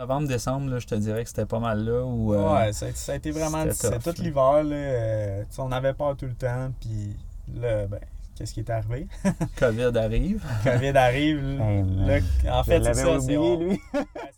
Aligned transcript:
Novembre-décembre, 0.00 0.78
je 0.78 0.86
te 0.86 0.94
dirais 0.94 1.24
que 1.24 1.28
c'était 1.28 1.44
pas 1.44 1.58
mal 1.58 1.84
là. 1.84 2.04
Où, 2.04 2.32
euh, 2.32 2.54
ouais, 2.54 2.72
ça, 2.72 2.86
a 3.10 3.16
été 3.16 3.32
vraiment 3.32 3.64
c'était 3.72 3.98
tout 3.98 4.22
l'hiver. 4.22 4.62
là, 4.62 4.76
euh, 4.76 5.44
on 5.58 5.72
avait 5.72 5.92
peur 5.92 6.16
tout 6.16 6.26
le 6.26 6.34
temps. 6.34 6.70
Puis 6.80 7.16
là, 7.60 7.88
ben, 7.88 7.98
qu'est-ce 8.36 8.54
qui 8.54 8.60
est 8.60 8.70
arrivé? 8.70 9.08
COVID 9.58 9.90
arrive. 9.98 10.44
COVID 10.62 10.96
arrive. 10.96 11.58
Là, 11.58 12.20
en 12.60 12.62
fait, 12.62 12.80
c'est 12.84 12.94
ça. 12.94 13.18
c'est 13.18 13.36
oublié, 13.36 13.38
on- 13.38 13.58
lui. 13.58 13.80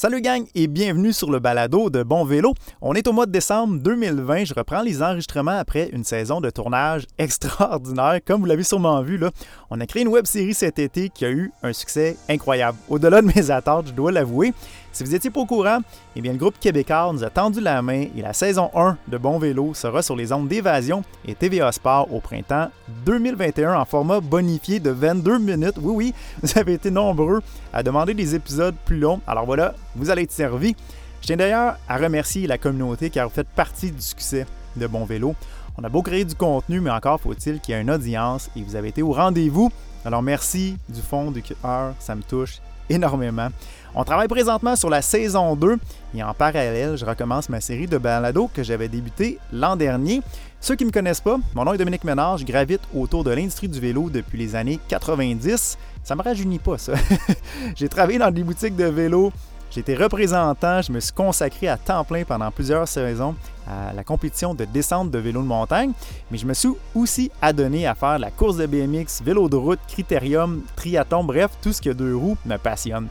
Salut 0.00 0.20
gang 0.20 0.46
et 0.54 0.68
bienvenue 0.68 1.12
sur 1.12 1.28
le 1.28 1.40
balado 1.40 1.90
de 1.90 2.04
Bon 2.04 2.24
Vélo. 2.24 2.54
On 2.80 2.94
est 2.94 3.08
au 3.08 3.12
mois 3.12 3.26
de 3.26 3.32
décembre 3.32 3.80
2020. 3.80 4.44
Je 4.44 4.54
reprends 4.54 4.82
les 4.82 5.02
enregistrements 5.02 5.58
après 5.58 5.88
une 5.92 6.04
saison 6.04 6.40
de 6.40 6.50
tournage 6.50 7.04
extraordinaire. 7.18 8.20
Comme 8.24 8.42
vous 8.42 8.46
l'avez 8.46 8.62
sûrement 8.62 9.02
vu, 9.02 9.18
là, 9.18 9.32
on 9.70 9.80
a 9.80 9.86
créé 9.86 10.02
une 10.02 10.08
web 10.08 10.24
série 10.24 10.54
cet 10.54 10.78
été 10.78 11.08
qui 11.08 11.24
a 11.24 11.30
eu 11.30 11.50
un 11.64 11.72
succès 11.72 12.16
incroyable. 12.28 12.78
Au-delà 12.88 13.22
de 13.22 13.26
mes 13.26 13.50
attentes, 13.50 13.88
je 13.88 13.92
dois 13.92 14.12
l'avouer. 14.12 14.54
Si 14.92 15.04
vous 15.04 15.10
n'étiez 15.10 15.30
pas 15.30 15.40
au 15.40 15.46
courant, 15.46 15.78
eh 16.16 16.20
bien, 16.20 16.32
le 16.32 16.38
groupe 16.38 16.58
québécois 16.58 17.10
nous 17.12 17.22
a 17.22 17.30
tendu 17.30 17.60
la 17.60 17.80
main 17.82 18.06
et 18.16 18.22
la 18.22 18.32
saison 18.32 18.70
1 18.74 18.96
de 19.06 19.18
Bon 19.18 19.38
Vélo 19.38 19.74
sera 19.74 20.02
sur 20.02 20.16
les 20.16 20.32
ondes 20.32 20.48
d'Évasion 20.48 21.02
et 21.26 21.34
TVA 21.34 21.70
Sport 21.72 22.12
au 22.12 22.20
printemps 22.20 22.68
2021 23.04 23.74
en 23.74 23.84
format 23.84 24.20
bonifié 24.20 24.80
de 24.80 24.90
22 24.90 25.38
minutes. 25.38 25.76
Oui, 25.80 25.94
oui, 25.94 26.14
vous 26.42 26.58
avez 26.58 26.74
été 26.74 26.90
nombreux 26.90 27.40
à 27.72 27.82
demander 27.82 28.14
des 28.14 28.34
épisodes 28.34 28.74
plus 28.84 28.98
longs. 28.98 29.20
Alors 29.26 29.46
voilà, 29.46 29.74
vous 29.94 30.10
allez 30.10 30.22
être 30.22 30.32
servis. 30.32 30.74
Je 31.20 31.26
tiens 31.26 31.36
d'ailleurs 31.36 31.76
à 31.88 31.96
remercier 31.96 32.46
la 32.46 32.58
communauté 32.58 33.10
car 33.10 33.28
vous 33.28 33.34
faites 33.34 33.48
partie 33.48 33.92
du 33.92 34.02
succès 34.02 34.46
de 34.76 34.86
Bon 34.86 35.04
Vélo. 35.04 35.34
On 35.76 35.84
a 35.84 35.88
beau 35.88 36.02
créer 36.02 36.24
du 36.24 36.34
contenu, 36.34 36.80
mais 36.80 36.90
encore 36.90 37.20
faut-il 37.20 37.60
qu'il 37.60 37.74
y 37.74 37.78
ait 37.78 37.80
une 37.80 37.90
audience 37.90 38.50
et 38.56 38.62
vous 38.62 38.74
avez 38.74 38.88
été 38.88 39.02
au 39.02 39.12
rendez-vous. 39.12 39.70
Alors 40.04 40.22
merci 40.22 40.76
du 40.88 41.00
fond 41.00 41.30
du 41.30 41.42
cœur, 41.42 41.94
ça 41.98 42.14
me 42.14 42.22
touche 42.22 42.60
énormément. 42.88 43.48
On 43.94 44.04
travaille 44.04 44.28
présentement 44.28 44.76
sur 44.76 44.90
la 44.90 45.02
saison 45.02 45.56
2 45.56 45.76
et 46.14 46.22
en 46.22 46.34
parallèle, 46.34 46.96
je 46.96 47.04
recommence 47.04 47.48
ma 47.48 47.60
série 47.60 47.86
de 47.86 47.98
balados 47.98 48.50
que 48.52 48.62
j'avais 48.62 48.88
débuté 48.88 49.38
l'an 49.52 49.76
dernier. 49.76 50.22
Ceux 50.60 50.76
qui 50.76 50.84
ne 50.84 50.88
me 50.88 50.92
connaissent 50.92 51.20
pas, 51.20 51.38
mon 51.54 51.64
nom 51.64 51.72
est 51.72 51.78
Dominique 51.78 52.04
Ménard, 52.04 52.38
je 52.38 52.44
gravite 52.44 52.82
autour 52.94 53.24
de 53.24 53.30
l'industrie 53.30 53.68
du 53.68 53.80
vélo 53.80 54.10
depuis 54.10 54.38
les 54.38 54.54
années 54.54 54.78
90. 54.88 55.78
Ça 56.04 56.14
me 56.14 56.22
rajeunit 56.22 56.58
pas, 56.58 56.78
ça. 56.78 56.92
J'ai 57.76 57.88
travaillé 57.88 58.18
dans 58.18 58.30
des 58.30 58.42
boutiques 58.42 58.76
de 58.76 58.84
vélo, 58.84 59.32
été 59.78 59.94
représentant, 59.94 60.82
je 60.82 60.90
me 60.90 60.98
suis 60.98 61.12
consacré 61.12 61.68
à 61.68 61.76
temps 61.76 62.04
plein 62.04 62.24
pendant 62.24 62.50
plusieurs 62.50 62.88
saisons 62.88 63.34
à 63.66 63.92
la 63.92 64.02
compétition 64.02 64.54
de 64.54 64.64
descente 64.64 65.10
de 65.10 65.18
vélo 65.18 65.42
de 65.42 65.46
montagne, 65.46 65.92
mais 66.30 66.38
je 66.38 66.46
me 66.46 66.54
suis 66.54 66.70
aussi 66.94 67.30
adonné 67.40 67.86
à 67.86 67.94
faire 67.94 68.18
la 68.18 68.30
course 68.30 68.56
de 68.56 68.66
BMX, 68.66 69.22
vélo 69.22 69.48
de 69.48 69.56
route, 69.56 69.78
critérium, 69.86 70.62
triathlon, 70.74 71.22
bref, 71.22 71.50
tout 71.62 71.72
ce 71.72 71.80
qui 71.80 71.90
a 71.90 71.94
deux 71.94 72.16
roues 72.16 72.36
me 72.46 72.56
passionne. 72.56 73.08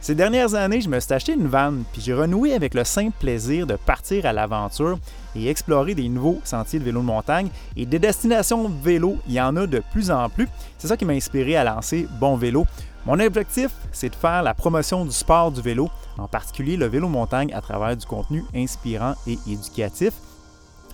Ces 0.00 0.14
dernières 0.14 0.54
années, 0.54 0.80
je 0.80 0.88
me 0.88 1.00
suis 1.00 1.12
acheté 1.12 1.32
une 1.32 1.48
vanne, 1.48 1.82
puis 1.92 2.00
j'ai 2.00 2.14
renoué 2.14 2.54
avec 2.54 2.72
le 2.74 2.84
simple 2.84 3.16
plaisir 3.18 3.66
de 3.66 3.74
partir 3.74 4.26
à 4.26 4.32
l'aventure 4.32 4.98
et 5.34 5.48
explorer 5.48 5.94
des 5.94 6.08
nouveaux 6.08 6.40
sentiers 6.44 6.78
de 6.78 6.84
vélo 6.84 7.00
de 7.00 7.06
montagne. 7.06 7.48
Et 7.76 7.84
des 7.84 7.98
destinations 7.98 8.68
vélo, 8.68 9.16
il 9.26 9.34
y 9.34 9.40
en 9.40 9.56
a 9.56 9.66
de 9.66 9.82
plus 9.90 10.10
en 10.10 10.28
plus. 10.28 10.48
C'est 10.78 10.86
ça 10.86 10.96
qui 10.96 11.04
m'a 11.04 11.14
inspiré 11.14 11.56
à 11.56 11.64
lancer 11.64 12.06
Bon 12.20 12.36
Vélo. 12.36 12.64
Mon 13.06 13.18
objectif, 13.20 13.70
c'est 13.90 14.10
de 14.10 14.14
faire 14.14 14.42
la 14.42 14.54
promotion 14.54 15.04
du 15.04 15.12
sport 15.12 15.50
du 15.50 15.62
vélo, 15.62 15.90
en 16.16 16.28
particulier 16.28 16.76
le 16.76 16.86
vélo 16.86 17.08
montagne, 17.08 17.52
à 17.52 17.60
travers 17.60 17.96
du 17.96 18.06
contenu 18.06 18.44
inspirant 18.54 19.14
et 19.26 19.38
éducatif. 19.48 20.12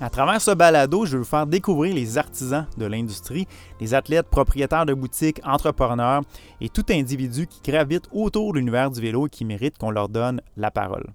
À 0.01 0.11
travers 0.11 0.41
ce 0.41 0.51
balado, 0.51 1.07
je 1.07 1.13
veux 1.13 1.19
vous 1.19 1.25
faire 1.25 1.47
découvrir 1.47 1.95
les 1.95 2.19
artisans 2.19 2.67
de 2.77 2.85
l'industrie, 2.85 3.47
les 3.81 3.95
athlètes, 3.95 4.27
propriétaires 4.27 4.87
de 4.87 4.93
boutiques, 4.93 5.41
entrepreneurs 5.45 6.23
et 6.61 6.69
tout 6.69 6.85
individu 6.91 7.47
qui 7.47 7.71
gravite 7.71 8.09
autour 8.13 8.53
de 8.53 8.59
l'univers 8.59 8.91
du 8.91 9.01
vélo 9.01 9.29
et 9.29 9.31
qui 9.31 9.45
mérite 9.45 9.79
qu'on 9.79 9.93
leur 9.93 10.09
donne 10.09 10.41
la 10.57 10.73
parole. 10.73 11.07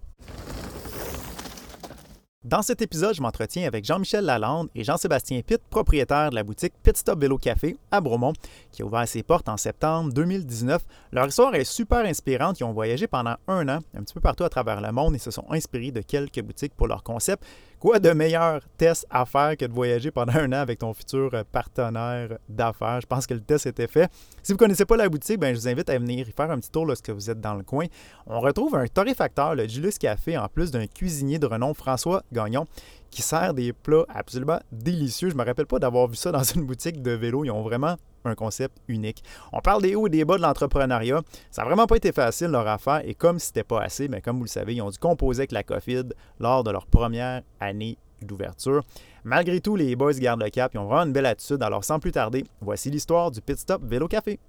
Dans 2.46 2.62
cet 2.62 2.82
épisode, 2.82 3.14
je 3.14 3.22
m'entretiens 3.22 3.68
avec 3.68 3.84
Jean-Michel 3.84 4.24
Lalande 4.24 4.70
et 4.74 4.86
Jean-Sébastien 4.86 5.42
Pitt, 5.42 5.60
propriétaires 5.70 6.30
de 6.30 6.36
la 6.36 6.44
boutique 6.44 6.74
Pit 6.82 6.96
Stop 6.96 7.20
Vélo 7.20 7.38
Café 7.38 7.76
à 7.92 8.00
Bromont, 8.00 8.32
qui 8.72 8.82
a 8.82 8.86
ouvert 8.86 9.06
ses 9.06 9.24
portes 9.24 9.50
en 9.50 9.58
septembre 9.58 10.14
2019. 10.14 10.82
Leur 11.12 11.28
histoire 11.28 11.54
est 11.54 11.66
super 11.66 12.00
inspirante. 12.00 12.62
Ils 12.62 12.64
ont 12.64 12.72
voyagé 12.72 13.08
pendant 13.08 13.36
un 13.50 13.68
an, 13.68 13.80
un 13.94 14.04
petit 14.04 14.14
peu 14.14 14.22
partout 14.22 14.46
à 14.46 14.50
travers 14.50 14.80
le 14.80 14.94
monde 14.94 15.16
et 15.16 15.20
se 15.20 15.32
sont 15.32 15.46
inspirés 15.52 15.92
de 15.92 16.00
quelques 16.00 16.42
boutiques 16.42 16.74
pour 16.76 16.88
leur 16.88 17.04
concept. 17.04 17.44
Quoi 17.80 18.00
de 18.00 18.12
meilleur 18.12 18.60
test 18.76 19.08
à 19.10 19.26
faire 19.26 19.56
que 19.56 19.64
de 19.64 19.72
voyager 19.72 20.12
pendant 20.12 20.34
un 20.36 20.52
an 20.52 20.58
avec 20.58 20.80
ton 20.80 20.94
futur 20.94 21.32
partenaire 21.50 22.38
d'affaires? 22.50 23.00
Je 23.00 23.08
pense 23.08 23.26
que 23.26 23.34
le 23.34 23.40
test 23.40 23.68
était 23.68 23.88
fait. 23.88 24.12
Si 24.44 24.52
vous 24.52 24.58
ne 24.58 24.60
connaissez 24.60 24.84
pas 24.84 24.98
la 24.98 25.08
boutique, 25.08 25.40
ben, 25.40 25.56
je 25.56 25.62
vous 25.62 25.68
invite 25.70 25.90
à 25.90 25.98
venir 25.98 26.28
y 26.28 26.32
faire 26.34 26.52
un 26.52 26.60
petit 26.60 26.72
tour 26.72 26.86
lorsque 26.86 27.10
vous 27.10 27.30
êtes 27.30 27.40
dans 27.40 27.54
le 27.54 27.64
coin. 27.64 27.86
On 28.28 28.42
retrouve 28.42 28.76
un 28.76 28.86
torréfacteur, 28.88 29.56
le 29.56 29.66
Julius 29.66 29.98
Café, 29.98 30.38
en 30.38 30.50
plus 30.50 30.72
d'un 30.72 30.88
cuisinier 30.88 31.40
de 31.40 31.46
renom, 31.46 31.74
François 31.74 32.22
Gagnon, 32.34 32.68
qui 33.12 33.22
sert 33.22 33.54
des 33.54 33.72
plats 33.72 34.04
absolument 34.14 34.60
délicieux. 34.74 35.30
Je 35.30 35.36
me 35.36 35.46
rappelle 35.46 35.66
pas 35.66 35.80
d'avoir 35.80 36.10
vu 36.10 36.18
ça 36.18 36.34
dans 36.34 36.44
une 36.56 36.66
boutique 36.66 37.02
de 37.02 37.12
vélo. 37.12 37.46
Ils 37.46 37.52
ont 37.52 37.62
vraiment 37.62 37.96
un 38.26 38.36
concept 38.36 38.78
unique. 38.88 39.24
On 39.54 39.60
parle 39.60 39.82
des 39.82 39.96
hauts 39.96 40.08
et 40.08 40.10
des 40.10 40.26
bas 40.26 40.38
de 40.38 40.42
l'entrepreneuriat. 40.42 41.22
Ça 41.52 41.62
n'a 41.62 41.68
vraiment 41.68 41.88
pas 41.88 41.98
été 41.98 42.12
facile 42.12 42.48
leur 42.48 42.68
affaire 42.68 43.02
et 43.06 43.14
comme 43.14 43.40
c'était 43.40 43.64
pas 43.64 43.82
assez, 43.82 44.08
mais 44.08 44.22
comme 44.22 44.38
vous 44.38 44.44
le 44.44 44.50
savez, 44.50 44.76
ils 44.76 44.82
ont 44.82 44.90
dû 44.90 44.98
composer 44.98 45.42
avec 45.42 45.52
la 45.52 45.64
COVID 45.64 46.10
lors 46.40 46.64
de 46.64 46.72
leur 46.72 46.86
première 46.86 47.42
année 47.60 47.98
d'ouverture. 48.22 48.84
Malgré 49.24 49.60
tout, 49.60 49.76
les 49.76 49.96
boys 49.96 50.14
gardent 50.14 50.44
le 50.44 50.50
cap, 50.50 50.74
ils 50.74 50.78
ont 50.78 50.86
vraiment 50.86 51.06
une 51.06 51.14
belle 51.14 51.26
attitude. 51.26 51.62
Alors 51.64 51.84
sans 51.84 52.00
plus 52.00 52.12
tarder, 52.12 52.46
voici 52.62 52.90
l'histoire 52.90 53.32
du 53.32 53.42
Pit 53.42 53.58
Stop 53.58 53.84
Vélo 53.84 54.08
Café. 54.08 54.40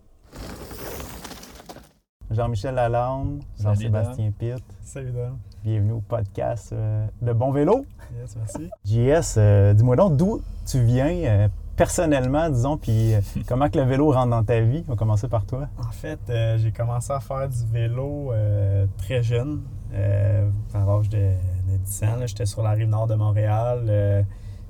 Jean-Michel 2.30 2.76
Lalande, 2.76 3.42
Jean-Sébastien 3.60 4.30
Pitt, 4.30 4.62
Salut, 4.84 5.10
Dan. 5.10 5.36
bienvenue 5.64 5.92
au 5.92 6.00
podcast 6.00 6.72
euh, 6.72 7.04
de 7.20 7.32
Bon 7.32 7.50
Vélo. 7.50 7.84
Yes, 8.20 8.36
merci. 8.36 8.70
JS, 8.84 9.34
euh, 9.36 9.72
dis-moi 9.74 9.96
donc 9.96 10.16
d'où 10.16 10.40
tu 10.64 10.80
viens 10.80 11.08
euh, 11.08 11.48
personnellement, 11.84 12.50
disons, 12.50 12.76
puis 12.76 13.14
euh, 13.14 13.20
comment 13.48 13.70
que 13.70 13.78
le 13.78 13.86
vélo 13.86 14.12
rentre 14.12 14.28
dans 14.28 14.44
ta 14.44 14.60
vie? 14.60 14.84
On 14.86 14.90
va 14.90 14.96
commencer 14.96 15.28
par 15.28 15.46
toi. 15.46 15.66
En 15.78 15.90
fait, 15.90 16.18
euh, 16.28 16.58
j'ai 16.58 16.72
commencé 16.72 17.10
à 17.10 17.20
faire 17.20 17.48
du 17.48 17.64
vélo 17.72 18.32
euh, 18.34 18.84
très 18.98 19.22
jeune, 19.22 19.62
à 20.74 20.84
l'âge 20.84 21.08
de, 21.08 21.16
de 21.16 21.76
10 21.82 22.02
ans. 22.04 22.26
J'étais 22.26 22.44
sur 22.44 22.62
la 22.62 22.72
rive 22.72 22.86
nord 22.90 23.06
de 23.06 23.14
Montréal. 23.14 24.26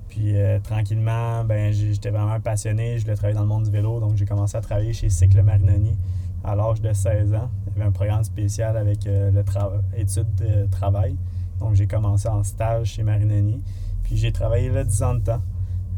puis 0.09 0.35
tranquillement, 0.63 1.43
ben, 1.45 1.73
j'étais 1.73 2.11
vraiment 2.11 2.39
passionné. 2.39 2.97
Je 2.99 3.03
voulais 3.03 3.17
travailler 3.17 3.35
dans 3.35 3.43
le 3.43 3.49
monde 3.49 3.65
du 3.65 3.71
vélo. 3.73 3.99
Donc 3.99 4.13
j'ai 4.15 4.25
commencé 4.25 4.57
à 4.57 4.61
travailler 4.61 4.93
chez 4.93 5.11
Cycle 5.11 5.43
Marinoni 5.43 5.99
à 6.45 6.55
l'âge 6.55 6.81
de 6.81 6.93
16 6.93 7.35
ans. 7.35 7.51
Il 7.67 7.73
y 7.73 7.81
avait 7.81 7.89
un 7.89 7.93
programme 7.93 8.23
spécial 8.23 8.77
avec 8.77 9.05
le 9.05 9.43
tra- 9.43 9.81
études 9.97 10.33
de 10.37 10.67
travail. 10.71 11.17
Donc 11.59 11.75
j'ai 11.75 11.89
commencé 11.89 12.29
en 12.29 12.45
stage 12.45 12.87
chez 12.87 13.03
Marinoni. 13.03 13.61
Puis 14.05 14.17
j'ai 14.17 14.31
travaillé 14.31 14.71
là 14.71 14.85
10 14.85 15.03
ans 15.03 15.15
de 15.15 15.21
temps 15.21 15.43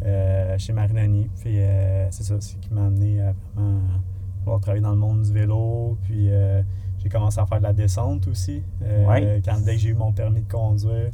euh, 0.04 0.58
chez 0.58 0.72
Marinoni. 0.72 1.28
Puis 1.40 1.58
euh, 1.60 2.06
c'est 2.10 2.22
ça, 2.24 2.40
ce 2.40 2.56
qui 2.56 2.72
m'a 2.72 2.86
amené 2.86 3.20
à 3.20 3.34
vraiment 3.54 3.80
vouloir 4.44 4.60
travailler 4.60 4.82
dans 4.82 4.90
le 4.90 4.96
monde 4.96 5.22
du 5.22 5.32
vélo. 5.32 5.96
Puis 6.02 6.28
euh, 6.30 6.62
j'ai 6.98 7.08
commencé 7.08 7.40
à 7.40 7.46
faire 7.46 7.58
de 7.58 7.64
la 7.64 7.72
descente 7.72 8.26
aussi. 8.28 8.62
Euh, 8.82 9.06
Ouais. 9.06 9.42
Quand 9.44 9.58
dès 9.64 9.72
que 9.74 9.78
j'ai 9.80 9.88
eu 9.90 9.94
mon 9.94 10.12
permis 10.12 10.40
de 10.42 10.50
conduire, 10.50 11.10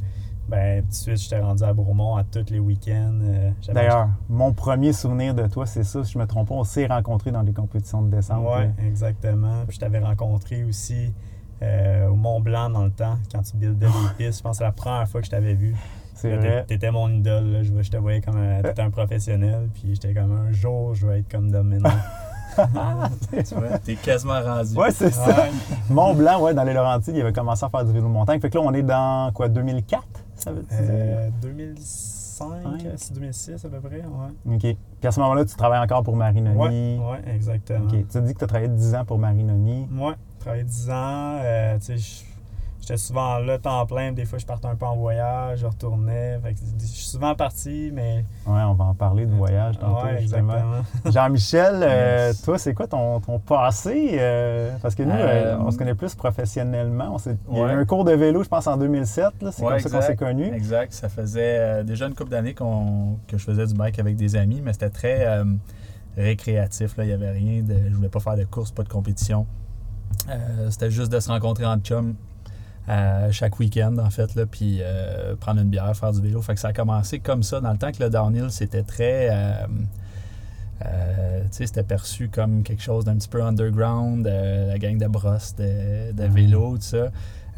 ben 0.47 0.81
tout 0.81 0.87
de 0.89 0.93
suite, 0.93 1.17
j'étais 1.17 1.39
rendu 1.39 1.63
à 1.63 1.73
Bromont 1.73 2.15
à 2.15 2.23
tous 2.23 2.49
les 2.49 2.57
week-ends. 2.57 3.19
Euh, 3.21 3.51
D'ailleurs, 3.71 4.09
mon 4.29 4.51
premier 4.51 4.93
souvenir 4.93 5.35
de 5.35 5.45
toi, 5.45 5.67
c'est 5.67 5.83
ça. 5.83 6.03
Si 6.03 6.13
je 6.13 6.17
me 6.17 6.25
trompe 6.25 6.47
pas, 6.49 6.55
on 6.55 6.63
s'est 6.63 6.87
rencontrés 6.87 7.29
dans 7.31 7.43
des 7.43 7.53
compétitions 7.53 8.01
de 8.01 8.09
descente. 8.09 8.43
Oui, 8.43 8.63
euh. 8.63 8.87
exactement. 8.87 9.63
Puis 9.67 9.75
je 9.75 9.79
t'avais 9.79 9.99
rencontré 9.99 10.63
aussi 10.63 11.13
euh, 11.61 12.07
au 12.07 12.15
Mont 12.15 12.39
Blanc 12.41 12.71
dans 12.71 12.83
le 12.85 12.89
temps, 12.89 13.17
quand 13.31 13.43
tu 13.43 13.57
buildais 13.57 13.85
les 13.85 14.25
pistes. 14.25 14.39
Je 14.39 14.43
pense 14.43 14.53
que 14.53 14.57
c'est 14.59 14.63
la 14.63 14.71
première 14.71 15.07
fois 15.07 15.21
que 15.21 15.25
je 15.25 15.31
t'avais 15.31 15.53
vu. 15.53 15.75
C'est 16.21 16.35
vrai. 16.35 16.65
T'étais 16.67 16.91
mon 16.91 17.09
idole. 17.09 17.45
là. 17.51 17.63
Je, 17.63 17.71
je 17.81 17.91
te 17.91 17.97
voyais 17.97 18.21
comme 18.21 18.37
un, 18.37 18.61
t'étais 18.61 18.81
un 18.81 18.89
professionnel. 18.89 19.69
Puis 19.73 19.93
j'étais 19.93 20.13
comme 20.13 20.31
un 20.31 20.51
jour, 20.51 20.93
je 20.95 21.07
vais 21.07 21.19
être 21.19 21.29
comme 21.31 21.49
Dom 21.51 21.67
maintenant. 21.67 21.89
Tu 23.31 23.55
vois, 23.55 23.77
t'es 23.79 23.95
quasiment 23.95 24.41
rendu. 24.41 24.75
Ouais, 24.75 24.91
c'est 24.91 25.11
ça. 25.13 25.27
Ouais. 25.27 25.51
Mont 25.89 26.13
Blanc, 26.15 26.41
ouais, 26.41 26.53
dans 26.53 26.63
les 26.63 26.73
Laurentides, 26.73 27.15
il 27.15 27.21
avait 27.21 27.31
commencé 27.31 27.63
à 27.63 27.69
faire 27.69 27.85
du 27.85 27.93
vélo 27.93 28.07
de 28.07 28.11
montagne. 28.11 28.39
Fait 28.41 28.49
que 28.49 28.57
là, 28.57 28.63
on 28.65 28.73
est 28.73 28.81
dans 28.83 29.31
quoi, 29.33 29.47
2004, 29.47 30.03
ça 30.35 30.51
veut 30.51 30.63
dire? 30.63 30.77
Euh, 30.81 31.29
2005, 31.41 32.45
Ouais. 32.49 32.55
euh, 32.85 32.93
c'est 32.97 33.13
2006 33.13 33.63
à 33.65 33.69
peu 33.69 33.79
près. 33.79 33.97
Ouais, 34.01 34.55
OK. 34.55 34.61
Puis 34.61 34.77
à 35.07 35.11
ce 35.11 35.19
moment-là, 35.21 35.45
tu 35.45 35.55
travailles 35.55 35.79
encore 35.79 36.03
pour 36.03 36.15
Marinoni. 36.17 36.57
ouais, 36.57 36.99
ouais 37.11 37.33
exactement. 37.33 37.85
OK. 37.85 38.07
Tu 38.09 38.17
as 38.17 38.21
dit 38.21 38.33
que 38.33 38.39
tu 38.39 38.43
as 38.43 38.47
travaillé 38.47 38.69
10 38.69 38.95
ans 38.95 39.05
pour 39.05 39.19
Marinoni. 39.19 39.87
J'ai 39.91 40.39
travaillé 40.39 40.63
10 40.63 40.89
ans. 40.89 41.37
euh, 41.41 41.77
tu 41.79 41.97
sais, 41.97 42.25
j'étais 42.89 42.97
souvent 42.97 43.37
là, 43.39 43.57
temps 43.59 43.85
plein. 43.85 44.11
Des 44.11 44.25
fois, 44.25 44.39
je 44.39 44.45
partais 44.45 44.67
un 44.67 44.75
peu 44.75 44.85
en 44.85 44.95
voyage, 44.95 45.59
je 45.59 45.65
retournais. 45.67 46.39
Fait 46.43 46.53
que 46.53 46.59
je 46.79 46.85
suis 46.85 47.05
souvent 47.05 47.35
parti, 47.35 47.91
mais. 47.93 48.25
Ouais, 48.47 48.61
on 48.63 48.73
va 48.73 48.85
en 48.85 48.93
parler 48.95 49.25
de 49.25 49.31
voyage 49.31 49.77
tantôt, 49.77 50.05
Ouais, 50.05 50.21
justement. 50.21 50.53
Jean-Michel, 51.05 51.79
euh, 51.83 52.33
toi, 52.43 52.57
c'est 52.57 52.73
quoi 52.73 52.87
ton, 52.87 53.19
ton 53.19 53.39
passé? 53.39 54.17
euh, 54.19 54.75
parce 54.81 54.95
que 54.95 55.03
nous, 55.03 55.11
Euh, 55.11 55.55
euh, 55.55 55.57
on 55.59 55.69
se 55.71 55.77
connaît 55.77 55.93
plus 55.95 56.15
professionnellement. 56.15 57.09
On 57.13 57.17
s'est- 57.17 57.37
Il 57.51 57.57
y 57.57 57.61
a 57.61 57.73
eu 57.73 57.77
un 57.79 57.85
cours 57.85 58.03
de 58.05 58.13
vélo, 58.13 58.43
je 58.43 58.49
pense, 58.49 58.65
en 58.67 58.77
2007. 58.77 59.41
là. 59.41 59.51
C'est 59.51 59.63
Ouais, 59.63 59.81
comme 59.81 59.91
ça 59.91 59.99
qu'on 59.99 60.05
s'est 60.05 60.15
connus. 60.15 60.51
Exact. 60.53 60.91
Ça 60.93 61.09
faisait 61.09 61.57
euh, 61.59 61.83
déjà 61.83 62.07
une 62.07 62.15
couple 62.15 62.31
d'années 62.31 62.53
qu'on- 62.55 63.17
que 63.27 63.37
je 63.37 63.43
faisais 63.43 63.65
du 63.67 63.73
bike 63.75 63.99
avec 63.99 64.15
des 64.15 64.35
amis, 64.35 64.61
mais 64.63 64.73
c'était 64.73 64.89
très 64.89 65.25
euh, 65.27 65.43
récréatif. 66.17 66.97
Là. 66.97 67.03
Il 67.03 67.07
n'y 67.07 67.13
avait 67.13 67.31
rien 67.31 67.61
de. 67.61 67.75
Je 67.89 67.95
voulais 67.95 68.09
pas 68.09 68.19
faire 68.19 68.35
de 68.35 68.43
course, 68.45 68.71
pas 68.71 68.83
de 68.83 68.89
compétition. 68.89 69.45
Euh, 70.29 70.69
c'était 70.71 70.89
juste 70.91 71.11
de 71.11 71.19
se 71.19 71.29
rencontrer 71.29 71.65
en 71.65 71.77
chum 71.77 72.15
chaque 73.31 73.59
week-end, 73.59 73.95
en 73.99 74.09
fait, 74.09 74.33
là, 74.35 74.45
puis 74.45 74.79
euh, 74.81 75.35
prendre 75.35 75.61
une 75.61 75.69
bière, 75.69 75.95
faire 75.95 76.11
du 76.11 76.21
vélo. 76.21 76.41
Fait 76.41 76.55
que 76.55 76.59
ça 76.59 76.69
a 76.69 76.73
commencé 76.73 77.19
comme 77.19 77.43
ça, 77.43 77.61
dans 77.61 77.71
le 77.71 77.77
temps 77.77 77.91
que 77.91 78.01
le 78.03 78.09
downhill, 78.09 78.47
c'était 78.49 78.83
très. 78.83 79.29
euh, 79.31 79.53
euh, 80.85 81.41
tu 81.43 81.47
sais, 81.51 81.67
c'était 81.67 81.83
perçu 81.83 82.29
comme 82.29 82.63
quelque 82.63 82.81
chose 82.81 83.03
d'un 83.03 83.15
petit 83.15 83.27
peu 83.27 83.43
underground, 83.43 84.25
euh, 84.25 84.67
la 84.69 84.77
gang 84.79 84.97
de 84.97 85.07
brosse, 85.07 85.53
de, 85.57 86.13
de 86.13 86.23
Mhm. 86.23 86.33
vélo, 86.33 86.77
tout 86.77 86.83
ça. 86.83 87.09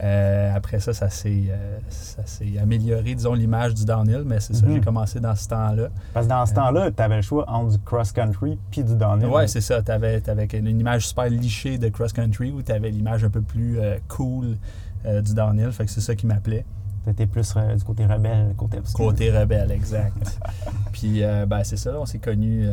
Euh, 0.04 0.52
après 0.56 0.80
ça, 0.80 0.94
ça 0.94 1.12
s'est, 1.12 1.44
euh, 1.52 1.78
ça 1.90 2.24
s'est 2.26 2.58
amélioré, 2.60 3.14
disons, 3.14 3.36
l'image 3.36 3.76
du 3.76 3.86
downhill, 3.86 4.24
mais 4.26 4.40
c'est 4.40 4.56
ça, 4.56 4.66
Mhm. 4.66 4.74
j'ai 4.76 4.82
commencé 4.82 5.20
dans 5.20 5.36
ce 5.36 5.48
temps-là. 5.50 5.90
Parce 6.16 6.26
que 6.26 6.32
dans 6.32 6.44
ce 6.48 6.54
Euh, 6.54 6.56
temps-là, 6.56 6.90
tu 6.92 7.04
avais 7.04 7.18
le 7.18 7.22
choix 7.22 7.48
entre 7.48 7.74
du 7.74 7.78
cross-country 7.84 8.58
puis 8.72 8.84
du 8.84 8.96
downhill. 8.96 9.28
Ouais, 9.28 9.46
c'est 9.48 9.62
ça. 9.62 9.84
Tu 9.84 9.92
avais, 9.92 10.20
une 10.54 10.80
image 10.80 11.08
super 11.08 11.30
lichée 11.30 11.78
de 11.78 11.90
cross-country 11.90 12.52
où 12.52 12.64
tu 12.64 12.72
avais 12.72 12.90
l'image 12.90 13.24
un 13.24 13.30
peu 13.30 13.42
plus 13.42 13.78
cool 14.08 14.58
euh, 15.06 15.22
du 15.22 15.34
downhill. 15.34 15.72
Fait 15.72 15.86
que 15.86 15.92
c'est 15.92 16.02
ça 16.02 16.16
qui 16.16 16.26
m'appelait. 16.28 16.66
T'étais 17.06 17.26
plus 17.26 17.54
euh, 17.58 17.76
du 17.76 17.84
côté 17.84 18.06
rebelle, 18.06 18.54
côté 18.56 18.78
obscur. 18.78 19.06
Côté 19.06 19.32
rebelle, 19.36 19.72
exact. 19.72 20.40
Puis, 20.92 21.24
euh, 21.24 21.46
ben, 21.46 21.64
c'est 21.64 21.78
ça, 21.78 22.00
on 22.00 22.06
s'est 22.06 22.20
connus. 22.20 22.66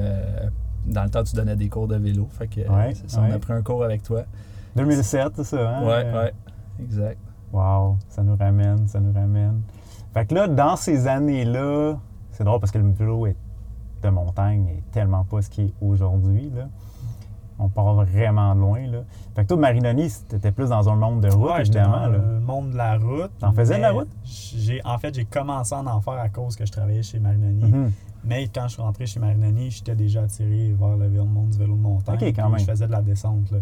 dans 0.86 1.04
le 1.04 1.10
temps, 1.10 1.22
tu 1.25 1.34
donnais 1.34 1.56
des 1.56 1.69
cours 1.69 1.88
de 1.88 1.96
vélo. 1.96 2.28
Fait 2.32 2.46
que, 2.48 2.60
Ouais, 2.60 2.94
on 3.16 3.30
a 3.32 3.38
pris 3.38 3.52
un 3.52 3.62
cours 3.62 3.84
avec 3.84 4.02
toi. 4.02 4.22
2007, 4.76 5.32
c'est 5.36 5.44
ça, 5.44 5.69
hein? 5.78 5.82
Ouais, 5.86 6.12
ouais, 6.12 6.32
exact. 6.80 7.19
Wow, 7.52 7.96
ça 8.10 8.22
nous 8.22 8.36
ramène, 8.36 8.86
ça 8.88 9.00
nous 9.00 9.12
ramène. 9.12 9.62
Fait 10.12 10.26
que 10.26 10.34
là, 10.34 10.46
dans 10.46 10.76
ces 10.76 11.06
années-là, 11.06 11.96
c'est 12.32 12.44
drôle 12.44 12.60
parce 12.60 12.70
que 12.72 12.78
le 12.78 12.90
vélo 12.90 13.26
est- 13.26 13.36
de 14.02 14.08
montagne 14.10 14.62
n'est 14.64 14.82
tellement 14.92 15.25
pas 15.25 15.42
ce 15.42 15.48
qu'il 15.50 15.64
est 15.66 15.75
aujourd'hui. 15.80 16.52
On 17.60 17.69
part 17.69 17.94
vraiment 18.05 18.55
loin. 18.55 18.87
Là. 18.87 18.99
Fait 19.34 19.43
que 19.43 19.49
toi, 19.49 19.56
Marinoni, 19.56 20.08
t'étais 20.28 20.52
plus 20.52 20.69
dans 20.69 20.88
un 20.88 20.94
monde 20.94 21.20
de 21.22 21.28
route, 21.28 21.50
Ouais, 21.50 21.60
évidemment. 21.60 22.02
dans 22.02 22.08
là. 22.08 22.19
le 22.19 22.40
monde 22.40 22.70
de 22.70 22.76
la 22.76 22.96
route. 22.99 23.31
T'en 23.40 23.52
faisais 23.52 23.76
de 23.78 23.82
la 23.82 23.90
route? 23.93 24.08
J'ai, 24.25 24.81
en 24.84 24.96
fait, 24.99 25.14
j'ai 25.14 25.25
commencé 25.25 25.75
à 25.75 25.78
en 25.81 26.00
faire 26.00 26.14
à 26.20 26.28
cause 26.28 26.55
que 26.55 26.64
je 26.64 26.70
travaillais 26.72 27.02
chez 27.02 27.19
Marinoni. 27.19 27.64
Mhm. 27.70 27.93
Mais 28.25 28.46
quand 28.49 28.64
je 28.69 28.75
suis 28.75 28.82
rentré 28.82 29.06
chez 29.06 29.19
Marinoni, 29.20 29.70
j'étais 29.70 29.94
déjà 29.96 30.22
attiré 30.22 30.75
vers 30.78 30.96
le 30.96 31.08
vélo- 31.08 31.25
monde 31.25 31.50
du 31.50 31.58
vélo 31.58 31.75
de 31.75 31.81
montagne. 31.81 32.16
Ok, 32.20 32.22
quand 32.34 32.49
même. 32.49 32.60
Je 32.60 32.64
faisais 32.64 32.87
de 32.87 32.93
la 32.93 33.02
descente. 33.02 33.50
Là. 33.50 33.58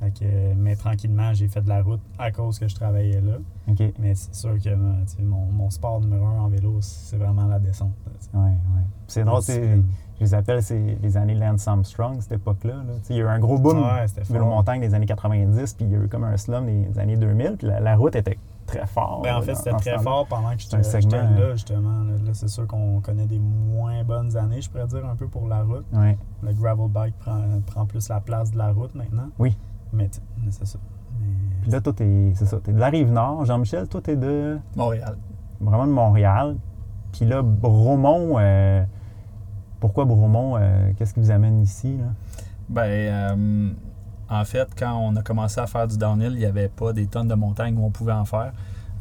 Fait 0.00 0.10
que, 0.10 0.54
mais 0.54 0.76
tranquillement, 0.76 1.32
j'ai 1.32 1.48
fait 1.48 1.62
de 1.62 1.68
la 1.70 1.82
route 1.82 2.02
à 2.18 2.30
cause 2.30 2.58
que 2.58 2.68
je 2.68 2.74
travaillais 2.74 3.20
là. 3.22 3.36
Ouais, 3.68 3.94
Mais 3.98 4.14
c'est 4.14 4.34
sûr 4.34 4.54
que 4.62 4.74
mon, 5.22 5.46
mon 5.50 5.70
sport 5.70 6.00
numéro 6.00 6.26
un 6.26 6.40
en 6.40 6.48
vélo, 6.48 6.76
c'est 6.80 7.16
vraiment 7.16 7.46
la 7.46 7.58
descente. 7.58 7.94
là, 8.04 8.12
tu 8.20 8.26
sais. 8.30 8.36
ouais. 8.36 8.52
C'est 9.08 9.24
drôle, 9.24 9.40
Discipline. 9.40 9.84
Je 10.18 10.24
les 10.24 10.34
appelle 10.34 10.62
c'est 10.62 10.96
les 11.02 11.16
années 11.16 11.34
Lance 11.34 11.66
Armstrong, 11.68 12.16
cette 12.20 12.32
époque-là. 12.32 12.74
là. 12.74 12.94
Tu 13.02 13.06
sais, 13.08 13.14
Il 13.14 13.16
y 13.18 13.20
a 13.20 13.24
eu 13.24 13.28
un 13.28 13.38
gros 13.38 13.58
boom 13.58 13.78
Ouais, 13.82 14.06
fort. 14.24 14.46
montagne 14.46 14.80
des 14.80 14.94
années 14.94 15.06
90, 15.06 15.74
puis 15.74 15.86
il 15.86 15.92
y 15.92 15.94
a 15.94 15.98
eu 15.98 16.08
comme 16.08 16.24
un 16.24 16.36
slum 16.36 16.66
des 16.66 16.98
années 16.98 17.16
2000, 17.16 17.56
puis 17.58 17.66
la, 17.66 17.80
la 17.80 17.96
route 17.96 18.16
était 18.16 18.38
très 18.66 18.86
forte. 18.86 19.22
Ben, 19.22 19.34
en 19.34 19.38
là, 19.38 19.42
fait, 19.44 19.54
c'était 19.54 19.72
très 19.76 19.98
fort 19.98 20.26
pendant 20.26 20.50
que 20.50 20.58
j'étais 20.60 20.82
j'étais 21.00 21.16
hein. 21.16 21.30
là, 21.38 21.52
justement. 21.52 22.02
Là, 22.04 22.12
Là, 22.24 22.30
c'est 22.32 22.48
sûr 22.48 22.66
qu'on 22.66 23.00
connaît 23.00 23.26
des 23.26 23.38
moins 23.38 24.02
bonnes 24.04 24.36
années, 24.36 24.60
je 24.60 24.68
pourrais 24.70 24.86
dire, 24.86 25.04
un 25.06 25.14
peu 25.16 25.28
pour 25.28 25.46
la 25.46 25.62
route. 25.62 25.84
Ouais. 25.92 26.18
Le 26.42 26.52
gravel 26.52 26.88
bike 26.88 27.16
prend, 27.18 27.40
prend 27.66 27.86
plus 27.86 28.08
la 28.08 28.20
place 28.20 28.50
de 28.50 28.58
la 28.58 28.72
route 28.72 28.94
maintenant. 28.94 29.28
Oui. 29.38 29.56
Mais 29.92 30.10
c'est 30.50 30.66
ça. 30.66 30.78
Mais- 31.20 31.26
Puis 31.62 31.70
là, 31.70 31.80
toi, 31.80 31.92
t'es, 31.92 32.32
c'est 32.34 32.46
ça, 32.46 32.58
t'es 32.60 32.72
de 32.72 32.78
la 32.80 32.88
Rive-Nord. 32.88 33.44
Jean-Michel, 33.44 33.86
toi, 33.88 34.00
t'es 34.02 34.16
de, 34.16 34.58
Montréal. 34.74 35.16
vraiment 35.60 35.86
de 35.86 35.92
Montréal. 35.92 36.56
Puis 37.12 37.24
là, 37.24 37.42
Bromont, 37.42 38.36
euh, 38.38 38.82
pourquoi 39.86 40.04
Bromont? 40.04 40.56
euh, 40.56 40.90
qu'est-ce 40.96 41.14
qui 41.14 41.20
vous 41.20 41.30
amène 41.30 41.60
ici, 41.62 41.96
là? 41.96 42.04
Ben, 42.68 42.82
euh, 42.82 43.68
en 44.28 44.44
fait, 44.44 44.68
quand 44.76 44.96
on 44.98 45.14
a 45.16 45.22
commencé 45.22 45.60
à 45.60 45.66
faire 45.66 45.86
du 45.86 45.96
downhill, 45.96 46.32
il 46.32 46.38
n'y 46.38 46.44
avait 46.44 46.68
pas 46.68 46.92
des 46.92 47.06
tonnes 47.06 47.28
de 47.28 47.34
montagnes 47.34 47.76
où 47.78 47.84
on 47.84 47.90
pouvait 47.90 48.12
en 48.12 48.24
faire. 48.24 48.52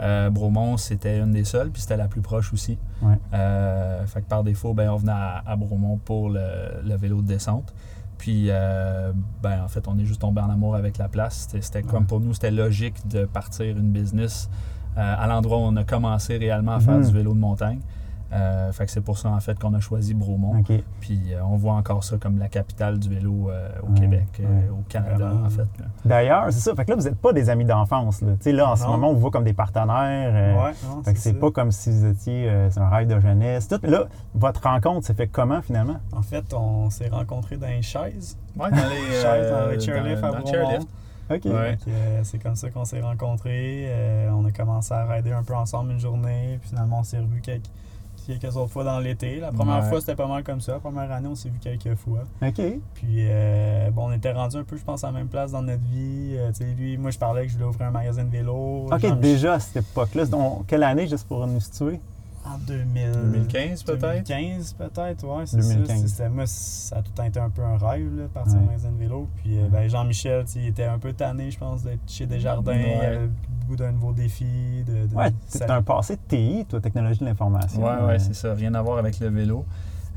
Euh, 0.01 0.29
Bromont, 0.29 0.77
c'était 0.77 1.19
une 1.19 1.31
des 1.31 1.45
seules, 1.45 1.71
puis 1.71 1.81
c'était 1.81 1.97
la 1.97 2.07
plus 2.07 2.21
proche 2.21 2.53
aussi. 2.53 2.77
Ouais. 3.01 3.15
Euh, 3.33 4.05
fait 4.05 4.21
que 4.21 4.27
par 4.27 4.43
défaut, 4.43 4.73
ben, 4.73 4.89
on 4.89 4.97
venait 4.97 5.11
à, 5.13 5.41
à 5.47 5.55
Bromont 5.55 5.97
pour 5.97 6.29
le, 6.29 6.41
le 6.85 6.95
vélo 6.95 7.21
de 7.21 7.27
descente. 7.27 7.73
Puis, 8.17 8.47
euh, 8.49 9.11
ben, 9.41 9.63
en 9.63 9.67
fait, 9.67 9.87
on 9.87 9.97
est 9.97 10.05
juste 10.05 10.21
tombé 10.21 10.41
en 10.41 10.49
amour 10.49 10.75
avec 10.75 10.97
la 10.97 11.07
place. 11.07 11.47
C'était, 11.59 11.81
comme 11.81 12.05
pour 12.05 12.19
nous, 12.19 12.33
c'était 12.33 12.51
logique 12.51 13.07
de 13.07 13.25
partir 13.25 13.77
une 13.77 13.91
business 13.91 14.49
à 14.97 15.27
l'endroit 15.27 15.57
où 15.57 15.61
on 15.61 15.75
a 15.75 15.83
commencé 15.83 16.37
réellement 16.37 16.73
à 16.75 16.79
faire 16.79 16.95
Mhm. 16.97 17.05
du 17.05 17.11
vélo 17.11 17.33
de 17.33 17.39
montagne. 17.39 17.79
Euh, 18.33 18.71
fait 18.71 18.85
que 18.85 18.91
c'est 18.91 19.01
pour 19.01 19.17
ça, 19.17 19.29
en 19.29 19.39
fait, 19.39 19.57
qu'on 19.59 19.73
a 19.75 19.79
choisi 19.79 20.13
Bromont. 20.13 20.63
Puis 20.99 21.21
euh, 21.31 21.41
on 21.43 21.55
voit 21.57 21.73
encore 21.73 22.03
ça 22.03 22.17
comme 22.17 22.39
la 22.39 22.49
capitale 22.49 22.97
du 22.99 23.07
vélo 23.07 23.49
euh, 23.49 23.69
au 23.83 23.91
Ouais, 23.91 23.99
Québec, 23.99 24.25
euh, 24.39 24.43
ouais. 24.43 24.69
au 24.71 24.83
Canada 24.89 25.31
en 25.45 25.49
fait. 25.49 25.67
D'ailleurs, 26.03 26.45
c'est 26.51 26.59
ça. 26.59 26.75
Fait 26.75 26.85
que 26.85 26.89
là, 26.91 26.95
vous 26.97 27.03
n'êtes 27.03 27.19
pas 27.19 27.33
des 27.33 27.49
amis 27.49 27.65
d'enfance, 27.65 28.21
là. 28.21 28.31
Tu 28.37 28.43
sais, 28.45 28.51
là, 28.51 28.71
en 28.71 28.75
ce 28.75 28.85
moment, 28.87 29.09
on 29.09 29.13
vous 29.13 29.19
voit 29.19 29.31
comme 29.31 29.43
des 29.43 29.53
partenaires. 29.53 30.31
euh, 30.33 30.63
ouais, 30.65 30.73
non, 30.87 31.03
Fait 31.03 31.13
que 31.13 31.19
c'est 31.19 31.33
ça. 31.33 31.39
pas 31.39 31.51
comme 31.51 31.71
si 31.71 31.91
vous 31.91 32.05
étiez... 32.07 32.49
euh, 32.49 32.69
c'est 32.71 32.79
un 32.79 32.89
rêve 32.89 33.07
de 33.07 33.19
jeunesse. 33.19 33.67
Tout. 33.67 33.79
Mais 33.83 33.89
là, 33.89 34.05
votre 34.33 34.63
rencontre 34.63 35.05
s'est 35.05 35.13
fait 35.13 35.27
comment, 35.27 35.61
finalement? 35.61 35.97
En 36.11 36.21
fait, 36.23 36.51
on 36.53 36.89
s'est 36.89 37.09
rencontrés 37.09 37.57
dans 37.57 37.67
les 37.67 37.81
chaises. 37.83 38.37
Ouais, 38.57 38.69
dans 38.71 38.75
les, 38.77 39.11
Chaises 39.21 39.51
dans 39.51 39.71
le 39.71 39.79
chairlift 39.79 40.21
dans- 40.21 40.27
à 40.27 40.31
dans 40.31 40.37
le 40.37 40.43
Bromont. 40.43 40.51
chairlift. 40.67 40.87
OK. 41.29 41.45
Ouais. 41.45 41.77
Euh, 41.87 42.19
c'est 42.23 42.37
comme 42.39 42.55
ça 42.55 42.69
qu'on 42.69 42.85
s'est 42.85 43.01
rencontrés. 43.01 43.85
Euh, 43.87 44.29
on 44.31 44.45
a 44.45 44.51
commencé 44.51 44.93
à 44.93 45.05
rider 45.05 45.31
un 45.31 45.43
peu 45.43 45.55
ensemble 45.55 45.91
une 45.91 45.99
journée. 45.99 46.57
Puis 46.61 46.69
finalement, 46.69 46.99
on 46.99 47.03
s'est 47.03 47.17
revus 47.19 47.41
quelques, 47.41 47.65
quelques 48.25 48.55
autres 48.55 48.71
fois 48.71 48.83
dans 48.83 48.99
l'été. 48.99 49.39
La 49.39 49.51
première 49.51 49.83
Ouais. 49.83 49.89
fois, 49.89 49.99
c'était 49.99 50.15
pas 50.15 50.27
mal 50.27 50.43
comme 50.43 50.61
ça. 50.61 50.73
La 50.73 50.79
première 50.79 51.11
année, 51.11 51.27
on 51.27 51.35
s'est 51.35 51.49
vu 51.49 51.59
quelques 51.59 51.95
fois. 51.95 52.23
OK. 52.41 52.61
Puis, 52.93 53.27
euh, 53.29 53.89
bon, 53.91 54.07
on 54.09 54.11
était 54.11 54.31
rendu 54.31 54.57
un 54.57 54.63
peu, 54.63 54.77
je 54.77 54.83
pense, 54.83 55.03
à 55.03 55.07
la 55.07 55.13
même 55.13 55.27
place 55.27 55.51
dans 55.51 55.61
notre 55.61 55.83
vie. 55.83 56.35
Euh, 56.37 56.49
tu 56.49 56.63
sais, 56.63 56.65
lui, 56.77 56.97
moi, 56.97 57.11
je 57.11 57.17
parlais 57.19 57.43
que 57.45 57.49
je 57.49 57.53
voulais 57.57 57.67
ouvrir 57.69 57.87
un 57.87 57.91
magasin 57.91 58.23
de 58.23 58.29
vélo. 58.31 58.87
OK, 58.91 59.19
déjà 59.19 59.53
à 59.55 59.59
cette 59.59 59.77
époque-là. 59.77 60.25
Donc, 60.25 60.65
quelle 60.67 60.83
année, 60.83 61.07
juste 61.07 61.27
pour 61.27 61.45
nous 61.47 61.59
situer? 61.59 61.99
En 62.47 62.59
2000... 62.59 63.11
2015 63.11 63.81
peut-être? 63.83 64.01
2015 64.27 64.73
peut-être, 64.73 65.23
ouais, 65.25 65.45
c'est 65.47 65.57
2015. 65.57 66.01
ça. 66.01 66.07
C'était, 66.07 66.29
moi, 66.29 66.45
ça 66.45 66.97
a 66.97 67.01
tout 67.01 67.09
le 67.11 67.17
temps 67.17 67.23
été 67.23 67.39
un 67.39 67.49
peu 67.49 67.63
un 67.63 67.75
rêve, 67.77 68.15
là, 68.19 68.25
partir 68.31 68.53
Ouais. 68.57 68.59
un 68.59 68.65
magasin 68.67 68.91
de 68.91 68.97
vélo. 68.99 69.27
Puis 69.37 69.57
euh, 69.59 69.67
ben, 69.67 69.87
Jean-Michel, 69.89 70.45
tu 70.45 70.51
sais, 70.51 70.59
il 70.59 70.67
était 70.67 70.83
un 70.83 70.99
peu 70.99 71.11
tanné, 71.13 71.49
je 71.49 71.57
pense, 71.57 71.81
d'être 71.81 72.01
chez 72.07 72.27
Desjardins. 72.27 72.71
Ouais. 72.73 72.97
Il 72.99 73.03
avait 73.05 73.29
le 73.65 73.69
goût 73.69 73.75
d'un 73.75 73.91
nouveau 73.91 74.13
défi. 74.13 74.45
De, 74.85 75.07
de- 75.07 75.15
Ouais, 75.15 75.31
un 75.67 75.81
passé 75.81 76.15
de 76.15 76.21
TI, 76.27 76.65
toi, 76.69 76.79
technologie 76.79 77.19
de 77.19 77.25
l'information. 77.25 77.83
Ouais, 77.83 78.03
ouais, 78.05 78.19
c'est 78.19 78.35
ça. 78.35 78.53
Rien 78.53 78.73
à 78.75 78.81
voir 78.81 78.97
avec 78.97 79.19
le 79.19 79.27
vélo. 79.29 79.65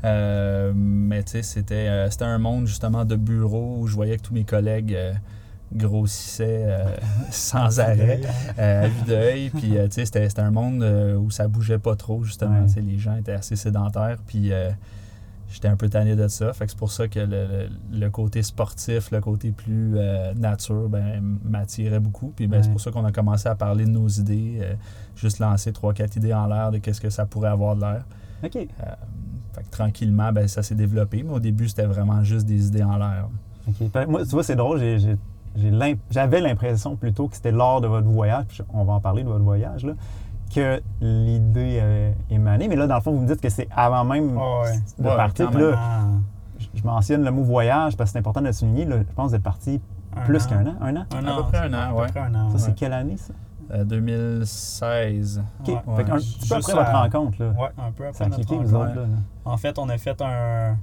Euh, 0.05 0.71
mais 0.75 1.23
tu 1.23 1.31
sais, 1.31 1.41
c'était, 1.43 1.75
euh, 1.75 2.09
c'était 2.09 2.23
un 2.25 2.37
monde 2.37 2.67
justement 2.67 3.03
de 3.05 3.15
bureau 3.15 3.77
où 3.79 3.87
je 3.87 3.95
voyais 3.95 4.15
que 4.17 4.21
tous 4.21 4.33
mes 4.33 4.45
collègues 4.45 4.93
euh, 4.93 5.11
grossissaient 5.73 6.65
euh, 6.67 6.95
sans 7.31 7.79
arrêt. 7.79 8.21
à 8.57 8.87
vue 8.87 9.03
d'œil. 9.07 9.49
Puis, 9.49 9.77
euh, 9.77 9.87
tu 9.87 9.95
sais, 9.95 10.05
c'était, 10.05 10.29
c'était 10.29 10.41
un 10.41 10.51
monde 10.51 10.83
euh, 10.83 11.15
où 11.17 11.31
ça 11.31 11.47
bougeait 11.47 11.79
pas 11.79 11.95
trop, 11.95 12.23
justement. 12.23 12.61
Ouais. 12.61 12.81
Les 12.81 12.97
gens 12.97 13.15
étaient 13.15 13.33
assez 13.33 13.55
sédentaires. 13.55 14.17
Puis, 14.25 14.51
euh, 14.51 14.69
j'étais 15.51 15.67
un 15.67 15.75
peu 15.75 15.89
tanné 15.89 16.15
de 16.15 16.27
ça. 16.27 16.53
Fait 16.53 16.65
que 16.65 16.71
c'est 16.71 16.77
pour 16.77 16.91
ça 16.91 17.07
que 17.07 17.19
le, 17.19 17.67
le- 17.91 18.09
côté 18.09 18.41
sportif, 18.43 19.11
le 19.11 19.19
côté 19.21 19.51
plus 19.51 19.93
euh, 19.97 20.33
nature, 20.35 20.89
ben, 20.89 21.21
m'attirait 21.43 21.99
beaucoup. 21.99 22.31
Puis, 22.35 22.47
ben, 22.47 22.61
c'est 22.63 22.69
pour 22.69 22.81
ça 22.81 22.91
qu'on 22.91 23.05
a 23.05 23.11
commencé 23.11 23.47
à 23.49 23.55
parler 23.55 23.85
de 23.85 23.91
nos 23.91 24.07
idées. 24.07 24.59
euh, 24.61 24.73
juste 25.15 25.39
lancer 25.39 25.73
trois, 25.73 25.93
quatre 25.93 26.15
idées 26.15 26.33
en 26.33 26.47
l'air 26.47 26.71
de 26.71 26.77
qu'est-ce 26.77 27.01
que 27.01 27.09
ça 27.09 27.25
pourrait 27.25 27.49
avoir 27.49 27.75
de 27.75 27.81
l'air. 27.81 28.05
OK. 28.43 28.55
Euh, 28.55 28.67
fait 29.53 29.63
que 29.63 29.69
tranquillement, 29.69 30.31
ben, 30.31 30.47
ça 30.47 30.63
s'est 30.63 30.75
développé. 30.75 31.23
Mais 31.23 31.33
au 31.33 31.39
début, 31.39 31.67
c'était 31.67 31.85
vraiment 31.87 32.23
juste 32.23 32.45
des 32.45 32.67
idées 32.67 32.83
en 32.83 32.97
l'air. 32.97 33.27
OK. 33.67 33.91
Que 33.91 34.05
Moi, 34.05 34.23
tu 34.23 34.29
vois, 34.29 34.43
c'est 34.43 34.55
drôle, 34.55 34.79
j'avais 36.11 36.41
l'impression 36.41 36.95
plutôt 36.95 37.27
que 37.27 37.35
c'était 37.35 37.51
lors 37.51 37.81
de 37.81 37.87
votre 37.87 38.07
voyage, 38.07 38.45
puis 38.47 38.61
on 38.73 38.83
va 38.83 38.93
en 38.93 38.99
parler 39.01 39.23
de 39.23 39.27
votre 39.29 39.43
voyage, 39.43 39.83
là, 39.83 39.93
que 40.53 40.81
l'idée 41.01 41.79
avait 41.79 42.15
émané. 42.29 42.67
Mais 42.67 42.75
là, 42.75 42.87
dans 42.87 42.95
le 42.95 43.01
fond, 43.01 43.11
vous 43.11 43.21
me 43.21 43.27
dites 43.27 43.41
que 43.41 43.49
c'est 43.49 43.67
avant 43.75 44.03
même 44.03 44.37
Ah 44.39 44.61
ouais. 44.63 44.79
de 44.97 45.07
Ouais, 45.09 45.15
partir. 45.15 45.49
Puis 45.51 45.61
là, 45.61 46.01
je- 46.75 46.83
mentionne 46.83 47.23
le 47.23 47.31
mot 47.31 47.43
voyage 47.43 47.95
parce 47.95 48.09
que 48.09 48.13
c'est 48.13 48.19
important 48.19 48.41
de 48.41 48.47
le 48.47 48.53
souligner. 48.53 48.85
là. 48.85 48.97
je 48.99 49.13
pense 49.13 49.25
que 49.25 49.29
vous 49.29 49.35
êtes 49.35 49.43
parti 49.43 49.81
un 50.15 50.21
plus 50.21 50.45
an. 50.45 50.49
qu'un 50.49 50.67
an. 50.67 50.75
Un 50.81 50.95
an? 50.97 51.05
Un 51.15 51.25
À 51.27 51.31
an. 51.33 51.37
peu 51.37 51.43
près 51.51 51.57
un 51.59 51.73
an, 51.73 51.77
à 51.89 51.93
ouais. 51.93 52.05
peu 52.07 52.11
près 52.13 52.19
un 52.21 52.35
an. 52.35 52.49
Ça, 52.51 52.57
c'est 52.59 52.75
quelle 52.75 52.93
année, 52.93 53.17
ça? 53.17 53.33
Euh, 53.71 53.83
2016. 53.83 55.43
OK. 55.61 55.67
Ouais. 55.67 55.95
Fait 55.97 56.03
qu'un 56.03 56.13
Ouais. 56.13 56.17
petit 56.19 56.47
peu 56.49 56.55
après 56.55 56.73
votre 56.73 56.91
rencontre, 56.91 57.43
là. 57.43 57.49
Ouais, 57.51 57.69
un 57.77 57.91
peu 57.91 58.07
après 58.07 58.13
ça 58.17 58.23
a 58.25 58.27
notre 58.29 58.41
vous 58.55 58.55
rencontre. 58.57 58.75
autres, 58.75 58.95
là. 58.95 59.01
là. 59.01 59.07
En 59.45 59.57
fait, 59.57 59.77
on 59.79 59.89
a 59.89 59.97
fait 59.97 60.21
un, 60.21 60.77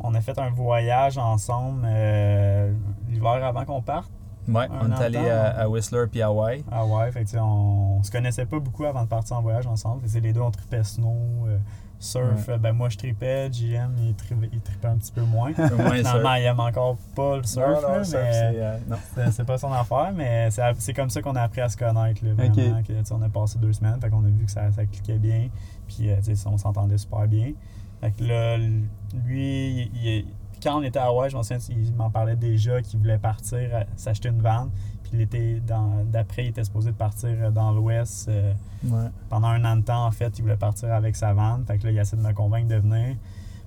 on 0.00 0.14
a 0.14 0.20
fait 0.20 0.38
un 0.38 0.50
voyage 0.50 1.18
ensemble 1.18 1.82
euh, 1.86 2.72
l'hiver 3.08 3.44
avant 3.44 3.64
qu'on 3.64 3.82
parte. 3.82 4.10
Ouais, 4.48 4.66
on 4.70 4.90
est 4.90 5.04
allé 5.04 5.18
à, 5.30 5.60
à 5.60 5.68
Whistler 5.68 6.04
puis 6.10 6.22
Hawaii. 6.22 6.64
Ah 6.70 6.84
ouais, 6.86 7.12
fait 7.12 7.24
que, 7.24 7.36
on, 7.38 7.98
on 7.98 8.02
se 8.02 8.10
connaissait 8.10 8.46
pas 8.46 8.58
beaucoup 8.58 8.84
avant 8.84 9.02
de 9.02 9.08
partir 9.08 9.36
en 9.36 9.42
voyage 9.42 9.66
ensemble. 9.66 10.06
Fait 10.08 10.20
les 10.20 10.32
deux, 10.32 10.40
on 10.40 10.50
tripait 10.50 10.82
snow, 10.82 11.46
euh, 11.46 11.58
surf. 11.98 12.48
Ouais. 12.48 12.54
Euh, 12.54 12.58
Ben, 12.58 12.72
moi, 12.72 12.88
je 12.88 12.96
tripais, 12.98 13.50
JM, 13.52 13.92
il 13.98 14.14
tripait, 14.14 14.48
il 14.52 14.60
tripait 14.60 14.88
un 14.88 14.96
petit 14.96 15.12
peu 15.12 15.20
moins. 15.22 15.52
Finalement, 15.54 16.34
il 16.34 16.44
aime 16.44 16.60
encore 16.60 16.96
pas 17.14 17.36
le 17.36 17.42
surf, 17.44 17.82
Non, 17.82 17.88
non, 17.88 17.98
mais 17.98 18.04
c'est, 18.04 18.16
euh, 18.18 18.78
c'est- 19.30 19.44
pas 19.44 19.58
son 19.58 19.72
affaire, 19.72 20.10
mais 20.14 20.48
c'est 20.78 20.94
comme 20.94 21.10
ça 21.10 21.20
qu'on 21.22 21.36
a 21.36 21.42
appris 21.42 21.60
à 21.60 21.68
se 21.68 21.76
connaître, 21.76 22.24
là, 22.24 22.32
vraiment. 22.34 22.82
Que, 22.82 23.12
on 23.14 23.22
a 23.22 23.28
passé 23.28 23.58
deux 23.58 23.72
semaines, 23.72 24.00
fait 24.00 24.08
qu'on 24.10 24.24
a 24.24 24.28
vu 24.28 24.44
que 24.46 24.50
ça, 24.50 24.72
ça 24.72 24.84
cliquait 24.86 25.18
bien, 25.18 25.48
puis 25.86 26.10
on 26.46 26.56
s'entendait 26.58 26.98
super 26.98 27.28
bien. 27.28 27.52
Fait 28.00 28.12
que 28.12 28.24
là, 28.24 28.56
lui, 28.56 29.82
il- 29.82 29.90
il- 30.02 30.26
quand 30.62 30.78
on 30.78 30.82
était 30.82 30.98
à 30.98 31.06
Hawaï, 31.06 31.30
je 31.30 31.36
m'en 31.36 31.42
souviens, 31.42 31.58
il 31.70 31.92
m'en 31.94 32.10
parlait 32.10 32.36
déjà 32.36 32.80
qu'il 32.82 32.98
voulait 33.00 33.18
partir, 33.18 33.58
euh, 33.58 33.82
s'acheter 33.96 34.28
une 34.28 34.40
van, 34.42 34.68
puis 35.02 35.12
il 35.14 35.20
était 35.22 35.60
dans- 35.66 36.04
d'après, 36.04 36.44
il 36.44 36.48
était 36.48 36.64
supposé 36.64 36.90
de 36.90 36.96
partir 36.96 37.28
euh, 37.30 37.50
dans 37.50 37.72
l'Ouest. 37.72 38.28
euh, 38.28 38.52
Ouais. 38.84 39.08
pendant 39.28 39.48
un 39.48 39.62
an 39.66 39.76
de 39.76 39.82
temps, 39.82 40.06
en 40.06 40.10
fait, 40.10 40.38
il 40.38 40.42
voulait 40.42 40.56
partir 40.56 40.90
avec 40.92 41.14
sa 41.14 41.34
vanne. 41.34 41.64
Fait 41.66 41.76
que 41.76 41.84
là, 41.84 41.90
il 41.92 41.98
essaie 41.98 42.16
de 42.16 42.22
me 42.22 42.32
convaincre 42.32 42.68
de 42.68 42.76
venir. 42.76 43.16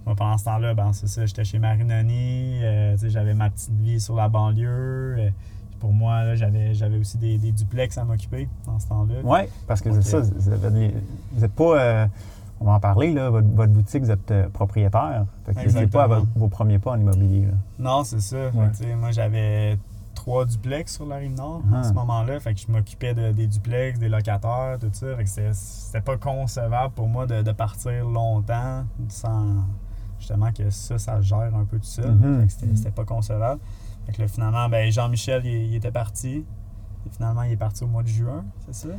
Moi, 0.06 0.16
pendant 0.16 0.38
ce 0.40 0.46
temps-là, 0.46 0.74
ben, 0.74 0.92
c'est 0.92 1.08
ça, 1.08 1.26
j'étais 1.26 1.44
chez 1.44 1.60
Marinoni, 1.60 2.60
euh, 2.64 2.94
tu 2.94 3.00
sais, 3.02 3.10
j'avais 3.12 3.34
ma 3.36 3.50
petite 3.52 3.74
vie 3.80 4.00
sur 4.00 4.16
la 4.16 4.28
banlieue. 4.30 5.16
euh, 5.20 5.30
pour 5.80 5.92
moi, 5.94 6.24
là, 6.24 6.36
j'avais, 6.36 6.74
j'avais 6.74 6.98
aussi 6.98 7.18
des, 7.18 7.38
des 7.38 7.52
duplex 7.52 7.98
à 7.98 8.06
m'occuper 8.06 8.48
dans 8.66 8.80
ce 8.80 8.88
temps-là. 8.88 9.16
Oui, 9.24 9.40
parce 9.68 9.82
que 9.82 9.92
c'est 9.92 10.02
ça, 10.02 10.22
vous 10.22 10.50
avez 10.50 10.70
des- 10.72 10.96
vous 11.34 11.42
n'êtes 11.42 11.52
pas, 11.54 11.78
euh, 11.82 12.08
on 12.64 12.68
va 12.68 12.72
en 12.74 12.80
parler, 12.80 13.12
là, 13.14 13.30
votre, 13.30 13.48
votre 13.48 13.74
boutique, 13.74 14.04
vous 14.04 14.12
êtes 14.12 14.32
euh, 14.32 14.48
propriétaire. 14.50 15.26
N'étiez 15.56 15.88
pas 15.88 16.08
votre- 16.08 16.28
vos 16.36 16.48
premiers 16.48 16.80
pas 16.80 16.92
en 16.92 17.00
immobilier. 17.00 17.46
là. 17.46 17.54
Non, 17.78 18.04
c'est 18.04 18.22
ça. 18.22 18.38
Ouais. 18.54 18.96
moi, 18.96 19.12
j'avais 19.12 19.78
trois 20.16 20.46
duplex 20.46 20.94
sur 20.96 21.06
la 21.06 21.18
rive 21.18 21.36
nord 21.36 21.62
Ah. 21.74 21.80
à 21.80 21.84
ce 21.84 21.92
moment-là. 21.94 22.40
Fait 22.40 22.54
que 22.54 22.60
je 22.62 22.72
m'occupais 22.72 23.14
de- 23.14 23.32
des 23.34 23.48
duplex, 23.48 24.00
des 24.00 24.08
locataires, 24.10 24.78
tout 24.80 24.90
ça. 24.94 25.08
Fait 25.18 25.24
que 25.26 25.30
c'était, 25.30 26.02
pas 26.02 26.18
concevable 26.18 26.94
pour 26.94 27.08
moi 27.10 27.26
de, 27.28 27.42
de 27.42 27.52
partir 27.52 28.08
longtemps 28.08 28.86
sans 29.10 29.46
justement 30.20 30.54
que 30.54 30.70
ça, 30.70 30.98
ça 30.98 31.20
gère 31.20 31.54
un 31.54 31.66
peu 31.66 31.78
tout 31.78 31.82
que 31.82 31.86
c'était, 31.86 32.08
Mhm. 32.68 32.76
c'était 32.78 32.92
pas 32.92 33.04
concevable. 33.04 33.60
Fait 34.06 34.14
que 34.14 34.22
là, 34.22 34.28
finalement, 34.30 34.70
ben, 34.70 34.90
Jean-Michel, 34.90 35.46
il, 35.46 35.52
il 35.68 35.76
était 35.76 35.92
parti. 35.92 36.46
Et 37.06 37.10
finalement, 37.10 37.44
il 37.44 37.52
est 37.52 37.58
parti 37.58 37.84
au 37.84 37.88
mois 37.88 38.04
de 38.04 38.08
juin, 38.08 38.46
c'est 38.66 38.74
ça? 38.88 38.94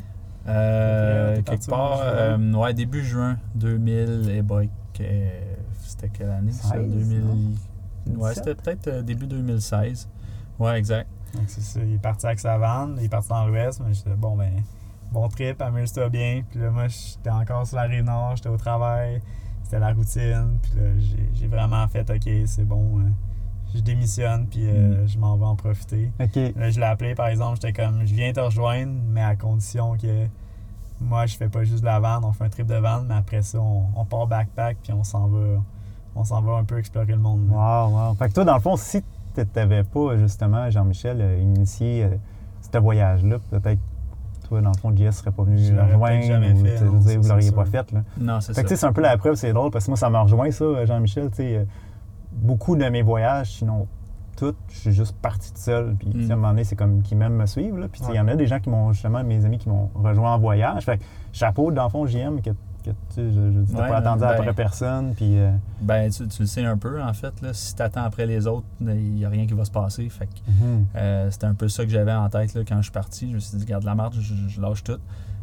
Euh, 0.46 1.36
quelque 1.36 1.44
parti 1.46 1.68
part, 1.70 2.00
euh, 2.02 2.52
ouais, 2.54 2.74
début 2.74 3.02
juin 3.02 3.38
2000, 3.54 4.28
et 4.30 4.42
boy, 4.42 4.68
que- 4.92 5.02
c'était 5.82 6.08
quelle 6.10 6.30
année 6.30 6.52
ça? 6.52 6.74
16, 6.74 6.90
2000... 6.90 7.20
non? 7.24 7.32
Ouais, 8.18 8.30
17? 8.30 8.34
c'était 8.34 8.54
peut-être 8.54 8.88
euh, 8.88 9.02
début 9.02 9.26
2016. 9.26 10.08
Ouais, 10.58 10.78
exact. 10.78 11.08
Donc, 11.34 11.44
c'est 11.48 11.62
ça. 11.62 11.80
Il 11.82 11.94
est 11.94 11.98
parti 11.98 12.26
avec 12.26 12.38
sa 12.38 12.58
vanne, 12.58 12.96
il 13.00 13.06
est 13.06 13.08
parti 13.08 13.28
dans 13.30 13.46
l'ouest. 13.46 13.80
Mais 13.84 13.94
j'étais 13.94 14.14
bon, 14.14 14.36
ben, 14.36 14.52
bon 15.10 15.26
trip, 15.28 15.60
amuse-toi 15.62 16.08
bien. 16.10 16.42
Puis 16.50 16.60
là, 16.60 16.70
moi, 16.70 16.86
j'étais 16.88 17.30
encore 17.30 17.66
sur 17.66 17.76
la 17.76 17.84
rive 17.84 18.04
nord, 18.04 18.36
j'étais 18.36 18.50
au 18.50 18.56
travail, 18.58 19.20
c'était 19.64 19.80
la 19.80 19.92
routine. 19.92 20.58
Puis 20.62 20.72
là, 20.76 20.90
j'ai- 20.98 21.30
j'ai 21.32 21.46
vraiment 21.48 21.88
fait, 21.88 22.08
OK, 22.10 22.28
c'est 22.46 22.64
bon, 22.64 23.00
euh, 23.00 23.02
je 23.74 23.80
démissionne, 23.80 24.46
puis 24.46 24.66
euh, 24.66 25.02
Mm. 25.02 25.08
je 25.08 25.18
m'en 25.18 25.36
vais 25.36 25.44
en 25.46 25.56
profiter. 25.56 26.10
Là, 26.18 26.70
je 26.70 26.78
l'ai 26.80 26.86
appelé, 26.86 27.14
par 27.14 27.28
exemple, 27.28 27.58
j'étais 27.60 27.72
comme, 27.72 28.04
je 28.06 28.14
viens 28.14 28.32
te 28.32 28.40
rejoindre, 28.40 28.92
mais 29.08 29.22
à 29.22 29.34
condition 29.36 29.96
que 29.96 30.26
moi, 31.00 31.26
je 31.26 31.36
fais 31.36 31.48
pas 31.48 31.64
juste 31.64 31.80
de 31.80 31.86
la 31.86 32.00
vanne, 32.00 32.24
on 32.24 32.32
fait 32.32 32.44
un 32.44 32.48
trip 32.48 32.66
de 32.66 32.74
vanne, 32.76 33.06
mais 33.08 33.14
après 33.16 33.42
ça, 33.42 33.58
on, 33.60 33.84
on 33.96 34.04
part 34.04 34.26
backpack, 34.26 34.76
puis 34.82 34.92
on 34.92 35.04
s'en 35.04 35.26
va. 35.28 35.38
On 36.16 36.22
s'en 36.22 36.40
va 36.42 36.52
un 36.58 36.64
peu 36.64 36.78
explorer 36.78 37.06
le 37.12 37.18
monde. 37.18 37.48
Wow, 37.50 37.88
wow. 37.90 38.14
Fait 38.14 38.28
que 38.28 38.34
toi, 38.34 38.44
dans 38.44 38.54
le 38.54 38.60
fond, 38.60 38.76
si 38.76 39.02
tu 39.34 39.40
n'avais 39.56 39.82
pas, 39.82 40.16
justement, 40.16 40.70
Jean-Michel, 40.70 41.18
euh, 41.20 41.38
initié 41.40 42.04
euh, 42.04 42.08
ce 42.72 42.78
voyage-là, 42.78 43.38
peut-être 43.50 43.80
toi, 44.46 44.60
dans 44.60 44.70
le 44.70 44.76
fond, 44.78 44.94
JS 44.94 45.10
serait 45.10 45.32
pas 45.32 45.42
venu 45.42 45.58
Je 45.58 45.74
rejoindre. 45.74 46.22
jamais 46.22 46.52
ou, 46.52 46.64
fait, 46.64 46.80
non, 46.84 46.98
dire, 46.98 47.10
ça, 47.10 47.18
vous 47.18 47.28
l'auriez 47.28 47.50
pas 47.50 47.64
fait. 47.64 47.90
Là. 47.90 48.04
Non, 48.20 48.40
c'est 48.40 48.54
Fait 48.54 48.62
que 48.62 48.68
tu 48.68 48.74
sais, 48.74 48.76
ça. 48.76 48.80
c'est 48.82 48.86
un 48.86 48.92
peu 48.92 49.00
la 49.00 49.16
preuve, 49.16 49.34
c'est 49.34 49.52
drôle, 49.52 49.72
parce 49.72 49.86
que 49.86 49.90
moi, 49.90 49.96
ça 49.98 50.08
m'a 50.08 50.20
rejoint, 50.20 50.48
ça, 50.52 50.62
euh, 50.64 50.86
Jean-Michel. 50.86 51.30
Tu 51.30 51.36
sais, 51.38 51.56
euh, 51.56 51.64
beaucoup 52.34 52.76
de 52.76 52.84
mes 52.88 53.02
voyages, 53.02 53.52
sinon 53.58 53.86
tout, 54.36 54.54
je 54.68 54.76
suis 54.78 54.92
juste 54.92 55.14
parti 55.22 55.52
tout 55.52 55.60
seul. 55.60 55.94
Puis, 55.96 56.08
Mm. 56.08 56.30
à 56.30 56.32
un 56.32 56.36
moment 56.36 56.48
donné, 56.48 56.64
c'est 56.64 56.74
comme 56.76 57.02
qui 57.02 57.14
m'aiment 57.14 57.36
me 57.36 57.46
suivre. 57.46 57.78
Là. 57.78 57.86
Puis, 57.88 58.02
il 58.08 58.14
y 58.16 58.20
en 58.20 58.26
a 58.26 58.34
des 58.34 58.46
gens 58.48 58.58
qui 58.58 58.68
m'ont, 58.68 58.92
justement, 58.92 59.22
mes 59.22 59.44
amis 59.44 59.58
qui 59.58 59.68
m'ont 59.68 59.90
rejoint 59.94 60.34
en 60.34 60.38
voyage. 60.38 60.84
Fait 60.84 60.98
que, 60.98 61.04
chapeau, 61.32 61.70
dans 61.70 61.84
le 61.84 61.88
fond, 61.90 62.04
JM, 62.04 62.40
que, 62.42 62.50
que 62.84 62.90
tu 63.14 63.30
je, 63.32 63.52
je 63.66 63.72
t'as 63.72 63.82
Ouais, 63.84 63.88
pas 63.88 63.96
attendu 63.98 64.22
ben- 64.22 64.28
après 64.30 64.52
personne. 64.52 65.14
Puis, 65.14 65.38
euh, 65.38 65.52
Ben, 65.80 66.10
tu, 66.10 66.26
tu 66.26 66.42
le 66.42 66.46
sais 66.48 66.64
un 66.64 66.76
peu, 66.76 67.00
en 67.00 67.12
fait. 67.12 67.40
Là, 67.42 67.52
si 67.54 67.76
tu 67.76 67.80
attends 67.82 68.02
après 68.02 68.26
les 68.26 68.48
autres, 68.48 68.66
il 68.80 68.86
n'y 69.14 69.24
a 69.24 69.28
rien 69.28 69.46
qui 69.46 69.54
va 69.54 69.64
se 69.64 69.70
passer. 69.70 70.08
Fait 70.08 70.26
que, 70.26 70.50
mhm. 70.50 70.86
euh, 70.96 71.30
c'était 71.30 71.46
un 71.46 71.54
peu 71.54 71.68
ça 71.68 71.84
que 71.84 71.90
j'avais 71.90 72.12
en 72.12 72.28
tête 72.28 72.54
là, 72.54 72.62
quand 72.66 72.76
je 72.78 72.82
suis 72.82 72.92
parti. 72.92 73.28
Je 73.30 73.34
me 73.36 73.38
suis 73.40 73.56
dit, 73.56 73.64
garde 73.66 73.84
la 73.84 73.94
marche, 73.94 74.16
je, 74.18 74.34
je 74.48 74.60
lâche 74.60 74.82
tout. 74.82 74.98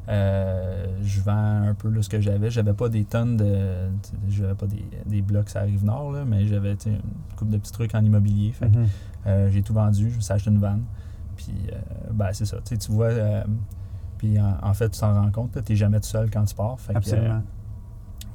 Euh, 0.09 0.85
je 1.03 1.21
vends 1.21 1.61
un 1.67 1.73
peu 1.73 1.89
là, 1.89 2.01
ce 2.01 2.09
que 2.09 2.19
j'avais. 2.19 2.49
J'avais 2.49 2.73
pas 2.73 2.89
des 2.89 3.05
tonnes 3.05 3.37
de. 3.37 3.55
J'avais 4.29 4.55
pas 4.55 4.65
des, 4.65 4.83
des 5.05 5.21
blocs 5.21 5.55
à 5.55 5.61
Rive-Nord, 5.61 6.11
là, 6.11 6.23
mais 6.25 6.45
j'avais 6.47 6.71
une 6.85 6.99
couple 7.37 7.51
de 7.51 7.57
petits 7.57 7.71
trucs 7.71 7.93
en 7.95 8.03
immobilier. 8.03 8.51
Fait 8.51 8.67
Mhm. 8.67 8.87
euh, 9.27 9.49
j'ai 9.51 9.61
tout 9.61 9.73
vendu, 9.73 10.09
je 10.09 10.15
me 10.15 10.21
suis 10.21 10.33
acheté 10.33 10.49
une 10.49 10.59
vanne. 10.59 10.83
Puis, 11.37 11.53
euh, 11.71 11.75
ben, 12.11 12.29
c'est 12.33 12.45
ça. 12.45 12.57
Tu 12.63 12.75
vois. 12.91 13.09
puis, 14.17 14.39
en, 14.39 14.57
en 14.61 14.73
fait, 14.73 14.89
tu 14.89 14.99
t'en 14.99 15.13
rends 15.13 15.31
compte, 15.31 15.51
tu 15.65 15.71
n'es 15.71 15.75
jamais 15.77 15.99
tout 15.99 16.07
seul 16.07 16.29
quand 16.31 16.43
tu 16.45 16.55
pars. 16.55 16.79
Fait 16.79 16.93
que, 16.93 16.97
Absolument. 16.97 17.41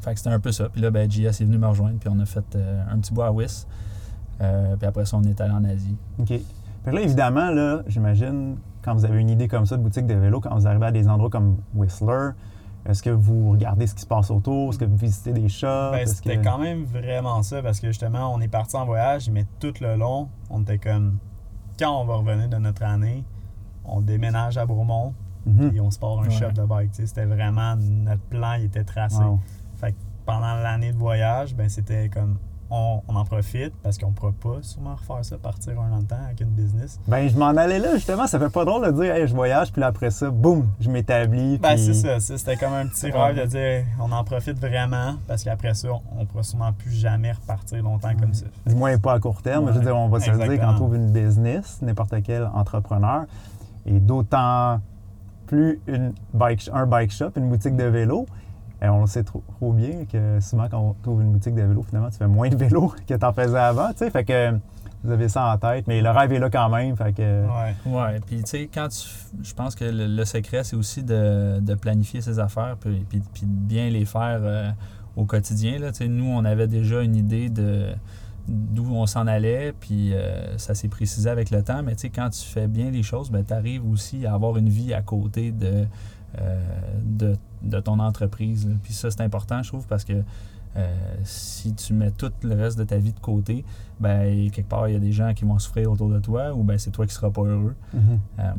fait 0.01 0.13
que 0.13 0.19
c'était 0.19 0.31
un 0.31 0.41
peu 0.41 0.53
ça. 0.53 0.69
Puis 0.69 0.81
là, 0.81 0.91
ben, 0.91 1.11
JS 1.11 1.27
est 1.41 1.45
venu 1.45 1.59
me 1.59 1.67
rejoindre, 1.67 1.99
puis 1.99 2.09
on 2.13 2.19
a 2.21 2.27
fait 2.27 2.57
un 2.91 2.99
petit 2.99 3.13
bout 3.13 3.23
à 3.23 3.33
Wiss. 3.33 3.67
Puis 4.39 4.87
après 4.87 5.05
ça, 5.05 5.17
on 5.17 5.23
est 5.25 5.41
allé 5.41 5.53
en 5.53 5.65
Asie. 5.65 5.97
OK. 6.19 6.33
Que 6.85 6.91
là, 6.91 7.01
évidemment, 7.01 7.51
là, 7.51 7.83
j'imagine, 7.89 8.57
quand 8.87 8.95
vous 8.95 9.05
avez 9.05 9.21
une 9.21 9.29
idée 9.31 9.49
comme 9.49 9.67
ça 9.67 9.77
de 9.77 9.83
boutique 9.83 10.07
de 10.07 10.15
vélo, 10.15 10.41
quand 10.41 10.55
vous 10.55 10.67
arrivez 10.67 10.87
à 10.87 10.93
des 10.93 11.09
endroits 11.09 11.29
comme 11.29 11.59
Whistler, 11.75 12.31
est-ce 12.89 13.03
que 13.03 13.11
vous 13.11 13.51
regardez 13.51 13.87
ce 13.89 13.95
qui 13.97 14.03
se 14.03 14.07
passe 14.07 14.31
autour? 14.31 14.71
Est-ce 14.71 14.79
que 14.79 14.85
vous 14.85 14.97
visitez 14.97 15.33
des 15.33 15.49
shops? 15.49 15.67
Ben, 15.93 16.07
c'était 16.07 16.37
que- 16.39 16.45
quand 16.45 16.59
même 16.59 16.85
vraiment 16.85 17.43
ça 17.43 17.61
parce 17.63 17.81
que 17.81 17.89
justement, 17.89 18.33
on 18.33 18.41
est 18.41 18.47
parti 18.49 18.77
en 18.77 18.87
voyage, 18.87 19.29
mais 19.29 19.45
tout 19.59 19.75
le 19.81 19.97
long, 19.97 20.29
on 20.51 20.63
était 20.63 20.79
comme 20.79 21.19
quand 21.79 22.01
on 22.01 22.05
va 22.07 22.15
revenir 22.15 22.49
de 22.49 22.57
notre 22.59 22.85
année, 22.85 23.25
on 23.85 24.01
déménage 24.01 24.57
à 24.57 24.65
Bromont 24.67 25.15
Mhm. 25.47 25.73
et 25.75 25.81
on 25.81 25.91
se 25.91 25.99
part 25.99 26.21
un 26.21 26.25
Ouais. 26.25 26.31
shop 26.31 26.53
de 26.53 26.63
bike. 26.65 26.91
C'était 26.95 27.25
vraiment 27.27 27.75
notre 27.77 28.23
plan, 28.23 28.53
il 28.55 28.67
était 28.67 28.85
tracé. 28.85 29.21
Wow. 29.23 29.41
Fait 29.75 29.91
que 29.93 29.97
pendant 30.25 30.55
l'année 30.55 30.93
de 30.93 30.97
voyage, 30.99 31.57
ben 31.57 31.69
c'était 31.69 32.09
comme 32.09 32.39
on, 32.71 33.01
on 33.09 33.17
en 33.17 33.25
profite 33.25 33.73
parce 33.83 33.99
qu'on 33.99 34.11
pourra 34.13 34.33
pas 34.33 34.59
sûrement 34.63 34.95
refaire 34.97 35.25
ça, 35.25 35.39
partir 35.39 35.81
un 35.81 35.93
an 35.93 36.01
de 36.01 36.07
temps 36.07 36.17
avec 36.25 36.41
une 36.41 36.49
business. 36.51 36.99
Ben, 37.07 37.29
je 37.29 37.37
m'en 37.37 37.49
allais 37.49 37.79
là, 37.79 37.95
justement. 37.95 38.27
Ça 38.27 38.39
fait 38.39 38.51
pas 38.51 38.65
drôle 38.65 38.87
de 38.87 38.93
dire, 39.03 39.15
hey, 39.15 39.27
je 39.27 39.35
voyage, 39.35 39.73
puis 39.73 39.81
là, 39.81 39.89
après 39.89 40.11
ça, 40.11 40.31
boum, 40.31 40.69
je 40.81 40.91
m'établis. 40.91 41.59
Ben, 41.59 41.75
puis- 41.75 41.95
c'est 41.95 41.95
ça. 41.95 42.21
C'était 42.21 42.57
comme 42.57 42.73
un 42.73 42.87
petit 42.87 43.11
rêve 43.11 43.37
de 43.41 43.47
dire 43.47 43.85
on 44.01 44.11
en 44.13 44.25
profite 44.25 44.59
vraiment 44.59 45.15
parce 45.27 45.45
qu'après 45.45 45.75
ça, 45.75 45.89
on, 45.93 46.01
on 46.21 46.27
pourra 46.27 46.43
sûrement 46.43 46.73
plus 46.73 46.93
jamais 46.93 47.33
repartir 47.33 47.83
longtemps 47.83 48.15
comme 48.21 48.35
ça. 48.35 48.47
Du 48.67 48.75
moins 48.75 48.97
pas 48.99 49.15
à 49.15 49.21
court 49.21 49.43
terme. 49.43 49.67
Ouais, 49.67 49.73
je 49.73 49.79
veux 49.79 49.85
dire, 49.85 49.97
on 49.97 50.09
va 50.09 50.21
se 50.21 50.31
le 50.31 50.37
dire, 50.37 50.47
quand 50.47 50.53
exactement. 50.53 50.73
on 50.73 50.77
trouve 50.77 50.97
une 50.97 51.11
business, 51.13 51.79
n'importe 51.83 52.15
quel 52.25 52.45
entrepreneur, 52.55 53.25
et 53.85 54.01
d'autant 54.01 54.81
plus 55.47 55.81
une 55.87 56.13
bike, 56.35 56.69
un 56.73 56.87
bike 56.87 57.13
shop, 57.13 57.31
une 57.37 57.49
boutique 57.49 57.77
de 57.77 57.85
vélo, 57.85 58.27
et 58.83 58.89
on 58.89 59.01
le 59.01 59.07
sait 59.07 59.23
trop, 59.23 59.43
trop 59.57 59.73
bien 59.73 60.05
que 60.05 60.39
souvent 60.41 60.69
quand 60.69 60.81
on 60.81 60.95
trouve 61.03 61.23
une 61.23 61.33
boutique 61.33 61.55
de 61.55 61.63
vélo, 61.63 61.83
finalement, 61.83 62.11
tu 62.11 62.19
fais 62.19 62.27
moins 62.27 62.49
de 62.49 62.57
vélo 62.57 62.93
que 63.07 63.15
tu 63.15 63.25
en 63.25 63.33
faisais 63.33 63.59
avant. 63.59 63.91
tu 63.93 63.99
sais. 63.99 64.11
Fait 64.11 64.25
que 64.25 64.53
vous 65.03 65.13
avez 65.13 65.29
ça 65.29 65.53
en 65.53 65.57
tête, 65.57 65.87
mais 65.87 66.03
le 66.03 66.11
rêve 66.11 66.33
est 66.33 66.39
là 66.39 66.51
quand 66.51 66.69
même. 66.69 66.97
Fait 66.97 67.13
que, 67.13 67.47
Ouais. 67.47 67.75
Ouais, 67.87 68.21
puis 68.27 68.39
tu 68.39 68.47
sais, 68.47 68.71
quand 68.73 68.89
tu. 68.89 69.09
Je 69.43 69.55
pense 69.55 69.75
que 69.75 69.85
le, 69.85 70.07
le 70.07 70.25
secret, 70.25 70.65
c'est 70.65 70.77
aussi 70.77 71.03
de, 71.03 71.61
de 71.61 71.75
planifier 71.75 72.21
ses 72.21 72.39
affaires, 72.39 72.77
puis, 72.81 73.07
puis, 73.09 73.23
puis 73.33 73.47
de 73.47 73.51
bien 73.51 73.89
les 73.89 74.05
faire 74.05 74.41
euh, 74.43 74.71
au 75.15 75.25
quotidien. 75.25 75.79
Là. 75.79 75.93
Tu 75.93 75.99
sais, 75.99 76.09
Nous, 76.09 76.27
on 76.27 76.45
avait 76.45 76.67
déjà 76.67 77.03
une 77.03 77.17
idée 77.17 77.49
de 77.49 77.89
d'où 78.49 78.87
on 78.95 79.07
s'en 79.07 79.27
allait, 79.27 79.73
puis 79.73 80.13
euh, 80.13 80.57
ça 80.57 80.75
s'est 80.75 80.89
précisé 80.89 81.29
avec 81.29 81.51
le 81.51 81.63
temps. 81.63 81.83
Mais 81.83 81.95
tu 81.95 82.03
sais, 82.03 82.11
quand 82.11 82.31
tu 82.31 82.45
fais 82.45 82.69
bien 82.69 82.91
les 82.91 83.03
choses, 83.03 83.31
ben, 83.31 83.45
tu 83.45 83.53
arrives 83.53 83.89
aussi 83.89 84.27
à 84.27 84.35
avoir 84.35 84.57
une 84.57 84.69
vie 84.69 84.95
à 84.95 85.03
côté 85.03 85.51
de, 85.51 85.87
de, 87.03 87.37
de 87.63 87.81
ton 87.81 87.99
entreprise. 87.99 88.67
là. 88.69 88.75
Puis 88.83 88.93
ça, 88.93 89.11
c'est 89.11 89.21
important, 89.23 89.63
je 89.63 89.69
trouve, 89.69 89.87
parce 89.87 90.05
que 90.05 90.23
euh, 90.77 90.95
si 91.25 91.73
tu 91.75 91.95
mets 91.95 92.11
tout 92.11 92.31
le 92.43 92.55
reste 92.55 92.79
de 92.79 92.85
ta 92.85 92.99
vie 92.99 93.13
de 93.15 93.19
côté, 93.21 93.65
ben 93.99 94.51
quelque 94.51 94.69
part, 94.69 94.89
il 94.89 94.93
y 94.93 94.97
a 94.97 95.01
des 95.01 95.13
gens 95.13 95.33
qui 95.33 95.47
vont 95.47 95.59
souffrir 95.59 95.91
autour 95.91 96.11
de 96.11 96.19
toi, 96.19 96.53
ou 96.55 96.65
ben 96.65 96.77
c'est 96.79 96.91
toi 96.91 97.07
qui 97.07 97.15
seras 97.15 97.31
pas 97.31 97.43
heureux. 97.45 97.75
Mhm. 97.95 98.19
Euh, 98.41 98.53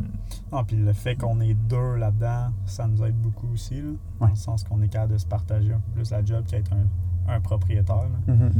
Non, 0.52 0.64
puis 0.64 0.78
le 0.78 0.94
fait 0.94 1.16
qu'on 1.16 1.40
est 1.42 1.54
deux 1.54 1.96
là-dedans, 1.96 2.48
ça 2.66 2.88
nous 2.88 3.04
aide 3.06 3.16
beaucoup 3.16 3.48
aussi. 3.54 3.76
Là, 3.76 3.90
Dans 4.20 4.26
Ouais. 4.26 4.32
le 4.32 4.38
sens 4.38 4.64
qu'on 4.64 4.82
est 4.82 4.88
capable 4.88 5.14
de 5.14 5.18
se 5.20 5.28
partager 5.28 5.72
un 5.74 5.80
peu 5.80 5.92
plus 5.94 6.10
la 6.10 6.26
job 6.26 6.44
qu'être 6.48 6.72
un, 6.74 7.34
un 7.36 7.40
propriétaire. 7.40 8.08
Mhm. 8.28 8.52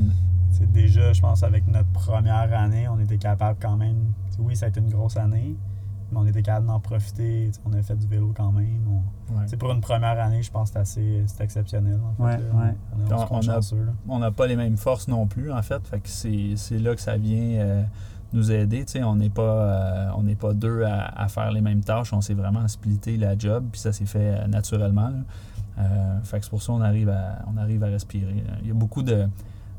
Tu 0.52 0.58
sais, 0.60 0.66
déjà, 0.68 1.12
je 1.14 1.22
pense 1.22 1.42
avec 1.42 1.68
notre 1.68 1.90
première 1.90 2.54
année, 2.58 2.88
on 2.88 3.00
était 3.00 3.18
capable 3.18 3.58
quand 3.60 3.76
même. 3.76 3.98
Oui, 4.38 4.56
ça 4.56 4.68
a 4.68 4.70
été 4.70 4.80
une 4.82 4.90
grosse 4.92 5.18
année, 5.18 5.56
on 6.16 6.26
était 6.26 6.42
capable 6.42 6.68
d'en 6.68 6.80
profiter. 6.80 7.52
On 7.66 7.74
a 7.74 7.82
fait 7.82 7.96
du 7.96 8.08
vélo 8.08 8.34
quand 8.36 8.52
même. 8.52 8.80
On- 8.90 9.38
ouais. 9.40 9.58
pour 9.58 9.72
une 9.72 9.82
première 9.82 10.20
année, 10.20 10.42
je 10.42 10.52
pense 10.52 10.70
que 10.70 10.74
c'est 10.76 10.80
assez 10.80 11.24
c'est 11.28 11.44
exceptionnel. 11.44 12.00
En 12.04 12.16
fait, 12.16 12.24
Ouais, 12.24 12.38
là. 12.38 12.56
ouais. 12.56 12.76
On, 14.08 14.20
n'a 14.20 14.32
pas 14.32 14.48
les 14.48 14.56
mêmes 14.56 14.78
forces 14.78 15.08
non 15.08 15.28
plus, 15.28 15.52
en 15.52 15.62
fait. 15.62 15.86
Fait 15.88 16.02
c'est 16.06 16.80
là 16.80 16.96
que 16.96 17.02
ça 17.02 17.18
vient 17.18 17.60
euh, 17.60 17.84
nous 18.34 18.52
aider. 18.52 18.86
On 19.04 19.16
n'est 19.16 19.30
pas, 19.30 19.42
euh, 19.42 20.10
on 20.18 20.24
pas 20.36 20.54
deux 20.54 20.84
à, 20.84 21.06
à 21.06 21.28
faire 21.28 21.52
les 21.52 21.62
mêmes 21.62 21.82
tâches. 21.84 22.14
On 22.14 22.22
s'est 22.22 22.34
vraiment 22.34 22.68
splitté 22.68 23.18
la 23.18 23.38
job, 23.38 23.66
puis 23.72 23.80
ça 23.82 23.92
s'est 23.94 24.06
fait 24.06 24.36
euh, 24.40 24.48
naturellement. 24.48 25.10
là. 25.10 26.20
Fait 26.24 26.40
que 26.40 26.46
c'est 26.46 26.50
pour 26.50 26.62
ça 26.64 26.74
qu'on 26.74 26.82
arrive 26.82 27.10
à, 27.10 27.44
on 27.54 27.58
arrive 27.58 27.84
à 27.84 27.88
respirer. 27.88 28.44
Il 28.62 28.68
y 28.68 28.72
a 28.72 28.74
beaucoup 28.74 29.04
de 29.04 29.28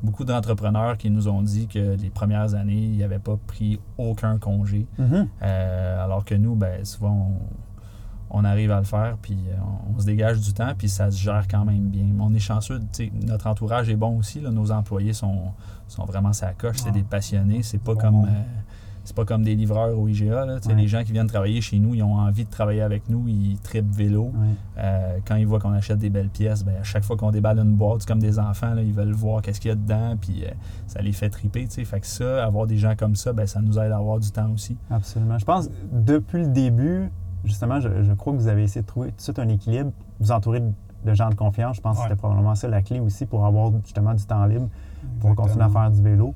beaucoup 0.03 0.25
d'entrepreneurs 0.25 0.97
qui 0.97 1.11
nous 1.11 1.29
ont 1.29 1.43
dit 1.43 1.67
que 1.69 1.97
les 1.97 2.11
premières 2.11 2.55
années, 2.55 2.83
ils 2.93 2.99
n'avaient 2.99 3.19
pas 3.19 3.37
pris 3.47 3.81
aucun 3.97 4.39
congé. 4.39 4.87
Mhm. 4.99 5.29
Euh, 5.43 6.05
alors 6.05 6.25
que 6.25 6.35
nous, 6.35 6.55
ben, 6.55 6.85
souvent, 6.85 7.33
on, 8.31 8.39
on 8.39 8.45
arrive 8.45 8.71
à 8.71 8.79
le 8.79 8.85
faire, 8.85 9.17
puis 9.23 9.39
euh, 9.49 9.55
on, 9.91 9.97
on 9.97 9.99
se 10.01 10.05
dégage 10.07 10.41
du 10.41 10.53
temps, 10.53 10.73
puis 10.77 10.89
ça 10.89 11.11
se 11.11 11.19
gère 11.19 11.49
quand 11.49 11.65
même 11.65 11.89
bien. 11.89 12.05
Mais 12.05 12.23
on 12.23 12.33
est 12.35 12.39
chanceux, 12.39 12.81
notre 13.27 13.47
entourage 13.47 13.89
est 13.89 13.97
bon 13.97 14.19
aussi. 14.19 14.41
là. 14.41 14.51
nos 14.51 14.71
employés 14.71 15.13
sont, 15.15 15.53
sont 15.89 16.05
vraiment 16.05 16.33
sa 16.33 16.53
coche, 16.53 16.77
c'est 16.79 16.93
des 16.93 17.03
passionnés. 17.03 17.63
C'est 17.63 17.79
pas 17.83 17.95
Bon 17.95 18.01
comme. 18.01 18.25
euh, 18.25 18.29
c'est 19.09 19.17
pas 19.17 19.25
comme 19.25 19.43
des 19.43 19.55
livreurs 19.55 19.99
au 19.99 20.07
IGA. 20.07 20.45
Là. 20.45 20.59
Ouais. 20.67 20.75
Les 20.75 20.87
gens 20.87 21.03
qui 21.03 21.13
viennent 21.13 21.27
travailler 21.27 21.63
chez 21.63 21.79
nous, 21.79 21.95
ils 21.95 22.03
ont 22.03 22.17
envie 22.17 22.45
de 22.45 22.51
travailler 22.51 22.83
avec 22.83 23.09
nous, 23.09 23.27
ils 23.27 23.59
tripent 23.59 23.91
vélo. 23.91 24.25
Ouais. 24.25 24.49
Euh, 24.77 25.19
quand 25.27 25.37
ils 25.37 25.47
voient 25.47 25.61
qu'on 25.61 25.73
achète 25.73 25.99
des 25.99 26.11
belles 26.11 26.29
pièces, 26.29 26.63
ben, 26.63 26.75
à 26.79 26.85
chaque 26.85 27.05
fois 27.05 27.17
qu'on 27.17 27.31
déballe 27.31 27.59
une 27.59 27.75
boîte, 27.75 28.03
c'est 28.03 28.09
comme 28.09 28.21
des 28.21 28.39
enfants, 28.39 28.75
là, 28.75 28.83
ils 28.83 28.93
veulent 28.93 29.15
voir 29.15 29.41
qu'est-ce 29.41 29.61
qu'il 29.61 29.71
y 29.71 29.73
a 29.73 29.77
dedans, 29.77 30.15
puis 30.21 30.45
euh, 30.45 30.51
ça 30.87 31.01
les 31.01 31.13
fait 31.13 31.31
triper. 31.31 31.65
tu 31.65 31.77
sais. 31.77 31.85
Fait 31.87 32.01
que 32.01 32.07
ça, 32.07 32.45
avoir 32.45 32.67
des 32.67 32.77
gens 32.77 32.95
comme 32.97 33.17
ça, 33.17 33.33
ben, 33.33 33.47
ça 33.47 33.63
nous 33.63 33.79
aide 33.79 33.93
à 33.93 33.97
avoir 33.97 34.19
du 34.21 34.31
temps 34.31 34.51
aussi. 34.53 34.77
Absolument. 34.91 35.39
Je 35.39 35.47
pense 35.47 35.71
depuis 35.91 36.43
le 36.43 36.49
début, 36.49 37.11
justement, 37.45 37.81
je, 37.81 38.03
je 38.03 38.13
crois 38.13 38.35
que 38.35 38.39
vous 38.39 38.49
avez 38.49 38.65
essayé 38.65 38.83
de 38.83 38.87
trouver 38.87 39.09
tout 39.09 39.17
de 39.17 39.23
suite 39.23 39.39
un 39.39 39.49
équilibre, 39.49 39.91
vous 40.21 40.33
entourer 40.33 40.61
de, 40.61 41.15
gens 41.15 41.31
de 41.31 41.35
confiance. 41.35 41.77
Je 41.77 41.81
pense 41.81 41.97
que 41.97 42.03
c'était 42.03 42.17
probablement 42.17 42.55
ça 42.55 42.69
la 42.69 42.83
clé 42.83 43.01
aussi 43.01 43.25
pour 43.25 43.47
avoir 43.47 43.73
justement 43.85 44.13
du 44.13 44.25
temps 44.25 44.45
libre 44.45 44.69
pour 45.21 45.35
continuer 45.35 45.65
à 45.65 45.71
faire 45.71 45.91
du 45.91 46.03
vélo. 46.03 46.35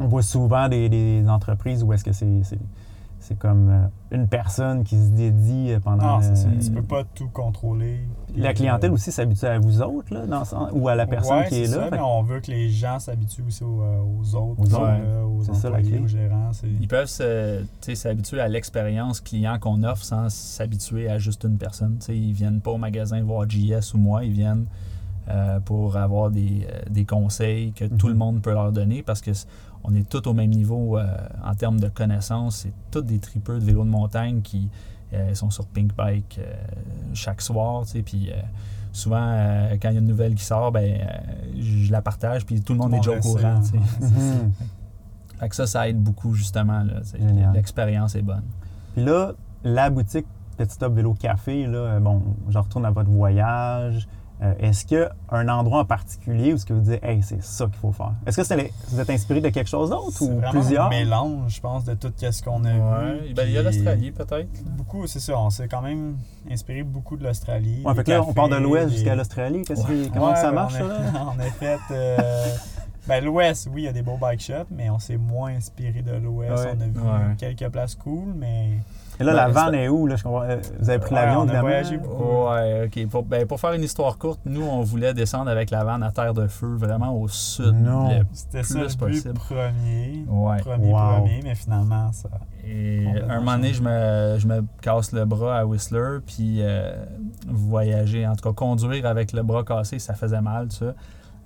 On 0.00 0.06
voit 0.08 0.22
souvent 0.22 0.68
des, 0.68 0.88
des 0.88 1.24
entreprises 1.28 1.82
où 1.82 1.92
est-ce 1.92 2.04
que 2.04 2.12
c'est, 2.12 2.42
c'est, 2.42 2.58
c'est 3.20 3.38
comme 3.38 3.68
euh, 3.70 3.86
une 4.16 4.28
personne 4.28 4.84
qui 4.84 4.96
se 4.96 5.08
dédie 5.10 5.72
pendant. 5.82 6.16
Non, 6.16 6.22
c'est 6.22 6.36
ça. 6.36 6.48
euh, 6.48 6.60
Tu 6.62 6.70
peux 6.70 6.82
pas 6.82 7.04
tout 7.14 7.28
contrôler. 7.28 8.00
La 8.36 8.52
clientèle 8.52 8.90
euh, 8.90 8.94
aussi 8.94 9.10
s'habitue 9.10 9.46
à 9.46 9.58
vous 9.58 9.80
autres, 9.80 10.12
là, 10.12 10.26
dans 10.26 10.40
le 10.40 10.44
sens- 10.44 10.70
ou 10.72 10.88
à 10.88 10.94
la 10.94 11.06
personne 11.06 11.38
ouais, 11.38 11.48
qui 11.48 11.54
est 11.62 11.66
c'est 11.66 11.76
là. 11.76 11.84
ça, 11.84 11.90
Fait 11.90 11.96
mais 11.96 12.02
on 12.02 12.22
veut 12.22 12.40
que 12.40 12.50
les 12.50 12.68
gens 12.68 12.98
s'habituent 12.98 13.44
aussi 13.46 13.64
aux, 13.64 13.80
euh, 13.82 14.00
aux 14.02 14.34
autres, 14.34 14.60
Aux 14.60 14.74
autres. 14.74 15.24
aux 15.24 15.42
C'est 15.44 15.54
ça, 15.54 15.70
la 15.70 15.80
clé. 15.80 15.98
aux 15.98 16.06
gérants. 16.06 16.50
Ils 16.80 16.88
peuvent 16.88 17.06
se- 17.08 17.60
tu 17.62 17.66
sais, 17.80 17.94
s'habituer 17.94 18.40
à 18.40 18.48
l'expérience 18.48 19.20
client 19.20 19.58
qu'on 19.58 19.82
offre 19.84 20.04
sans 20.04 20.28
s'habituer 20.28 21.08
à 21.08 21.18
juste 21.18 21.44
une 21.44 21.56
personne. 21.56 21.96
Tu 22.00 22.06
sais, 22.06 22.16
ils 22.18 22.32
viennent 22.32 22.60
pas 22.60 22.72
au 22.72 22.78
magasin 22.78 23.22
voir 23.22 23.48
JS 23.48 23.94
ou 23.94 23.98
moi, 23.98 24.24
ils 24.24 24.32
viennent 24.32 24.66
euh, 25.28 25.58
pour 25.58 25.96
avoir 25.96 26.30
des, 26.30 26.68
euh, 26.70 26.82
des 26.88 27.04
conseils 27.04 27.72
que 27.72 27.84
tout 27.86 28.06
Mhm. 28.06 28.12
le 28.12 28.18
monde 28.18 28.42
peut 28.42 28.52
leur 28.52 28.70
donner 28.70 29.02
parce 29.02 29.20
que 29.20 29.32
on 29.86 29.94
est 29.94 30.08
tous 30.08 30.28
au 30.28 30.34
même 30.34 30.50
niveau 30.50 30.98
euh, 30.98 31.06
en 31.44 31.54
termes 31.54 31.78
de 31.78 31.88
connaissances. 31.88 32.56
C'est 32.58 32.72
tous 32.90 33.02
des 33.02 33.18
tripeux 33.18 33.58
de 33.58 33.64
vélo 33.64 33.84
de 33.84 33.88
montagne 33.88 34.42
qui 34.42 34.68
euh, 35.12 35.34
sont 35.34 35.50
sur 35.50 35.66
Pink 35.66 35.94
Bike 35.94 36.40
euh, 36.40 36.54
chaque 37.14 37.40
soir. 37.40 37.84
Puis 38.04 38.30
souvent, 38.92 39.32
quand 39.80 39.90
il 39.90 39.94
y 39.94 39.96
a 39.96 40.00
une 40.00 40.06
nouvelle 40.06 40.34
qui 40.34 40.44
sort, 40.44 40.72
ben, 40.72 40.98
je 41.58 41.92
la 41.92 42.02
partage, 42.02 42.44
puis 42.44 42.60
tout 42.60 42.72
le 42.72 42.80
monde 42.80 42.94
est 42.94 42.98
déjà 42.98 43.16
au 43.16 43.20
courant. 43.20 43.60
Mhm. 44.00 44.52
Fait 45.38 45.50
que 45.50 45.54
ça, 45.54 45.66
ça 45.66 45.86
aide 45.86 46.02
beaucoup, 46.02 46.32
justement. 46.32 46.82
L'expérience 47.52 48.14
est 48.14 48.22
bonne. 48.22 48.44
Puis 48.94 49.04
là, 49.04 49.32
la 49.64 49.90
boutique 49.90 50.24
Petit 50.56 50.72
Stop 50.72 50.94
Vélo 50.94 51.12
Café, 51.12 51.66
là, 51.66 52.00
bon, 52.00 52.22
je 52.48 52.56
retourne 52.56 52.86
à 52.86 52.90
votre 52.90 53.10
voyage. 53.10 54.08
Euh, 54.42 54.52
est-ce 54.58 54.84
qu'il 54.84 54.98
y 54.98 55.00
a 55.00 55.12
un 55.30 55.48
endroit 55.48 55.80
en 55.80 55.84
particulier 55.86 56.52
où 56.52 56.58
ce 56.58 56.66
que 56.66 56.74
vous 56.74 56.80
dites, 56.82 57.02
hey, 57.02 57.22
c'est 57.22 57.42
ça 57.42 57.64
qu'il 57.66 57.76
faut 57.76 57.90
faire? 57.92 58.12
Est-ce 58.26 58.36
que 58.36 58.44
c'est 58.44 58.56
les- 58.56 58.70
vous 58.88 59.00
êtes 59.00 59.08
inspiré 59.08 59.40
de 59.40 59.48
quelque 59.48 59.68
chose 59.70 59.88
d'autre 59.88 60.12
C'est 60.12 60.24
ou 60.26 60.36
vraiment 60.36 60.50
plusieurs? 60.50 60.86
un 60.86 60.90
mélange, 60.90 61.54
je 61.54 61.60
pense, 61.62 61.84
de 61.84 61.94
tout 61.94 62.12
ce 62.18 62.42
qu'on 62.42 62.62
a 62.66 62.74
Ouais. 62.74 63.18
vu. 63.28 63.34
Ben, 63.34 63.44
il 63.46 63.52
y 63.52 63.58
a 63.58 63.62
l'Australie, 63.62 64.10
peut-être. 64.10 64.48
Beaucoup, 64.76 65.06
c'est 65.06 65.20
ça. 65.20 65.38
On 65.38 65.48
s'est 65.48 65.68
quand 65.68 65.80
même 65.80 66.16
inspiré 66.50 66.82
beaucoup 66.82 67.16
de 67.16 67.24
l'Australie. 67.24 67.82
Ouais, 67.82 67.92
des 67.92 67.98
fait 67.98 68.04
que 68.04 68.10
là, 68.10 68.22
on 68.28 68.34
part 68.34 68.50
de 68.50 68.56
l'ouest 68.56 68.88
des- 68.88 68.92
jusqu'à 68.96 69.14
l'Australie. 69.14 69.62
Ouais. 69.68 70.10
Comment 70.12 70.30
Ouais, 70.30 70.36
ça 70.36 70.52
marche, 70.52 70.74
on 70.82 70.86
ça? 70.88 70.96
a, 70.96 71.12
là? 71.12 71.26
on 71.34 71.38
a 71.40 71.44
fait. 71.44 71.78
euh, 71.92 72.16
ben, 73.08 73.24
l'ouest, 73.24 73.68
oui, 73.72 73.82
il 73.82 73.84
y 73.86 73.88
a 73.88 73.92
des 73.92 74.02
beaux 74.02 74.18
bike 74.18 74.40
shops, 74.42 74.66
mais 74.70 74.90
on 74.90 74.98
s'est 74.98 75.16
moins 75.16 75.54
inspiré 75.54 76.02
de 76.02 76.12
l'ouest. 76.12 76.52
Ouais. 76.52 76.74
On 76.76 76.80
a 76.82 76.84
vu 76.84 77.00
Ouais. 77.00 77.34
quelques 77.38 77.68
places 77.70 77.94
cool, 77.94 78.34
mais. 78.36 78.80
Et 79.18 79.24
là, 79.24 79.32
Ben, 79.32 79.36
la 79.36 79.46
c'est 79.46 79.52
vanne 79.52 79.74
est 79.74 79.88
où? 79.88 80.06
Là, 80.06 80.16
je. 80.16 80.26
Euh, 80.26 80.56
Vous 80.80 80.90
avez 80.90 80.98
pris 80.98 81.14
Ouais, 81.14 81.20
l'avion, 81.22 81.40
on 81.40 81.48
a 81.48 81.60
voyagé. 81.60 81.96
Ouais, 81.98 82.84
ok. 82.86 83.08
Pour, 83.10 83.22
ben, 83.22 83.46
pour 83.46 83.58
faire 83.60 83.72
une 83.72 83.82
histoire 83.82 84.18
courte, 84.18 84.40
nous, 84.44 84.62
on 84.62 84.82
voulait 84.82 85.14
descendre 85.14 85.50
avec 85.50 85.70
la 85.70 85.84
vanne 85.84 86.02
à 86.02 86.10
terre 86.10 86.34
de 86.34 86.46
feu, 86.46 86.74
vraiment 86.76 87.14
au 87.18 87.26
sud. 87.28 87.74
Non. 87.74 88.10
C'était 88.32 88.62
ça 88.62 88.80
le 88.80 88.96
possible. 88.96 89.34
premier. 89.34 90.24
Ouais. 90.28 90.58
Premier, 90.60 90.92
Wow. 90.92 90.98
premier, 91.20 91.40
mais 91.42 91.54
finalement, 91.54 92.12
ça. 92.12 92.28
Et 92.66 93.04
un 93.28 93.38
moment 93.38 93.52
donné, 93.56 93.72
je 93.72 93.82
me, 93.82 94.36
je 94.38 94.46
me 94.46 94.64
casse 94.82 95.12
le 95.12 95.24
bras 95.24 95.58
à 95.58 95.64
Whistler, 95.64 96.18
puis 96.26 96.58
euh, 96.60 96.92
voyager, 97.46 98.26
en 98.26 98.34
tout 98.34 98.48
cas 98.48 98.52
conduire 98.54 99.06
avec 99.06 99.32
le 99.32 99.42
bras 99.42 99.62
cassé, 99.64 99.98
ça 99.98 100.14
faisait 100.14 100.40
mal, 100.40 100.70
ça. 100.72 100.86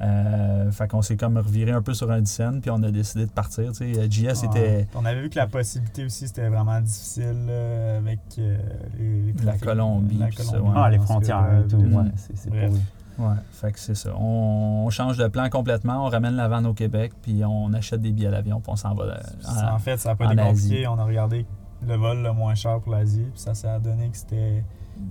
Euh, 0.03 0.71
fait 0.71 0.89
qu'on 0.89 1.03
s'est 1.03 1.17
comme 1.19 1.37
reviré 1.37 1.73
un 1.73 1.83
peu 1.83 1.93
sur 1.93 2.11
un 2.11 2.21
dizaine, 2.23 2.61
puis 2.63 2.71
on 2.71 2.83
a 2.83 2.91
décidé 2.91 3.27
de 3.27 3.31
partir. 3.31 3.73
Tu 3.73 3.93
sais, 3.95 4.11
JS 4.11 4.45
était. 4.45 4.87
On 4.95 5.05
avait 5.05 5.21
vu 5.21 5.29
que 5.29 5.37
la 5.39 5.47
possibilité 5.47 6.05
aussi, 6.07 6.27
c'était 6.27 6.49
vraiment 6.49 6.81
difficile 6.81 7.47
avec 7.99 8.21
euh, 8.39 8.57
les, 8.99 9.33
les 9.33 9.45
La 9.45 9.59
Colombie, 9.59 10.17
La 10.19 10.31
ça, 10.31 10.61
ouais. 10.61 10.71
Ah, 10.75 10.89
les 10.91 10.97
que, 10.99 11.03
frontières 11.05 11.45
euh, 11.51 11.65
et 11.65 11.69
tout. 11.69 11.77
Ouais, 11.77 12.05
c'est 12.17 12.37
c'est 12.37 12.51
Bref. 12.51 12.71
pour 13.17 13.27
Ouais, 13.27 13.35
fait 13.53 13.73
que 13.73 13.79
c'est 13.79 13.95
ça. 13.95 14.15
On, 14.19 14.85
on 14.87 14.89
change 14.91 15.19
de 15.19 15.29
plan 15.29 15.51
complètement, 15.51 16.07
on 16.07 16.09
ramène 16.09 16.37
la 16.37 16.49
vanne 16.49 16.65
au 16.65 16.73
Québec, 16.73 17.13
puis 17.21 17.45
on 17.45 17.71
achète 17.75 18.01
des 18.01 18.13
billets 18.13 18.31
d'avion, 18.31 18.61
puis 18.61 18.73
on 18.73 18.77
s'en 18.77 18.95
va. 18.95 19.05
euh, 19.05 19.17
Ça, 19.43 19.73
en- 19.73 19.75
en 19.75 19.79
fait, 19.79 19.99
ça 19.99 20.11
n'a 20.11 20.17
pas 20.17 20.29
en 20.29 20.31
été 20.31 20.43
compliqué. 20.43 20.77
Asie. 20.79 20.87
On 20.87 20.99
a 20.99 21.05
regardé 21.05 21.45
le 21.87 21.97
vol 21.97 22.23
le 22.23 22.33
moins 22.33 22.55
cher 22.55 22.81
pour 22.81 22.93
l'Asie, 22.93 23.27
puis 23.31 23.41
ça 23.41 23.53
s'est 23.53 23.69
donné 23.81 24.09
que 24.09 24.17
c'était. 24.17 24.65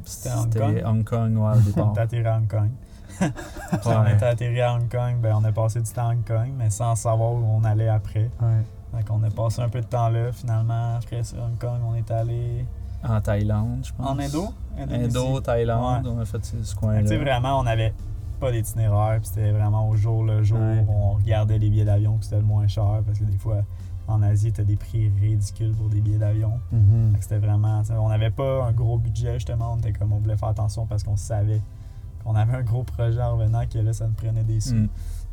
C'était 0.06 0.30
Hong 0.36 0.52
Kong. 0.52 0.84
Hong 0.86 1.04
Kong, 1.04 1.38
ouais, 1.38 1.41
au 1.52 1.56
On 1.56 1.60
départ. 1.93 1.93
à 2.34 2.38
Hong 2.38 2.47
Kong. 2.47 2.69
Puis 3.19 3.80
on 3.86 4.06
était 4.08 4.26
atterri 4.26 4.62
à 4.62 4.74
Hong 4.74 4.89
Kong, 4.89 5.15
ben, 5.22 5.36
on 5.36 5.43
a 5.43 5.52
passé 5.52 5.82
du 5.82 5.91
temps 5.91 6.08
à 6.10 6.12
Hong 6.13 6.26
Kong, 6.26 6.50
mais 6.58 6.69
sans 6.69 6.95
savoir 6.95 7.32
où 7.34 7.43
on 7.45 7.63
allait 7.63 7.89
après. 7.89 8.30
Ouais. 8.41 8.63
Donc 8.93 9.04
on 9.12 9.24
a 9.24 9.30
passé 9.30 9.62
un 9.62 9.69
peu 9.69 9.82
de 9.82 9.86
temps 9.86 10.10
là. 10.10 10.32
Finalement, 10.32 10.95
après 10.95 11.24
ça, 11.24 11.38
Hong 11.38 11.58
Kong, 11.60 11.80
on 11.88 11.95
est 11.95 12.10
allé 12.12 12.65
En 13.08 13.19
Thaïlande, 13.22 13.86
je 13.86 13.93
pense. 13.93 14.08
en 14.08 14.19
Indo? 14.19 14.50
Indo, 14.78 15.39
Thaïlande, 15.41 16.06
Ouais. 16.06 16.12
on 16.15 16.19
a 16.19 16.26
fait 16.26 16.43
ce 16.43 16.76
coin-là. 16.76 17.02
Tu 17.02 17.08
sais, 17.10 17.17
vraiment, 17.17 17.60
on 17.60 17.63
n'avait 17.63 17.93
pas 18.39 18.52
d'itinéraire, 18.52 19.19
puis 19.19 19.28
c'était 19.34 19.52
vraiment 19.52 19.88
au 19.89 19.95
jour 19.95 20.24
le 20.24 20.43
jour. 20.43 20.60
Ouais. 20.60 20.86
On 20.88 21.12
regardait 21.12 21.58
les 21.60 21.69
billets 21.69 21.86
d'avion, 21.86 22.13
puis 22.15 22.24
c'était 22.26 22.38
le 22.38 22.43
moins 22.43 22.67
cher, 22.67 23.02
parce 23.06 23.19
que 23.19 23.26
des 23.26 23.38
fois, 23.38 23.58
en 24.08 24.22
Asie, 24.24 24.52
tu 24.52 24.62
as 24.62 24.63
des 24.63 24.76
prix 24.78 25.12
ridicules 25.22 25.74
pour 25.76 25.88
des 25.89 26.02
billets 26.02 26.17
d'avion. 26.17 26.54
Mhm. 26.72 27.13
Que 27.17 27.22
C'était 27.24 27.38
vraiment. 27.38 27.84
On 27.91 28.10
n'avait 28.10 28.32
pas 28.32 28.63
un 28.65 28.72
gros 28.72 28.98
budget, 28.98 29.36
justement. 29.36 29.74
On 29.74 29.78
était 29.78 29.91
comme 29.93 30.13
on 30.13 30.17
voulait 30.19 30.38
faire 30.38 30.50
attention 30.50 30.86
parce 30.88 31.04
qu'on 31.04 31.15
savait 31.17 31.62
qu'on 32.30 32.36
avait 32.36 32.58
un 32.58 32.62
gros 32.63 32.84
projet 32.84 33.22
en 33.22 33.38
revenant, 33.38 33.62
que 33.72 33.80
là, 33.80 33.94
ça 33.94 34.06
nous 34.06 34.13
prenait 34.13 34.44
des 34.44 34.60
sous. 34.60 34.76
Mm. 34.76 34.88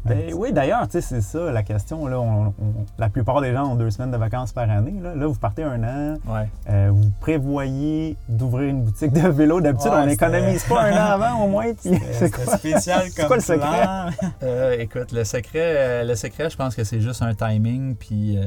Ben 0.05 0.33
oui, 0.35 0.53
d'ailleurs, 0.53 0.87
tu 0.87 0.93
sais, 0.93 1.01
c'est 1.01 1.21
ça 1.21 1.51
la 1.51 1.65
question. 1.65 2.07
Là, 2.07 2.21
On- 2.21 2.47
on- 2.47 2.55
la 2.97 3.09
plupart 3.09 3.41
des 3.41 3.53
gens 3.53 3.73
ont 3.73 3.75
deux 3.75 3.91
semaines 3.91 4.13
de 4.13 4.17
vacances 4.17 4.53
par 4.53 4.71
année. 4.71 4.95
Là, 5.03 5.17
Là, 5.17 5.27
vous 5.27 5.35
partez 5.35 5.65
un 5.65 5.83
an. 5.83 6.17
Ouais. 6.29 6.49
Euh, 6.71 6.91
vous 6.93 7.11
prévoyez 7.21 8.17
d'ouvrir 8.29 8.69
une 8.71 8.85
boutique 8.85 9.13
de 9.13 9.27
vélo. 9.29 9.61
D'habitude, 9.61 9.91
Ouais, 9.91 9.99
on 10.03 10.07
n'économise 10.07 10.63
pas 10.65 10.83
un 10.85 10.93
an 10.93 11.11
avant 11.23 11.45
au 11.45 11.49
moins. 11.49 11.73
c'est 11.81 12.31
quoi? 12.31 12.57
spécial 12.57 13.03
C'est 13.11 13.17
comme 13.17 13.27
quoi 13.27 13.37
le 13.37 13.43
secret? 13.43 13.87
Euh, 14.45 14.77
écoute, 14.79 15.11
le 15.11 15.25
secret, 15.25 15.59
euh, 15.77 16.05
le 16.05 16.15
secret, 16.15 16.51
je 16.51 16.57
pense 16.57 16.77
que 16.77 16.85
c'est 16.85 17.01
juste 17.01 17.23
un 17.23 17.35
timing, 17.35 17.97
puis. 17.97 18.39
euh, 18.39 18.43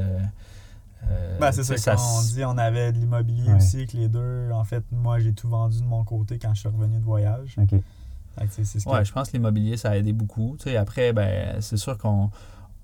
euh, 1.11 1.37
Ben, 1.41 1.51
c'est 1.51 1.63
ça, 1.63 1.75
sais, 1.75 1.83
quand 1.91 1.97
s- 1.97 2.15
on 2.19 2.35
dit 2.35 2.45
on 2.45 2.57
avait 2.57 2.93
de 2.93 2.99
l'immobilier 2.99 3.49
Ouais. 3.49 3.57
aussi, 3.57 3.85
que 3.85 3.97
les 3.97 4.07
deux, 4.07 4.49
en 4.53 4.63
fait, 4.63 4.83
moi, 4.93 5.19
j'ai 5.19 5.33
tout 5.33 5.49
vendu 5.49 5.81
de 5.81 5.85
mon 5.87 6.05
côté 6.05 6.39
quand 6.39 6.53
je 6.53 6.61
suis 6.61 6.69
revenu 6.69 6.99
de 6.99 7.03
voyage. 7.03 7.55
OK. 7.57 7.79
Ouais, 8.37 9.05
je 9.05 9.11
pense 9.11 9.27
que 9.29 9.33
l'immobilier, 9.33 9.77
ça 9.77 9.91
a 9.91 9.95
aidé 9.97 10.13
beaucoup. 10.13 10.55
Après, 10.77 11.13
ben, 11.13 11.57
c'est 11.61 11.77
sûr 11.77 11.97
qu'on 11.97 12.29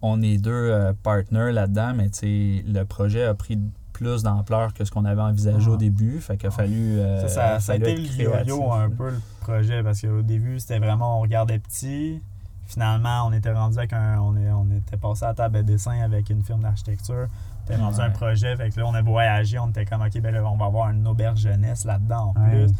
on 0.02 0.22
est 0.22 0.38
deux 0.38 0.52
euh, 0.52 0.94
partners 1.04 1.52
là-dedans, 1.52 1.94
mais 1.96 2.10
le 2.22 2.84
projet 2.84 3.24
a 3.24 3.34
pris 3.34 3.60
plus 3.94 4.24
d'ampleur 4.24 4.74
que 4.74 4.84
ce 4.84 4.92
qu'on 4.92 5.06
avait 5.06 5.22
envisagé 5.22 5.68
au 5.70 5.74
Ouais. 5.74 5.78
début. 5.78 6.20
Fait 6.20 6.36
qu'il 6.36 6.48
a 6.48 6.52
fallu. 6.52 7.00
euh, 7.00 7.22
Ça, 7.22 7.30
ça, 7.30 7.60
ça 7.62 7.72
a 7.72 7.76
été 7.78 7.96
le 7.96 8.24
yo-yo 8.24 8.72
un 8.74 8.90
peu 8.90 9.10
le 9.12 9.22
projet 9.40 9.82
parce 9.84 10.02
qu'au 10.02 10.22
début, 10.22 10.60
c'était 10.60 10.80
vraiment 10.80 11.18
on 11.20 11.22
regardait 11.22 11.60
petit. 11.60 12.22
Finalement, 12.68 13.28
on 13.28 13.32
était 13.32 13.54
rendu 13.54 13.78
avec 13.78 13.94
un. 13.94 14.20
On, 14.20 14.36
est, 14.36 14.50
on 14.52 14.66
était 14.76 14.98
passé 14.98 15.24
à 15.24 15.30
la 15.30 15.34
table 15.36 15.58
de 15.60 15.62
dessin 15.62 16.02
avec 16.02 16.30
une 16.30 16.44
firme 16.44 16.62
d'architecture. 16.62 17.28
On 17.30 17.72
était 17.72 17.82
rendu 17.82 17.98
Ouais. 18.00 18.04
un 18.04 18.10
projet. 18.10 18.56
Fait 18.58 18.70
que 18.72 18.80
là, 18.80 18.86
on 18.88 18.94
a 18.96 19.02
voyagé. 19.02 19.60
On 19.60 19.70
était 19.70 19.86
comme, 19.86 20.02
OK, 20.02 20.20
ben 20.20 20.34
là, 20.34 20.44
on 20.46 20.58
va 20.58 20.66
avoir 20.66 20.90
une 20.90 21.08
auberge 21.08 21.40
jeunesse 21.40 21.86
là-dedans 21.86 22.34
en 22.36 22.42
Ouais. 22.42 22.50
plus. 22.66 22.74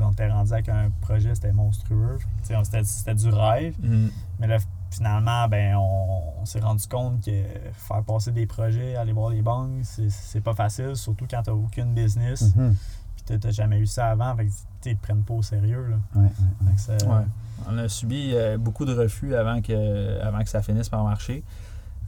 On 0.00 0.10
était 0.12 0.28
rendu 0.30 0.52
avec 0.52 0.68
un 0.68 0.90
projet, 1.00 1.34
c'était 1.34 1.52
monstrueux. 1.52 2.18
C'était 2.84 3.14
du 3.14 3.28
rêve. 3.28 3.74
Mm. 3.80 4.08
Mais 4.38 4.46
là, 4.46 4.58
finalement, 4.90 5.48
ben, 5.48 5.74
on, 5.76 6.40
on 6.40 6.44
s'est 6.44 6.60
rendu 6.60 6.86
compte 6.86 7.24
que 7.24 7.30
faire 7.74 8.02
passer 8.02 8.30
des 8.32 8.46
projets, 8.46 8.96
aller 8.96 9.12
voir 9.12 9.30
les 9.30 9.42
banques, 9.42 9.84
c'est- 9.84 10.40
pas 10.40 10.54
facile, 10.54 10.96
surtout 10.96 11.26
quand 11.30 11.42
t'as 11.42 11.52
aucune 11.52 11.94
business. 11.94 12.54
Mhm. 12.56 12.74
Puis 13.26 13.38
t'as- 13.38 13.50
jamais 13.50 13.78
eu 13.78 13.86
ça 13.86 14.06
avant, 14.10 14.34
fait 14.36 14.46
que 14.46 14.50
ils 14.86 14.96
te 14.96 15.02
prennent 15.02 15.22
pas 15.22 15.34
au 15.34 15.42
sérieux. 15.42 15.86
Là. 15.90 15.96
Ouais. 17.06 17.24
On 17.68 17.78
a 17.78 17.88
subi 17.88 18.32
euh, 18.34 18.58
beaucoup 18.58 18.84
de 18.84 18.92
refus 18.92 19.34
avant 19.36 19.62
que, 19.62 20.20
avant 20.20 20.40
que 20.42 20.48
ça 20.48 20.60
finisse 20.62 20.88
par 20.88 21.04
marcher. 21.04 21.44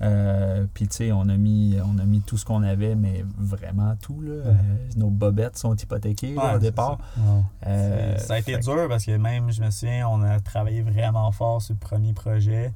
Euh, 0.03 0.67
Puis, 0.75 0.89
tu 0.89 0.97
sais, 0.97 1.13
on, 1.13 1.29
a 1.29 1.37
mis- 1.37 1.77
on 1.85 1.99
a 1.99 2.05
mis 2.05 2.21
tout 2.21 2.37
ce 2.37 2.45
qu'on 2.45 2.63
avait, 2.63 2.95
mais 2.95 3.25
vraiment 3.39 3.95
tout. 4.03 4.21
Là. 4.21 4.31
Euh, 4.33 4.53
nos 4.97 5.09
bobettes 5.11 5.57
sont 5.57 5.75
hypothéquées 5.77 6.35
là, 6.35 6.51
Ouais, 6.51 6.55
au 6.57 6.59
départ. 6.59 6.99
ça. 7.17 7.21
Euh, 7.69 8.19
ça 8.19 8.35
a 8.35 8.39
été 8.39 8.53
que- 8.55 8.61
dur 8.63 8.89
parce 8.89 9.05
que 9.05 9.17
même, 9.17 9.51
je 9.51 9.63
me 9.63 9.71
souviens, 9.71 10.09
on 10.09 10.23
a 10.23 10.41
travaillé 10.41 10.83
vraiment 10.83 11.31
fort 11.33 11.63
sur 11.63 11.75
le 11.75 11.79
premier 11.79 12.13
projet. 12.13 12.73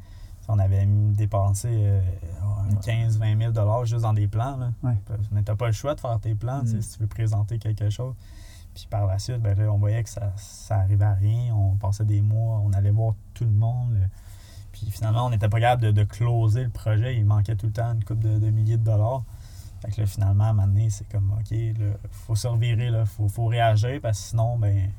On 0.51 0.59
avait 0.59 0.87
dépensé 0.87 1.69
euh, 1.71 2.01
un 2.43 2.71
Ouais. 2.71 2.81
15-20 2.83 3.37
000 3.53 3.85
juste 3.85 4.03
dans 4.03 4.15
des 4.15 4.29
plans. 4.29 4.57
Là. 4.57 4.73
Ouais. 4.83 4.95
Mais 5.33 5.43
t'as 5.43 5.57
pas 5.57 5.67
le 5.67 5.73
choix 5.73 5.95
de 5.95 6.01
faire 6.01 6.19
tes 6.21 6.35
plans 6.35 6.63
Mm. 6.63 6.81
si 6.81 6.93
tu 6.97 7.01
veux 7.03 7.07
présenter 7.09 7.59
quelque 7.59 7.91
chose. 7.91 8.15
Puis 8.75 8.87
par 8.89 9.07
la 9.07 9.19
suite, 9.19 9.43
ben 9.43 9.59
là, 9.59 9.71
on 9.73 9.77
voyait 9.79 10.03
que 10.05 10.09
ça, 10.09 10.33
ça 10.37 10.77
arrivait 10.77 11.05
à 11.05 11.13
rien. 11.15 11.53
On 11.55 11.75
passait 11.77 12.05
des 12.05 12.23
mois, 12.23 12.63
on 12.65 12.73
allait 12.73 12.93
voir 12.93 13.15
tout 13.35 13.45
le 13.45 13.51
monde. 13.51 13.95
Là. 14.83 14.89
Puis 14.89 14.91
finalement, 14.97 15.27
on 15.27 15.31
n'était 15.31 15.49
pas 15.49 15.61
capable 15.61 15.83
de, 15.83 15.91
de 15.91 16.05
closer 16.05 16.65
le 16.65 16.71
projet. 16.71 17.17
Il 17.17 17.25
manquait 17.25 17.57
tout 17.57 17.67
le 17.67 17.73
temps 17.73 17.93
une 17.93 18.05
coupe 18.05 18.21
de, 18.21 18.39
de 18.39 18.51
milliers 18.51 18.77
de 18.77 18.85
dollars. 18.85 19.23
Fait 19.81 19.93
que 19.93 20.01
là, 20.01 20.07
finalement, 20.07 20.45
à 20.45 20.49
un 20.49 20.53
moment 20.55 20.67
donné, 20.69 20.91
c'est 20.91 21.09
comme, 21.09 21.33
OK, 21.39 21.51
il 21.53 21.75
faut 22.11 22.35
se 22.35 22.49
revirer, 22.49 22.87
il 22.89 23.07
faut, 23.07 23.29
faut 23.29 23.47
réagir 23.47 24.01
parce 24.03 24.19
que 24.21 24.25
sinon, 24.31 24.59
ben, 24.59 24.91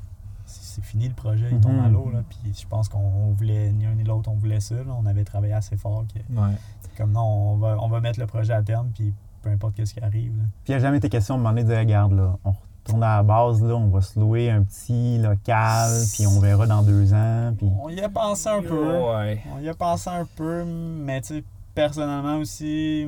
c'est 0.46 0.84
fini 0.84 1.08
le 1.10 1.14
projet, 1.14 1.48
il 1.52 1.60
tombe 1.60 1.74
Mhm. 1.74 1.80
à 1.86 1.90
l'eau. 1.90 2.10
là. 2.12 2.24
Puis 2.30 2.54
je 2.60 2.66
pense 2.66 2.88
qu'on 2.90 3.00
on 3.00 3.32
voulait, 3.34 3.72
ni 3.72 3.86
un 3.86 3.94
ni 3.94 4.04
l'autre, 4.04 4.30
on 4.32 4.36
voulait 4.36 4.62
ça. 4.62 4.76
là. 4.76 4.96
On 4.98 5.06
avait 5.06 5.26
travaillé 5.26 5.54
assez 5.54 5.76
fort. 5.78 6.06
Que, 6.08 6.20
Ouais. 6.34 6.54
comme 6.98 7.12
non, 7.12 7.22
on 7.22 7.58
va, 7.58 7.78
on 7.82 7.88
va 7.90 8.00
mettre 8.00 8.20
le 8.20 8.26
projet 8.26 8.54
à 8.54 8.64
terme, 8.64 8.90
puis 8.96 9.14
peu 9.42 9.50
importe 9.50 9.84
ce 9.86 9.94
qui 9.94 10.00
arrive. 10.00 10.38
là. 10.38 10.44
Puis 10.64 10.70
il 10.70 10.72
n'y 10.72 10.76
a 10.76 10.80
jamais 10.80 10.98
été 10.98 11.10
question 11.10 11.36
de 11.36 11.40
demander 11.40 11.64
de 11.64 11.68
dire, 11.70 11.78
regarde, 11.80 12.14
là, 12.14 12.38
on 12.46 12.54
retourne 12.90 13.04
à 13.04 13.18
la 13.18 13.24
base, 13.24 13.62
là, 13.64 13.76
on 13.76 13.88
va 13.90 14.02
se 14.02 14.20
louer 14.20 14.50
un 14.50 14.64
petit 14.64 15.18
local, 15.18 15.92
puis 16.14 16.28
on 16.28 16.40
verra 16.40 16.66
dans 16.68 16.82
deux 16.84 17.14
ans. 17.14 17.54
Puis... 17.58 17.68
On 17.82 17.90
y 17.90 18.02
a 18.02 18.10
pensé 18.10 18.50
un 18.50 18.62
peu. 18.62 18.98
Ouais. 19.00 19.42
On 19.56 19.60
y 19.62 19.70
a 19.70 19.74
pensé 19.74 20.10
un 20.10 20.26
peu, 20.36 20.64
mais 20.66 21.22
tu 21.22 21.28
sais, 21.36 21.44
personnellement 21.76 22.38
aussi, 22.38 23.08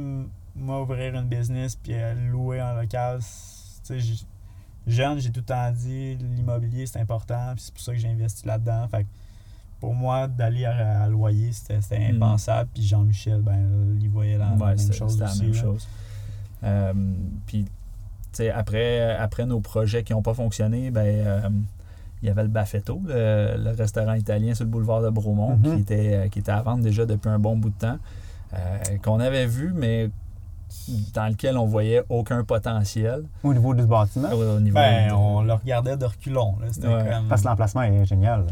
moi, 0.56 0.82
ouvrir 0.82 1.16
une 1.16 1.26
business 1.28 1.76
puis 1.76 1.94
euh, 1.96 2.14
louer 2.32 2.60
un 2.60 2.74
local, 2.76 3.20
tu 3.86 4.00
sais, 4.02 4.26
jeune, 4.88 5.20
j'ai 5.20 5.32
tout 5.32 5.42
le 5.42 5.46
temps 5.46 5.72
dit, 5.72 6.16
l'immobilier, 6.36 6.86
c'est 6.86 7.00
important, 7.00 7.54
puis 7.56 7.64
c'est 7.66 7.74
pour 7.74 7.84
ça 7.84 7.92
que 7.94 7.98
j'ai 8.00 8.10
investi 8.10 8.48
là-dedans. 8.48 8.88
Fait 8.90 9.04
que 9.04 9.08
pour 9.80 9.96
moi, 9.96 10.28
d'aller 10.28 10.66
à, 10.66 11.04
à 11.04 11.08
loyer, 11.08 11.52
c'était 11.54 11.82
c'était 11.82 12.12
Mm. 12.12 12.16
impensable. 12.18 12.70
Puis 12.74 12.84
Jean-Michel, 12.84 13.42
ben, 13.42 13.98
il 14.00 14.10
voyait 14.10 14.38
la, 14.38 14.52
Ouais, 14.54 14.76
même 14.76 14.94
chose 14.94 15.14
c'était 15.14 15.26
la 15.26 15.36
même 15.36 15.54
là. 15.54 15.62
chose. 15.62 15.88
Euh, 16.64 16.94
Puis, 17.48 17.66
après, 18.54 19.16
après 19.16 19.46
nos 19.46 19.60
projets 19.60 20.04
qui 20.04 20.14
n'ont 20.14 20.22
pas 20.22 20.34
fonctionné, 20.34 20.90
ben, 20.92 21.02
euh, 21.06 21.50
il 22.22 22.28
y 22.28 22.30
avait 22.32 22.44
le 22.44 22.50
Baffetto, 22.50 23.02
le, 23.06 23.56
le 23.58 23.72
restaurant 23.72 24.14
italien 24.14 24.54
sur 24.54 24.64
le 24.66 24.70
boulevard 24.72 25.02
de 25.02 25.10
Bromont, 25.10 25.58
Mhm. 25.58 25.76
qui, 25.76 25.82
était, 25.82 26.14
euh, 26.14 26.28
qui 26.30 26.40
était 26.40 26.52
à 26.52 26.62
vendre 26.62 26.84
déjà 26.84 27.06
depuis 27.06 27.30
un 27.30 27.40
bon 27.40 27.56
bout 27.58 27.70
de 27.70 27.76
temps, 27.80 27.98
euh, 28.54 28.58
qu'on 29.04 29.20
avait 29.20 29.46
vu, 29.48 29.74
mais 29.76 30.10
dans 31.14 31.28
lequel 31.28 31.58
on 31.58 31.66
voyait 31.66 32.02
aucun 32.10 32.44
potentiel 32.46 33.24
Au 33.44 33.54
niveau 33.54 33.74
du 33.74 33.86
bâtiment, 33.86 34.30
au, 34.32 34.56
au 34.58 34.60
niveau 34.60 34.76
Ben, 34.76 35.10
de- 35.10 35.14
on 35.14 35.42
le 35.42 35.54
regardait 35.54 35.98
de 35.98 36.06
reculons. 36.06 36.56
là. 36.62 36.68
C'était 36.72 36.88
Ouais. 36.88 37.10
comme... 37.12 37.28
parce 37.28 37.42
que 37.42 37.48
l'emplacement 37.48 37.82
est 37.84 38.06
génial. 38.06 38.46
là. 38.46 38.52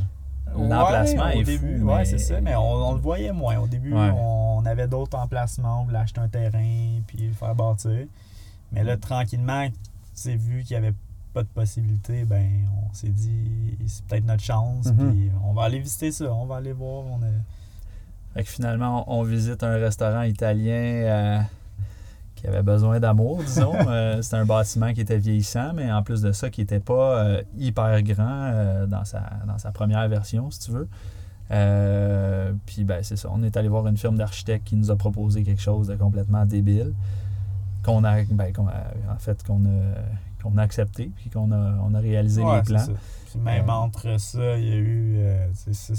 L'emplacement 0.57 1.25
Ouais, 1.25 1.37
au 1.37 1.41
est 1.41 1.43
début, 1.43 1.79
fou, 1.79 1.85
ouais, 1.85 1.97
mais- 1.99 2.05
c'est 2.05 2.17
ça, 2.17 2.41
mais 2.41 2.55
on, 2.55 2.89
on 2.89 2.93
le 2.95 2.99
voyait 2.99 3.31
moins. 3.31 3.57
Au 3.59 3.67
début, 3.67 3.93
Ouais. 3.93 4.09
on 4.19 4.65
avait 4.65 4.87
d'autres 4.87 5.17
emplacements, 5.17 5.81
on 5.81 5.85
voulait 5.85 5.99
acheter 5.99 6.19
un 6.19 6.27
terrain 6.27 6.99
puis 7.07 7.19
le 7.27 7.33
faire 7.33 7.53
bâtir. 7.55 8.07
Mais 8.71 8.83
là, 8.83 8.97
tranquillement, 8.97 9.67
c'est 10.13 10.35
vu 10.35 10.63
qu'il 10.63 10.79
n'y 10.79 10.85
avait 10.87 10.95
pas 11.33 11.43
de 11.43 11.47
possibilité, 11.47 12.25
ben 12.25 12.45
on 12.89 12.93
s'est 12.93 13.09
dit 13.09 13.77
c'est 13.87 14.03
peut-être 14.05 14.25
notre 14.25 14.43
chance, 14.43 14.87
Mhm. 14.87 15.11
puis 15.11 15.31
on 15.47 15.53
va 15.53 15.63
aller 15.63 15.79
visiter 15.79 16.11
ça, 16.11 16.33
on 16.33 16.45
va 16.45 16.57
aller 16.57 16.73
voir. 16.73 17.05
On 17.05 17.17
a... 17.23 17.27
Fait 18.33 18.43
que 18.43 18.49
finalement, 18.49 19.05
on, 19.11 19.19
on 19.19 19.23
visite 19.23 19.63
un 19.63 19.75
restaurant 19.77 20.21
italien 20.23 20.73
euh, 20.73 21.39
qui 22.35 22.47
avait 22.47 22.63
besoin 22.63 22.99
d'amour, 22.99 23.43
disons. 23.43 23.73
Euh, 23.87 24.21
C'était 24.21 24.37
un 24.37 24.45
bâtiment 24.45 24.93
qui 24.93 25.01
était 25.01 25.17
vieillissant, 25.17 25.73
mais 25.73 25.91
en 25.91 26.03
plus 26.03 26.21
de 26.21 26.31
ça, 26.31 26.49
qui 26.49 26.61
n'était 26.61 26.79
pas 26.79 27.23
euh, 27.23 27.43
hyper 27.57 28.01
grand 28.03 28.25
euh, 28.53 28.85
dans, 28.87 29.05
sa, 29.05 29.21
dans 29.47 29.57
sa 29.57 29.71
première 29.71 30.07
version, 30.09 30.49
si 30.51 30.59
tu 30.59 30.71
veux. 30.71 30.87
Euh, 31.51 32.51
puis 32.67 32.83
ben 32.83 33.01
c'est 33.03 33.15
ça, 33.15 33.29
on 33.31 33.41
est 33.41 33.57
allé 33.57 33.67
voir 33.67 33.87
une 33.87 33.97
firme 33.97 34.17
d'architectes 34.17 34.65
qui 34.67 34.75
nous 34.75 34.91
a 34.91 34.95
proposé 34.95 35.43
quelque 35.43 35.61
chose 35.61 35.87
de 35.87 35.95
complètement 35.95 36.45
débile, 36.45 36.93
qu'on 37.89 38.03
a, 38.03 38.21
ben, 38.23 38.53
qu'on 38.53 38.67
a- 38.67 39.13
en 39.13 39.17
fait, 39.19 39.43
qu'on 39.43 39.63
a, 39.65 40.41
qu'on 40.43 40.57
a 40.57 40.61
accepté, 40.63 41.11
puis 41.15 41.29
qu'on 41.29 41.51
a, 41.51 41.77
on 41.83 41.93
a 41.93 41.99
réalisé 41.99 42.41
Ouais, 42.43 42.57
les 42.57 42.61
plans. 42.63 42.85
Puis 43.31 43.39
même 43.39 43.69
Euh, 43.69 43.73
entre 43.73 44.19
ça, 44.19 44.57
il 44.57 44.67
y 44.67 44.71
a 44.71 44.75
eu. 44.77 45.15
euh, 45.19 45.47
c'est- 45.53 45.95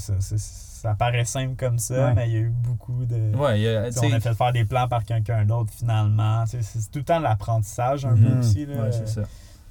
ça, 0.81 0.95
paraît 0.95 1.25
simple 1.25 1.55
comme 1.55 1.77
ça, 1.77 2.07
Ouais. 2.07 2.13
mais 2.15 2.27
il 2.27 2.33
y 2.33 2.37
a 2.37 2.39
eu 2.39 2.49
beaucoup 2.49 3.05
de. 3.05 3.35
Ouais, 3.37 3.61
y 3.61 3.67
a- 3.69 3.89
on 4.03 4.11
a 4.13 4.19
fait 4.19 4.33
faire 4.33 4.51
des 4.51 4.65
plans 4.65 4.87
par 4.87 5.03
quelqu'un 5.05 5.45
d'autre 5.45 5.71
finalement. 5.73 6.43
C'est 6.47 6.59
tout 6.91 6.99
le 6.99 7.05
temps 7.05 7.19
l'apprentissage 7.19 8.05
un 8.05 8.15
Mhm. 8.15 8.31
peu 8.33 8.39
aussi. 8.39 8.65
là. 8.65 8.81
ouais, 8.83 8.91
c'est 8.91 9.07
ça. 9.07 9.21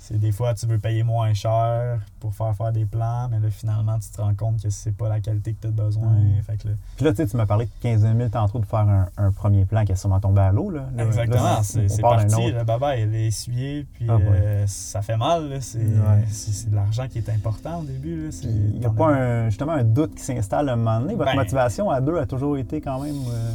C'est 0.02 0.18
des 0.18 0.32
fois 0.32 0.54
tu 0.54 0.64
veux 0.66 0.78
payer 0.78 1.02
moins 1.02 1.34
cher 1.34 2.00
pour 2.20 2.34
faire 2.34 2.54
faire 2.56 2.72
des 2.72 2.86
plans, 2.86 3.28
mais 3.30 3.38
là 3.38 3.50
finalement 3.50 3.98
tu 3.98 4.08
te 4.08 4.20
rends 4.20 4.34
compte 4.34 4.62
que 4.62 4.70
c'est 4.70 4.96
pas 4.96 5.10
la 5.10 5.20
qualité 5.20 5.52
que 5.52 5.60
tu 5.60 5.68
as 5.68 5.70
besoin. 5.70 6.10
Fait 6.46 6.56
que 6.56 6.68
là- 6.68 6.74
Puis 6.96 7.04
là, 7.04 7.10
tu 7.10 7.18
sais, 7.18 7.26
tu 7.26 7.36
m'as 7.36 7.44
parlé 7.44 7.66
de 7.66 7.70
15 7.82 8.00
000 8.00 8.28
tantôt 8.30 8.58
de 8.60 8.64
faire 8.64 8.80
un, 8.88 9.06
un 9.18 9.30
premier 9.30 9.66
plan 9.66 9.84
qui 9.84 9.92
est 9.92 9.96
sûrement 9.96 10.18
tombé 10.18 10.40
à 10.40 10.52
l'eau. 10.52 10.70
Là. 10.70 10.84
Là, 10.96 11.04
exactement, 11.04 11.62
c'est 11.62 12.00
parti. 12.00 12.50
Le 12.50 12.64
baba 12.64 12.96
il 12.96 13.14
est 13.14 13.26
essuyé, 13.26 13.86
puis 13.92 14.06
Ah, 14.08 14.16
ouais. 14.16 14.22
euh, 14.26 14.64
ça 14.66 15.02
fait 15.02 15.18
mal. 15.18 15.50
là. 15.50 15.60
C'est 15.60 15.78
Ouais. 15.80 16.70
de 16.70 16.74
l'argent 16.74 17.06
qui 17.06 17.18
est 17.18 17.28
important 17.28 17.80
au 17.80 17.84
début. 17.84 18.24
là. 18.26 18.30
Il 18.44 18.80
n'y 18.80 18.86
a 18.86 18.90
pas 18.90 19.10
as- 19.14 19.18
un, 19.18 19.48
justement 19.50 19.72
un 19.72 19.84
doute 19.84 20.14
qui 20.14 20.22
s'installe 20.22 20.70
à 20.70 20.72
un 20.72 20.76
moment 20.76 21.00
donné? 21.00 21.14
Votre 21.14 21.30
Ben- 21.32 21.36
motivation 21.36 21.90
à 21.90 22.00
deux 22.00 22.16
a 22.16 22.24
toujours 22.24 22.56
été 22.56 22.80
quand 22.80 23.00
même. 23.02 23.16
euh, 23.30 23.52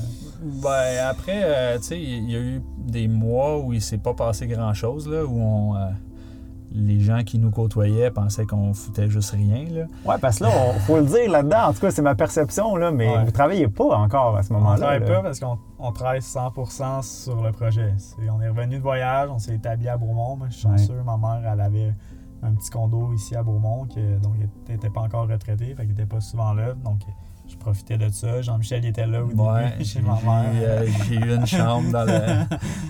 Ben, 0.61 1.07
après, 1.09 1.41
euh, 1.43 1.77
tu 1.79 1.83
sais, 1.85 1.99
il 2.01 2.29
y 2.29 2.35
a 2.35 2.39
eu 2.39 2.61
des 2.77 3.07
mois 3.07 3.57
où 3.59 3.73
il 3.73 3.81
s'est 3.81 3.97
pas 3.97 4.13
passé 4.13 4.45
grand-chose, 4.45 5.07
là, 5.07 5.25
où 5.25 5.39
on, 5.41 5.75
euh, 5.75 5.89
les 6.75 6.99
gens 6.99 7.23
qui 7.23 7.39
nous 7.39 7.51
côtoyaient 7.51 8.11
pensaient 8.11 8.45
qu'on 8.45 8.73
foutait 8.73 9.07
juste 9.09 9.31
rien, 9.31 9.65
là. 9.71 9.85
Ouais, 10.05 10.17
parce 10.21 10.39
que 10.39 10.43
là, 10.43 10.51
il 10.75 10.79
faut 10.81 10.97
le 10.97 11.05
dire 11.05 11.29
là-dedans. 11.31 11.69
En 11.69 11.73
tout 11.73 11.79
cas, 11.79 11.91
c'est 11.91 12.01
ma 12.01 12.15
perception, 12.15 12.75
là, 12.75 12.91
mais 12.91 13.07
Ouais. 13.09 13.23
vous 13.23 13.31
travaillez 13.31 13.67
pas 13.67 13.95
encore 13.97 14.35
à 14.37 14.43
ce 14.43 14.51
On 14.53 14.57
moment-là. 14.57 14.77
travaille 14.77 14.99
là. 14.99 15.05
pas 15.05 15.21
parce 15.23 15.39
qu'on 15.39 15.57
on 15.79 15.91
travaille 15.91 16.21
100% 16.21 17.01
sur 17.01 17.41
le 17.41 17.51
projet. 17.51 17.93
On 18.31 18.41
est 18.41 18.49
revenu 18.49 18.77
de 18.77 18.81
voyage, 18.83 19.29
on 19.31 19.39
s'est 19.39 19.55
établi 19.55 19.87
à 19.87 19.97
Beaumont. 19.97 20.35
Moi, 20.37 20.47
je 20.49 20.55
suis 20.57 20.67
Ouais. 20.67 20.77
chanceux, 20.77 21.01
ma 21.05 21.17
mère, 21.17 21.49
elle 21.51 21.61
avait 21.61 21.93
un 22.43 22.53
petit 22.53 22.69
condo 22.69 23.11
ici 23.13 23.35
à 23.35 23.41
Beaumont, 23.43 23.85
que, 23.85 24.17
donc 24.19 24.33
elle 24.67 24.73
n'était 24.75 24.89
pas 24.89 25.01
encore 25.01 25.27
retraité, 25.27 25.73
fait 25.75 25.85
n'était 25.85 26.05
pas 26.05 26.19
souvent 26.19 26.53
là. 26.53 26.73
Donc, 26.83 26.99
je 27.47 27.55
profitais 27.57 27.97
de 27.97 28.09
ça. 28.09 28.41
Jean-Michel 28.41 28.85
était 28.85 29.05
là 29.05 29.23
au 29.23 29.27
Ouais, 29.29 29.71
début 29.71 29.85
chez 29.85 30.01
ma 30.01 30.19
mère. 30.21 30.51
euh, 30.55 30.87
j'ai 31.07 31.15
eu 31.15 31.35
une 31.35 31.45
chambre 31.45 31.91
dans 31.91 32.03
le, 32.05 32.45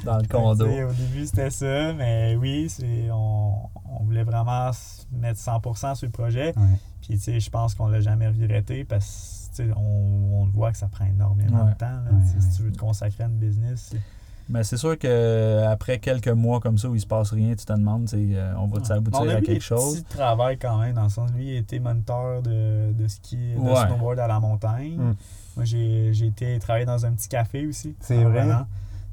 dans 0.05 0.17
le 0.17 0.27
condo. 0.29 0.65
Au 0.65 0.93
début, 0.93 1.25
c'était 1.25 1.49
ça, 1.49 1.93
mais 1.93 2.35
oui, 2.39 2.67
c'est, 2.69 3.09
on, 3.11 3.69
on 3.99 4.03
voulait 4.03 4.23
vraiment 4.23 4.71
mettre 5.11 5.39
100% 5.39 5.95
sur 5.95 6.05
le 6.07 6.11
projet. 6.11 6.47
Ouais. 6.57 6.63
Puis, 7.01 7.15
tu 7.17 7.19
sais, 7.19 7.39
je 7.39 7.49
pense 7.49 7.75
qu'on 7.75 7.87
l'a 7.87 8.01
jamais 8.01 8.27
regretté 8.27 8.83
parce 8.83 9.49
que, 9.51 9.55
tu 9.63 9.67
sais, 9.69 9.73
on, 9.77 10.41
on 10.41 10.45
le 10.45 10.51
voit 10.51 10.71
que 10.71 10.77
ça 10.77 10.87
prend 10.87 11.05
énormément 11.05 11.63
Ouais. 11.65 11.71
de 11.71 11.77
temps. 11.77 11.85
là. 11.85 12.11
Si 12.39 12.57
tu 12.57 12.63
veux 12.63 12.71
te 12.71 12.77
consacrer 12.79 13.23
à 13.23 13.27
une 13.27 13.37
business, 13.37 13.89
c'est- 13.91 14.01
Mais 14.47 14.63
c'est 14.63 14.77
sûr 14.77 14.97
qu'après 14.97 15.97
quelques 15.99 16.27
mois 16.29 16.59
comme 16.59 16.77
ça 16.77 16.87
où 16.89 16.95
il 16.95 17.01
se 17.01 17.07
passe 17.07 17.31
rien, 17.31 17.55
tu 17.55 17.65
te 17.65 17.73
demandes, 17.73 18.07
euh, 18.13 18.53
on 18.57 18.67
va-tu 18.67 18.91
on 18.91 18.95
aboutir 18.95 19.21
a 19.21 19.33
à 19.37 19.41
quelque 19.41 19.63
chose? 19.63 20.01
petits 20.03 20.17
travails 20.17 20.57
quand 20.57 20.77
même, 20.77 20.93
dans 20.93 21.03
le 21.03 21.09
sens, 21.09 21.31
lui, 21.33 21.47
il 21.47 21.55
était 21.57 21.79
moniteur 21.79 22.41
de, 22.43 22.91
de 22.93 23.07
ski, 23.07 23.53
de 23.55 23.59
Ouais. 23.59 23.85
snowboard 23.87 24.19
à 24.19 24.27
la 24.27 24.39
montagne. 24.39 24.97
Mm. 24.97 25.15
Moi, 25.55 25.65
j'ai, 25.65 26.13
j'ai 26.13 26.27
été 26.27 26.59
travailler 26.59 26.85
dans 26.85 27.05
un 27.05 27.11
petit 27.13 27.27
café 27.29 27.65
aussi. 27.65 27.95
C'est 27.99 28.23
vrai? 28.23 28.45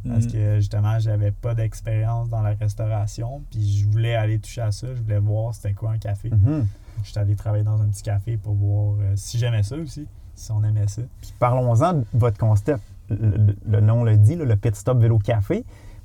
Parce 0.06 0.24
Mm. 0.26 0.32
que 0.32 0.56
justement, 0.56 0.98
j'avais 0.98 1.30
pas 1.30 1.54
d'expérience 1.54 2.28
dans 2.28 2.42
la 2.42 2.54
restauration. 2.54 3.42
Puis 3.50 3.78
je 3.78 3.86
voulais 3.86 4.16
aller 4.16 4.38
toucher 4.40 4.60
à 4.62 4.72
ça. 4.72 4.88
Je 4.94 5.00
voulais 5.00 5.20
voir 5.20 5.54
c'était 5.54 5.72
quoi 5.74 5.92
un 5.92 5.98
café. 5.98 6.28
Mhm. 6.28 6.66
Je 7.04 7.10
suis 7.10 7.18
allé 7.20 7.36
travailler 7.36 7.62
dans 7.64 7.80
un 7.80 7.86
petit 7.86 8.02
café 8.02 8.36
pour 8.36 8.54
voir 8.54 8.96
euh, 9.00 9.12
si 9.14 9.38
j'aimais 9.38 9.62
ça 9.62 9.76
aussi. 9.76 10.06
Si 10.34 10.50
on 10.50 10.62
aimait 10.64 10.88
ça. 10.88 11.02
Puis 11.20 11.32
parlons-en 11.38 11.92
de 11.94 12.04
votre 12.14 12.36
concept. 12.38 12.82
Le, 13.20 13.55
le 13.70 13.81
nom 13.81 14.05
le 14.05 14.16
dit, 14.16 14.37
là, 14.37 14.44
le 14.44 14.57
Pit 14.57 14.75
Stop 14.77 14.98
Vélo 14.98 15.18
Café. 15.18 15.64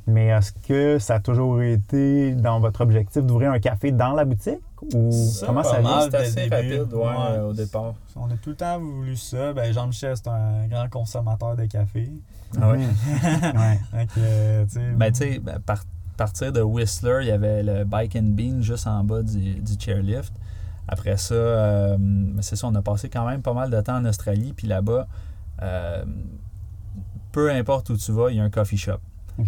Mais 0.10 0.28
est-ce 0.28 0.54
que 0.54 1.00
ça 1.00 1.16
a 1.16 1.20
toujours 1.20 1.62
été 1.62 2.34
dans 2.34 2.62
votre 2.62 2.80
objectif 2.80 3.24
d'ouvrir 3.24 3.52
un 3.52 3.60
café 3.60 3.92
dans 3.92 4.14
la 4.14 4.24
boutique? 4.24 4.62
Ou 4.94 5.12
Ça, 5.12 5.48
comment 5.48 5.64
pas 5.64 5.70
ça 5.70 5.82
mal. 5.82 6.10
vient? 6.10 6.20
Le 6.20 6.26
assez 6.26 6.36
début. 6.50 6.56
rapide, 6.56 6.94
ouais, 6.94 7.04
Ouais. 7.04 7.40
au 7.40 7.52
départ. 7.54 7.94
On 8.16 8.26
a 8.28 8.36
tout 8.42 8.52
le 8.52 8.56
temps 8.56 8.80
voulu 8.80 9.18
ça. 9.18 9.52
Ben, 9.52 9.74
Jean-Michel, 9.74 10.16
c'est 10.16 10.30
un 10.30 10.66
grand 10.70 10.88
consommateur 10.90 11.58
de 11.58 11.66
café. 11.66 12.10
Ah 12.62 12.72
ouais. 12.72 12.78
Mhm. 12.78 12.86
ouais. 13.60 13.80
Donc, 14.00 14.10
euh, 14.20 14.64
tu 14.66 14.72
sais, 14.72 14.92
Ben, 14.96 15.12
tu 15.12 15.18
sais, 15.34 15.40
ben, 15.40 15.60
par- 15.60 15.84
partir 16.16 16.54
de 16.54 16.62
Whistler, 16.62 17.18
il 17.24 17.28
y 17.28 17.32
avait 17.32 17.62
le 17.62 17.84
Bike 17.84 18.16
and 18.16 18.30
Bean 18.34 18.62
juste 18.62 18.88
en 18.88 19.04
bas 19.04 19.22
du, 19.24 19.56
du 19.56 19.74
chairlift. 19.78 20.32
Après 20.88 21.18
ça, 21.18 21.34
euh, 21.36 21.98
c'est 22.40 22.56
ça, 22.56 22.66
on 22.68 22.76
a 22.76 22.82
passé 22.82 23.10
quand 23.10 23.28
même 23.28 23.42
pas 23.42 23.54
mal 23.54 23.70
de 23.70 23.82
temps 23.82 23.98
en 23.98 24.06
Australie. 24.06 24.54
Puis 24.56 24.68
là-bas, 24.68 25.06
euh, 25.64 26.06
peu 27.38 27.52
importe 27.52 27.92
où 27.92 27.98
tu 27.98 28.12
vas, 28.12 28.32
il 28.32 28.38
y 28.38 28.40
a 28.40 28.44
un 28.44 28.50
coffee 28.50 28.78
shop. 28.78 28.94
Ok. 29.40 29.46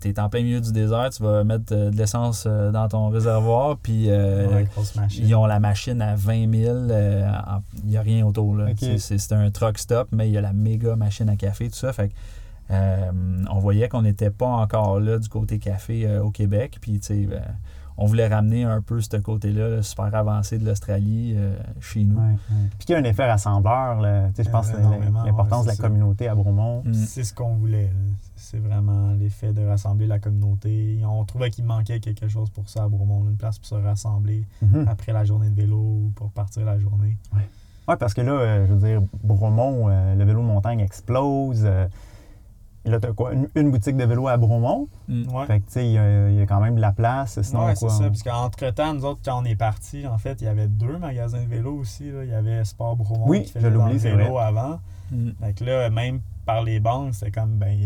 tu 0.00 0.08
es 0.08 0.20
en 0.20 0.28
plein 0.28 0.42
milieu 0.44 0.60
du 0.60 0.70
désert, 0.70 1.10
tu 1.10 1.24
vas 1.24 1.42
mettre 1.42 1.72
euh, 1.72 1.90
de 1.90 1.96
l'essence 1.96 2.44
euh, 2.46 2.70
dans 2.70 2.86
ton 2.88 3.08
réservoir, 3.08 3.76
puis 3.78 4.08
euh, 4.08 4.46
ouais, 4.48 4.68
ils 5.26 5.34
ont 5.34 5.44
la 5.46 5.58
machine 5.58 6.00
à 6.00 6.14
20 6.14 6.48
000. 6.54 6.72
euh, 6.76 7.28
en- 7.28 7.60
Il 7.82 7.90
n'y 7.90 7.96
a 7.96 8.02
rien 8.02 8.24
autour. 8.24 8.56
C'est- 9.00 9.32
un 9.32 9.50
truck 9.50 9.78
stop, 9.78 10.06
mais 10.12 10.28
il 10.28 10.32
y 10.32 10.38
a 10.38 10.40
la 10.40 10.52
méga 10.52 10.94
machine 10.94 11.28
à 11.28 11.34
café, 11.34 11.68
tout 11.68 11.74
ça. 11.76 11.92
Fait 11.92 12.08
que, 12.10 12.14
Euh, 12.70 13.10
on 13.50 13.58
voyait 13.60 13.88
qu'on 13.88 14.02
n'était 14.02 14.28
pas 14.30 14.46
encore 14.46 15.00
là 15.00 15.18
du 15.18 15.28
côté 15.30 15.58
café 15.58 16.06
euh, 16.06 16.22
au 16.22 16.30
Québec. 16.30 16.76
Puis, 16.82 17.00
tu 17.00 17.06
sais, 17.06 17.14
ben, 17.26 17.42
on 18.00 18.06
voulait 18.06 18.28
ramener 18.28 18.62
un 18.64 18.80
peu 18.80 19.00
ce 19.00 19.16
côté-là, 19.16 19.82
super 19.82 20.14
avancé 20.14 20.56
de 20.58 20.64
l'Australie, 20.64 21.34
euh, 21.36 21.54
chez 21.80 22.04
nous. 22.04 22.16
Ouais, 22.16 22.26
ouais. 22.50 22.68
Puis 22.78 22.86
qu'il 22.86 22.92
y 22.94 22.96
a 22.96 23.00
un 23.00 23.04
effet 23.04 23.28
rassembleur, 23.28 24.00
là. 24.00 24.28
Tu 24.28 24.36
sais, 24.36 24.44
je 24.44 24.50
pense 24.50 24.70
que 24.70 24.78
Énormément, 24.78 25.24
l'importance 25.24 25.58
ouais, 25.60 25.64
de 25.64 25.68
la 25.70 25.74
ça. 25.74 25.82
communauté 25.82 26.28
à 26.28 26.34
Bromont. 26.34 26.82
Mm. 26.84 26.94
C'est 26.94 27.24
ce 27.24 27.34
qu'on 27.34 27.54
voulait. 27.56 27.90
C'est 28.36 28.58
vraiment 28.60 29.10
l'effet 29.18 29.52
de 29.52 29.66
rassembler 29.66 30.06
la 30.06 30.20
communauté. 30.20 31.00
On 31.04 31.24
trouvait 31.24 31.50
qu'il 31.50 31.64
manquait 31.64 31.98
quelque 32.00 32.28
chose 32.28 32.48
pour 32.50 32.68
ça 32.68 32.84
à 32.84 32.88
Bromont, 32.88 33.24
une 33.28 33.36
place 33.36 33.58
pour 33.58 33.66
se 33.66 33.74
rassembler 33.74 34.44
Mhm. 34.62 34.86
après 34.88 35.12
la 35.12 35.24
journée 35.24 35.50
de 35.50 35.54
vélo 35.60 35.76
ou 35.76 36.12
pour 36.14 36.30
partir 36.30 36.64
la 36.64 36.78
journée. 36.78 37.16
Oui, 37.34 37.94
parce 37.98 38.14
que 38.14 38.20
là, 38.20 38.32
euh, 38.32 38.66
je 38.68 38.72
veux 38.74 38.86
dire, 38.88 39.02
Bromont, 39.24 39.88
euh, 39.88 40.14
le 40.14 40.24
vélo 40.24 40.40
de 40.40 40.46
montagne 40.46 40.80
explose. 40.80 41.66
Là, 42.88 43.00
t'as 43.00 43.12
quoi? 43.12 43.32
Une, 43.34 43.48
une 43.54 43.70
boutique 43.70 43.96
de 43.96 44.04
vélo 44.04 44.28
à 44.28 44.36
Bromont. 44.36 44.88
Mm. 45.08 45.34
Ouais. 45.34 45.46
Fait 45.46 45.60
que, 45.60 45.66
tu 45.66 45.72
sais, 45.72 45.86
il 45.86 45.90
y, 45.92 46.36
y 46.38 46.40
a 46.42 46.46
quand 46.46 46.60
même 46.60 46.76
de 46.76 46.80
la 46.80 46.92
place. 46.92 47.40
Sinon, 47.42 47.66
Ouais, 47.66 47.74
c'est 47.74 47.86
quoi, 47.86 47.94
ça. 47.94 48.04
on- 48.04 48.08
Parce 48.08 48.22
qu'entre-temps, 48.22 48.94
nous 48.94 49.04
autres, 49.04 49.20
quand 49.24 49.40
on 49.40 49.44
est 49.44 49.56
partis, 49.56 50.06
en 50.06 50.18
fait, 50.18 50.40
il 50.40 50.44
y 50.44 50.48
avait 50.48 50.66
deux 50.68 50.98
magasins 50.98 51.40
de 51.42 51.46
vélo 51.48 51.72
aussi. 51.74 52.10
là. 52.10 52.24
Il 52.24 52.30
y 52.30 52.34
avait 52.34 52.64
Sport 52.64 52.96
Bromont 52.96 53.26
Oui, 53.28 53.42
qui 53.42 53.48
je 53.48 53.52
faisait 53.54 53.70
dans 53.70 53.84
l'oublie, 53.86 53.98
vélo 53.98 54.32
vrai. 54.34 54.44
avant. 54.44 54.80
Mm. 55.10 55.30
Fait 55.40 55.52
que 55.54 55.64
là, 55.64 55.90
même 55.90 56.20
par 56.48 56.62
les 56.62 56.80
banques, 56.80 57.12
c'était 57.12 57.30
comme, 57.30 57.58
ben, 57.58 57.76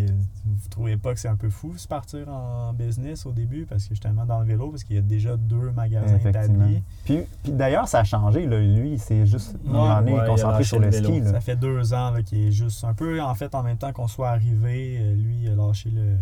vous 0.45 0.69
trouvez 0.71 0.97
pas 0.97 1.13
que 1.15 1.19
c'est 1.19 1.27
un 1.27 1.35
peu 1.35 1.51
fou 1.51 1.77
se 1.77 1.89
partir 1.89 2.29
en 2.29 2.73
business 2.73 3.27
au 3.27 3.33
début? 3.33 3.67
Parce 3.67 3.83
que 3.83 3.89
justement, 3.89 4.25
dans 4.25 4.39
le 4.39 4.47
vélo, 4.47 4.71
parce 4.71 4.85
qu'il 4.85 4.95
y 4.95 4.99
a 5.01 5.03
déjà 5.03 5.37
deux 5.37 5.73
magasins 5.73 6.17
établis. 6.25 6.81
Puis, 7.05 7.23
puis 7.43 7.51
d'ailleurs, 7.51 7.89
ça 7.89 7.99
a 7.99 8.05
changé. 8.05 8.47
Là. 8.47 8.61
Lui, 8.61 8.93
il 8.93 8.99
s'est 9.01 9.27
juste 9.27 9.57
Ouais, 9.65 9.79
est 10.07 10.13
ouais, 10.13 10.27
concentré 10.29 10.63
sur 10.63 10.79
le 10.79 10.85
le, 10.87 10.93
vélo. 10.93 11.09
ski. 11.09 11.21
Là. 11.23 11.31
Ça 11.33 11.41
fait 11.41 11.57
deux 11.57 11.93
ans 11.93 12.15
qu'il 12.25 12.39
est 12.39 12.53
juste 12.53 12.85
un 12.85 12.95
peu, 12.95 13.21
en 13.21 13.35
fait, 13.35 13.53
en 13.57 13.65
même 13.65 13.79
temps 13.79 13.93
qu'on 13.93 14.07
soit 14.07 14.29
arrivé, 14.31 14.97
euh, 15.01 15.15
lui, 15.17 15.39
il 15.43 15.49
a 15.49 15.57
lâché 15.57 15.91
le, 15.91 16.15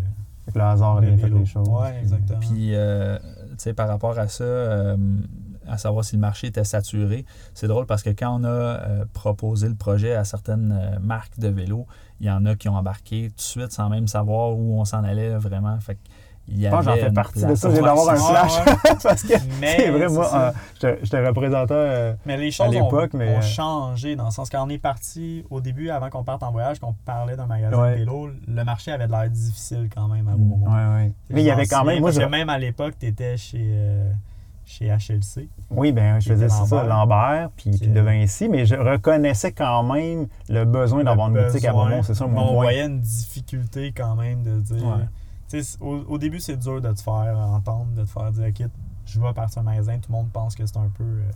Fait 0.47 0.53
que 0.53 0.59
le 0.59 0.65
hasard 0.65 0.97
a 0.97 1.01
bien 1.03 1.19
fait 1.19 1.29
les 1.29 1.45
choses. 1.45 1.69
Ouais, 1.69 1.99
exactement. 2.01 2.41
Puis, 2.41 2.75
euh, 2.75 3.19
tu 3.51 3.57
sais, 3.59 3.75
par 3.75 3.87
rapport 3.87 4.19
à 4.19 4.29
ça, 4.29 4.45
euh, 4.45 4.97
à 5.71 5.79
savoir 5.79 6.05
si 6.05 6.17
le 6.17 6.21
marché 6.21 6.49
était 6.49 6.65
saturé, 6.65 7.25
c'est 7.55 7.69
drôle 7.69 7.87
parce 7.87 8.03
que 8.03 8.11
quand 8.11 8.41
on 8.41 8.45
a 8.45 8.49
euh, 8.49 9.05
proposé 9.13 9.69
le 9.69 9.75
projet 9.75 10.15
à 10.15 10.25
certaines 10.25 10.73
euh, 10.73 10.99
marques 11.01 11.39
de 11.39 11.49
vélos, 11.49 11.87
il 12.21 12.27
y 12.27 12.31
en 12.31 12.45
a 12.47 12.55
qui 12.55 12.69
ont 12.69 12.77
embarqué 12.77 13.29
tout 13.31 13.37
de 13.37 13.41
suite 13.41 13.73
sans 13.73 13.89
même 13.89 14.07
savoir 14.09 14.51
où 14.57 14.79
on 14.81 14.85
s'en 14.85 15.03
allait 15.05 15.31
vraiment. 15.37 15.79
Fait 15.81 15.95
que 15.95 16.01
il 16.53 16.59
y 16.59 16.65
Je 16.65 16.69
pense 16.71 16.81
que 16.81 16.85
j'en 16.87 16.91
avait 16.93 17.01
fais 17.03 17.13
partie 17.13 17.45
de 17.47 17.55
ça. 17.55 17.69
Ouais, 17.69 17.81
d'avoir 17.81 18.09
un 18.09 18.17
flash. 18.17 18.53
parce 19.05 19.23
que 19.23 19.35
Mais, 19.61 19.77
c'est 19.77 19.91
vrai, 19.91 20.09
moi, 20.09 20.31
euh, 20.35 20.53
j'étais 21.03 21.25
représentant. 21.29 21.75
euh, 21.75 22.13
Mais 22.27 22.37
les 22.39 22.51
choses 22.51 22.67
ont, 22.67 22.71
l'époque, 22.73 23.13
mais, 23.15 23.37
ont 23.37 23.39
euh, 23.39 23.41
changé 23.41 24.17
dans 24.17 24.25
le 24.25 24.31
sens 24.33 24.51
quand 24.51 24.67
on 24.67 24.69
est 24.69 24.79
parti 24.79 25.45
au 25.49 25.61
début, 25.61 25.91
avant 25.91 26.11
qu'on 26.11 26.25
parte 26.25 26.43
en 26.43 26.51
voyage, 26.51 26.81
qu'on 26.81 26.95
parlait 27.05 27.37
d'un 27.37 27.47
magasin 27.47 27.81
Ouais. 27.81 27.93
de 27.93 27.97
vélo, 27.99 28.31
le 28.49 28.65
marché 28.65 28.91
avait 28.91 29.07
de 29.07 29.13
l'air 29.13 29.31
difficile 29.31 29.89
quand 29.95 30.09
même 30.09 30.27
à 30.27 30.33
Mm. 30.33 30.37
Beaumont. 30.39 30.67
ouais, 30.67 30.95
ouais. 31.05 31.13
Mais 31.29 31.43
il 31.43 31.47
y 31.47 31.51
avait 31.53 31.67
quand 31.67 31.85
même. 31.85 32.01
Moi, 32.01 32.09
Parce 32.09 32.17
je, 32.21 32.25
que 32.27 32.31
même 32.31 32.49
à 32.49 32.59
l'époque, 32.59 32.95
tu 32.99 33.07
étais 33.07 33.37
chez, 33.37 33.61
euh, 33.71 34.11
chez 34.71 34.87
HLC. 34.87 35.49
Oui, 35.71 35.91
ben 35.93 36.21
je 36.21 36.29
faisais 36.29 36.49
ça, 36.49 36.85
Lambert. 36.85 36.87
Lambert, 36.87 37.51
puis, 37.57 37.71
puis 37.71 37.89
de 37.89 38.01
Vinci, 38.01 38.49
mais 38.49 38.67
je 38.67 38.77
reconnaissais 38.77 39.53
quand 39.53 39.83
même 39.83 40.29
le 40.49 40.65
besoin 40.65 41.03
d'avoir 41.03 41.29
une 41.29 41.43
boutique 41.45 41.65
à. 41.65 41.73
Beaumont, 41.73 42.03
c'est 42.03 42.15
ça 42.15 42.27
mon 42.27 42.51
on 42.51 42.55
voyait 42.55 42.87
une 42.87 43.01
difficulté 43.01 43.93
quand 43.93 44.15
même 44.15 44.43
de 44.43 44.61
dire. 44.61 44.85
Ouais. 44.85 45.61
Au, 45.81 46.05
au 46.09 46.19
début, 46.19 46.39
c'est 46.39 46.57
dur 46.57 46.81
de 46.81 46.93
te 46.93 47.03
faire 47.03 47.37
entendre, 47.37 47.89
de 47.97 48.05
te 48.05 48.09
faire 48.09 48.31
dire, 48.31 48.47
OK, 48.47 48.69
je 49.07 49.21
vais 49.21 49.33
partir 49.33 49.63
un 49.63 49.65
magasin, 49.65 49.99
tout 49.99 50.13
le 50.13 50.19
monde 50.19 50.31
pense 50.33 50.55
que 50.55 50.65
c'est 50.65 50.77
un 50.77 50.91
peu 50.97 51.03
euh, 51.03 51.31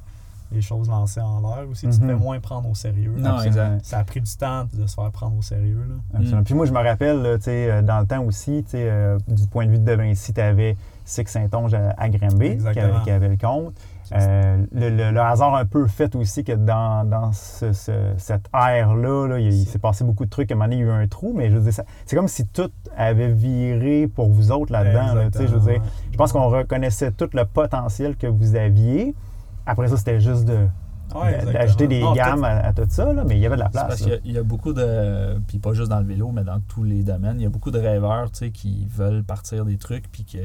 les 0.53 0.61
choses 0.61 0.89
lancées 0.89 1.21
en 1.21 1.41
l'air 1.41 1.69
aussi. 1.69 1.89
Tu 1.89 1.99
te 1.99 2.03
Mhm. 2.05 2.11
fais 2.11 2.17
moins 2.17 2.41
prendre 2.41 2.69
au 2.71 2.75
sérieux. 2.75 3.15
Non, 3.17 3.41
exact. 3.41 3.85
Ça 3.85 3.99
a 3.99 4.05
pris 4.05 4.21
du 4.21 4.37
temps 4.37 4.67
de 4.73 4.87
se 4.87 4.95
faire 4.95 5.11
prendre 5.11 5.37
au 5.37 5.43
sérieux. 5.43 5.85
Là. 5.89 5.95
Absolument. 6.15 6.41
Mm. 6.41 6.45
Puis 6.45 6.55
moi, 6.55 6.67
je 6.67 6.73
me 6.73 6.79
rappelle, 6.83 7.23
là, 7.23 7.37
tu 7.39 7.45
sais, 7.45 7.71
euh, 7.71 7.83
dans 7.83 8.01
le 8.01 8.07
temps 8.07 8.23
aussi, 8.25 8.63
tu 8.65 8.71
sais, 8.73 8.89
euh, 8.89 9.19
du 9.27 9.47
point 9.47 9.67
de 9.67 9.71
vue 9.73 9.79
de 9.79 9.85
De 9.85 9.93
Vinci, 9.93 10.33
tu 10.33 10.41
avais 10.41 10.77
Six 11.05 11.25
Saint-Onge 11.27 11.75
à, 11.75 11.95
à 11.99 12.09
qui 12.09 12.25
avait, 12.25 12.57
qui 13.05 13.11
avait 13.11 13.29
le 13.29 13.37
compte. 13.37 13.75
Euh, 14.13 14.63
le, 14.73 14.91
le- 14.91 15.11
le 15.13 15.21
hasard 15.21 15.55
un 15.55 15.65
peu 15.65 15.87
fait 15.87 16.15
aussi 16.15 16.45
que 16.45 16.53
dans, 16.53 17.09
dans 17.09 17.33
ce- 17.33 17.73
ce- 17.73 18.13
cette 18.19 18.49
ère-là, 18.55 19.27
là, 19.29 19.39
il, 19.39 19.49
il 19.51 19.65
s'est 19.67 19.79
passé 19.79 20.05
beaucoup 20.05 20.27
de 20.27 20.31
trucs. 20.31 20.51
À 20.53 20.55
un 20.55 20.59
moment 20.59 20.67
donné, 20.69 20.77
il 20.77 20.87
y 20.87 20.91
a 20.91 20.95
eu 20.95 21.03
un 21.05 21.09
trou, 21.09 21.33
mais 21.35 21.49
je 21.51 21.57
veux 21.57 21.63
dire, 21.63 21.73
ça- 21.73 21.85
c'est 22.05 22.15
comme 22.15 22.29
si 22.29 22.47
tout 22.47 22.71
avait 22.97 23.33
viré 23.33 24.07
pour 24.07 24.29
vous 24.29 24.53
autres 24.53 24.73
là-dedans. 24.73 25.15
là, 25.15 25.31
tu 25.31 25.39
sais, 25.39 25.47
je 25.49 25.55
veux 25.55 25.73
dire, 25.73 25.83
je 26.13 26.17
pense 26.19 26.33
qu'on 26.33 26.49
reconnaissait 26.49 27.13
tout 27.13 27.29
le 27.33 27.45
potentiel 27.47 28.15
que 28.17 28.27
vous 28.27 28.57
aviez. 28.57 29.15
Après 29.66 29.88
ça, 29.88 29.96
c'était 29.96 30.20
juste 30.20 30.44
de, 30.44 30.66
ouais. 31.14 31.38
Des 31.87 32.00
Non, 32.00 32.12
gammes 32.14 32.44
à, 32.44 32.59
à 32.66 32.72
tout 32.72 32.85
ça, 32.88 33.12
là, 33.12 33.24
mais 33.24 33.37
il 33.37 33.40
y 33.40 33.46
avait 33.46 33.57
de 33.57 33.61
la 33.61 33.66
C'est 33.66 33.72
place. 33.72 33.87
parce 33.88 34.00
qu'il 34.00 34.11
y 34.11 34.14
a- 34.14 34.18
il 34.24 34.33
y, 34.33 34.38
a 34.38 34.42
beaucoup 34.42 34.72
de. 34.72 35.38
Puis 35.46 35.59
pas 35.59 35.72
juste 35.72 35.90
dans 35.90 36.00
le 36.00 36.07
vélo, 36.07 36.31
mais 36.33 36.44
dans 36.44 36.61
tous 36.61 36.83
les 36.85 37.03
domaines. 37.03 37.40
Il 37.40 37.44
y 37.44 37.46
a 37.46 37.50
beaucoup 37.50 37.70
de 37.70 37.79
rêveurs 37.79 38.31
qui 38.31 38.87
veulent 38.90 39.24
partir 39.24 39.64
des 39.64 39.77
trucs, 39.79 40.11
puis 40.11 40.24
que 40.24 40.38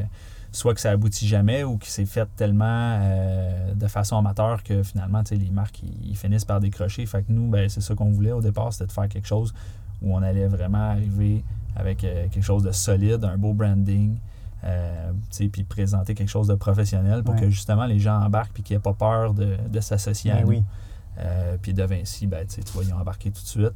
soit 0.52 0.74
que 0.74 0.82
ça 0.82 0.90
aboutit 0.92 1.28
jamais 1.28 1.64
ou 1.64 1.78
qui 1.78 1.92
s'est 1.92 2.06
fait 2.06 2.28
tellement 2.36 2.66
euh, 3.02 3.74
de 3.76 3.88
façon 3.88 4.18
amateur 4.18 4.64
que 4.64 4.82
finalement, 4.84 5.22
les 5.30 5.50
marques, 5.52 5.82
ils, 5.84 6.12
ils 6.12 6.18
finissent 6.18 6.46
par 6.46 6.60
décrocher. 6.60 7.06
Fait 7.06 7.22
que 7.22 7.32
nous, 7.32 7.50
ben, 7.50 7.70
c'est 7.70 7.82
ça 7.82 7.94
qu'on 7.96 8.10
voulait 8.12 8.32
au 8.32 8.42
départ, 8.42 8.74
c'était 8.74 8.88
de 8.88 8.92
faire 8.92 9.08
quelque 9.08 9.28
chose 9.28 9.54
où 10.02 10.16
on 10.16 10.22
allait 10.24 10.48
vraiment 10.48 10.92
arriver 10.92 11.44
avec 11.76 12.04
euh, 12.04 12.28
quelque 12.32 12.44
chose 12.44 12.64
de 12.64 12.72
solide, 12.72 13.24
un 13.26 13.38
beau 13.38 13.54
branding. 13.54 14.18
Euh, 14.64 15.12
puis 15.52 15.64
présenter 15.64 16.14
quelque 16.16 16.30
chose 16.30 16.48
de 16.48 16.56
professionnel 16.56 17.24
pour 17.24 17.34
Ouais. 17.36 17.42
que 17.42 17.50
justement 17.50 17.86
les 17.86 18.00
gens 18.00 18.22
embarquent 18.22 18.54
puis 18.54 18.64
qu'ils 18.64 18.76
n'aient 18.76 18.82
pas 18.82 18.94
peur 18.94 19.34
de, 19.34 19.56
de 19.70 19.80
s'associer 19.80 20.32
à 20.32 20.36
Ben 20.36 20.44
nous. 20.44 20.50
oui. 20.50 20.64
Euh, 21.20 21.58
puis 21.62 21.74
de 21.74 21.84
Vinci, 21.84 22.28
ben, 22.28 22.46
tu 22.48 22.62
vois, 22.74 22.84
ils 22.84 22.94
ont 22.94 22.98
embarqué 22.98 23.32
tout 23.32 23.42
de 23.42 23.48
suite. 23.48 23.74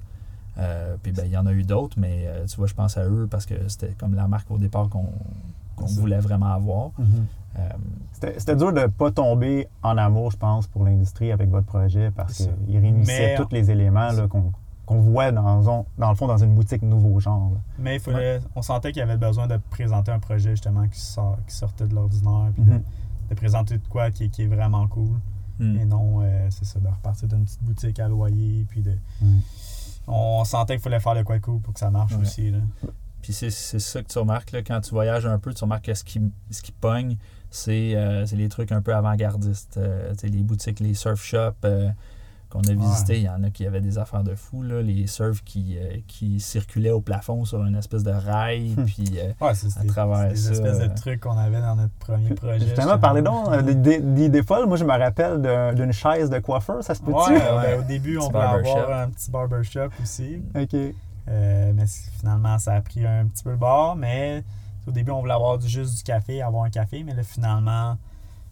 Euh, 0.58 0.96
puis 1.02 1.12
ben, 1.12 1.24
il 1.26 1.32
y 1.32 1.38
en 1.38 1.46
a 1.46 1.52
eu 1.52 1.64
d'autres, 1.64 1.98
mais 2.00 2.26
euh, 2.28 2.46
tu 2.46 2.56
vois, 2.58 2.68
je 2.68 2.74
pense 2.74 2.96
à 2.98 3.06
eux 3.06 3.28
parce 3.30 3.46
que 3.46 3.56
c'était 3.68 3.94
comme 3.98 4.14
la 4.16 4.28
marque 4.28 4.50
au 4.52 4.58
départ 4.58 4.88
qu'on 4.90 5.10
voulait 5.78 6.20
vraiment 6.20 6.54
avoir. 6.54 6.92
Mhm. 7.00 7.26
C'était 8.38 8.56
dur 8.56 8.72
de 8.74 8.80
ne 8.82 8.86
pas 8.88 9.12
tomber 9.12 9.68
en 9.84 9.98
amour, 9.98 10.32
je 10.32 10.38
pense, 10.38 10.66
pour 10.68 10.86
l'industrie 10.86 11.32
avec 11.32 11.50
votre 11.50 11.66
projet 11.68 12.10
parce 12.12 12.48
qu'il 12.66 12.78
réunissait 12.80 13.36
tous 13.36 13.50
les 13.52 13.70
éléments 13.70 14.10
qu'on 14.30 14.52
qu'on 14.86 15.00
voit 15.00 15.32
dans, 15.32 15.58
le 15.98 16.16
fond 16.16 16.28
dans 16.28 16.38
une 16.38 16.56
boutique 16.56 16.82
nouveau 16.82 17.20
genre. 17.20 17.52
là. 17.54 17.60
Mais 17.80 17.96
il 17.96 18.00
fallait, 18.02 18.42
on 18.56 18.62
sentait 18.62 18.92
qu'il 18.92 19.00
y 19.00 19.04
avait 19.04 19.18
besoin 19.18 19.48
de 19.48 19.58
présenter 19.70 20.12
un 20.12 20.20
projet 20.20 20.52
justement 20.52 20.88
qui, 20.88 21.00
sort, 21.00 21.38
qui 21.48 21.56
sortait 21.56 21.88
de 21.88 21.96
l'ordinaire, 21.96 22.52
puis 22.54 22.64
Mhm. 22.64 22.80
de, 22.80 22.84
de 23.30 23.36
présenter 23.36 23.78
de 23.78 23.88
quoi 23.88 24.12
qui, 24.12 24.30
qui 24.30 24.44
est 24.44 24.48
vraiment 24.48 24.88
cool. 24.88 25.18
hmm. 25.60 25.78
Et 25.80 25.86
non, 25.86 26.20
euh, 26.22 26.48
c'est 26.50 26.66
ça, 26.66 26.80
de 26.80 26.88
repartir 26.88 27.28
d'une 27.30 27.46
petite 27.46 27.64
boutique 27.64 28.00
à 28.00 28.08
loyer, 28.10 28.66
puis 28.70 28.82
de. 28.82 28.94
On 30.08 30.44
sentait 30.44 30.74
qu'il 30.74 30.82
fallait 30.84 31.00
faire 31.00 31.16
de 31.16 31.24
quoi 31.24 31.40
cool 31.40 31.62
pour 31.62 31.74
que 31.74 31.80
ça 31.80 31.90
marche 31.90 32.14
Ouais. 32.14 32.22
aussi. 32.22 32.52
Là. 32.52 32.58
Puis 33.22 33.32
c'est 33.32 33.52
c'est 33.52 33.80
ça 33.80 34.02
que 34.04 34.08
tu 34.10 34.20
remarques 34.20 34.52
là, 34.52 34.62
quand 34.64 34.82
tu 34.82 34.90
voyages 34.92 35.26
un 35.26 35.40
peu, 35.40 35.54
tu 35.54 35.64
remarques 35.64 35.86
que 35.86 35.94
ce 35.94 36.04
qui, 36.04 36.20
ce 36.52 36.62
qui 36.62 36.74
pogne, 36.74 37.16
c'est 37.50 37.96
euh, 37.96 38.26
c'est 38.26 38.36
les 38.36 38.50
trucs 38.50 38.74
un 38.74 38.82
peu 38.82 38.94
avant-gardistes. 38.94 39.78
Euh, 39.78 40.14
les 40.24 40.44
boutiques, 40.44 40.82
les 40.82 40.94
surf 40.94 41.24
shops 41.24 41.54
euh, 41.64 41.90
qu'on 42.54 42.62
a 42.62 42.74
visités, 42.74 43.18
il 43.18 43.24
y 43.24 43.30
en 43.30 43.44
a 43.44 43.50
qui 43.50 43.66
avaient 43.66 43.82
des 43.82 43.98
affaires 43.98 44.24
de 44.24 44.36
fou. 44.36 44.62
Là, 44.62 44.82
les 44.82 45.08
surfs 45.08 45.44
qui, 45.44 45.76
euh, 45.78 45.98
qui 46.08 46.40
circulaient 46.40 46.92
au 46.92 47.02
plafond 47.02 47.44
sur 47.46 47.66
une 47.66 47.76
espèce 47.76 48.04
de 48.04 48.12
rail. 48.12 48.76
Hmm. 48.78 48.86
puis 48.86 49.06
euh, 49.18 49.32
Ouais, 49.42 49.54
c'est 49.56 49.78
À 49.78 49.82
des, 49.82 49.88
travers 49.88 50.30
des 50.30 50.36
ça, 50.36 50.52
espèces 50.52 50.80
euh, 50.80 50.88
de 50.88 50.96
trucs 50.96 51.20
qu'on 51.22 51.38
avait 51.38 51.60
dans 51.60 51.76
notre 51.76 51.94
premier 51.96 52.30
projet. 52.36 52.60
Justement, 52.60 52.98
parlez 53.00 53.22
donc 53.24 53.48
euh, 53.50 53.62
des- 53.62 53.76
des 53.76 54.00
des 54.00 54.26
idées 54.26 54.44
folles. 54.44 54.68
Moi, 54.68 54.78
je 54.78 54.86
me 54.86 54.92
rappelle 54.98 55.42
d'un- 55.42 55.74
d'une 55.74 55.92
chaise 55.92 56.30
de 56.30 56.40
coiffeur, 56.40 56.84
ça 56.84 56.96
se 56.96 57.02
peut-tu? 57.02 57.16
Ouais, 57.18 57.34
Ouais. 57.34 57.62
ben, 57.76 57.80
au 57.80 57.84
début, 57.84 58.18
on 58.20 58.28
voulait 58.28 58.40
avoir 58.40 59.00
un 59.02 59.10
petit 59.10 59.32
barbershop 59.32 59.90
aussi. 60.02 60.42
OK. 60.56 60.76
Euh, 61.30 61.72
mais 61.74 61.86
finalement, 62.20 62.60
ça 62.60 62.74
a 62.74 62.82
pris 62.82 63.06
un 63.06 63.26
petit 63.26 63.44
peu 63.44 63.52
le 63.52 63.58
bord. 63.58 63.96
Mais 63.96 64.44
au 64.88 64.92
début, 64.92 65.12
on 65.12 65.22
voulait 65.22 65.34
avoir 65.34 65.58
du, 65.58 65.68
juste 65.68 65.98
du 65.98 66.04
café, 66.04 66.42
avoir 66.42 66.66
un 66.66 66.70
café. 66.70 67.04
Mais 67.04 67.14
là, 67.14 67.24
finalement, 67.24 67.98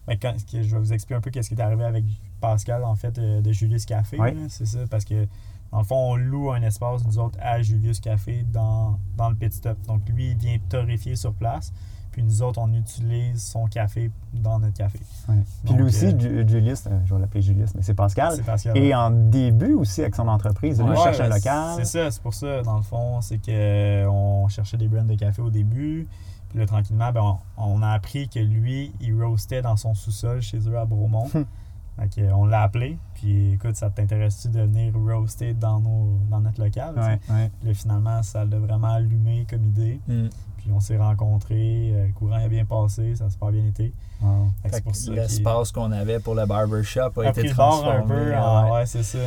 ben, 0.06 0.16
quand- 0.20 0.34
je 0.50 0.58
vais 0.58 0.78
vous 0.78 0.92
expliquer 0.92 1.14
un 1.16 1.20
peu 1.20 1.30
qu'est-ce 1.30 1.48
qui 1.50 1.54
est 1.54 1.60
arrivé 1.62 1.84
avec 1.84 2.04
Pascal, 2.42 2.84
en 2.84 2.94
fait, 2.96 3.18
euh, 3.18 3.40
de 3.40 3.52
Julius 3.52 3.86
Café. 3.86 4.18
C'est 4.48 4.66
ça, 4.66 4.80
parce 4.90 5.06
que 5.06 5.26
dans 5.70 5.78
le 5.78 5.84
fond, 5.84 5.96
on 6.12 6.16
loue 6.16 6.50
un 6.50 6.60
espace, 6.60 7.02
nous 7.06 7.18
autres, 7.18 7.38
à 7.40 7.62
Julius 7.62 7.98
Café 8.00 8.44
dans, 8.52 8.98
dans 9.16 9.30
le 9.30 9.34
pit 9.36 9.50
stop. 9.52 9.78
Donc, 9.86 10.06
lui, 10.10 10.32
il 10.32 10.36
vient 10.36 10.58
torréfier 10.68 11.16
sur 11.16 11.32
place. 11.32 11.72
Puis 12.10 12.22
nous 12.22 12.42
autres, 12.42 12.60
on 12.60 12.70
utilise 12.74 13.42
son 13.42 13.64
café 13.64 14.10
dans 14.34 14.58
notre 14.58 14.76
café. 14.76 15.00
Ouais. 15.30 15.36
Puis 15.64 15.72
lui 15.72 15.84
aussi, 15.84 16.04
euh, 16.08 16.18
Ju- 16.20 16.46
Julius, 16.46 16.84
euh, 16.86 17.00
je 17.06 17.14
vais 17.14 17.20
l'appeler 17.22 17.40
Julius, 17.40 17.74
mais 17.74 17.80
c'est 17.80 17.94
Pascal. 17.94 18.34
C'est 18.36 18.42
Pascal. 18.42 18.76
Et 18.76 18.94
en 18.94 19.10
début 19.10 19.72
aussi 19.72 20.02
avec 20.02 20.14
son 20.14 20.28
entreprise, 20.28 20.78
lui 20.82 20.90
Ouais, 20.90 20.96
cherche 21.02 21.20
un 21.20 21.28
local. 21.28 21.72
C'est 21.78 21.86
ça, 21.86 22.10
c'est 22.10 22.20
pour 22.22 22.34
ça, 22.34 22.60
dans 22.60 22.76
le 22.76 22.82
fond, 22.82 23.22
c'est 23.22 23.38
que 23.38 24.06
on 24.08 24.46
cherchait 24.48 24.76
des 24.76 24.88
brands 24.88 25.04
de 25.04 25.14
café 25.14 25.40
au 25.40 25.48
début. 25.48 26.06
Puis 26.50 26.58
là, 26.58 26.66
tranquillement, 26.66 27.10
ben, 27.12 27.38
on, 27.56 27.78
on 27.78 27.82
a 27.82 27.88
appris 27.92 28.28
que 28.28 28.40
lui, 28.40 28.92
il 29.00 29.14
roastait 29.18 29.62
dans 29.62 29.76
son 29.78 29.94
sous-sol 29.94 30.42
chez 30.42 30.58
eux 30.68 30.76
à 30.78 30.84
Bromont. 30.84 31.30
On 32.34 32.46
l'a 32.46 32.62
appelé. 32.62 32.98
Puis 33.14 33.52
écoute, 33.52 33.76
ça 33.76 33.90
t'intéresse-tu 33.90 34.48
de 34.48 34.60
venir 34.62 34.92
roaster 34.94 35.54
dans, 35.54 35.80
nos, 35.80 36.18
dans 36.30 36.40
notre 36.40 36.62
local? 36.62 36.94
Ouais, 36.96 37.20
ouais. 37.34 37.50
Puis 37.60 37.68
là, 37.68 37.74
finalement, 37.74 38.22
ça 38.22 38.44
l'a 38.44 38.58
vraiment 38.58 38.92
allumé 38.94 39.46
comme 39.48 39.64
idée. 39.64 40.00
hmm. 40.08 40.28
puis 40.56 40.70
on 40.72 40.80
s'est 40.80 40.96
rencontrés. 40.96 41.92
euh, 41.94 42.06
le 42.06 42.12
courant 42.12 42.36
a 42.44 42.48
bien 42.48 42.64
passé, 42.64 43.14
ça 43.14 43.26
a 43.26 43.30
super 43.30 43.50
bien 43.50 43.64
été. 43.66 43.92
L'espace 45.10 45.72
qu'on 45.72 45.92
avait 45.92 46.18
pour 46.20 46.34
le 46.34 46.46
barbershop 46.46 47.20
a, 47.20 47.26
a 47.26 47.30
été 47.30 47.52
bord 47.52 47.84
un 47.88 48.02
transformé. 48.02 48.14
peu. 48.14 48.30
ouais. 48.30 48.70
ouais, 48.72 48.86
c'est 48.86 49.02
ça. 49.02 49.18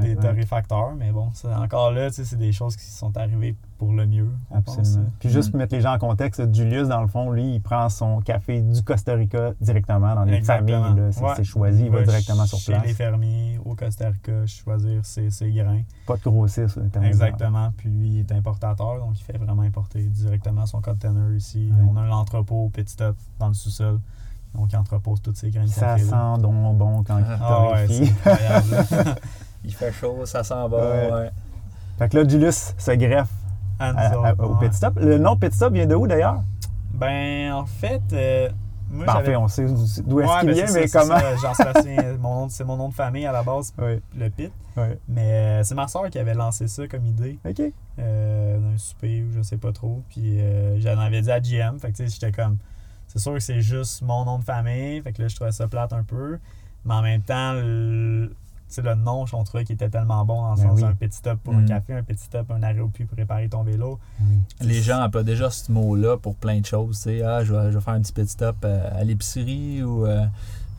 Des 0.00 0.16
torréfacteurs, 0.16 0.94
mais 0.96 1.12
bon, 1.12 1.30
encore 1.56 1.92
là, 1.92 2.08
tu 2.10 2.16
sais, 2.16 2.24
c'est 2.24 2.36
des 2.36 2.52
choses 2.52 2.76
qui 2.76 2.84
sont 2.84 3.16
arrivées 3.16 3.54
pour 3.78 3.92
le 3.92 4.06
mieux. 4.06 4.28
Absolument. 4.52 5.08
Puis 5.20 5.28
juste 5.30 5.50
pour 5.50 5.58
mettre 5.58 5.74
les 5.74 5.80
gens 5.80 5.94
en 5.94 5.98
contexte, 5.98 6.52
Julius, 6.54 6.88
dans 6.88 7.00
le 7.00 7.06
fond, 7.06 7.30
lui, 7.30 7.54
il 7.54 7.60
prend 7.62 7.88
son 7.88 8.20
café 8.20 8.60
du 8.60 8.82
Costa 8.82 9.14
Rica 9.14 9.52
directement 9.60 10.14
dans 10.16 10.24
les 10.24 10.42
familles. 10.42 10.74
C'est 11.12 11.22
Ouais. 11.22 11.44
choisi, 11.44 11.84
il 11.84 11.90
va 11.90 11.98
Ouais, 11.98 12.04
directement 12.04 12.44
sur 12.44 12.58
chez 12.58 12.72
place. 12.72 12.84
les 12.86 12.92
fermiers, 12.94 13.60
au 13.64 13.74
Costa 13.74 14.08
Rica, 14.08 14.46
choisir 14.46 15.04
ses, 15.06 15.30
ses 15.30 15.50
grains. 15.52 15.82
Pas 16.06 16.16
de 16.16 16.28
intermédiaires. 16.28 17.02
Exactement. 17.04 17.72
Puis 17.76 17.88
lui, 17.88 18.08
il 18.08 18.18
est 18.20 18.32
importateur, 18.32 18.98
donc 18.98 19.18
il 19.18 19.22
fait 19.22 19.38
vraiment 19.38 19.62
importer 19.62 20.02
directement 20.02 20.66
son 20.66 20.80
container 20.80 21.32
ici. 21.36 21.70
Ouais. 21.72 21.82
On 21.88 21.96
a 21.96 22.00
un 22.02 22.10
entrepôt 22.10 22.64
au 22.64 22.68
Petit 22.70 22.96
Top 22.96 23.16
dans 23.38 23.48
le 23.48 23.54
sous-sol. 23.54 24.00
Donc 24.54 24.72
il 24.72 24.76
entrepose 24.76 25.20
tous 25.22 25.34
ses 25.34 25.50
grains 25.50 25.64
de 25.64 25.68
Ça 25.68 25.86
café. 25.96 26.04
sent 26.04 26.40
donc 26.40 26.76
bon 26.78 27.04
quand 27.04 27.18
il 27.18 27.24
Ah 27.40 27.62
ouais, 27.70 27.86
torréfie. 27.86 28.06
c'est 28.24 28.30
incroyable. 28.32 29.20
Il 29.64 29.74
fait 29.74 29.92
chaud, 29.92 30.24
ça 30.24 30.42
sent 30.44 30.54
bon. 30.70 30.78
Ouais. 30.78 31.12
ouais. 31.12 31.30
Fait 31.98 32.08
que 32.08 32.16
là, 32.18 32.26
Julius 32.28 32.74
se 32.78 32.92
greffe 32.92 33.28
À 33.78 34.16
au 34.38 34.54
ouais. 34.56 34.68
Petit 34.68 34.80
Top. 34.80 34.94
Le 35.00 35.18
nom 35.18 35.36
Petit 35.36 35.58
Top 35.58 35.72
vient 35.72 35.86
de 35.86 35.94
où 35.94 36.06
d'ailleurs? 36.06 36.42
Ben, 36.94 37.52
en 37.52 37.66
fait, 37.66 38.02
euh, 38.12 38.48
moi, 38.90 39.04
Ben, 39.06 39.12
en 39.12 39.16
j'avais- 39.16 39.26
fait, 39.26 39.36
on 39.36 39.48
sait 39.48 39.64
d'où 39.66 40.20
est-ce 40.20 40.28
Ouais, 40.30 40.38
qu'il 40.40 40.48
ben, 40.48 40.54
vient, 40.54 40.72
mais 40.74 40.86
ça, 40.88 41.00
comment? 41.02 41.18
Jean-Sébastien, 41.40 42.16
mon 42.18 42.34
nom- 42.34 42.48
c'est 42.48 42.64
mon 42.64 42.76
nom 42.76 42.88
de 42.88 42.94
famille 42.94 43.26
à 43.26 43.32
la 43.32 43.42
base, 43.42 43.72
Oui, 43.78 44.00
le 44.16 44.28
Pit. 44.30 44.50
oui. 44.76 44.84
Mais 45.08 45.32
euh, 45.32 45.62
c'est 45.64 45.74
ma 45.74 45.86
soeur 45.86 46.10
qui 46.10 46.18
avait 46.18 46.34
lancé 46.34 46.66
ça 46.68 46.86
comme 46.88 47.06
idée. 47.06 47.38
OK. 47.48 47.62
euh, 48.00 48.58
d'un 48.58 48.78
souper 48.78 49.22
ou 49.24 49.32
je 49.36 49.42
sais 49.42 49.56
pas 49.58 49.72
trop. 49.72 50.02
Puis 50.08 50.40
euh, 50.40 50.78
j'en 50.80 50.98
avais 50.98 51.20
dit 51.20 51.30
à 51.32 51.40
GM. 51.40 51.78
Fait 51.80 51.90
que 51.92 51.96
tu 51.96 52.06
sais, 52.08 52.14
j'étais 52.14 52.30
comme. 52.32 52.56
C'est 53.08 53.18
sûr 53.18 53.32
que 53.34 53.40
c'est 53.40 53.60
juste 53.60 54.02
mon 54.02 54.24
nom 54.24 54.38
de 54.38 54.44
famille. 54.44 55.00
Fait 55.02 55.12
que 55.12 55.22
là, 55.22 55.28
je 55.28 55.34
trouvais 55.34 55.50
ça 55.52 55.66
plate 55.66 55.92
un 55.92 56.02
peu. 56.04 56.38
Mais 56.84 56.94
en 56.94 57.02
même 57.02 57.22
temps, 57.22 57.54
le, 57.54 58.32
sais, 58.74 58.82
le 58.82 58.94
nom, 58.94 59.26
je 59.26 59.32
trouvais 59.44 59.64
qu'il 59.64 59.74
était 59.74 59.88
tellement 59.88 60.24
bon 60.24 60.42
dans 60.42 60.50
le 60.52 60.56
Ben 60.56 60.62
sens 60.68 60.80
oui. 60.80 60.84
un 60.84 60.94
petit 60.94 61.20
top 61.22 61.38
pour 61.42 61.54
Mm. 61.54 61.58
un 61.58 61.66
café, 61.66 61.92
un 61.94 62.02
petit 62.02 62.28
top, 62.28 62.50
un 62.50 62.62
arrêt 62.62 62.80
au 62.80 62.88
puits 62.88 63.04
pour 63.04 63.16
réparer 63.16 63.48
ton 63.48 63.62
vélo. 63.62 63.98
Oui. 64.20 64.38
Les 64.60 64.82
gens 64.82 65.02
emploient 65.02 65.22
déjà 65.24 65.50
ce 65.50 65.70
mot-là 65.72 66.16
pour 66.16 66.34
plein 66.36 66.60
de 66.60 66.66
choses. 66.66 66.96
tu 66.98 67.02
sais. 67.04 67.22
Ah, 67.22 67.44
je 67.44 67.54
vais, 67.54 67.72
je 67.72 67.78
vais 67.78 67.84
faire 67.84 67.94
un 67.94 68.00
petit 68.00 68.12
petit 68.12 68.28
stop 68.32 68.56
euh, 68.64 68.88
à 69.00 69.04
l'épicerie 69.04 69.82
ou. 69.82 70.06
euh, 70.06 70.26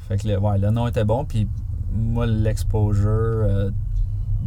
fait 0.07 0.17
que 0.17 0.27
le, 0.27 0.39
ouais, 0.39 0.57
le 0.57 0.71
nom 0.71 0.87
était 0.87 1.03
bon. 1.05 1.25
Puis 1.25 1.47
moi, 1.91 2.25
l'exposure, 2.25 3.07
euh, 3.09 3.71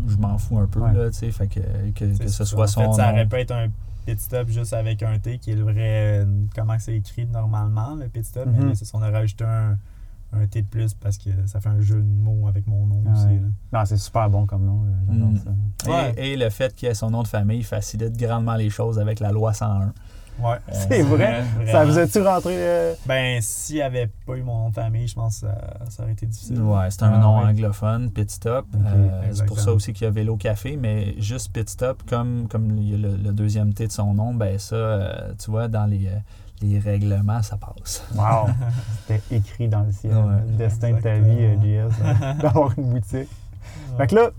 je 0.08 0.16
m'en 0.16 0.38
fous 0.38 0.58
un 0.58 0.66
peu. 0.66 0.80
Ouais. 0.80 0.92
Là, 0.92 1.10
tu 1.10 1.18
sais, 1.18 1.30
fait 1.30 1.46
que, 1.48 1.60
que, 1.94 2.14
ce 2.14 2.28
ça. 2.28 2.44
soit 2.44 2.64
en 2.64 2.66
son 2.66 2.80
fait, 2.92 2.92
ça 2.96 3.06
nom. 3.08 3.12
aurait 3.12 3.26
pu 3.26 3.36
être 3.36 3.52
un 3.52 3.68
petit 4.06 4.28
top 4.28 4.48
juste 4.48 4.72
avec 4.72 5.02
un 5.02 5.18
T 5.18 5.38
qui 5.38 5.52
est 5.52 5.54
le 5.56 5.62
vrai. 5.62 6.22
euh, 6.22 6.24
comment 6.56 6.76
c'est 6.78 6.96
écrit 6.96 7.26
normalement, 7.26 7.94
le 7.94 8.08
petit 8.08 8.32
top. 8.32 8.46
Mhm. 8.46 8.54
Mais 8.58 8.64
là, 8.66 8.74
c'est 8.74 8.84
ça, 8.84 8.98
on 8.98 9.02
a 9.02 9.10
rajouté 9.10 9.44
un, 9.44 9.78
un 10.32 10.46
T 10.46 10.62
de 10.62 10.66
plus 10.66 10.94
parce 10.94 11.18
que 11.18 11.30
ça 11.46 11.60
fait 11.60 11.68
un 11.68 11.80
jeu 11.80 11.96
de 11.96 12.02
mots 12.24 12.46
avec 12.48 12.66
mon 12.66 12.86
nom 12.86 13.02
Ah 13.06 13.12
aussi. 13.12 13.26
ouais. 13.26 13.40
Non, 13.72 13.84
c'est 13.84 13.96
super 13.98 14.30
bon 14.30 14.46
comme 14.46 14.64
nom. 14.64 14.82
J'adore 15.08 15.28
Mm. 15.28 15.36
ça. 15.36 15.50
Et, 15.86 15.90
Ouais. 15.90 16.14
et 16.32 16.36
le 16.36 16.48
fait 16.50 16.74
qu'il 16.74 16.88
ait 16.88 16.94
son 16.94 17.10
nom 17.10 17.22
de 17.22 17.28
famille 17.28 17.62
facilite 17.62 18.16
grandement 18.16 18.54
les 18.56 18.70
choses 18.70 18.98
avec 18.98 19.20
la 19.20 19.30
loi 19.32 19.52
101. 19.52 19.92
Ouais. 20.42 20.56
C'est 20.72 21.02
vrai? 21.02 21.42
Ça 21.66 21.84
Vraiment. 21.84 21.92
vous 21.92 21.98
a-tu 21.98 22.20
rentré... 22.22 22.54
euh, 22.56 22.94
Ben, 23.04 23.40
s'il 23.42 23.76
n'y 23.76 23.82
avait 23.82 24.08
pas 24.26 24.34
eu 24.36 24.42
mon 24.42 24.60
nom 24.60 24.68
de 24.70 24.74
famille, 24.74 25.06
je 25.06 25.14
pense 25.14 25.40
que 25.40 25.46
ça, 25.46 25.54
ça 25.90 26.02
aurait 26.04 26.12
été 26.12 26.24
difficile. 26.24 26.58
Ouais, 26.62 26.90
c'est 26.90 27.02
un 27.02 27.12
Ah, 27.12 27.18
nom 27.18 27.38
ouais. 27.40 27.44
anglophone, 27.50 28.10
Pit 28.10 28.30
Stop. 28.30 28.64
Euh, 28.74 29.20
c'est 29.32 29.44
pour 29.44 29.60
ça 29.60 29.72
aussi 29.74 29.92
qu'il 29.92 30.06
y 30.06 30.08
a 30.08 30.10
Vélo 30.10 30.36
Café, 30.38 30.78
mais 30.78 31.14
juste 31.20 31.52
Pit 31.52 31.68
Stop, 31.68 32.02
comme, 32.08 32.48
comme 32.48 32.78
il 32.78 32.88
y 32.90 32.94
a 32.94 32.96
le, 32.96 33.16
le 33.16 33.32
deuxième 33.32 33.74
T 33.74 33.86
de 33.86 33.92
son 33.92 34.14
nom, 34.14 34.32
ben 34.34 34.58
ça, 34.58 34.74
euh, 34.74 35.34
tu 35.38 35.50
vois, 35.50 35.68
dans 35.68 35.84
les, 35.84 36.06
euh, 36.06 36.18
les 36.62 36.78
règlements, 36.78 37.42
ça 37.42 37.56
passe. 37.56 38.02
Wow! 38.14 38.48
C'était 39.08 39.22
écrit 39.36 39.68
dans 39.68 39.82
le 39.82 39.92
ciel. 39.92 40.12
Ouais. 40.14 40.40
Le 40.46 40.56
destin 40.56 40.92
de 40.92 41.00
ta 41.00 41.14
vie, 41.16 41.36
euh, 41.40 41.88
JS, 41.88 41.94
euh, 42.02 42.34
d'avoir 42.42 42.72
une 42.78 42.84
boutique. 42.92 43.14
Ouais. 43.14 43.26
Fait 43.98 44.06
que 44.08 44.14
là, 44.14 44.30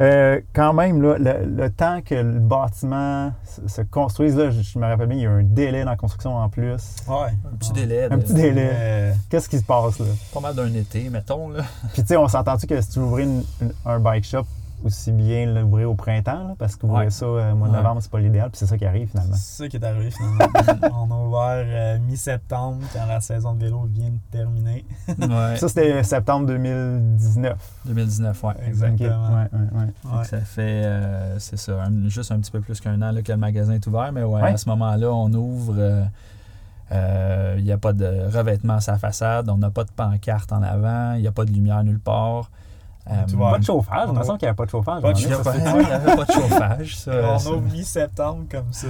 euh, 0.00 0.40
quand 0.54 0.72
même, 0.74 1.02
là, 1.02 1.16
le, 1.18 1.44
le 1.44 1.70
temps 1.70 2.00
que 2.04 2.14
le 2.14 2.38
bâtiment 2.38 3.32
se, 3.44 3.66
se 3.66 3.82
construise, 3.82 4.36
là, 4.36 4.50
je, 4.50 4.60
je 4.62 4.78
me 4.78 4.86
rappelle 4.86 5.08
bien, 5.08 5.16
il 5.18 5.22
y 5.22 5.26
a 5.26 5.30
un 5.32 5.42
délai 5.42 5.82
dans 5.82 5.90
la 5.90 5.96
construction 5.96 6.36
en 6.36 6.48
plus. 6.48 6.94
Ouais. 7.08 7.30
Un 7.52 7.56
petit 7.58 7.72
délai. 7.72 8.04
Un 8.04 8.16
de- 8.16 8.22
petit 8.22 8.34
délai. 8.34 8.70
Euh, 8.72 9.12
Qu'est-ce 9.28 9.48
qui 9.48 9.58
se 9.58 9.64
passe 9.64 9.98
là? 9.98 10.06
Pas 10.32 10.38
mal 10.40 10.54
d'un 10.54 10.72
été, 10.74 11.10
mettons. 11.10 11.48
Là. 11.50 11.64
Puis 11.94 12.02
tu 12.02 12.08
sais, 12.08 12.16
on 12.16 12.28
s'entend-tu 12.28 12.68
que 12.68 12.80
si 12.80 12.90
tu 12.90 12.98
ouvrais 13.00 13.24
une- 13.24 13.42
une- 13.60 13.72
un 13.84 13.98
bike 13.98 14.24
shop, 14.24 14.44
aussi 14.84 15.12
bien 15.12 15.46
l'ouvrir 15.46 15.90
au 15.90 15.94
printemps, 15.94 16.48
là, 16.48 16.54
parce 16.58 16.76
qu'ouvrir 16.76 17.00
Ouais. 17.00 17.10
ça 17.10 17.26
euh, 17.26 17.52
au 17.52 17.56
mois 17.56 17.68
de 17.68 17.72
Ouais. 17.72 17.78
novembre, 17.78 18.00
c'est 18.02 18.10
pas 18.10 18.20
l'idéal, 18.20 18.50
puis 18.50 18.58
c'est 18.58 18.66
ça 18.66 18.78
qui 18.78 18.84
arrive 18.86 19.08
finalement. 19.08 19.34
c'est 19.34 19.62
ça 19.64 19.68
qui 19.68 19.76
est 19.76 19.84
arrivé 19.84 20.10
finalement. 20.10 21.06
on 21.08 21.10
a 21.10 21.26
ouvert 21.26 21.64
euh, 21.66 21.98
mi-septembre 22.00 22.82
quand 22.92 23.06
la 23.06 23.20
saison 23.20 23.54
de 23.54 23.64
vélo 23.64 23.88
vient 23.90 24.10
de 24.10 24.18
terminer. 24.30 24.84
Ouais. 25.08 25.56
Ça, 25.56 25.68
c'était 25.68 26.02
septembre 26.02 26.46
2019. 26.46 27.56
2019, 27.86 28.44
ouais. 28.44 28.54
Exactement. 28.66 29.28
Ouais, 29.28 29.48
ouais, 29.52 29.80
ouais. 29.80 29.86
Fait 30.02 30.08
que 30.08 30.16
Ouais. 30.16 30.24
Ça 30.24 30.40
fait, 30.40 30.82
euh, 30.84 31.38
c'est 31.38 31.56
ça, 31.58 31.82
un- 31.82 32.08
juste 32.08 32.30
un 32.32 32.38
petit 32.38 32.50
peu 32.50 32.60
plus 32.60 32.80
qu'un 32.80 33.00
an 33.02 33.10
là, 33.12 33.22
que 33.22 33.32
le 33.32 33.38
magasin 33.38 33.72
est 33.74 33.86
ouvert, 33.86 34.12
mais 34.12 34.22
ouais, 34.22 34.40
Ouais. 34.42 34.52
à 34.52 34.56
ce 34.56 34.68
moment-là, 34.68 35.12
on 35.12 35.32
ouvre. 35.32 35.74
euh, 35.78 36.02
euh, 36.92 37.54
Il 37.58 37.64
n'y 37.64 37.72
a 37.72 37.78
pas 37.78 37.92
de 37.92 38.06
revêtement 38.34 38.74
à 38.74 38.80
sa 38.80 38.96
façade, 38.98 39.48
on 39.50 39.58
n'a 39.58 39.70
pas 39.70 39.84
de 39.84 39.90
pancarte 39.90 40.52
en 40.52 40.62
avant, 40.62 41.14
il 41.14 41.20
n'y 41.22 41.26
a 41.26 41.32
pas 41.32 41.44
de 41.44 41.50
lumière 41.50 41.82
nulle 41.84 41.98
part. 42.00 42.50
Euh, 43.10 43.50
Pas 43.50 43.58
de 43.58 43.64
chauffage, 43.64 44.08
On 44.10 44.16
a- 44.16 44.22
semble 44.24 44.38
qu'il 44.38 44.46
n'y 44.46 44.50
avait 44.50 44.56
pas 44.56 44.64
de 44.66 44.70
chauffage. 44.70 45.02
Pas 45.02 45.12
de 45.12 45.18
il 45.20 45.26
n'y 45.28 45.32
avait 45.92 46.16
pas 46.16 46.24
de 46.24 46.32
chauffage. 46.32 46.96
ça, 46.96 47.12
on 47.34 47.50
ouvre 47.52 47.62
mi-septembre 47.72 48.44
comme 48.50 48.72
ça. 48.72 48.88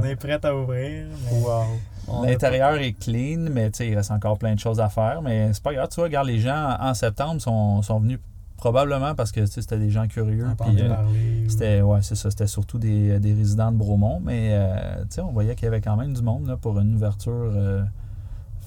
On 0.00 0.04
est 0.04 0.16
prêt 0.16 0.38
à 0.44 0.54
ouvrir. 0.54 1.06
Mais 1.30 1.38
Wow. 1.40 2.24
L'intérieur 2.24 2.74
est 2.76 2.94
clean, 2.94 3.50
mais 3.52 3.70
tu 3.70 3.76
sais, 3.78 3.88
il 3.88 3.94
reste 3.94 4.10
encore 4.10 4.38
plein 4.38 4.54
de 4.54 4.58
choses 4.58 4.80
à 4.80 4.88
faire. 4.88 5.20
Mais 5.22 5.52
c'est 5.52 5.62
pas 5.62 5.74
grave, 5.74 5.88
tu 5.90 5.96
vois, 5.96 6.04
regarde, 6.04 6.26
les 6.26 6.38
gens 6.38 6.74
en 6.80 6.94
septembre 6.94 7.38
sont, 7.40 7.82
sont 7.82 8.00
venus 8.00 8.18
probablement 8.56 9.14
parce 9.14 9.30
que 9.30 9.40
tu 9.40 9.46
sais, 9.46 9.60
c'était 9.60 9.78
des 9.78 9.90
gens 9.90 10.06
curieux. 10.08 10.46
puis, 10.58 10.80
euh, 10.82 10.94
C'était 11.48 11.82
ouais, 11.82 11.98
c'est 12.00 12.14
ça, 12.14 12.30
c'était 12.30 12.46
surtout 12.46 12.78
des, 12.78 13.20
des 13.20 13.34
résidents 13.34 13.70
de 13.70 13.76
Bromont, 13.76 14.20
mais 14.24 14.48
euh, 14.52 15.02
tu 15.02 15.16
sais, 15.16 15.20
on 15.20 15.32
voyait 15.32 15.54
qu'il 15.54 15.64
y 15.64 15.68
avait 15.68 15.82
quand 15.82 15.96
même 15.96 16.14
du 16.14 16.22
monde 16.22 16.46
là, 16.48 16.56
pour 16.56 16.78
une 16.80 16.94
ouverture 16.94 17.32
euh, 17.54 17.82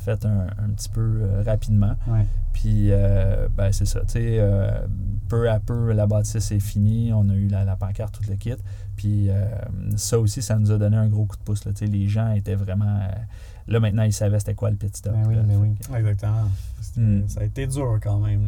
faite 0.06 0.24
un, 0.26 0.46
un 0.64 0.70
petit 0.70 0.90
peu 0.90 1.02
euh, 1.02 1.44
rapidement. 1.44 1.94
Ouais. 2.08 2.26
Puis 2.54 2.92
euh, 2.92 3.48
ben 3.56 3.72
c'est 3.72 3.86
ça, 3.86 4.02
tu 4.02 4.14
sais, 4.14 4.38
euh, 4.40 4.86
peu 5.30 5.50
à 5.50 5.60
peu 5.60 5.94
la 5.94 6.06
bâtisse 6.08 6.52
est 6.52 6.60
finie, 6.60 7.12
on 7.14 7.28
a 7.30 7.34
eu 7.34 7.48
la, 7.48 7.64
la 7.64 7.76
pancarte, 7.76 8.14
tout 8.14 8.30
le 8.30 8.36
kit. 8.36 8.54
Puis 8.96 9.30
euh, 9.30 9.46
ça 9.96 10.20
aussi, 10.20 10.42
ça 10.42 10.58
nous 10.60 10.72
a 10.72 10.78
donné 10.78 10.98
un 10.98 11.08
gros 11.08 11.26
coup 11.26 11.38
de 11.38 11.42
pouce. 11.44 11.66
Là, 11.66 11.72
tu 11.74 11.86
sais, 11.86 11.92
les 11.92 12.08
gens 12.08 12.32
étaient 12.34 12.56
vraiment. 12.56 12.86
euh, 13.02 13.08
là 13.68 13.80
maintenant, 13.80 14.04
ils 14.04 14.14
savaient 14.14 14.40
c'était 14.40 14.54
quoi 14.54 14.70
le 14.70 14.76
pit 14.76 14.96
stop. 14.96 15.14
Ben 15.14 15.24
oui, 15.28 15.36
là. 15.36 15.42
ben 15.44 15.58
oui. 15.58 15.76
Fait 15.82 15.92
que- 15.94 15.98
Exactement. 16.00 16.50
C'était- 16.82 17.02
Mm. 17.02 17.28
Ça 17.30 17.42
a 17.42 17.44
été 17.46 17.68
dur 17.68 18.00
quand 18.04 18.20
même 18.20 18.42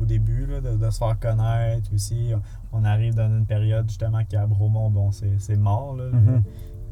au 0.00 0.04
début 0.04 0.46
là, 0.46 0.60
de, 0.60 0.76
de 0.76 0.90
se 0.90 0.98
faire 0.98 1.16
connaître 1.20 1.90
aussi. 1.94 2.32
On 2.72 2.84
arrive 2.84 3.14
dans 3.14 3.28
une 3.28 3.46
période 3.46 3.88
justement 3.88 4.24
qu'à 4.24 4.46
Bromont, 4.46 4.90
bon, 4.90 5.12
c'est 5.12 5.38
c'est 5.38 5.56
mort. 5.56 5.94
Là. 5.96 6.04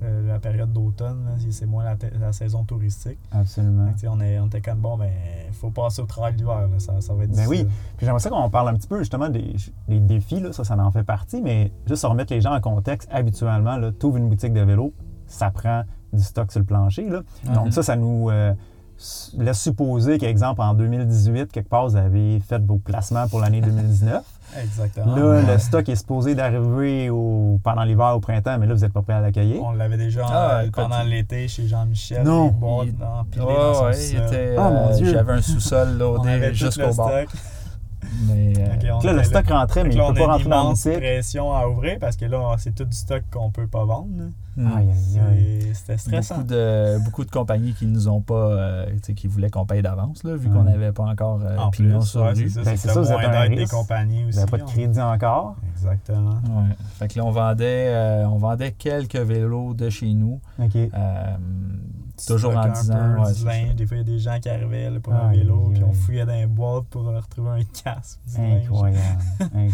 Le- 0.01 0.27
la 0.29 0.39
période 0.39 0.73
d'automne, 0.73 1.27
c'est 1.51 1.67
moins 1.67 1.85
la, 2.21 2.33
saison 2.33 2.65
touristique. 2.65 3.19
Absolument. 3.33 3.89
On, 4.09 4.21
est, 4.21 4.39
on 4.39 4.47
était 4.47 4.61
comme 4.61 4.79
bon, 4.79 4.97
ben, 4.97 5.11
il 5.49 5.55
faut 5.55 5.71
passer 5.71 6.03
au 6.03 6.07
travail 6.07 6.33
de 6.35 6.39
l'hiver, 6.39 6.69
ça, 6.79 7.01
ça 7.01 7.13
va 7.15 7.25
être 7.25 7.31
Ben 7.31 7.45
difficile. 7.47 7.67
Puis 7.97 8.07
j'aimerais 8.07 8.21
ça 8.21 8.31
qu'on 8.31 8.49
parle 8.51 8.69
un 8.69 8.75
petit 8.75 8.89
peu 8.89 8.99
justement 8.99 9.29
des, 9.29 9.55
des 9.89 10.01
défis, 10.01 10.41
là, 10.41 10.53
ça, 10.53 10.65
ça 10.65 10.77
en 10.79 10.91
fait 10.91 11.05
partie, 11.05 11.41
mais 11.43 11.73
juste 11.87 12.03
pour 12.03 12.11
remettre 12.11 12.33
les 12.33 12.41
gens 12.41 12.55
en 12.55 12.61
contexte, 12.61 13.09
habituellement, 13.13 13.77
tu 13.99 14.07
ouvres 14.07 14.17
une 14.19 14.29
boutique 14.29 14.53
de 14.53 14.61
vélo, 14.63 14.93
ça 15.27 15.51
prend 15.51 15.83
du 16.13 16.23
stock 16.23 16.51
sur 16.51 16.61
le 16.61 16.67
plancher. 16.67 17.09
Là. 17.09 17.21
Donc 17.55 17.67
Mhm. 17.67 17.73
ça, 17.73 17.83
ça 17.83 17.97
nous 17.97 18.31
euh, 18.31 18.53
laisse 19.39 19.61
supposer 19.61 20.19
qu'exemple, 20.19 20.61
en 20.61 20.75
2018, 20.75 21.51
quelque 21.53 21.69
part, 21.69 21.89
vous 21.89 21.97
avez 21.97 22.41
fait 22.41 22.63
vos 22.65 22.79
placements 22.79 23.29
pour 23.29 23.41
l'année 23.41 23.61
2019. 23.61 24.23
Exactement. 24.63 25.15
là, 25.17 25.23
Ouais. 25.25 25.43
le 25.53 25.59
stock 25.59 25.89
est 25.89 25.97
supposé 25.97 26.35
d'arriver 26.35 27.11
au, 27.11 27.61
pendant 27.63 27.83
l'hiver, 27.85 28.15
au 28.17 28.21
printemps, 28.21 28.59
mais 28.59 28.67
là, 28.67 28.75
vous 28.75 28.81
n'êtes 28.81 28.93
pas 28.93 29.03
prêt 29.03 29.13
à 29.15 29.21
l'accueillir. 29.21 29.63
On 29.63 29.73
l'avait 29.73 29.97
déjà 29.97 30.27
Ah, 30.29 30.61
euh, 30.61 30.71
pendant 30.73 31.03
l'été 31.03 31.47
chez 31.49 31.67
Jean-Michel. 31.69 32.23
Non. 32.25 32.55
Il- 32.85 32.91
ouais, 33.43 33.93
sous-sol. 33.93 34.25
était, 34.27 34.55
Ah, 34.59 34.71
mon 34.71 34.89
euh, 34.91 34.97
Dieu. 34.97 35.13
J'avais 35.13 35.33
un 35.33 35.43
sous-sol 35.43 35.99
loadé 35.99 36.51
jusqu'au 36.55 36.93
bord. 36.95 37.09
stock. 37.11 37.29
Mais, 38.29 38.53
euh, 38.59 39.01
là, 39.05 39.13
le 39.13 39.23
stock 39.25 39.47
rentrait, 39.49 39.85
mais 39.85 39.95
il 39.95 39.99
ne 40.01 40.09
peut 40.09 40.15
pas 40.15 40.25
a 40.25 40.27
rentrer 40.27 40.45
une 40.45 40.51
dans 40.51 40.71
boutique. 40.71 40.93
pression 40.99 41.53
à 41.55 41.69
ouvrir 41.69 41.99
parce 42.01 42.17
que 42.17 42.25
là, 42.27 42.55
c'est 42.59 42.75
tout 42.75 42.85
du 42.85 42.97
stock 42.97 43.23
qu'on 43.33 43.51
peut 43.51 43.67
pas 43.67 43.85
vendre. 43.85 44.09
hmm. 44.57 44.67
Aïe, 44.67 44.89
aïe, 44.89 45.21
aïe. 45.31 45.61
C'est- 45.63 45.75
C'était 45.75 45.97
stressant. 45.99 46.35
Beaucoup 46.39 46.47
de, 46.49 47.05
beaucoup 47.05 47.25
de 47.25 47.31
compagnies 47.31 47.73
qui 47.75 47.87
nous 47.87 48.09
ont 48.09 48.21
pas, 48.21 48.35
euh, 48.35 48.87
tu 48.95 48.99
sais, 49.05 49.15
qui 49.15 49.27
voulaient 49.29 49.49
qu'on 49.51 49.65
paye 49.67 49.83
d'avance, 49.83 50.25
là, 50.25 50.35
vu 50.37 50.49
qu'on 50.51 50.65
n'avait 50.65 50.93
pas 50.93 51.05
encore 51.05 51.41
euh, 51.43 51.57
En 51.57 51.71
pignon 51.71 52.01
plus, 52.01 52.07
sur 52.09 52.23
ouais, 52.23 52.31
rue. 52.33 52.49
c'est 52.49 52.49
ça, 52.49 52.63
Ben, 52.65 52.77
c'est 52.77 52.93
vous 52.93 53.05
moins 53.09 53.29
d'aide 53.49 53.57
des 53.57 53.67
compagnies 53.67 54.23
Vous 54.25 54.29
aussi. 54.31 54.39
n'avez 54.39 54.51
pas 54.51 54.59
de 54.59 54.63
on- 54.65 54.67
crédit 54.67 55.01
encore? 55.01 55.57
Exactement. 55.77 56.31
Ouais. 56.31 56.75
Fait 56.99 57.09
que 57.09 57.19
là, 57.19 57.25
on 57.25 57.31
vendait, 57.31 57.87
euh, 57.95 58.27
on 58.29 58.39
vendait 58.39 58.73
quelques 58.73 59.17
vélos 59.17 59.75
de 59.75 59.89
chez 59.89 60.13
nous. 60.13 60.41
OK. 60.59 60.77
Toujours 62.27 62.57
en 62.57 62.61
un 62.63 62.69
disant. 62.69 62.95
peu, 62.95 63.21
ouais, 63.23 63.33
du 63.35 63.45
linge. 63.45 63.75
Des 63.77 63.87
fois, 63.87 63.97
il 63.97 64.01
y 64.01 64.03
a 64.03 64.05
des 64.05 64.19
gens 64.19 64.39
qui 64.41 64.49
arrivaient 64.49 64.91
là, 64.91 65.01
pour 65.01 65.13
Aïe, 65.15 65.21
un 65.23 65.31
vélo, 65.33 65.71
puis 65.75 65.85
on 65.85 65.93
fouillait 65.93 66.27
dans 66.27 66.33
les 66.35 66.47
boîtes 66.47 66.85
pour 66.91 67.05
retrouver 67.05 67.51
un 67.61 67.65
casque. 67.65 68.19
du 68.29 68.37
linge. 68.41 68.63
Incroyable. 68.65 69.23
Incroyable. 69.41 69.71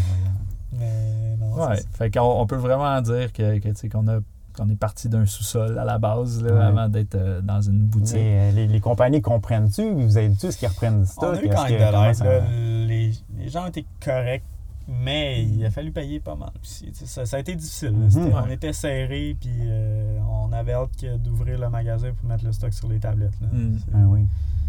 Mais 0.73 1.37
non, 1.41 1.55
Ouais. 1.55 1.77
c'est 1.77 1.83
ça. 1.83 1.89
Fait 1.93 2.11
qu'on 2.11 2.41
on 2.41 2.47
peut 2.47 2.57
vraiment 2.57 3.01
dire 3.01 3.33
que, 3.33 3.59
tu 3.73 3.89
qu'on 3.89 4.07
a 4.09 4.19
qu'on 4.57 4.71
est 4.71 4.77
parti 4.77 5.11
d'un 5.11 5.27
sous-sol 5.27 5.79
à 5.79 5.85
la 5.85 5.99
base 5.99 6.43
là, 6.43 6.51
Ouais. 6.55 6.65
avant 6.65 6.89
d'être 6.89 7.15
euh, 7.15 7.43
dans 7.43 7.61
une 7.61 7.79
boutique. 7.81 8.17
Euh, 8.17 8.51
les, 8.53 8.67
les 8.67 8.81
compagnies 8.81 9.21
comprennent-tu? 9.21 9.91
Vous 9.93 10.17
aidez-tu 10.19 10.51
ce 10.51 10.57
qu'ils 10.57 10.69
reprennent 10.69 11.03
du 11.03 11.09
On 11.09 11.13
stock? 11.13 11.37
a 11.37 11.43
eu 11.43 11.45
Est-ce 11.47 11.55
quand 11.55 11.65
même 11.69 11.79
que- 11.79 12.25
de 12.25 12.39
l'aide. 12.41 12.89
Les, 12.89 13.13
les 13.39 13.49
gens 13.51 13.67
étaient 13.67 13.85
corrects, 14.03 14.45
mais 14.89 15.43
il 15.45 15.65
a 15.65 15.71
fallu 15.71 15.91
payer 15.93 16.21
pas 16.21 16.37
mal 16.37 16.51
aussi. 16.63 16.91
Ça, 16.93 17.27
ça 17.27 17.37
a 17.37 17.41
été 17.41 17.55
difficile. 17.57 17.93
Mhm. 17.93 18.33
On 18.35 18.51
était 18.51 18.73
serrés, 18.73 19.37
puis 19.41 19.51
euh, 19.65 20.19
on 20.29 20.53
avait 20.53 20.73
hâte 20.75 20.97
que 21.01 21.17
d'ouvrir 21.17 21.59
le 21.59 21.69
magasin 21.69 22.09
pour 22.19 22.29
mettre 22.29 22.45
le 22.45 22.53
stock 22.53 22.73
sur 22.73 22.89
les 22.89 22.99
tablettes. 23.01 23.39
là. 23.41 23.49
Mm. 23.53 23.79
C'est- 23.79 23.93
Ah 23.95 24.05
oui. 24.07 24.27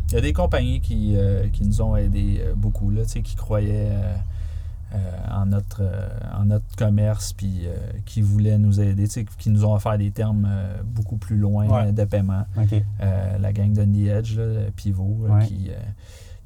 Il 0.09 0.13
y 0.13 0.18
a 0.18 0.22
des 0.22 0.34
compagnies 0.34 0.80
qui, 0.82 1.13
euh, 1.18 1.47
qui 1.49 1.65
nous 1.65 1.82
ont 1.82 1.95
aidés 1.95 2.38
euh, 2.41 2.53
beaucoup, 2.55 2.89
là, 2.91 3.03
tu 3.03 3.09
sais, 3.09 3.22
qui 3.22 3.36
croyaient 3.36 3.89
euh, 3.91 4.15
euh, 4.95 4.97
en, 5.30 5.45
notre, 5.47 5.82
euh, 5.82 6.07
en 6.34 6.45
notre 6.45 6.76
commerce, 6.78 7.34
puis 7.34 7.63
euh, 7.65 7.76
qui 8.05 8.22
voulaient 8.22 8.57
nous 8.57 8.80
aider, 8.80 9.03
tu 9.03 9.09
sais, 9.11 9.26
qui 9.38 9.49
nous 9.49 9.65
ont 9.65 9.74
offert 9.74 9.97
des 9.97 10.11
termes 10.11 10.47
euh, 10.49 10.82
beaucoup 10.86 11.18
plus 11.18 11.36
loin 11.38 11.68
Ouais. 11.68 11.91
de 11.91 12.05
paiement. 12.05 12.45
Euh, 13.01 13.38
la 13.38 13.51
gang 13.51 13.74
de 13.74 13.84
The 13.84 14.07
Edge, 14.18 14.38
là, 14.38 14.45
le 14.45 14.72
Pivot, 14.72 15.26
là, 15.28 15.34
Ouais. 15.36 15.45
qui, 15.45 15.68
euh, 15.72 15.74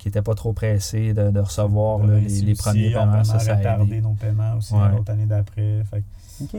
qui 0.01 0.07
était 0.07 0.23
pas 0.23 0.33
trop 0.33 0.51
pressé 0.51 1.13
de, 1.13 1.29
de 1.29 1.39
recevoir 1.39 1.99
On 1.99 2.07
là, 2.07 2.19
les, 2.19 2.55
premiers 2.55 2.95
on 2.95 2.99
paiements. 3.01 3.11
a 3.19 3.23
Ça, 3.23 3.37
ça 3.37 3.53
a 3.53 3.57
retardé 3.57 4.01
nos 4.01 4.13
paiements 4.13 4.55
aussi 4.57 4.73
Ouais. 4.73 4.89
l'autre 4.91 5.11
année 5.11 5.27
d'après. 5.27 5.83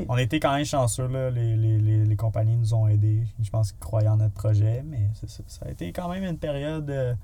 On 0.08 0.16
été 0.16 0.38
quand 0.38 0.54
même 0.54 0.64
chanceux, 0.64 1.08
là. 1.08 1.28
Les, 1.30 1.56
les, 1.56 1.78
les, 1.80 2.04
les 2.04 2.16
compagnies 2.16 2.56
nous 2.56 2.72
ont 2.72 2.86
aidés. 2.86 3.24
Je 3.42 3.50
pense 3.50 3.72
qu'ils 3.72 3.80
croyaient 3.80 4.06
en 4.06 4.16
notre 4.18 4.34
projet, 4.34 4.84
mais 4.88 5.08
c'est 5.14 5.28
ça. 5.28 5.42
Ça 5.48 5.66
a 5.66 5.70
été 5.72 5.90
quand 5.92 6.08
même 6.08 6.22
une 6.22 6.38
période 6.38 6.88
euh, 6.88 7.14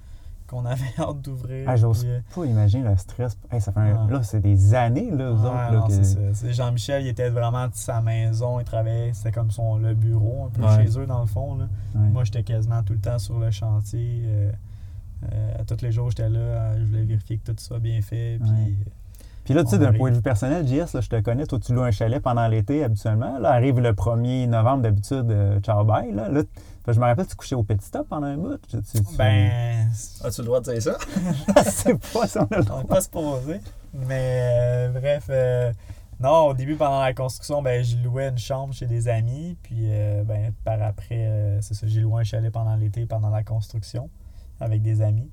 qu'on 0.49 0.65
avait 0.67 0.83
hâte 0.99 1.21
d'ouvrir. 1.23 1.67
Ah, 1.69 1.77
j'ose 1.77 2.01
puis, 2.03 2.11
euh, 2.11 2.19
pas 2.35 2.45
imaginer 2.47 2.83
le 2.83 2.97
stress. 2.97 3.39
Hey, 3.53 3.61
ça 3.61 3.71
fait 3.71 3.79
un- 3.79 4.07
Ouais. 4.07 4.13
Là, 4.15 4.23
c'est 4.25 4.41
des 4.41 4.75
années, 4.75 5.13
là, 5.13 5.31
vous 5.31 5.47
autres. 5.47 6.43
Que- 6.43 6.53
Jean-Michel, 6.53 7.03
il 7.05 7.09
était 7.09 7.29
vraiment 7.31 7.69
de 7.69 7.75
sa 7.75 8.01
maison, 8.01 8.59
il 8.59 8.65
travaillait, 8.65 9.13
c'était 9.13 9.31
comme 9.31 9.53
son 9.53 9.77
le 9.77 9.95
bureau 9.95 10.47
un 10.47 10.51
peu 10.51 10.63
Ouais. 10.63 10.85
chez 10.85 10.99
eux 10.99 11.07
dans 11.07 11.21
le 11.21 11.27
fond. 11.29 11.55
Là. 11.55 11.69
Ouais. 11.95 12.09
Moi, 12.09 12.25
j'étais 12.25 12.43
quasiment 12.43 12.83
tout 12.83 12.95
le 12.95 12.99
temps 13.01 13.21
sur 13.21 13.39
le 13.39 13.53
chantier. 13.53 14.23
euh, 14.25 14.51
euh, 15.33 15.55
tous 15.67 15.83
les 15.83 15.93
jours, 15.93 16.11
j'étais 16.11 16.29
là, 16.29 16.39
euh, 16.39 16.75
je 16.79 16.85
voulais 16.85 17.03
vérifier 17.05 17.39
que 17.39 17.51
tout 17.51 17.57
soit 17.59 17.79
bien 17.81 18.01
fait. 18.03 18.39
Puis, 18.41 18.51
Ouais. 18.51 18.75
Puis 19.45 19.55
là, 19.55 19.65
tu 19.65 19.71
sais, 19.71 19.77
On 19.77 19.79
d'un 19.81 19.93
point 19.95 20.11
de 20.11 20.17
vue 20.17 20.23
personnel, 20.23 20.67
JS, 20.69 20.93
là, 20.95 21.01
je 21.01 21.09
te 21.09 21.19
connais, 21.21 21.47
toi, 21.47 21.59
tu 21.59 21.73
loues 21.73 21.81
un 21.83 21.91
chalet 21.91 22.21
pendant 22.23 22.47
l'été 22.49 22.85
habituellement. 22.85 23.39
Là, 23.39 23.53
arrive 23.53 23.81
le 23.81 23.93
1er 23.95 24.47
novembre 24.47 24.83
d'habitude, 24.83 25.31
euh, 25.31 25.59
ciao 25.61 25.85
bye. 25.85 26.13
Là, 26.13 26.29
Là, 26.29 26.95
je 26.95 27.01
me 27.01 27.05
rappelle, 27.05 27.27
tu 27.27 27.35
couchais 27.37 27.55
au 27.55 27.63
petit 27.63 27.85
stop 27.87 28.09
pendant 28.09 28.27
un 28.29 28.37
bout. 28.39 28.57
Tu, 28.67 28.81
tu- 28.83 29.03
tu- 29.05 29.17
ben, 29.19 29.89
As-tu 30.25 30.41
le 30.41 30.47
droit 30.47 30.61
de 30.61 30.73
dire 30.73 30.83
ça? 30.83 30.97
c'est 31.67 31.99
pas 32.15 32.27
ça, 32.27 32.47
on 32.51 32.55
a 32.55 32.59
le 32.59 32.63
On 32.63 32.65
droit. 32.65 32.79
n'est 32.83 32.89
pas 32.89 33.01
supposé. 33.03 33.61
Mais 33.93 34.49
euh, 34.55 34.89
bref, 34.99 35.27
euh, 35.29 35.71
non, 36.19 36.47
au 36.49 36.55
début, 36.55 36.77
pendant 36.77 37.01
la 37.03 37.13
construction, 37.13 37.61
ben, 37.61 37.85
je 37.85 37.97
louais 37.99 38.29
une 38.29 38.39
chambre 38.39 38.73
chez 38.73 38.87
des 38.87 39.07
amis. 39.09 39.57
Puis 39.63 39.77
euh, 39.91 40.25
ben, 40.25 40.51
par 40.65 40.81
après, 40.83 41.27
euh, 41.27 41.59
c'est 41.61 41.75
ça, 41.75 41.87
j'ai 41.87 42.01
loué 42.01 42.21
un 42.23 42.25
chalet 42.25 42.51
pendant 42.51 42.75
l'été, 42.77 43.05
pendant 43.05 43.29
la 43.29 43.43
construction, 43.43 44.09
avec 44.61 44.83
des 44.83 45.03
amis. 45.03 45.31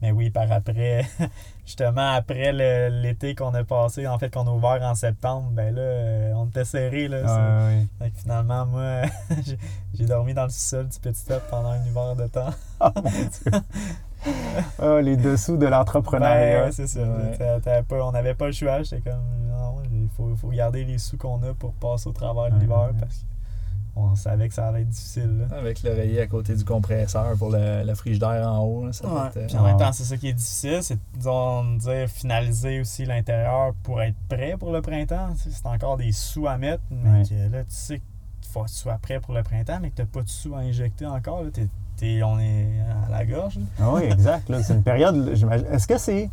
Mais 0.00 0.10
oui, 0.10 0.30
par 0.30 0.50
après, 0.50 1.04
justement, 1.64 2.14
après 2.14 2.52
l'été 2.90 3.36
qu'on 3.36 3.54
a 3.54 3.62
passé, 3.62 4.08
en 4.08 4.18
fait, 4.18 4.30
qu'on 4.34 4.48
a 4.48 4.50
ouvert 4.50 4.82
en 4.82 4.96
septembre, 4.96 5.50
ben 5.52 5.72
là, 5.72 5.80
euh, 5.80 6.32
on 6.34 6.46
était 6.46 6.64
serrés. 6.64 7.06
Là, 7.06 7.24
ça. 7.26 7.68
Fait 8.00 8.10
que 8.10 8.18
finalement, 8.18 8.66
moi, 8.66 9.02
j'ai- 9.94 10.06
dormi 10.06 10.34
dans 10.34 10.42
le 10.42 10.50
sous-sol 10.50 10.88
du 10.88 10.98
petit 10.98 11.24
top 11.24 11.42
pendant 11.48 11.70
un 11.70 11.84
hiver 11.84 12.16
de 12.16 12.26
temps. 12.26 12.50
Oh 12.80 12.88
mon 12.96 13.10
Dieu. 13.10 13.60
Ah, 14.80 15.00
les 15.00 15.16
dessous 15.16 15.56
de 15.56 15.66
l'entrepreneuriat. 15.66 16.64
Ben, 16.64 16.72
c'est 16.72 16.88
ça. 16.88 17.00
Ouais. 17.00 17.60
T'avais 17.62 17.82
pas- 17.84 18.04
on 18.04 18.10
n'avait 18.10 18.34
pas 18.34 18.46
le 18.46 18.52
choix. 18.52 18.82
J'étais 18.82 19.08
comme, 19.08 19.22
non, 19.48 19.76
il 19.92 20.08
faut, 20.16 20.34
faut 20.34 20.48
garder 20.50 20.84
les 20.84 20.98
sous 20.98 21.16
qu'on 21.16 21.40
a 21.44 21.54
pour 21.54 21.72
passer 21.74 22.08
au 22.08 22.12
travers 22.12 22.50
de 22.52 22.58
l'hiver 22.58 22.88
ouais. 22.92 22.98
parce 22.98 23.24
qu'on 23.94 24.14
savait 24.14 24.48
que 24.48 24.54
ça 24.54 24.68
allait 24.68 24.82
être 24.82 24.88
difficile. 24.88 25.46
là. 25.50 25.56
Avec 25.56 25.82
l'oreiller 25.82 26.20
à 26.22 26.26
côté 26.26 26.54
du 26.54 26.64
compresseur 26.64 27.36
pour 27.38 27.50
le, 27.50 27.82
le 27.84 27.94
frigidaire 27.94 28.48
en 28.50 28.58
haut. 28.64 28.86
là, 28.86 28.92
ça 28.92 29.06
Ouais. 29.06 29.30
fait, 29.30 29.40
euh, 29.40 29.46
Puis 29.48 29.56
en 29.56 29.64
même 29.64 29.76
temps, 29.76 29.92
c'est 29.92 30.04
ça 30.04 30.16
qui 30.16 30.28
est 30.28 30.32
difficile, 30.32 30.78
c'est 30.82 30.98
disons, 31.14 31.64
dire 31.76 32.08
finaliser 32.08 32.80
aussi 32.80 33.04
l'intérieur 33.04 33.74
pour 33.82 34.00
être 34.02 34.16
prêt 34.28 34.56
pour 34.58 34.72
le 34.72 34.80
printemps. 34.82 35.28
C'est 35.36 35.66
encore 35.66 35.96
des 35.98 36.12
sous 36.12 36.46
à 36.46 36.56
mettre, 36.58 36.82
mais 36.90 37.18
Ouais. 37.20 37.22
que 37.28 37.34
là, 37.54 37.62
tu 37.64 37.66
sais 37.68 37.96
qu'il 38.40 38.50
faut 38.52 38.62
que 38.62 38.68
tu 38.68 38.74
sois 38.74 38.98
prêt 39.00 39.20
pour 39.20 39.34
le 39.34 39.42
printemps, 39.42 39.78
mais 39.80 39.90
que 39.90 39.96
tu 39.96 40.02
n'as 40.02 40.06
pas 40.08 40.22
de 40.22 40.28
sous 40.28 40.54
à 40.54 40.58
injecter 40.60 41.06
encore. 41.06 41.42
Là, 41.42 41.50
T'es- 41.52 41.68
t'es- 41.96 42.22
on 42.22 42.38
est 42.38 42.66
à 43.06 43.10
la 43.10 43.24
gorge. 43.26 43.56
là. 43.58 43.64
Ah 43.80 43.90
oui, 43.94 44.02
exact. 44.04 44.48
là. 44.48 44.62
C'est 44.62 44.74
une 44.74 44.82
période, 44.82 45.14
là, 45.16 45.34
j'imagine. 45.34 45.66
Est-ce 45.66 45.86
que 45.86 45.98
c'est 45.98 46.30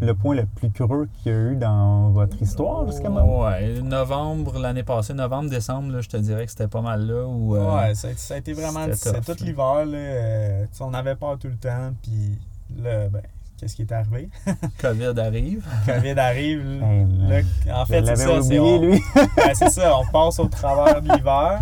le 0.00 0.14
point 0.14 0.34
le 0.34 0.46
plus 0.46 0.70
creux 0.70 1.08
qu'il 1.22 1.32
y 1.32 1.34
a 1.34 1.38
eu 1.38 1.56
dans 1.56 2.10
votre 2.10 2.40
histoire 2.40 2.86
jusqu'à 2.86 3.08
maintenant? 3.10 3.44
Ouais, 3.44 3.80
novembre, 3.82 4.58
l'année 4.58 4.82
passée, 4.82 5.12
novembre, 5.14 5.50
décembre, 5.50 5.92
là, 5.92 6.00
je 6.00 6.08
te 6.08 6.16
dirais 6.16 6.44
que 6.46 6.50
c'était 6.50 6.68
pas 6.68 6.80
mal 6.80 7.06
là 7.06 7.26
où. 7.26 7.54
euh, 7.56 7.76
Ouais, 7.76 7.94
ça, 7.94 8.08
a- 8.08 8.14
ça 8.16 8.34
a 8.34 8.36
été 8.38 8.52
vraiment 8.52 8.86
c'était 8.92 9.20
Tout 9.20 9.44
l'hiver, 9.44 9.84
là, 9.84 9.96
euh, 9.96 10.66
on 10.80 10.94
avait 10.94 11.16
peur 11.16 11.38
tout 11.38 11.48
le 11.48 11.56
temps, 11.56 11.92
puis 12.02 12.38
là, 12.82 13.08
ben, 13.08 13.22
qu'est-ce 13.58 13.76
qui 13.76 13.82
est 13.82 13.92
arrivé? 13.92 14.30
COVID 14.80 15.18
arrive. 15.20 15.66
COVID 15.86 16.18
arrive, 16.18 16.64
là, 17.28 17.40
là, 17.66 17.80
en 17.82 17.84
fait, 17.84 18.04
c'est 18.06 18.16
ça, 18.16 18.40
oublié, 18.40 18.60
on, 18.60 18.80
lui. 18.80 19.02
ben, 19.36 19.54
c'est 19.54 19.70
ça, 19.70 19.96
on 19.98 20.06
passe 20.10 20.38
au 20.38 20.48
travers 20.48 21.02
de 21.02 21.12
l'hiver, 21.12 21.60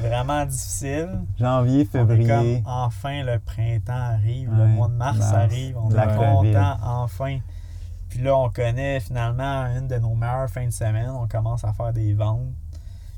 vraiment 0.00 0.44
difficile. 0.46 1.10
Janvier, 1.38 1.80
On 1.80 1.80
est 1.80 1.84
février. 2.06 2.62
comme, 2.64 2.72
enfin, 2.72 3.22
le 3.22 3.38
printemps 3.38 3.92
arrive, 4.14 4.50
le 4.50 4.66
mois 4.66 4.88
de 4.88 4.94
mars, 4.94 5.18
mars, 5.18 5.32
arrive, 5.34 5.76
on 5.78 5.88
la 5.90 6.04
est 6.04 6.16
content, 6.16 6.76
enfin. 6.82 7.38
Puis 8.08 8.20
là, 8.20 8.36
on 8.36 8.48
connaît 8.50 9.00
finalement 9.00 9.66
une 9.76 9.88
de 9.88 9.96
nos 9.96 10.14
meilleures 10.14 10.48
fins 10.48 10.66
de 10.66 10.70
semaine, 10.72 11.10
on 11.10 11.26
commence 11.26 11.64
à 11.64 11.72
faire 11.72 11.92
des 11.92 12.12
ventes. 12.14 12.52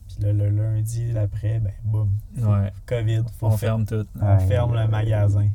Puis 0.09 0.25
là, 0.25 0.33
le 0.33 0.49
lundi 0.49 1.13
d'après, 1.13 1.61
ben, 1.61 1.73
boum, 1.85 2.11
Ouais. 2.39 2.73
COVID, 2.87 3.23
faut 3.39 3.47
On 3.47 3.51
faire 3.51 3.59
ferme 3.59 3.85
tout. 3.87 4.07
on 4.21 4.27
Ouais. 4.27 4.47
ferme 4.47 4.75
le 4.75 4.89
magasin. 4.89 5.49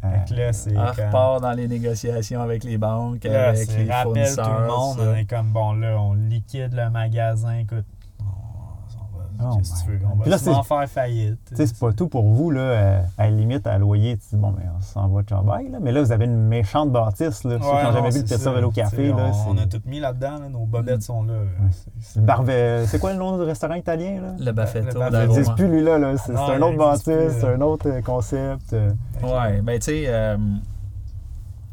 Fait 0.00 0.28
que 0.28 0.34
là, 0.38 0.52
c'est 0.52 0.76
On 0.78 0.94
comme- 0.94 1.06
repart 1.06 1.42
dans 1.42 1.52
les 1.52 1.66
négociations 1.66 2.40
avec 2.40 2.62
les 2.62 2.78
banques, 2.78 3.24
là, 3.24 3.48
avec 3.48 3.66
les 3.68 3.90
rappelle 3.90 4.04
tout 4.04 4.12
fournisseurs. 4.36 4.60
le 4.60 4.66
monde. 4.68 4.96
ça. 4.98 5.02
On 5.10 5.14
est 5.16 5.24
comme, 5.24 5.50
bon, 5.50 5.72
là, 5.72 5.98
on 6.00 6.12
liquide 6.14 6.72
le 6.72 6.88
magasin. 6.88 7.58
Écoute, 7.58 7.84
on, 7.84 7.84
on 7.84 7.97
Oh 9.40 9.56
qu'est-ce 9.56 9.72
que 9.84 9.84
tu 9.84 9.90
veux? 9.92 10.00
On 10.06 10.16
va 10.16 10.22
Puis 10.22 10.30
là, 10.30 10.38
sûrement 10.38 10.62
faire 10.62 10.88
faillite. 10.88 11.38
Tu 11.48 11.56
sais, 11.56 11.66
c'est 11.66 11.78
pas 11.78 11.92
tout 11.92 12.08
pour 12.08 12.24
vous, 12.28 12.50
là. 12.50 12.60
euh, 12.60 13.00
à 13.18 13.24
la 13.24 13.30
limite, 13.30 13.66
à 13.66 13.78
loyer, 13.78 14.16
tu 14.16 14.24
dis, 14.30 14.36
bon, 14.36 14.50
ben, 14.50 14.64
on 14.76 14.80
s'en 14.80 15.06
va 15.08 15.22
de 15.22 15.26
travail, 15.26 15.70
là. 15.70 15.78
Mais 15.80 15.92
là, 15.92 16.02
vous 16.02 16.10
avez 16.12 16.24
une 16.24 16.46
méchante 16.48 16.90
bâtisse, 16.90 17.44
là. 17.44 17.50
Ceux 17.52 17.58
qui 17.58 17.64
Ouais, 17.66 17.82
n'ont 17.82 17.88
non, 17.88 17.92
jamais 17.92 18.10
vu 18.10 18.22
le. 18.28 18.50
Vélo 18.54 18.70
Café, 18.70 19.08
là. 19.08 19.30
On, 19.46 19.50
on 19.54 19.58
a 19.58 19.66
tout 19.66 19.80
mis 19.86 20.00
là-dedans. 20.00 20.38
là. 20.40 20.48
Nos 20.48 20.66
bobettes 20.66 20.98
Mm. 20.98 21.02
sont 21.02 21.22
là. 21.22 21.34
Ouais. 21.34 22.84
C'est- 22.86 22.98
quoi 22.98 23.12
le 23.12 23.18
nom 23.18 23.36
du 23.36 23.42
restaurant 23.44 23.74
italien, 23.74 24.20
là? 24.20 24.34
Le 24.38 24.52
Baffetto 24.52 24.98
Ils 24.98 25.38
ne 25.48 25.54
plus, 25.54 25.68
lui, 25.68 25.82
là. 25.82 25.98
là. 25.98 26.16
C'est 26.16 26.32
c'est 26.32 26.38
un 26.38 26.62
autre 26.62 26.76
bâtisse, 26.78 27.38
c'est 27.40 27.44
un 27.54 27.60
autre 27.60 27.88
euh, 27.88 28.00
concept. 28.02 28.72
euh. 28.72 28.90
Ouais, 29.22 29.60
ben 29.62 29.78
tu 29.78 29.86
sais, 29.86 30.04
euh, 30.08 30.36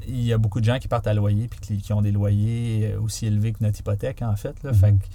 il 0.08 0.22
y 0.24 0.34
a 0.34 0.38
beaucoup 0.38 0.60
de 0.60 0.66
gens 0.66 0.78
qui 0.78 0.88
partent 0.88 1.08
à 1.08 1.14
loyer 1.14 1.48
puis 1.48 1.80
qui, 1.80 1.94
ont 1.94 2.02
des 2.02 2.12
loyers 2.12 2.94
euh, 2.94 3.02
aussi 3.02 3.26
élevés 3.26 3.54
que 3.54 3.64
notre 3.64 3.80
hypothèque, 3.80 4.22
en 4.22 4.36
fait. 4.36 4.56
Là. 4.64 4.72
Mhm. 4.72 4.76
Fait 4.78 4.92
que 4.92 5.06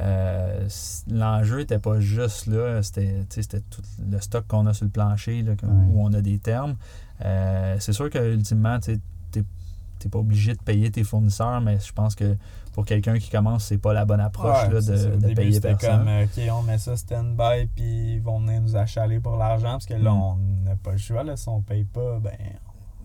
euh, 0.00 0.68
l'enjeu 1.10 1.58
n'était 1.58 1.78
pas 1.78 2.00
juste 2.00 2.46
là, 2.46 2.82
c'était 2.82 3.24
tout 3.70 3.82
le 4.10 4.20
stock 4.20 4.46
qu'on 4.46 4.66
a 4.66 4.74
sur 4.74 4.84
le 4.84 4.90
plancher, 4.90 5.42
là, 5.42 5.54
comme- 5.56 5.70
Ouais. 5.88 5.92
où 5.94 6.02
on 6.04 6.12
a 6.14 6.20
des 6.20 6.38
termes. 6.38 6.76
Euh, 7.24 7.76
c'est 7.78 7.92
sûr 7.92 8.10
que 8.10 8.34
ultimement, 8.34 8.78
tu 8.80 9.00
n'es 9.36 10.10
pas 10.10 10.18
obligé 10.18 10.52
de 10.52 10.60
payer 10.62 10.90
tes 10.90 11.02
fournisseurs, 11.04 11.60
mais 11.60 11.78
je 11.80 11.92
pense 11.92 12.14
que 12.14 12.36
pour 12.72 12.84
quelqu'un 12.84 13.18
qui 13.18 13.30
commence, 13.30 13.66
c'est 13.66 13.78
pas 13.78 13.92
la 13.94 14.04
bonne 14.04 14.20
approche 14.20 14.66
Ouais, 14.66 14.74
là, 14.74 14.80
ça. 14.82 14.92
de, 14.96 15.06
Au 15.06 15.16
de 15.16 15.16
début, 15.18 15.34
payer 15.34 15.52
c'était 15.52 15.68
personne. 15.76 15.98
comme, 16.00 16.08
euh, 16.08 16.24
OK, 16.24 16.42
on 16.52 16.62
met 16.62 16.76
ça 16.78 16.96
stand-by, 16.96 17.66
puis 17.74 18.14
ils 18.14 18.20
vont 18.20 18.40
venir 18.40 18.60
nous 18.60 18.76
achaler 18.76 19.20
pour 19.20 19.36
l'argent, 19.36 19.70
parce 19.72 19.86
que 19.86 19.94
là, 19.94 20.10
Mm. 20.10 20.16
on 20.22 20.36
n'a 20.64 20.76
pas 20.76 20.92
le 20.92 20.98
choix. 20.98 21.22
Là, 21.22 21.36
si 21.36 21.48
on 21.48 21.62
paye 21.62 21.84
pas, 21.84 22.18
ben... 22.20 22.32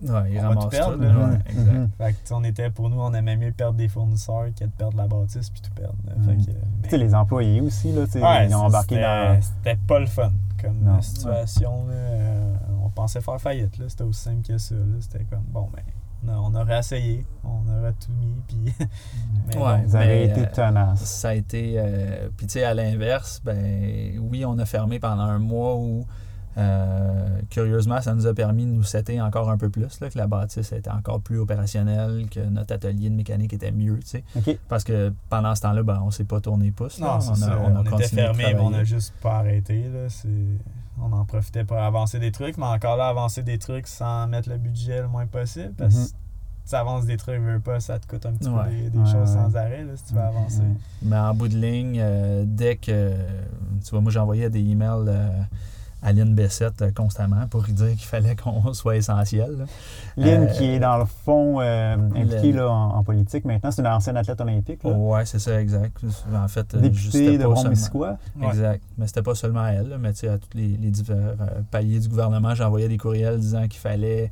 Ouais, 0.02 0.32
ils 0.32 0.38
on 0.38 0.42
va 0.42 0.48
ramassent 0.48 0.64
tout 0.64 0.70
perdre, 0.70 0.94
tout, 0.96 1.02
là. 1.02 1.12
là, 1.12 1.18
ouais, 1.28 1.38
Mhm. 1.54 1.78
Mhm. 1.80 1.90
Fait 1.98 2.12
que, 2.12 2.34
on 2.34 2.44
était, 2.44 2.70
pour 2.70 2.88
nous, 2.90 3.00
on 3.00 3.12
aimait 3.12 3.36
mieux 3.36 3.52
perdre 3.52 3.76
des 3.76 3.88
fournisseurs 3.88 4.46
que 4.58 4.64
de 4.64 4.70
perdre 4.70 4.96
la 4.96 5.06
bâtisse, 5.06 5.50
puis 5.50 5.60
tout 5.60 5.70
perdre. 5.74 5.96
là. 6.06 6.12
Fait 6.24 6.36
que, 6.36 6.50
mais- 6.50 6.82
Tu 6.84 6.88
sais, 6.90 6.98
les 6.98 7.14
employés 7.14 7.60
aussi, 7.60 7.92
là, 7.92 8.02
Ouais, 8.14 8.46
ils 8.48 8.54
ont 8.54 8.60
embarqué 8.64 9.00
dans. 9.00 9.40
C'était 9.42 9.76
pas 9.86 9.98
le 10.00 10.06
fun 10.06 10.32
comme 10.62 10.78
Non. 10.82 11.00
situation. 11.02 11.86
là. 11.86 11.94
Euh, 11.94 12.54
on 12.84 12.88
pensait 12.90 13.20
faire 13.20 13.40
faillite. 13.40 13.78
là. 13.78 13.86
C'était 13.88 14.04
aussi 14.04 14.22
simple 14.22 14.46
que 14.46 14.56
ça. 14.58 14.74
là. 14.74 14.96
C'était 15.00 15.24
comme, 15.24 15.44
bon, 15.48 15.68
ben, 15.74 16.34
on, 16.34 16.54
aurait 16.54 16.78
essayé. 16.80 17.24
On 17.44 17.62
aurait 17.78 17.92
tout 17.94 18.12
mis. 18.12 18.34
Puis, 18.48 18.74
mais 19.48 19.56
Ouais. 19.56 19.60
bon. 19.80 19.82
Vous 19.86 19.96
avez 19.96 20.06
mais, 20.06 20.24
été 20.26 20.60
euh. 20.60 20.94
Ça 20.96 21.28
a 21.30 21.34
été. 21.34 21.74
euh, 21.76 22.28
Puis, 22.36 22.46
tu 22.46 22.54
sais, 22.54 22.64
à 22.64 22.74
l'inverse, 22.74 23.40
ben 23.44 24.18
oui, 24.18 24.44
on 24.44 24.58
a 24.58 24.64
fermé 24.64 24.98
pendant 24.98 25.22
un 25.22 25.38
mois 25.38 25.76
où, 25.76 26.04
euh, 26.60 27.40
curieusement, 27.50 28.00
ça 28.00 28.14
nous 28.14 28.26
a 28.26 28.34
permis 28.34 28.66
de 28.66 28.70
nous 28.70 28.82
setter 28.82 29.20
encore 29.20 29.50
un 29.50 29.56
peu 29.58 29.68
plus, 29.70 30.00
là, 30.00 30.10
que 30.10 30.18
la 30.18 30.26
bâtisse 30.26 30.72
était 30.72 30.90
encore 30.90 31.20
plus 31.20 31.38
opérationnelle, 31.38 32.26
que 32.30 32.40
notre 32.40 32.74
atelier 32.74 33.10
de 33.10 33.14
mécanique 33.14 33.52
était 33.52 33.72
mieux, 33.72 33.98
tu 34.00 34.22
sais. 34.22 34.58
Parce 34.68 34.84
que 34.84 35.12
pendant 35.28 35.54
ce 35.54 35.62
temps-là, 35.62 35.82
ben, 35.82 36.00
on 36.04 36.10
s'est 36.10 36.24
pas 36.24 36.40
tourné 36.40 36.70
pouce. 36.70 36.98
là. 37.00 37.06
Non, 37.14 37.20
c'est 37.20 37.30
on, 37.30 37.32
a, 37.32 37.36
ça. 37.36 37.58
on 37.64 37.76
a 37.76 37.80
On, 37.80 37.96
était 37.98 38.08
fermé, 38.08 38.44
mais 38.46 38.54
on 38.54 38.58
travailler. 38.58 38.76
a 38.80 38.84
juste 38.84 39.14
pas 39.22 39.36
arrêté. 39.38 39.82
Là. 39.92 40.08
C'est- 40.08 40.28
On 41.02 41.12
en 41.14 41.24
profitait 41.24 41.64
pour 41.64 41.78
avancer 41.78 42.18
des 42.18 42.30
trucs, 42.30 42.58
mais 42.58 42.66
encore 42.66 42.96
là, 42.98 43.08
avancer 43.08 43.42
des 43.42 43.56
trucs 43.58 43.86
sans 43.86 44.26
mettre 44.26 44.50
le 44.50 44.58
budget 44.58 45.00
le 45.00 45.08
moins 45.08 45.26
possible. 45.26 45.72
Parce 45.78 45.94
Mhm. 45.94 46.04
que 46.06 46.10
tu 46.68 46.76
avances 46.76 47.06
des 47.06 47.16
trucs, 47.16 47.40
veux 47.40 47.58
pas, 47.58 47.80
ça 47.80 47.98
te 47.98 48.06
coûte 48.06 48.26
un 48.26 48.32
petit 48.32 48.48
Ouais. 48.50 48.64
peu 48.64 48.70
des, 48.70 48.90
des 48.90 48.98
Ouais, 48.98 49.04
choses 49.06 49.14
ouais. 49.14 49.26
sans 49.26 49.56
arrêt 49.56 49.82
là, 49.84 49.92
si 49.96 50.04
tu 50.04 50.14
veux 50.14 50.20
avancer. 50.20 50.60
Ouais. 50.60 50.76
Mais 51.02 51.16
en 51.16 51.32
bout 51.34 51.48
de 51.48 51.56
ligne, 51.56 51.98
euh, 52.00 52.44
dès 52.46 52.76
que. 52.76 53.12
Tu 53.82 53.90
vois, 53.92 54.02
moi, 54.02 54.12
j'envoyais 54.12 54.50
des 54.50 54.60
emails 54.60 55.06
euh, 55.08 55.30
à 56.02 56.12
Lynn 56.12 56.34
Bessette 56.34 56.82
euh, 56.82 56.90
constamment 56.92 57.46
pour 57.48 57.62
lui 57.62 57.72
dire 57.72 57.88
qu'il 57.90 58.06
fallait 58.06 58.36
qu'on 58.42 58.72
soit 58.72 58.96
essentiel. 58.96 59.66
Lynn, 60.16 60.44
Euh, 60.44 60.46
qui 60.46 60.64
est 60.64 60.78
dans 60.78 60.96
le 60.98 61.04
fond 61.04 61.60
euh, 61.60 61.96
impliquée 62.16 62.52
là, 62.52 62.68
en, 62.70 62.96
en 62.96 63.02
politique 63.04 63.44
maintenant, 63.44 63.70
c'est 63.70 63.82
une 63.82 63.88
ancienne 63.88 64.16
athlète 64.16 64.40
olympique. 64.40 64.80
Ouais, 64.84 65.24
c'est 65.26 65.38
ça, 65.38 65.60
exact. 65.60 65.96
En 66.34 66.48
fait, 66.48 66.74
Députée 66.76 67.38
de 67.38 67.44
Mont-Missisquoi. 67.44 68.16
Ouais. 68.40 68.48
Exact. 68.48 68.82
Mais 68.98 69.06
c'était 69.06 69.22
pas 69.22 69.34
seulement 69.34 69.66
elle, 69.66 69.96
mais 70.00 70.12
tu 70.12 70.20
sais, 70.20 70.28
à 70.28 70.38
tous 70.38 70.56
les, 70.56 70.68
les 70.76 70.90
divers 70.90 71.16
euh, 71.40 71.60
paliers 71.70 72.00
du 72.00 72.08
gouvernement, 72.08 72.54
j'envoyais 72.54 72.88
des 72.88 72.98
courriels 72.98 73.38
disant 73.38 73.62
qu'il 73.68 73.80
fallait 73.80 74.30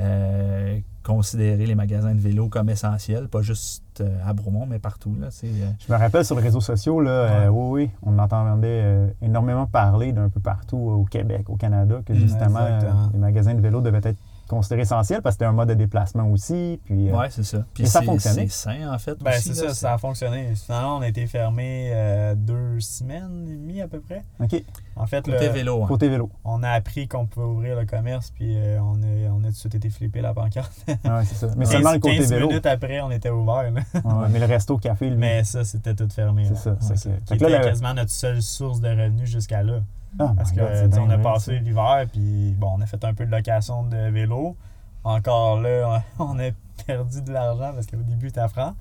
euh, 0.00 0.78
considérer 1.02 1.66
les 1.66 1.74
magasins 1.74 2.14
de 2.14 2.20
vélo 2.20 2.48
comme 2.48 2.68
essentiels, 2.70 3.28
pas 3.28 3.42
juste 3.42 3.82
euh, 4.00 4.18
à 4.26 4.32
Bromont, 4.32 4.66
mais 4.66 4.78
partout. 4.78 5.14
Là, 5.20 5.28
euh, 5.44 5.70
Je 5.86 5.92
me 5.92 5.98
rappelle 5.98 6.24
sur 6.24 6.36
les 6.36 6.42
réseaux 6.42 6.60
sociaux, 6.60 7.00
là, 7.00 7.10
euh, 7.10 7.48
oui, 7.48 7.82
oui, 7.84 7.90
on 8.02 8.18
entendait 8.18 8.68
euh, 8.82 9.06
énormément 9.20 9.66
parler 9.66 10.12
d'un 10.12 10.28
peu 10.28 10.40
partout 10.40 10.78
au 10.78 11.04
Québec, 11.04 11.48
au 11.48 11.56
Canada, 11.56 12.00
que 12.06 12.12
Mm, 12.12 12.16
justement, 12.16 12.60
euh, 12.60 12.80
les 13.12 13.18
magasins 13.18 13.54
de 13.54 13.60
vélo 13.60 13.80
devaient 13.80 14.00
être 14.02 14.18
considérés 14.56 14.82
essentiels 14.82 15.22
parce 15.22 15.34
que 15.36 15.38
c'était 15.40 15.48
un 15.48 15.52
mode 15.52 15.68
de 15.68 15.74
déplacement 15.74 16.26
aussi. 16.30 16.80
Puis, 16.84 17.08
euh, 17.10 17.16
ouais, 17.16 17.28
c'est 17.30 17.42
ça. 17.42 17.64
Puis 17.74 17.84
Mais 17.84 17.88
ça 17.88 18.00
c'est- 18.00 18.04
fonctionnait. 18.06 18.46
C'est 18.48 18.70
sain, 18.70 18.92
en 18.94 18.98
fait. 18.98 19.16
Ben, 19.22 19.30
aussi, 19.30 19.54
c'est 19.54 19.62
là, 19.64 19.68
ça, 19.70 19.74
ça 19.74 19.94
a 19.94 19.98
fonctionné. 19.98 20.52
Finalement, 20.54 20.98
on 20.98 21.00
a 21.00 21.08
été 21.08 21.26
fermé 21.26 21.90
euh, 21.92 22.34
deux 22.34 22.78
semaines 22.80 23.46
et 23.48 23.54
demie 23.56 23.80
à 23.80 23.88
peu 23.88 24.00
près. 24.00 24.24
OK, 24.40 24.62
En 24.96 25.06
fait, 25.06 25.24
Côté 25.24 25.46
le- 25.46 25.52
vélo. 25.52 25.82
hein. 25.82 25.86
côté 25.88 26.08
vélo. 26.08 26.30
on 26.44 26.62
a 26.62 26.70
appris 26.70 27.08
qu'on 27.08 27.26
pouvait 27.26 27.46
ouvrir 27.46 27.76
le 27.76 27.86
commerce, 27.86 28.30
puis 28.30 28.56
euh, 28.56 28.78
on, 28.82 29.02
a, 29.02 29.30
on 29.32 29.40
a 29.40 29.46
tout 29.46 29.50
de 29.52 29.56
suite 29.56 29.74
été 29.74 29.88
flippé 29.90 30.20
la 30.20 30.34
pancarte. 30.34 30.72
Ah 31.04 31.18
ouais, 31.18 31.24
c'est 31.24 31.34
ça. 31.36 31.48
Mais 31.56 31.64
15 31.64 31.72
seulement 31.72 31.92
le 31.92 31.98
côté 31.98 32.18
15 32.18 32.30
vélo. 32.30 32.48
minutes 32.48 32.66
après, 32.66 33.00
on 33.00 33.10
était 33.10 33.30
ouvert. 33.30 33.70
là. 33.70 33.80
Ouais, 33.94 34.28
mais 34.30 34.38
le 34.38 34.46
resto 34.46 34.76
café, 34.78 35.08
lui. 35.10 35.16
Mais 35.16 35.44
ça, 35.44 35.64
c'était 35.64 35.94
tout 35.94 36.08
fermé. 36.08 36.44
C'est 36.44 36.50
là. 36.54 36.56
ça, 36.60 36.70
Ouais, 36.72 36.76
c'est 36.80 36.96
ça. 36.98 37.36
que- 37.36 37.44
là, 37.44 37.60
quasiment 37.60 37.94
notre 37.94 38.10
seule 38.10 38.42
source 38.42 38.80
de 38.80 38.88
revenus 38.88 39.30
jusqu'à 39.30 39.62
là. 39.62 39.80
Ah, 40.18 40.32
Parce 40.36 40.52
que 40.52 40.86
God, 40.86 40.98
on 41.00 41.10
a 41.10 41.18
passé 41.18 41.58
l'hiver, 41.58 42.04
puis 42.12 42.54
bon, 42.58 42.74
on 42.76 42.80
a 42.82 42.86
fait 42.86 43.02
un 43.04 43.14
peu 43.14 43.24
de 43.26 43.30
location 43.30 43.82
de 43.84 43.96
vélo. 44.10 44.56
Encore 45.04 45.60
là, 45.60 46.02
on 46.18 46.38
a 46.38 46.50
perdu 46.86 47.22
de 47.22 47.32
l'argent 47.32 47.72
parce 47.74 47.86
qu'au 47.86 47.96
début, 47.96 48.28
c'était 48.28 48.48
franc. 48.48 48.74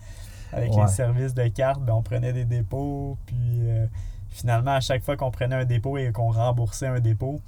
Avec 0.53 0.73
Ouais. 0.73 0.81
les 0.81 0.87
services 0.89 1.33
de 1.33 1.47
carte, 1.47 1.81
ben, 1.81 1.93
on 1.93 2.01
prenait 2.01 2.33
des 2.33 2.43
dépôts, 2.45 3.17
puis 3.25 3.37
euh, 3.61 3.85
finalement, 4.29 4.71
à 4.71 4.81
chaque 4.81 5.01
fois 5.03 5.15
qu'on 5.15 5.31
prenait 5.31 5.55
un 5.55 5.65
dépôt 5.65 5.97
et 5.97 6.11
qu'on 6.11 6.31
remboursait 6.31 6.87
un 6.87 6.99
dépôt, 6.99 7.39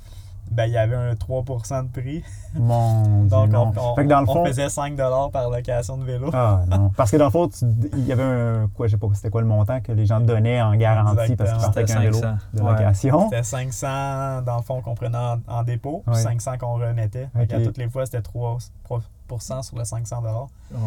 ben, 0.52 0.66
il 0.66 0.74
y 0.74 0.78
avait 0.78 0.96
un 0.96 1.14
3% 1.14 1.84
de 1.84 1.90
prix. 1.90 2.24
Mon 2.54 3.04
Dieu, 3.26 3.30
Donc, 3.30 3.50
non. 3.50 3.74
on, 3.76 3.92
on- 3.92 3.96
Fait 3.96 4.04
que 4.04 4.10
dans 4.10 4.22
le 4.22 4.30
on 4.30 4.34
fond- 4.34 4.46
faisait 4.46 4.70
5 4.70 4.96
par 5.32 5.50
location 5.50 5.98
de 5.98 6.04
vélo. 6.06 6.30
Ah 6.34 6.62
non. 6.70 6.92
Parce 6.96 7.10
que 7.12 7.18
dans 7.18 7.26
le 7.26 7.32
fond, 7.32 7.48
tu- 7.48 7.66
il 7.94 8.06
y 8.06 8.12
avait 8.12 8.24
un. 8.24 8.68
Quoi, 8.76 8.88
je 8.88 8.92
sais 8.92 8.98
pas 8.98 9.08
c'était 9.16 9.30
quoi 9.30 9.42
le 9.42 9.48
montant 9.48 9.82
que 9.82 9.92
les 9.92 10.06
gens 10.06 10.20
donnaient 10.20 10.62
en 10.62 10.76
garantie 10.76 11.36
parce 11.36 11.52
qu'ils 11.52 11.62
partaient 11.62 11.80
avec 11.80 11.92
un 11.92 11.94
C'était 11.96 12.06
vélo 12.08 12.20
500. 12.20 12.38
de 12.54 12.62
Ouais. 12.62 12.72
location. 12.72 13.30
C'était 13.30 13.44
500 13.44 14.42
dans 14.46 14.58
le 14.58 14.64
fond 14.64 14.82
qu'on 14.82 14.96
prenait 14.96 15.18
en, 15.18 15.38
en 15.48 15.64
dépôt, 15.64 16.04
puis 16.06 16.16
Ouais. 16.16 16.22
500 16.22 16.58
qu'on 16.60 16.74
remettait. 16.76 17.30
Fait 17.36 17.48
qu'à 17.48 17.58
Ok. 17.58 17.64
toutes 17.64 17.78
les 17.78 17.90
fois, 17.90 18.06
c'était 18.06 18.22
3, 18.22 18.58
3 18.84 19.00
sur 19.42 19.78
le 19.78 19.86
500 19.86 20.22
Ouais. 20.72 20.80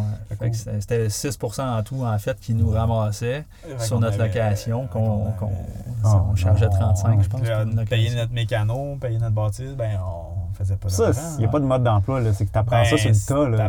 C'était 0.52 0.80
c'était 0.80 1.08
6 1.10 1.38
en 1.58 1.82
tout, 1.82 2.04
en 2.04 2.18
fait, 2.18 2.38
qui 2.40 2.54
nous 2.54 2.70
ramassait 2.70 3.44
sur 3.78 4.00
notre 4.00 4.18
location, 4.18 4.86
qu'on 4.86 5.32
qu'on- 5.32 5.50
on 6.04 6.36
chargeait 6.36 6.66
non. 6.68 6.76
35, 6.78 7.22
je 7.22 7.28
pense. 7.28 7.40
Euh, 7.44 7.84
payer 7.84 8.14
notre 8.14 8.32
mécano, 8.32 8.96
payer 8.96 9.18
notre 9.18 9.34
bâtisse, 9.34 9.74
ben 9.76 9.98
on 10.04 10.52
faisait 10.54 10.76
pas 10.76 10.88
Ça, 10.88 11.10
il 11.34 11.38
n'y 11.40 11.44
a 11.44 11.48
pas 11.48 11.60
de 11.60 11.64
mode 11.66 11.82
d'emploi, 11.84 12.20
là, 12.20 12.32
c'est 12.32 12.46
que 12.46 12.52
tu 12.52 12.58
apprends 12.58 12.82
Ben, 12.82 12.84
ça 12.84 12.96
sur 12.96 13.10
le 13.10 13.56
tas. 13.56 13.56
Là. 13.56 13.68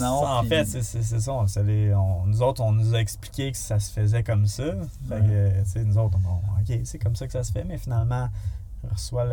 Non, 0.00 0.26
en 0.26 0.40
puis- 0.40 0.48
fait, 0.48 0.64
c'est 0.64 0.82
ça. 1.20 1.32
on 1.32 1.46
les- 1.62 1.94
on- 1.94 2.26
nous 2.26 2.42
autres, 2.42 2.60
on 2.62 2.72
nous 2.72 2.94
a 2.94 2.98
expliqué 2.98 3.52
que 3.52 3.58
ça 3.58 3.78
se 3.78 3.92
faisait 3.92 4.22
comme 4.22 4.46
ça. 4.46 4.64
Fait 5.08 5.20
que, 5.20 5.26
euh, 5.30 5.62
tu 5.64 5.70
sais, 5.70 5.84
nous 5.84 5.96
autres, 5.98 6.18
on, 6.26 6.60
OK, 6.60 6.80
c'est 6.84 6.98
comme 6.98 7.14
ça 7.16 7.26
que 7.26 7.32
ça 7.32 7.42
se 7.44 7.52
fait, 7.52 7.64
mais 7.64 7.78
finalement, 7.78 8.28
on 8.28 8.63
reçoit 8.92 9.24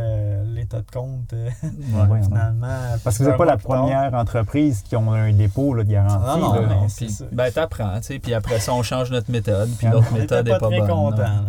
l'état 0.46 0.80
de 0.82 0.92
compte. 0.92 1.34
euh, 1.34 1.50
Ouais. 1.64 2.08
Ouais, 2.10 2.22
finalement. 2.24 2.68
Parce 3.04 3.18
que 3.18 3.24
vous 3.24 3.30
n'êtes 3.30 3.38
pas 3.38 3.46
la 3.46 3.58
première 3.58 4.14
entreprise 4.14 4.82
qui 4.82 4.96
ont 4.96 5.12
un 5.14 5.32
dépôt 5.34 5.74
là, 5.74 5.84
de 5.84 5.92
garantie. 5.92 6.40
Non, 6.42 6.54
non, 6.54 6.62
là. 6.62 6.68
Non, 6.68 6.88
c'est 6.90 7.06
puis, 7.06 7.18
ben, 7.32 7.52
t'apprends, 7.52 7.98
tu 7.98 8.04
sais, 8.04 8.20
puis 8.20 8.34
après 8.34 8.60
ça, 8.60 8.74
on 8.74 8.84
change 8.84 9.12
notre 9.12 9.32
méthode, 9.32 9.70
puis 9.78 9.88
n'était 9.88 10.12
méthode 10.20 10.48
pas, 10.50 10.56
est 10.56 10.60
pas 10.60 10.68
très 10.68 10.80
bonne. 10.80 11.20
là. 11.20 11.42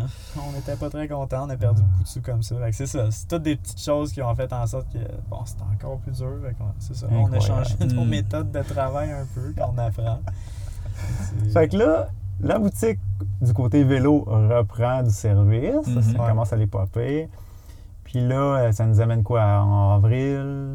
On 0.48 0.52
n'était 0.52 0.76
pas 0.76 0.88
très 0.90 1.08
contents. 1.08 1.46
On 1.46 1.50
a 1.50 1.56
perdu 1.56 1.82
beaucoup 1.82 2.02
de 2.04 2.08
sous 2.08 2.20
comme 2.22 2.42
ça. 2.42 2.56
Fait 2.56 2.70
que 2.70 2.76
c'est 2.76 2.86
ça. 2.86 3.10
C'est 3.10 3.28
toutes 3.28 3.42
des 3.42 3.56
petites 3.56 3.80
choses 3.80 4.12
qui 4.12 4.22
ont 4.22 4.34
fait 4.34 4.50
en 4.52 4.66
sorte 4.66 4.86
que 4.92 4.98
bon, 5.28 5.38
c'était 5.44 5.62
encore 5.62 5.98
plus 5.98 6.12
dur. 6.16 6.32
Fait 6.42 6.54
qu'on- 6.54 6.72
C'est 6.78 6.96
ça. 6.96 7.06
On 7.10 7.30
a 7.32 7.40
changé 7.40 7.74
nos 7.94 8.04
Mm. 8.04 8.08
méthodes 8.08 8.50
de 8.50 8.62
travail 8.62 9.10
un 9.12 9.26
peu 9.34 9.52
quand 9.56 9.74
on 9.74 9.78
apprend. 9.78 10.20
C'est- 11.42 11.50
Fait 11.52 11.68
que 11.68 11.76
là, 11.76 12.08
la 12.40 12.58
boutique 12.58 12.98
du 13.40 13.52
côté 13.52 13.84
vélo 13.84 14.24
reprend 14.26 15.02
du 15.02 15.10
service. 15.10 15.86
Mhm. 15.86 16.02
Ça 16.02 16.10
Ouais. 16.22 16.28
commence 16.28 16.52
à 16.52 16.56
les 16.56 16.66
popper. 16.66 17.28
Puis 18.12 18.20
là, 18.20 18.56
euh, 18.58 18.72
ça 18.72 18.84
nous 18.84 19.00
amène 19.00 19.22
quoi 19.22 19.42
en 19.42 19.94
avril? 19.94 20.74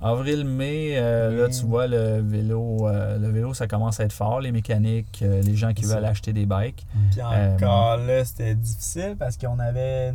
Avril-mai, 0.00 0.92
euh, 0.98 1.42
là, 1.42 1.48
tu 1.48 1.64
vois, 1.64 1.86
le 1.86 2.20
vélo, 2.20 2.86
euh, 2.86 3.18
le 3.18 3.28
vélo, 3.28 3.54
ça 3.54 3.66
commence 3.66 3.98
à 3.98 4.04
être 4.04 4.12
fort. 4.12 4.40
Les 4.40 4.52
mécaniques, 4.52 5.20
euh, 5.22 5.40
les 5.42 5.56
gens 5.56 5.72
qui 5.72 5.84
veulent 5.84 6.02
ça. 6.04 6.10
acheter 6.10 6.32
des 6.32 6.46
bikes. 6.46 6.86
Puis 7.10 7.22
encore 7.22 7.96
là, 7.96 8.24
c'était 8.24 8.54
difficile 8.54 9.16
parce 9.18 9.36
qu'on 9.36 9.58
avait. 9.58 10.12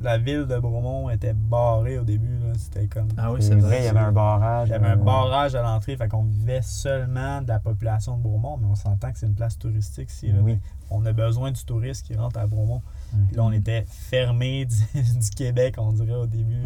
La 0.00 0.18
ville 0.18 0.44
de 0.46 0.58
Bromont 0.58 1.08
était 1.08 1.32
barrée 1.32 1.98
au 1.98 2.04
début. 2.04 2.38
là. 2.44 2.52
C'était 2.56 2.86
comme. 2.86 3.08
Ah 3.16 3.32
oui, 3.32 3.42
c'est 3.42 3.54
vrai, 3.54 3.60
vrai. 3.60 3.78
il 3.80 3.84
y 3.84 3.88
avait 3.88 4.00
un 4.00 4.12
barrage. 4.12 4.68
Il 4.68 4.72
y 4.72 4.74
avait 4.74 4.88
un 4.88 4.96
barrage 4.96 5.54
à 5.54 5.62
l'entrée, 5.62 5.96
fait 5.96 6.08
qu'on 6.08 6.24
vivait 6.24 6.62
seulement 6.62 7.40
de 7.42 7.48
la 7.48 7.58
population 7.58 8.16
de 8.16 8.22
Bromont, 8.22 8.58
mais 8.60 8.66
on 8.70 8.74
s'entend 8.74 9.12
que 9.12 9.18
c'est 9.18 9.26
une 9.26 9.34
place 9.34 9.58
touristique 9.58 10.10
là. 10.22 10.34
Oui. 10.42 10.58
On 10.94 11.04
a 11.06 11.12
besoin 11.12 11.50
du 11.52 11.64
touriste 11.64 12.06
qui 12.06 12.14
rentre 12.16 12.38
à 12.38 12.46
Bromont. 12.46 12.82
Mhm. 13.12 13.26
Puis 13.28 13.36
là, 13.36 13.42
on 13.44 13.52
était 13.52 13.84
fermé 13.88 14.64
du, 14.94 15.02
du 15.02 15.30
Québec, 15.36 15.74
on 15.78 15.92
dirait 15.92 16.14
au 16.14 16.26
début. 16.26 16.62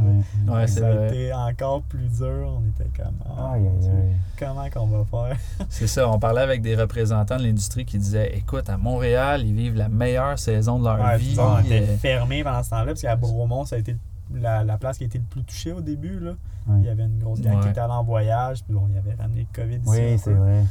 Ouais. 0.46 0.52
Ouais, 0.54 0.66
c'est 0.66 0.80
ça 0.80 0.88
a 0.88 1.06
été 1.06 1.32
encore 1.32 1.82
plus 1.82 2.08
dur. 2.18 2.58
On 2.60 2.66
était 2.68 2.90
comme. 2.96 3.14
Ah, 3.26 3.52
Aïe, 3.52 3.66
aïe, 3.66 3.88
aïe. 3.90 4.12
Comment 4.38 4.68
qu'on 4.70 4.86
va 4.86 5.04
faire? 5.04 5.36
C'est 5.68 5.86
ça, 5.88 6.08
on 6.08 6.18
parlait 6.18 6.42
avec 6.42 6.62
des 6.62 6.76
représentants 6.76 7.36
de 7.36 7.42
l'industrie 7.42 7.84
qui 7.84 7.98
disaient 7.98 8.36
Écoute, 8.36 8.68
à 8.70 8.76
Montréal, 8.76 9.42
ils 9.44 9.54
vivent 9.54 9.76
la 9.76 9.88
meilleure 9.88 10.38
saison 10.38 10.78
de 10.78 10.84
leur 10.84 11.00
Ouais, 11.00 11.18
vie. 11.18 11.36
on 11.38 11.58
était 11.60 11.82
Euh, 11.82 11.96
fermé 11.98 12.44
pendant 12.44 12.62
ce 12.62 12.70
temps-là, 12.70 12.86
parce 12.86 13.02
qu'à 13.02 13.16
Bromont, 13.16 13.64
ça 13.64 13.76
a 13.76 13.78
été 13.80 13.96
la, 14.34 14.62
la 14.62 14.78
place 14.78 14.98
qui 14.98 15.04
a 15.04 15.06
été 15.06 15.18
le 15.18 15.24
plus 15.24 15.42
touchée 15.42 15.72
au 15.72 15.80
début. 15.80 16.20
Là. 16.20 16.32
Ouais. 16.68 16.76
Il 16.80 16.84
y 16.84 16.88
avait 16.88 17.04
une 17.04 17.18
grosse 17.18 17.40
gang 17.40 17.60
qui 17.60 17.68
était 17.68 17.80
allée 17.80 17.92
en 17.92 18.04
voyage, 18.04 18.62
puis 18.62 18.74
bon, 18.74 18.86
il 18.90 18.94
y 18.94 18.98
avait 18.98 19.14
ramené 19.20 19.46
le 19.52 19.62
COVID 19.62 19.76
ici. 19.76 19.82
Oui, 19.86 20.18
c'est 20.18 20.32
vrai. 20.34 20.64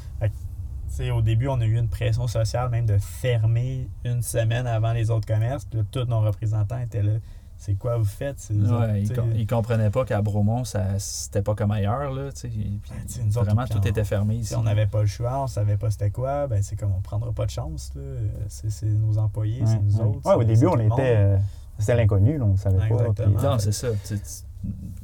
Au 1.13 1.21
début, 1.21 1.47
on 1.47 1.59
a 1.61 1.65
eu 1.65 1.77
une 1.77 1.87
pression 1.89 2.27
sociale 2.27 2.69
même 2.69 2.85
de 2.85 2.97
fermer 2.97 3.89
une 4.05 4.21
semaine 4.21 4.67
avant 4.67 4.93
les 4.93 5.09
autres 5.11 5.27
commerces. 5.27 5.65
Puis 5.65 5.79
là, 5.79 5.85
tous 5.91 6.05
nos 6.05 6.21
représentants 6.21 6.79
étaient 6.79 7.03
là. 7.03 7.13
C'est 7.59 7.73
quoi 7.73 7.97
vous 7.97 8.05
faites? 8.05 8.37
Autres, 8.51 8.95
ils, 8.97 9.11
com- 9.11 9.31
ils 9.35 9.47
comprenaient 9.47 9.89
pas 9.89 10.05
qu'à 10.05 10.21
Bromont, 10.21 10.63
ça 10.63 10.99
c'était 10.99 11.41
pas 11.41 11.55
comme 11.55 11.71
ailleurs. 11.71 12.11
Là, 12.13 12.29
puis 12.43 12.79
nous 13.25 13.35
autres, 13.35 13.45
vraiment, 13.47 13.65
tout 13.65 13.85
était 13.87 14.03
fermé 14.03 14.35
Si 14.35 14.41
ici. 14.41 14.55
on 14.55 14.61
n'avait 14.61 14.85
pas 14.85 15.01
le 15.01 15.07
choix, 15.07 15.41
on 15.41 15.47
savait 15.47 15.75
pas 15.75 15.89
c'était 15.89 16.11
quoi, 16.11 16.45
ben 16.45 16.61
c'est 16.61 16.75
comme 16.75 16.91
on 16.95 17.01
prendra 17.01 17.31
pas 17.31 17.47
de 17.47 17.49
chance. 17.51 17.91
là. 17.95 18.01
C'est 18.47 18.69
c'est 18.69 18.85
nos 18.85 19.17
employés, 19.17 19.63
c'est 19.65 19.81
nous 19.81 19.97
ouais. 19.97 20.03
autres. 20.03 20.29
Ouais, 20.29 20.35
au 20.35 20.43
début, 20.43 20.67
on 20.67 20.77
était. 20.79 21.15
euh, 21.17 21.37
C'était 21.79 21.95
l'inconnu, 21.95 22.39
on 22.39 22.49
ne 22.49 22.57
savait 22.57 22.87
pas. 22.89 23.11
Puis- 23.15 23.25
Non, 23.43 23.57
c'est 23.57 23.71
ça. 23.71 23.87
Tu, 24.07 24.19
tu, 24.19 24.23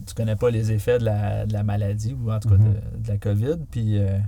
tu 0.05 0.13
connais 0.13 0.35
pas 0.35 0.51
les 0.51 0.71
effets 0.71 0.99
de 0.99 1.05
la, 1.05 1.47
de 1.47 1.53
la 1.53 1.63
maladie 1.63 2.13
ou 2.13 2.31
en 2.31 2.39
tout 2.39 2.49
cas 2.49 2.55
Mhm. 2.57 2.65
de, 2.65 3.03
de 3.03 3.07
la 3.07 3.17
COVID, 3.17 3.57
puis 3.71 3.97
euh, 3.97 4.19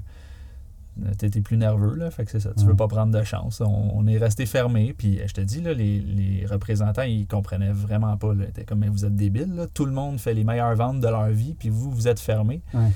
tu 1.20 1.26
étais 1.26 1.42
plus 1.42 1.58
nerveux, 1.58 1.96
là. 1.96 2.10
Fait 2.12 2.26
que 2.26 2.32
c'est 2.32 2.40
ça. 2.40 2.52
Tu 2.56 2.62
Ouais. 2.64 2.70
veux 2.70 2.76
pas 2.76 2.88
prendre 2.88 3.18
de 3.18 3.24
chance. 3.24 3.62
On, 3.62 3.92
on 3.94 4.08
est 4.08 4.18
resté 4.18 4.46
fermé, 4.46 4.94
puis 4.98 5.20
euh, 5.20 5.24
je 5.28 5.34
te 5.34 5.42
dis, 5.42 5.62
là, 5.62 5.74
les, 5.74 6.00
les 6.00 6.46
représentants, 6.46 7.02
ils 7.04 7.28
comprenaient 7.28 7.72
vraiment 7.72 8.16
pas. 8.18 8.34
Là. 8.34 8.46
Ils 8.46 8.50
étaient 8.50 8.64
comme, 8.66 8.80
mais 8.80 8.90
vous 8.90 9.06
êtes 9.06 9.16
débiles, 9.16 9.54
là. 9.56 9.68
Tout 9.74 9.86
le 9.86 9.92
monde 9.92 10.20
fait 10.20 10.34
les 10.34 10.44
meilleures 10.44 10.76
ventes 10.76 11.00
de 11.00 11.08
leur 11.08 11.28
vie, 11.30 11.54
puis 11.54 11.70
vous, 11.70 11.92
vous 11.92 12.08
êtes 12.08 12.20
fermé. 12.20 12.62
Ouais. 12.74 12.90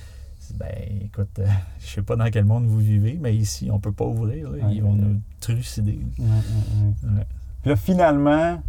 Ben, 0.56 0.74
écoute, 1.04 1.38
euh, 1.40 1.46
je 1.80 1.86
sais 1.88 2.02
pas 2.02 2.16
dans 2.16 2.30
quel 2.32 2.46
monde 2.46 2.66
vous 2.66 2.80
vivez, 2.80 3.18
mais 3.22 3.36
ici, 3.36 3.70
on 3.72 3.80
peut 3.80 3.92
pas 3.92 4.06
ouvrir. 4.06 4.50
là. 4.50 4.66
Ouais, 4.68 4.76
Ils 4.76 4.82
vont 4.82 4.94
nous 4.96 5.22
trucider. 5.40 6.00
Puis 7.62 7.70
là, 7.70 7.76
finalement, 7.76 8.62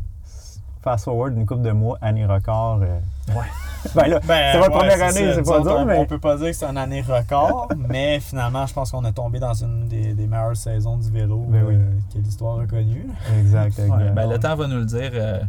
fast 0.82 1.04
forward 1.04 1.36
une 1.36 1.46
couple 1.46 1.62
de 1.62 1.72
mois, 1.72 1.98
année 2.00 2.24
record. 2.26 2.80
euh, 2.82 2.98
Ouais. 3.34 3.44
ben 3.94 4.08
là, 4.08 4.20
Ben, 4.26 4.52
c'est 4.52 4.58
votre 4.58 4.72
ouais, 4.72 4.78
première 4.78 5.02
année, 5.08 5.32
c'est 5.34 5.42
pas 5.42 5.60
dur, 5.60 5.76
on, 5.78 5.84
mais. 5.84 5.98
on 5.98 6.06
peut 6.06 6.18
pas 6.18 6.36
dire 6.36 6.46
que 6.48 6.52
c'est 6.52 6.66
une 6.66 6.76
année 6.78 7.02
record, 7.02 7.68
mais 7.88 8.18
finalement, 8.20 8.66
je 8.66 8.74
pense 8.74 8.90
qu'on 8.90 9.04
a 9.04 9.12
tombé 9.12 9.38
dans 9.38 9.54
une 9.54 9.86
des, 9.88 10.14
des 10.14 10.26
meilleures 10.26 10.56
saisons 10.56 10.96
du 10.96 11.10
vélo 11.10 11.44
Ben 11.48 11.64
oui. 11.66 11.74
euh, 11.76 11.90
que 12.12 12.18
l'histoire 12.18 12.58
a 12.60 12.66
connue. 12.66 13.06
Exact. 13.38 13.78
Ouais, 13.78 14.10
ben, 14.10 14.28
le 14.28 14.38
temps 14.38 14.56
va 14.56 14.66
nous 14.66 14.78
le 14.78 14.86
dire. 14.86 15.10
euh, 15.14 15.40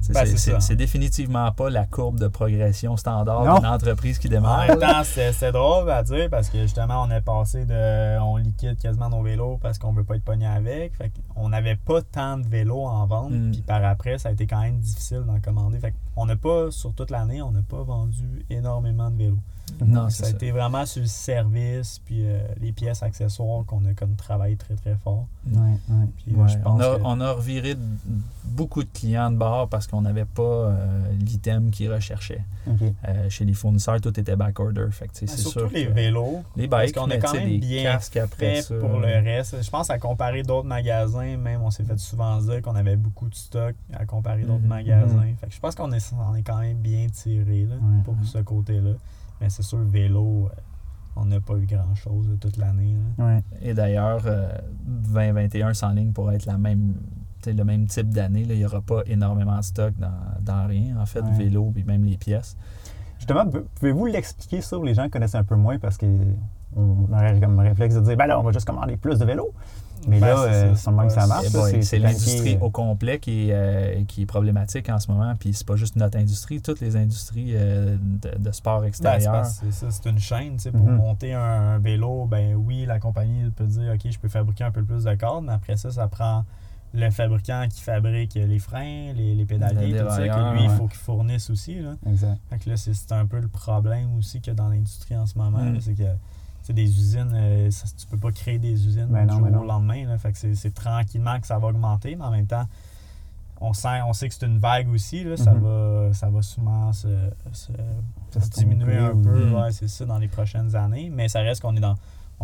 C'est- 0.00 0.12
Ben, 0.14 0.26
c'est- 0.60 0.74
définitivement 0.74 1.52
pas 1.52 1.70
la 1.70 1.84
courbe 1.86 2.18
de 2.18 2.26
progression 2.26 2.96
standard 2.96 3.54
d'une 3.60 3.66
entreprise 3.68 4.18
qui 4.18 4.26
En 4.26 4.30
démarre. 4.30 4.66
même 4.66 4.78
temps, 4.80 5.04
c'est 5.04 5.32
c'est 5.32 5.52
drôle 5.52 5.88
à 5.92 6.02
dire 6.02 6.28
parce 6.28 6.48
que 6.48 6.58
justement, 6.62 7.04
on 7.06 7.10
est 7.12 7.20
passé 7.20 7.64
de. 7.66 8.18
On 8.18 8.36
liquide 8.36 8.76
quasiment 8.80 9.08
nos 9.08 9.22
vélos 9.22 9.60
parce 9.62 9.78
qu'on 9.78 9.92
veut 9.92 10.02
pas 10.02 10.16
être 10.16 10.24
pogné 10.24 10.48
avec. 10.48 10.96
Fait 10.96 11.12
on 11.36 11.48
n'avait 11.48 11.76
pas 11.76 12.02
tant 12.02 12.38
de 12.38 12.46
vélos 12.46 12.84
en 12.84 13.06
vente. 13.06 13.32
Mm. 13.32 13.50
Puis 13.52 13.60
par 13.62 13.84
après, 13.84 14.18
ça 14.18 14.28
a 14.30 14.32
été 14.32 14.46
quand 14.46 14.60
même 14.60 14.78
difficile 14.78 15.22
d'en 15.26 15.40
commander. 15.40 15.78
Fait 15.78 15.94
on 16.16 16.26
n'a 16.26 16.36
pas, 16.36 16.70
sur 16.70 16.92
toute 16.94 17.10
l'année, 17.10 17.40
on 17.42 17.50
n'a 17.52 17.62
pas 17.62 17.82
vendu 17.82 18.44
énormément 18.50 19.10
de 19.10 19.16
vélos. 19.16 19.38
Non, 19.80 20.10
ça 20.10 20.16
c'est 20.18 20.22
a 20.24 20.26
ça. 20.26 20.32
été 20.34 20.50
vraiment 20.50 20.84
sur 20.84 21.00
le 21.00 21.06
service 21.08 21.98
puis 22.04 22.26
euh, 22.26 22.40
les 22.60 22.72
pièces 22.72 23.02
accessoires 23.02 23.64
qu'on 23.64 23.82
a 23.86 23.94
comme 23.94 24.16
travaillé 24.16 24.56
très 24.56 24.74
très 24.74 24.94
fort. 24.96 25.26
Ouais, 25.50 25.60
ouais. 25.88 26.06
Puis 26.18 26.34
euh, 26.36 26.42
Ouais, 26.42 26.48
je 26.48 26.58
on, 26.58 26.62
pense 26.62 26.82
a, 26.82 26.96
que- 26.96 27.02
on 27.04 27.20
a 27.22 27.32
reviré 27.32 27.74
beaucoup 28.44 28.82
de 28.82 28.88
clients 28.92 29.30
de 29.30 29.36
bord 29.36 29.68
parce 29.68 29.86
qu'on 29.86 30.02
n'avait 30.02 30.26
pas 30.26 30.42
euh, 30.42 31.12
l'item 31.18 31.70
qu'ils 31.70 31.90
recherchaient. 31.92 32.42
OK. 32.68 32.76
Euh, 33.08 33.30
chez 33.30 33.44
les 33.44 33.54
fournisseurs, 33.54 34.00
tout 34.00 34.18
était 34.20 34.36
backorder. 34.36 34.88
Fait 34.90 35.08
que, 35.08 35.16
sais, 35.16 35.26
c'est 35.26 35.38
surtout 35.38 35.60
sûr 35.60 35.70
les 35.72 35.86
que- 35.86 35.92
vélos. 35.92 36.42
Les 36.56 36.68
Parce 36.68 36.86
bikes, 36.86 36.94
qu'on 36.96 37.04
a 37.04 37.06
mais 37.06 37.18
quand 37.18 37.32
même 37.32 37.58
bien 37.58 37.82
casques 37.84 38.16
après 38.18 38.56
fait 38.56 38.62
ça. 38.62 38.74
pour 38.74 38.98
le 39.00 39.06
reste. 39.06 39.62
Je 39.62 39.70
pense 39.70 39.88
à 39.90 39.98
comparer 39.98 40.42
d'autres 40.42 40.68
magasins, 40.68 41.21
même 41.36 41.62
on 41.62 41.70
s'est 41.70 41.84
fait 41.84 41.98
souvent 41.98 42.38
dire 42.40 42.60
qu'on 42.62 42.74
avait 42.76 42.96
beaucoup 42.96 43.28
de 43.28 43.34
stock 43.34 43.74
à 43.92 44.04
comparer 44.06 44.42
d'autres 44.42 44.62
Mhm. 44.62 44.68
magasins. 44.68 45.32
Fait 45.40 45.46
que 45.48 45.52
je 45.54 45.60
pense 45.60 45.74
qu'on 45.74 45.90
est, 45.92 46.12
on 46.28 46.34
est 46.34 46.42
quand 46.42 46.58
même 46.58 46.76
bien 46.78 47.06
tiré 47.12 47.66
là, 47.66 47.76
Ouais, 47.76 48.02
pour 48.04 48.14
ouais. 48.14 48.20
ce 48.24 48.38
côté-là. 48.38 48.92
Mais 49.40 49.48
c'est 49.50 49.62
sûr, 49.62 49.78
le 49.78 49.86
vélo, 49.86 50.46
euh, 50.46 50.60
on 51.16 51.24
n'a 51.26 51.40
pas 51.40 51.54
eu 51.56 51.66
grand-chose 51.66 52.28
de 52.28 52.36
toute 52.36 52.56
l'année. 52.56 52.94
Ouais. 53.18 53.42
Et 53.60 53.74
d'ailleurs, 53.74 54.22
euh, 54.26 54.48
2021 54.86 55.74
sans 55.74 55.90
ligne 55.90 56.12
pour 56.12 56.30
être 56.32 56.46
la 56.46 56.58
même, 56.58 56.94
le 57.46 57.64
même 57.64 57.86
type 57.86 58.08
d'année. 58.10 58.42
Il 58.48 58.56
n'y 58.56 58.64
aura 58.64 58.80
pas 58.80 59.02
énormément 59.06 59.56
de 59.58 59.62
stock 59.64 59.94
dans, 59.98 60.10
dans 60.40 60.66
rien, 60.66 60.96
en 61.00 61.06
fait, 61.06 61.22
vélo 61.36 61.70
puis 61.74 61.82
même 61.84 62.04
les 62.04 62.16
pièces. 62.16 62.56
Justement, 63.18 63.46
pou- 63.48 63.64
pouvez-vous 63.76 64.06
l'expliquer 64.06 64.60
ça 64.60 64.76
pour 64.76 64.84
les 64.84 64.94
gens 64.94 65.04
qui 65.04 65.10
connaissent 65.10 65.34
un 65.34 65.44
peu 65.44 65.56
moins 65.56 65.78
parce 65.78 65.96
qu'on 65.98 67.08
aurait 67.12 67.38
comme 67.40 67.58
réflexe 67.58 67.94
de 67.96 68.00
dire 68.00 68.16
ben 68.16 68.26
là, 68.26 68.38
on 68.40 68.42
va 68.42 68.52
juste 68.52 68.66
commander 68.66 68.96
plus 68.96 69.18
de 69.18 69.24
vélos. 69.24 69.52
Mais 70.08 70.18
Ben, 70.20 70.26
là, 70.28 70.74
c'est 70.74 70.88
euh, 70.88 70.92
même 70.92 71.06
que 71.06 71.12
ça 71.12 71.26
marche. 71.26 71.46
C'est 71.82 71.98
l'industrie 71.98 72.36
planifié, 72.40 72.58
au 72.60 72.70
complet 72.70 73.18
qui 73.18 73.48
est, 73.48 73.52
euh, 73.52 74.04
qui 74.08 74.22
est 74.22 74.26
problématique 74.26 74.88
en 74.90 74.98
ce 74.98 75.10
moment. 75.10 75.32
Puis 75.38 75.54
c'est 75.54 75.66
pas 75.66 75.76
juste 75.76 75.96
notre 75.96 76.18
industrie, 76.18 76.60
toutes 76.60 76.80
les 76.80 76.96
industries 76.96 77.52
euh, 77.54 77.96
de, 78.00 78.36
de 78.38 78.52
sport 78.52 78.80
Ben, 78.80 78.86
extérieur. 78.88 79.42
que 79.42 79.48
c'est 79.48 79.72
ça, 79.72 79.86
c'est 79.90 80.08
une 80.10 80.18
chaîne. 80.18 80.56
Pour 80.72 80.80
Mhm. 80.80 80.96
monter 80.96 81.34
un, 81.34 81.40
un 81.42 81.78
vélo, 81.78 82.26
ben 82.26 82.54
oui, 82.54 82.84
la 82.86 82.98
compagnie 82.98 83.48
peut 83.50 83.66
dire 83.66 83.92
OK, 83.94 84.10
je 84.10 84.18
peux 84.18 84.28
fabriquer 84.28 84.64
un 84.64 84.70
peu 84.72 84.82
plus 84.82 85.04
de 85.04 85.14
cordes, 85.14 85.44
mais 85.44 85.52
après 85.52 85.76
ça, 85.76 85.90
ça 85.90 86.08
prend 86.08 86.44
le 86.94 87.08
fabricant 87.10 87.66
qui 87.70 87.80
fabrique 87.80 88.34
les 88.34 88.58
freins, 88.58 89.12
les, 89.14 89.34
les 89.34 89.44
pédaliers, 89.46 89.92
Le 89.92 90.00
tout 90.04 90.10
ça, 90.10 90.16
que 90.28 90.52
lui, 90.54 90.64
il 90.64 90.68
ouais. 90.68 90.76
faut 90.76 90.88
qu'il 90.88 90.98
fournisse 90.98 91.48
aussi. 91.48 91.80
Là. 91.80 91.94
Exact. 92.06 92.38
Fait 92.50 92.58
que 92.58 92.68
là, 92.68 92.76
c'est 92.76 93.12
un 93.12 93.24
peu 93.24 93.38
le 93.40 93.48
problème 93.48 94.14
aussi 94.18 94.40
qu'il 94.40 94.50
y 94.52 94.54
a 94.54 94.54
dans 94.54 94.68
l'industrie 94.68 95.16
en 95.16 95.24
ce 95.24 95.38
moment. 95.38 95.58
Mm. 95.58 95.80
C'est 95.80 95.94
que 95.94 96.02
c'est 96.62 96.72
des 96.72 96.84
usines, 96.84 97.32
euh, 97.34 97.70
ça- 97.70 97.86
tu 97.98 98.06
peux 98.06 98.16
pas 98.18 98.32
créer 98.32 98.58
des 98.58 98.86
usines 98.86 99.06
Ben 99.10 99.22
du 99.22 99.26
non, 99.32 99.38
jour 99.38 99.42
ben 99.46 99.50
non. 99.52 99.60
au 99.62 99.64
lendemain. 99.66 100.06
Là, 100.06 100.18
fait 100.18 100.32
que 100.32 100.38
c'est- 100.38 100.54
c'est 100.54 100.72
tranquillement 100.74 101.38
que 101.40 101.46
ça 101.46 101.58
va 101.58 101.68
augmenter, 101.68 102.16
mais 102.16 102.24
en 102.24 102.30
même 102.30 102.46
temps, 102.46 102.66
on 103.60 103.72
sait, 103.72 104.00
on 104.06 104.12
sait 104.12 104.28
que 104.28 104.34
c'est 104.34 104.46
une 104.46 104.58
vague 104.58 104.88
aussi. 104.88 105.22
Là, 105.24 105.36
ça, 105.36 105.52
Mhm. 105.54 105.60
va, 105.62 106.12
ça 106.14 106.30
va 106.30 106.42
sûrement 106.42 106.92
se, 106.92 107.08
se 107.52 108.50
diminuer 108.50 108.96
un 108.96 109.16
peu, 109.16 109.50
ouais, 109.50 109.70
c'est 109.72 109.88
ça, 109.88 110.04
dans 110.04 110.18
les 110.18 110.28
prochaines 110.28 110.74
années. 110.74 111.10
Mais 111.14 111.28
ça 111.28 111.40
reste 111.40 111.62
qu'on 111.62 111.76
est 111.76 111.80
dans. 111.80 111.94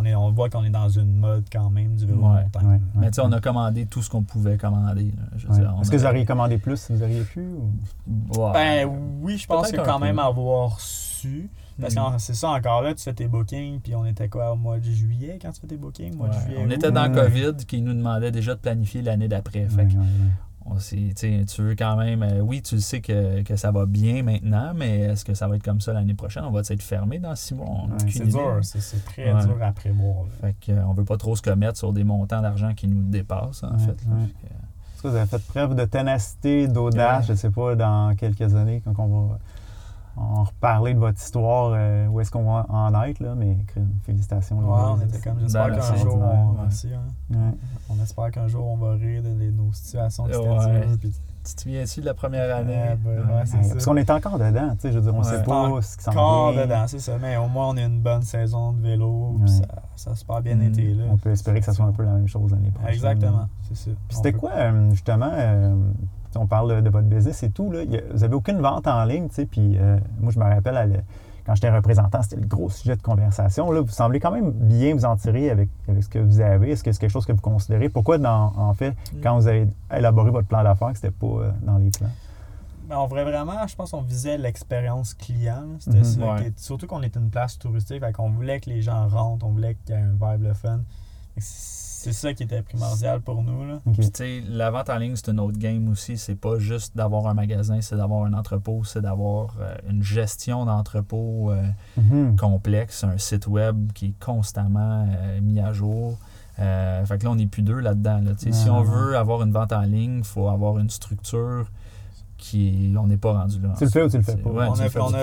On, 0.01 0.05
est, 0.05 0.14
on 0.14 0.30
voit 0.30 0.49
qu'on 0.49 0.62
est 0.64 0.70
dans 0.70 0.88
une 0.88 1.16
mode 1.16 1.44
quand 1.51 1.70
même 1.70 1.96
du 1.96 2.07
vélo 2.07 2.18
de 2.18 2.22
Ouais, 2.24 2.42
montagne. 2.44 2.66
ouais. 2.68 2.80
Mais 2.94 3.11
tu 3.11 3.14
sais, 3.16 3.22
on 3.24 3.32
a 3.32 3.40
commandé 3.40 3.86
tout 3.86 4.01
ce 4.01 4.09
qu'on 4.09 4.22
pouvait 4.22 4.57
commander. 4.57 5.12
Est-ce 5.36 5.90
que 5.90 5.96
vous 5.96 6.07
auriez 6.07 6.24
commandé 6.24 6.59
plus 6.59 6.76
si 6.80 6.92
vous 6.92 7.03
auriez 7.03 7.22
pu? 7.22 7.40
ou- 7.40 8.40
Ouais. 8.40 8.53
Ben 8.53 8.88
oui, 9.20 9.38
je 9.38 9.46
pense 9.46 9.72
que 9.72 9.80
quand 9.80 9.99
même 9.99 10.18
avoir 10.20 10.78
su. 10.80 11.51
Parce 11.80 11.94
Mm. 11.94 11.99
que 12.14 12.18
c'est 12.18 12.34
ça 12.34 12.51
encore 12.51 12.82
là, 12.82 12.92
tu 12.94 13.03
fais 13.05 13.12
tes 13.12 13.28
bookings, 13.28 13.80
puis 13.80 13.94
on 13.94 14.05
était 14.05 14.28
quoi 14.28 14.53
au 14.53 14.57
mois 14.57 14.78
de 14.78 14.84
juillet 14.90 15.38
quand 15.40 15.53
tu 15.53 15.61
fais 15.61 15.66
tes 15.68 15.76
bookings? 15.76 16.16
Mois 16.16 16.28
de 16.28 16.32
juillet, 16.34 16.59
on 16.64 16.70
était 16.70 16.90
dans 16.90 17.09
Ouais. 17.12 17.20
COVID 17.28 17.55
qui 17.66 17.80
nous 17.82 17.92
demandait 17.94 18.30
déjà 18.32 18.55
de 18.55 18.61
planifier 18.61 19.01
l'année 19.03 19.28
d'après. 19.28 19.66
Ouais, 19.68 19.82
ouais, 19.84 19.88
tu 20.77 21.62
veux 21.62 21.75
quand 21.75 21.97
même, 21.97 22.23
euh, 22.23 22.41
oui, 22.41 22.62
tu 22.62 22.81
sais 22.81 23.01
que, 23.01 23.43
que 23.43 23.57
ça 23.57 23.71
va 23.71 23.87
bien 23.87 24.23
maintenant, 24.23 24.73
mais 24.75 25.01
est-ce 25.01 25.25
que 25.25 25.35
ça 25.35 25.49
va 25.49 25.57
être 25.57 25.62
comme 25.62 25.81
ça 25.81 25.93
l'année 25.93 26.14
prochaine? 26.14 26.45
On 26.45 26.51
va 26.51 26.61
être 26.61 26.83
fermé 26.83 27.19
dans 27.19 27.35
six 27.35 27.55
mois? 27.55 27.66
Ouais, 27.89 28.11
C'est 28.11 28.27
dur, 28.27 28.59
c'est 28.62 29.05
très 29.05 29.33
Ouais. 29.33 29.45
dur 29.47 29.57
à 29.62 29.73
prévoir. 29.73 30.25
Fait 30.41 30.55
que, 30.61 30.73
euh, 30.73 30.85
on 30.87 30.93
veut 30.93 31.05
pas 31.05 31.16
trop 31.16 31.35
se 31.37 31.43
commettre 31.43 31.79
sur 31.79 31.93
des 31.93 32.05
montants 32.05 32.41
d'argent 32.43 32.75
qui 32.75 32.89
nous 32.89 33.03
dépassent, 33.03 33.62
en 33.62 33.73
Ouais, 33.73 33.79
fait. 33.79 34.05
là. 34.09 34.16
que, 34.41 34.47
Est-ce 34.47 35.03
que 35.03 35.09
vous 35.09 35.16
avez 35.16 35.27
fait 35.27 35.43
preuve 35.47 35.75
de 35.77 35.85
ténacité, 35.85 36.66
d'audace, 36.69 37.27
je 37.27 37.33
ne 37.33 37.37
sais 37.37 37.51
pas, 37.51 37.75
dans 37.77 38.14
quelques 38.16 38.55
années, 38.55 38.83
quand 38.85 38.95
on 38.99 39.27
va 39.29 39.39
en 40.21 40.45
reparler 40.45 40.95
de 40.95 40.99
votre 40.99 41.19
histoire, 41.21 41.73
euh, 41.75 42.07
où 42.09 42.21
est-ce 42.21 42.31
qu'on 42.31 42.45
va 42.45 42.66
en 42.69 43.03
être, 43.05 43.21
là, 43.21 43.35
mais 43.37 43.57
félicitations. 44.03 44.59
Ouais, 44.59 44.64
on 44.66 45.01
était 45.01 45.21
comme, 45.21 45.39
j'espère 45.41 45.71
qu'un 45.73 45.97
jour, 45.97 46.16
on, 46.21 46.53
merci, 46.61 46.89
hein. 46.93 47.03
Ouais. 47.31 47.53
on 47.91 48.03
espère 48.03 48.31
qu'un 48.31 48.49
jour 48.49 48.66
on 48.66 48.77
va 48.77 48.93
rire 48.93 49.23
de, 49.23 49.29
de 49.29 49.51
nos 49.51 49.73
situations 49.73 50.27
étaient 50.27 50.37
Ouais. 50.39 50.83
puis 51.01 51.12
tu 51.45 51.55
te 51.55 51.61
souviens-tu 51.62 52.01
de 52.01 52.07
la 52.07 52.14
première 52.14 52.55
année? 52.57 52.75
Ouais, 53.07 53.16
ben, 53.27 53.45
c'est. 53.47 53.73
Parce 53.73 53.85
qu'on 53.87 53.97
est 53.97 54.11
encore 54.11 54.39
dedans, 54.39 54.71
tu 54.75 54.81
sais, 54.81 54.93
je 54.93 54.99
veux 54.99 55.05
dire, 55.05 55.14
on 55.14 55.23
sait 55.23 55.43
pas 55.45 55.62
Encore 55.69 55.83
ce 55.83 55.97
qui 55.97 56.05
s'en 56.05 56.51
vient. 56.53 56.62
dedans, 56.62 56.85
c'est 56.87 56.99
ça. 56.99 57.16
Mais 57.21 57.37
au 57.39 57.49
moins, 57.49 57.69
on 57.69 57.77
a 57.79 57.83
une 57.85 58.01
bonne 58.01 58.23
saison 58.23 58.73
de 58.73 58.83
vélo. 58.83 59.37
puis. 59.41 59.51
Ça, 59.51 59.64
ça 59.97 60.11
a 60.11 60.14
super 60.14 60.43
bien 60.43 60.57
Mm. 60.57 60.62
été. 60.62 60.95
Là. 60.95 61.05
On 61.11 61.16
peut 61.16 61.31
espérer 61.31 61.61
que 61.61 61.64
ça 61.66 61.73
soit 61.73 61.87
un 61.87 61.93
peu 61.93 62.05
la 62.05 62.12
même 62.12 62.29
chose 62.29 62.51
l'année 62.51 62.71
prochaine. 62.71 62.93
Exactement, 62.93 63.49
c'est 63.62 63.77
ça. 63.77 63.91
Puis 64.09 64.16
c'était 64.16 64.33
peut- 64.33 64.39
quoi, 64.39 64.51
euh, 64.57 64.91
justement, 64.91 65.31
euh, 65.33 65.75
on 66.37 66.47
parle 66.47 66.83
de, 66.83 66.91
votre 66.91 67.07
business 67.07 67.43
et 67.43 67.51
tout, 67.51 67.70
là, 67.70 67.81
vous 68.12 68.18
n'avez 68.18 68.35
aucune 68.35 68.59
vente 68.61 68.87
en 68.87 69.05
ligne, 69.05 69.29
puis 69.29 69.76
euh, 69.79 69.99
moi, 70.20 70.33
je 70.33 70.39
me 70.39 70.45
rappelle, 70.45 70.76
à 70.76 70.87
le- 70.87 71.01
quand 71.47 71.55
j'étais 71.55 71.70
représentant, 71.70 72.20
c'était 72.22 72.37
le 72.37 72.47
gros 72.47 72.68
sujet 72.68 72.95
de 72.97 73.01
conversation. 73.01 73.70
Là, 73.72 73.81
vous 73.81 73.89
semblez 73.89 74.20
quand 74.20 74.31
même 74.31 74.51
bien 74.51 74.95
vous 74.95 75.07
en 75.07 75.16
tirer 75.16 75.49
avec, 75.51 75.70
avec 75.89 76.03
ce 76.05 76.09
que 76.11 76.18
vous 76.18 76.41
avez. 76.41 76.72
Est-ce 76.72 76.85
que 76.85 76.93
c'est 76.93 76.99
quelque 77.01 77.11
chose 77.11 77.24
que 77.24 77.33
vous 77.33 77.41
considérez? 77.41 77.89
Pourquoi, 77.89 78.18
dans, 78.18 78.53
en 78.57 78.74
fait, 78.74 78.95
quand 79.22 79.35
vous 79.39 79.47
avez 79.49 79.66
élaboré 79.97 80.31
votre 80.31 80.47
plan 80.47 80.62
d'affaires, 80.62 80.89
que 80.93 80.97
c'était 80.99 81.11
pas 81.11 81.26
euh, 81.26 81.51
dans 81.62 81.79
les 81.79 81.91
plans? 81.91 82.11
Ben, 82.87 82.97
on 82.99 83.07
voulait 83.07 83.24
vraiment, 83.24 83.66
je 83.66 83.74
pense 83.76 83.91
qu'on 83.93 84.03
visait 84.03 84.37
l'expérience 84.39 85.14
client. 85.14 85.64
C'était 85.79 85.99
Mhm. 85.99 86.05
ça. 86.05 86.20
Ouais. 86.35 86.41
qui 86.41 86.47
est- 86.49 86.59
surtout 86.59 86.87
qu'on 86.87 87.03
était 87.03 87.18
une 87.20 87.31
place 87.31 87.59
touristique. 87.59 88.03
Qu'on 88.12 88.31
voulait 88.31 88.61
que 88.61 88.68
les 88.68 88.83
gens 88.83 89.09
rentrent, 89.09 89.47
on 89.47 89.51
voulait 89.51 89.74
qu'il 89.87 89.95
y 89.95 89.99
ait 89.99 90.03
un 90.03 90.12
vibe 90.12 90.43
le 90.45 90.53
fun. 90.55 90.81
C'est 92.01 92.12
ça 92.12 92.32
qui 92.32 92.44
était 92.44 92.62
primordial 92.62 93.20
pour 93.20 93.42
nous. 93.42 93.66
Là. 93.66 93.80
Puis, 93.92 94.11
tu 94.11 94.18
sais, 94.18 94.42
la 94.49 94.70
vente 94.70 94.88
en 94.88 94.99
ligne, 94.99 95.16
c'est 95.16 95.30
une 95.30 95.40
autre 95.40 95.59
game 95.59 95.88
aussi. 95.88 96.16
C'est 96.16 96.36
pas 96.36 96.59
juste 96.59 96.96
d'avoir 96.96 97.26
un 97.26 97.34
magasin, 97.34 97.80
c'est 97.80 97.96
d'avoir 97.96 98.24
un 98.24 98.32
entrepôt, 98.34 98.84
c'est 98.84 99.01
d'avoir 99.01 99.57
euh, 99.61 99.74
une 99.90 100.03
gestion 100.03 100.64
d'entrepôt 100.64 101.51
euh, 101.51 101.62
Mhm. 101.96 102.36
complexe, 102.36 103.03
un 103.05 103.18
site 103.18 103.46
web 103.49 103.90
qui 103.94 104.07
est 104.07 104.24
constamment 104.24 105.07
euh, 105.11 105.40
mis 105.40 105.59
à 105.61 105.72
jour. 105.72 106.16
Euh, 106.61 107.05
fait 107.05 107.18
que 107.18 107.24
là, 107.24 107.30
on 107.30 107.36
n'est 107.36 107.46
plus 107.46 107.62
deux 107.62 107.78
là-dedans. 107.80 108.20
là. 108.24 108.32
Tu 108.34 108.46
sais, 108.46 108.53
Si 108.53 108.70
on 108.70 108.82
veut 108.82 109.16
avoir 109.16 109.42
une 109.42 109.53
vente 109.53 109.72
en 109.72 109.82
ligne, 109.82 110.18
il 110.18 110.24
faut 110.24 110.49
avoir 110.49 110.78
une 110.78 110.90
structure 110.90 111.66
qui 112.39 112.95
on 112.99 113.07
n'est 113.07 113.16
pas 113.18 113.32
rendu 113.32 113.61
là. 113.61 113.74
Tu 113.76 113.84
le 113.84 113.91
fais 113.91 114.03
ou 114.03 114.09
tu 114.09 114.16
le 114.16 114.22
fais 114.22 114.36
pas? 114.36 114.49
ouais, 114.51 114.66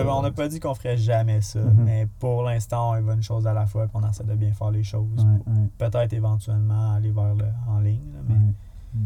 on 0.08 0.22
n'a 0.22 0.32
pas 0.32 0.48
dit 0.48 0.60
qu'on 0.60 0.76
ferait 0.76 0.98
jamais 0.98 1.42
ça. 1.42 1.60
Mhm. 1.60 1.84
Mais 1.86 2.08
pour 2.20 2.44
l'instant, 2.44 2.92
on 2.92 2.98
y 2.98 3.02
va 3.02 3.14
une 3.14 3.24
chose 3.24 3.48
à 3.48 3.54
la 3.54 3.66
fois. 3.66 3.88
Puis 3.88 3.96
on 3.96 4.08
essaie 4.08 4.24
de 4.24 4.36
bien 4.36 4.52
faire 4.52 4.70
les 4.72 4.84
choses. 4.84 5.08
Ouais, 5.18 5.40
pour 5.44 5.54
ouais, 5.54 5.70
Peut-être 5.78 6.14
éventuellement 6.14 6.92
aller 6.92 7.12
vers 7.12 7.34
le 7.34 7.46
en 7.68 7.80
ligne. 7.80 8.12
là, 8.14 8.20
mais 8.28 8.36
ouais. 8.36 8.54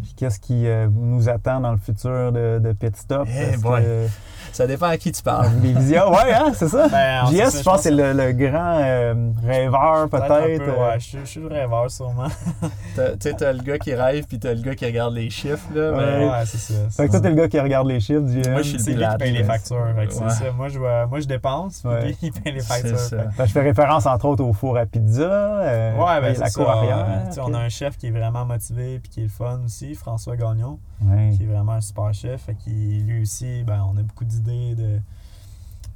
Puis 0.04 0.14
Qu'est-ce 0.16 0.40
qui 0.40 0.68
euh, 0.68 0.88
nous 0.92 1.30
attend 1.30 1.60
dans 1.60 1.72
le 1.72 1.78
futur 1.78 2.32
de, 2.32 2.60
de 2.60 2.72
Pit 2.74 2.96
Stop? 2.96 3.28
Eh 3.32 3.54
Est-ce 3.54 3.62
boy. 3.62 3.82
que- 3.82 4.08
Ça 4.52 4.66
dépend 4.66 4.88
à 4.88 4.98
qui 4.98 5.12
tu 5.12 5.22
parles. 5.22 5.52
Des 5.60 5.74
visions, 5.74 6.10
ouais, 6.12 6.34
hein, 6.34 6.52
c'est 6.56 6.68
ça? 6.70 6.88
Ben, 6.88 7.26
JS, 7.28 7.50
ça, 7.52 7.60
je 7.60 7.64
pense 7.64 7.78
que 7.78 7.82
c'est 7.84 7.92
le, 7.92 8.14
le 8.14 8.32
grand 8.34 8.80
euh, 8.80 9.14
rêveur, 9.46 10.10
peut-être. 10.10 10.64
peu, 10.64 10.72
euh, 10.72 10.90
ouais, 10.90 11.00
je, 11.00 11.18
je 11.20 11.26
suis 11.26 11.40
le 11.40 11.48
rêveur 11.48 11.90
sûrement. 11.92 12.28
T'as- 12.96 13.12
Tu 13.12 13.18
sais, 13.30 13.34
t'as 13.38 13.54
le 13.54 13.62
gars 13.62 13.78
qui 13.78 13.94
rêve, 13.94 14.26
puis 14.28 14.40
t'as 14.40 14.54
le 14.56 14.62
gars 14.62 14.74
qui 14.76 14.86
regarde 14.86 15.14
les 15.14 15.30
chiffres. 15.30 15.68
Là, 15.76 15.92
Ouais. 15.92 15.98
mais- 16.20 16.26
Ouais, 16.30 16.46
c'est 16.46 16.58
ça. 16.58 16.74
Fait 16.90 17.06
que 17.08 17.12
toi, 17.12 17.22
t'es 17.22 17.30
le 17.30 17.36
gars 17.36 17.48
qui 17.48 17.60
regarde 17.60 17.88
les 17.88 18.00
chiffres, 18.00 18.28
JM. 18.28 18.52
Moi, 18.52 18.62
je 18.64 18.78
suis 18.78 18.94
le 18.94 19.00
lui 19.02 19.08
qui 19.12 19.18
paye 19.18 19.32
les 19.34 19.44
factures. 19.44 19.86
fait 19.96 20.08
que 20.08 20.14
c'est 20.14 20.24
Ouais. 20.24 20.30
ça. 20.30 20.52
Moi, 20.56 20.70
je, 20.70 20.80
moi, 20.80 21.20
je 21.20 21.28
dépense, 21.28 21.84
puis 21.84 22.08
lui, 22.08 22.18
il 22.24 22.32
paye 22.32 22.54
les 22.54 22.60
C'est 22.62 22.74
factures. 22.90 23.32
fait 23.34 23.46
je 23.48 23.52
fais 23.52 23.62
référence, 23.62 24.06
entre 24.08 24.26
autres, 24.26 24.44
au 24.44 24.54
four 24.54 24.78
à 24.78 24.86
pizza. 24.88 25.22
euh, 25.24 25.96
Ouais, 25.96 26.22
ben 26.22 26.36
la 26.40 26.50
cour 26.50 26.70
arrière. 26.70 27.06
On 27.46 27.54
a 27.54 27.60
un 27.60 27.70
chef 27.70 27.98
qui 27.98 28.08
est 28.08 28.12
vraiment 28.12 28.46
motivé 28.46 29.00
puis 29.00 29.10
qui 29.12 29.20
est 29.22 29.24
le 29.24 29.30
fun 29.30 29.60
aussi, 29.66 29.79
François 29.96 30.36
Gagnon, 30.38 30.80
Ouais. 31.02 31.34
qui 31.36 31.44
est 31.44 31.48
vraiment 31.48 31.74
un 31.74 31.82
super 31.82 32.14
chef. 32.14 32.42
Fait 32.44 32.56
qu'il- 32.56 33.06
lui 33.06 33.22
aussi, 33.22 33.64
ben, 33.64 33.84
on 33.92 33.98
a 33.98 34.04
beaucoup 34.04 34.26
d'idées 34.26 34.76
de, 34.76 35.00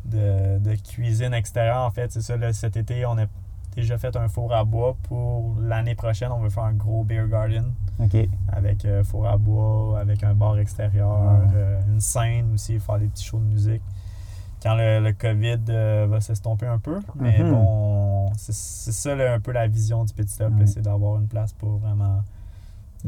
de, 0.05 0.59
de 0.59 0.75
cuisine 0.75 1.33
extérieure. 1.33 1.85
En 1.85 1.91
fait, 1.91 2.11
c'est 2.11 2.21
ça. 2.21 2.35
là, 2.37 2.53
cet 2.53 2.77
été, 2.77 3.05
on 3.05 3.17
a 3.17 3.25
déjà 3.75 3.97
fait 3.97 4.15
un 4.15 4.27
four 4.27 4.53
à 4.53 4.63
bois. 4.63 4.95
Pour 5.03 5.55
l'année 5.59 5.95
prochaine, 5.95 6.31
on 6.31 6.39
veut 6.39 6.49
faire 6.49 6.63
un 6.65 6.73
gros 6.73 7.03
beer 7.03 7.27
garden 7.27 7.73
avec 8.51 8.85
euh, 8.85 9.03
four 9.03 9.27
à 9.27 9.37
bois, 9.37 9.99
avec 9.99 10.23
un 10.23 10.33
bar 10.33 10.57
extérieur, 10.57 11.09
Ouais. 11.21 11.47
euh, 11.55 11.81
une 11.89 11.99
scène 12.01 12.53
aussi, 12.53 12.79
faire 12.79 12.99
des 12.99 13.07
petits 13.07 13.23
shows 13.25 13.39
de 13.39 13.45
musique. 13.45 13.81
Quand 14.61 14.75
le, 14.75 14.99
le 15.01 15.11
COVID 15.13 15.59
euh, 15.69 16.07
va 16.09 16.21
s'estomper 16.21 16.65
un 16.67 16.79
peu. 16.79 16.99
Mais 17.15 17.39
Mhm. 17.43 17.51
bon, 17.51 18.31
c'est 18.37 18.53
ça 18.93 19.13
là, 19.15 19.33
un 19.33 19.39
peu 19.39 19.51
la 19.51 19.67
vision 19.67 20.05
du 20.05 20.13
Petit 20.13 20.33
Stop, 20.33 20.53
Ouais. 20.57 20.65
c'est 20.67 20.81
d'avoir 20.81 21.19
une 21.19 21.27
place 21.27 21.51
pour 21.53 21.77
vraiment 21.79 22.21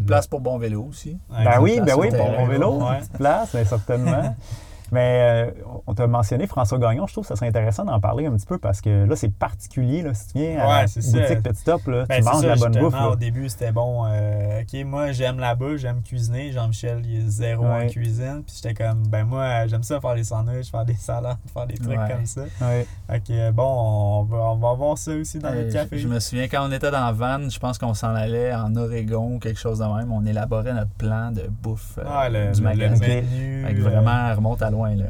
place 0.03 0.27
pour 0.27 0.41
bon 0.41 0.57
vélo 0.57 0.85
aussi. 0.89 1.17
Ben 1.29 1.59
oui, 1.61 1.79
ben 1.81 1.95
oui, 1.97 2.09
pour 2.09 2.29
mon 2.31 2.45
vélo, 2.47 2.79
Ouais. 2.79 2.93
une 2.95 2.97
petite 2.99 3.13
place, 3.13 3.53
ben, 3.53 3.65
certainement. 3.65 4.35
Mais 4.95 5.51
euh, 5.57 5.63
on 5.87 5.93
t'a 5.93 6.07
mentionné 6.07 6.47
François 6.47 6.77
Gagnon, 6.79 7.05
je 7.05 7.11
trouve 7.13 7.23
que 7.25 7.27
ça 7.27 7.35
serait 7.35 7.47
intéressant 7.49 7.83
d'en 7.83 7.99
parler 7.99 8.25
un 8.27 8.31
petit 8.31 8.45
peu 8.45 8.57
parce 8.57 8.79
que 8.79 9.03
là, 9.05 9.15
c'est 9.17 9.33
particulier. 9.33 10.01
Là, 10.01 10.13
si 10.13 10.27
tu 10.29 10.39
viens 10.39 10.59
à 10.59 10.67
Ouais, 10.69 10.85
boutique 10.85 11.43
Petit 11.43 11.59
Stop, 11.59 11.85
là, 11.87 12.05
Ben, 12.07 12.17
tu 12.17 12.23
c'est 12.23 12.31
manges 12.31 12.41
ça, 12.41 12.47
la 12.47 12.55
bonne 12.55 12.77
bouffe. 12.79 12.93
là. 12.93 13.09
Au 13.09 13.15
début, 13.15 13.49
c'était 13.49 13.71
bon. 13.73 14.05
euh, 14.07 14.61
OK, 14.61 14.85
moi, 14.85 15.11
j'aime 15.11 15.37
la 15.39 15.53
bouffe, 15.55 15.77
j'aime 15.77 16.01
cuisiner. 16.01 16.51
Jean-Michel, 16.53 17.01
il 17.05 17.17
est 17.19 17.29
zéro 17.29 17.65
Ouais. 17.65 17.85
en 17.85 17.87
cuisine. 17.89 18.41
Puis 18.45 18.55
j'étais 18.61 18.73
comme, 18.73 19.03
ben 19.07 19.25
moi, 19.25 19.67
j'aime 19.67 19.83
ça 19.83 19.99
faire 19.99 20.15
des 20.15 20.23
sandwichs, 20.23 20.71
faire 20.71 20.85
des 20.85 20.95
salades, 20.95 21.37
faire 21.53 21.67
des 21.67 21.75
trucs 21.75 21.89
Ouais. 21.97 22.09
comme 22.09 22.25
ça. 22.25 22.41
Ouais. 22.61 22.87
Fait 23.09 23.19
que 23.19 23.51
bon, 23.51 23.63
on 23.63 24.23
va, 24.23 24.37
on 24.37 24.55
va 24.55 24.73
voir 24.73 24.97
ça 24.97 25.11
aussi 25.11 25.39
dans 25.39 25.49
Euh, 25.49 25.63
notre 25.63 25.73
café. 25.73 25.97
je, 25.97 26.03
je 26.03 26.07
me 26.07 26.19
souviens 26.19 26.47
quand 26.47 26.65
on 26.67 26.71
était 26.71 26.91
dans 26.91 27.05
la 27.05 27.11
van, 27.11 27.49
je 27.49 27.59
pense 27.59 27.77
qu'on 27.77 27.93
s'en 27.93 28.15
allait 28.15 28.53
en 28.53 28.75
Oregon 28.75 29.35
ou 29.35 29.39
quelque 29.39 29.59
chose 29.59 29.79
de 29.79 29.85
même. 29.85 30.11
On 30.11 30.25
élaborait 30.25 30.73
notre 30.73 30.91
plan 30.91 31.31
de 31.31 31.43
bouffe 31.61 31.99
euh, 31.99 32.29
le, 32.29 32.53
du 32.53 32.61
le- 32.61 32.69
le 32.69 32.75
magasin. 32.75 33.05
menu. 33.07 33.63
Fait 33.65 33.73
que 33.73 33.79
euh, 33.79 33.83
vraiment, 33.83 34.27
elle 34.29 34.35
remonte 34.35 34.61
à 34.61 34.69
loin. 34.69 34.84
Là. 34.93 35.05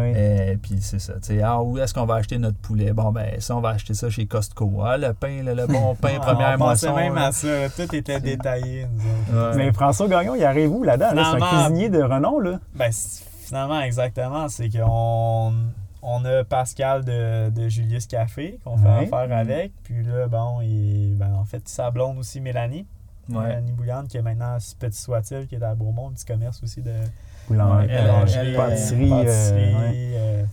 Ouais. 0.00 0.52
Et 0.52 0.56
puis 0.56 0.76
c'est 0.80 0.98
ça. 0.98 1.14
Tu 1.14 1.18
sais, 1.22 1.42
ah, 1.42 1.62
où 1.62 1.78
est-ce 1.78 1.94
qu'on 1.94 2.04
va 2.06 2.16
acheter 2.16 2.36
notre 2.38 2.58
poulet? 2.58 2.92
Bon, 2.92 3.10
ben, 3.12 3.40
ça, 3.40 3.56
on 3.56 3.60
va 3.60 3.70
acheter 3.70 3.94
ça 3.94 4.10
chez 4.10 4.26
Costco. 4.26 4.82
Ah, 4.84 4.96
le 4.98 5.12
pain, 5.14 5.42
le, 5.42 5.54
le 5.54 5.66
bon 5.66 5.94
pain, 5.94 6.18
première 6.20 6.54
on 6.56 6.58
pensait 6.58 6.88
moisson. 6.88 6.94
même 6.96 7.14
là. 7.14 7.26
à 7.28 7.32
ça. 7.32 7.48
Tout 7.76 7.94
était 7.94 8.20
détaillé. 8.20 8.86
Ouais. 9.32 9.56
Mais 9.56 9.72
François 9.72 10.08
Gagnon, 10.08 10.34
il 10.34 10.44
arrive 10.44 10.70
où 10.72 10.82
là-dedans? 10.82 11.12
là? 11.14 11.32
C'est 11.36 11.42
un 11.42 11.46
cuisinier 11.66 11.88
de 11.88 12.02
renom, 12.02 12.38
là. 12.40 12.58
Ben, 12.74 12.90
finalement, 13.46 13.80
exactement. 13.80 14.48
C'est 14.48 14.68
qu'on 14.68 15.52
on 16.06 16.24
a 16.26 16.44
Pascal 16.44 17.02
de, 17.04 17.48
de 17.50 17.68
Julius 17.68 18.06
Café 18.06 18.58
qu'on 18.64 18.76
fait 18.76 18.86
Ouais. 18.88 19.10
affaire 19.12 19.36
avec. 19.36 19.72
Puis 19.84 20.02
là, 20.04 20.26
bon, 20.28 20.60
il, 20.60 21.16
ben, 21.16 21.32
en 21.34 21.44
fait, 21.46 21.66
sa 21.68 21.90
blonde 21.90 22.18
aussi, 22.18 22.40
Mélanie. 22.40 22.86
Ouais. 23.30 23.42
Mélanie 23.46 23.72
Bouillante, 23.72 24.08
qui 24.08 24.18
est 24.18 24.22
maintenant 24.22 24.58
Petit 24.78 25.00
Soit-il, 25.00 25.46
qui 25.46 25.54
est 25.54 25.62
à 25.62 25.74
Beaumont, 25.74 26.08
un 26.10 26.12
petit 26.12 26.26
commerce 26.26 26.62
aussi 26.62 26.82
de 26.82 26.92
Boulangerie, 27.48 28.54
pâtisserie. 28.56 29.10
euh, 29.12 29.24
euh, 29.26 30.12
euh, 30.14 30.44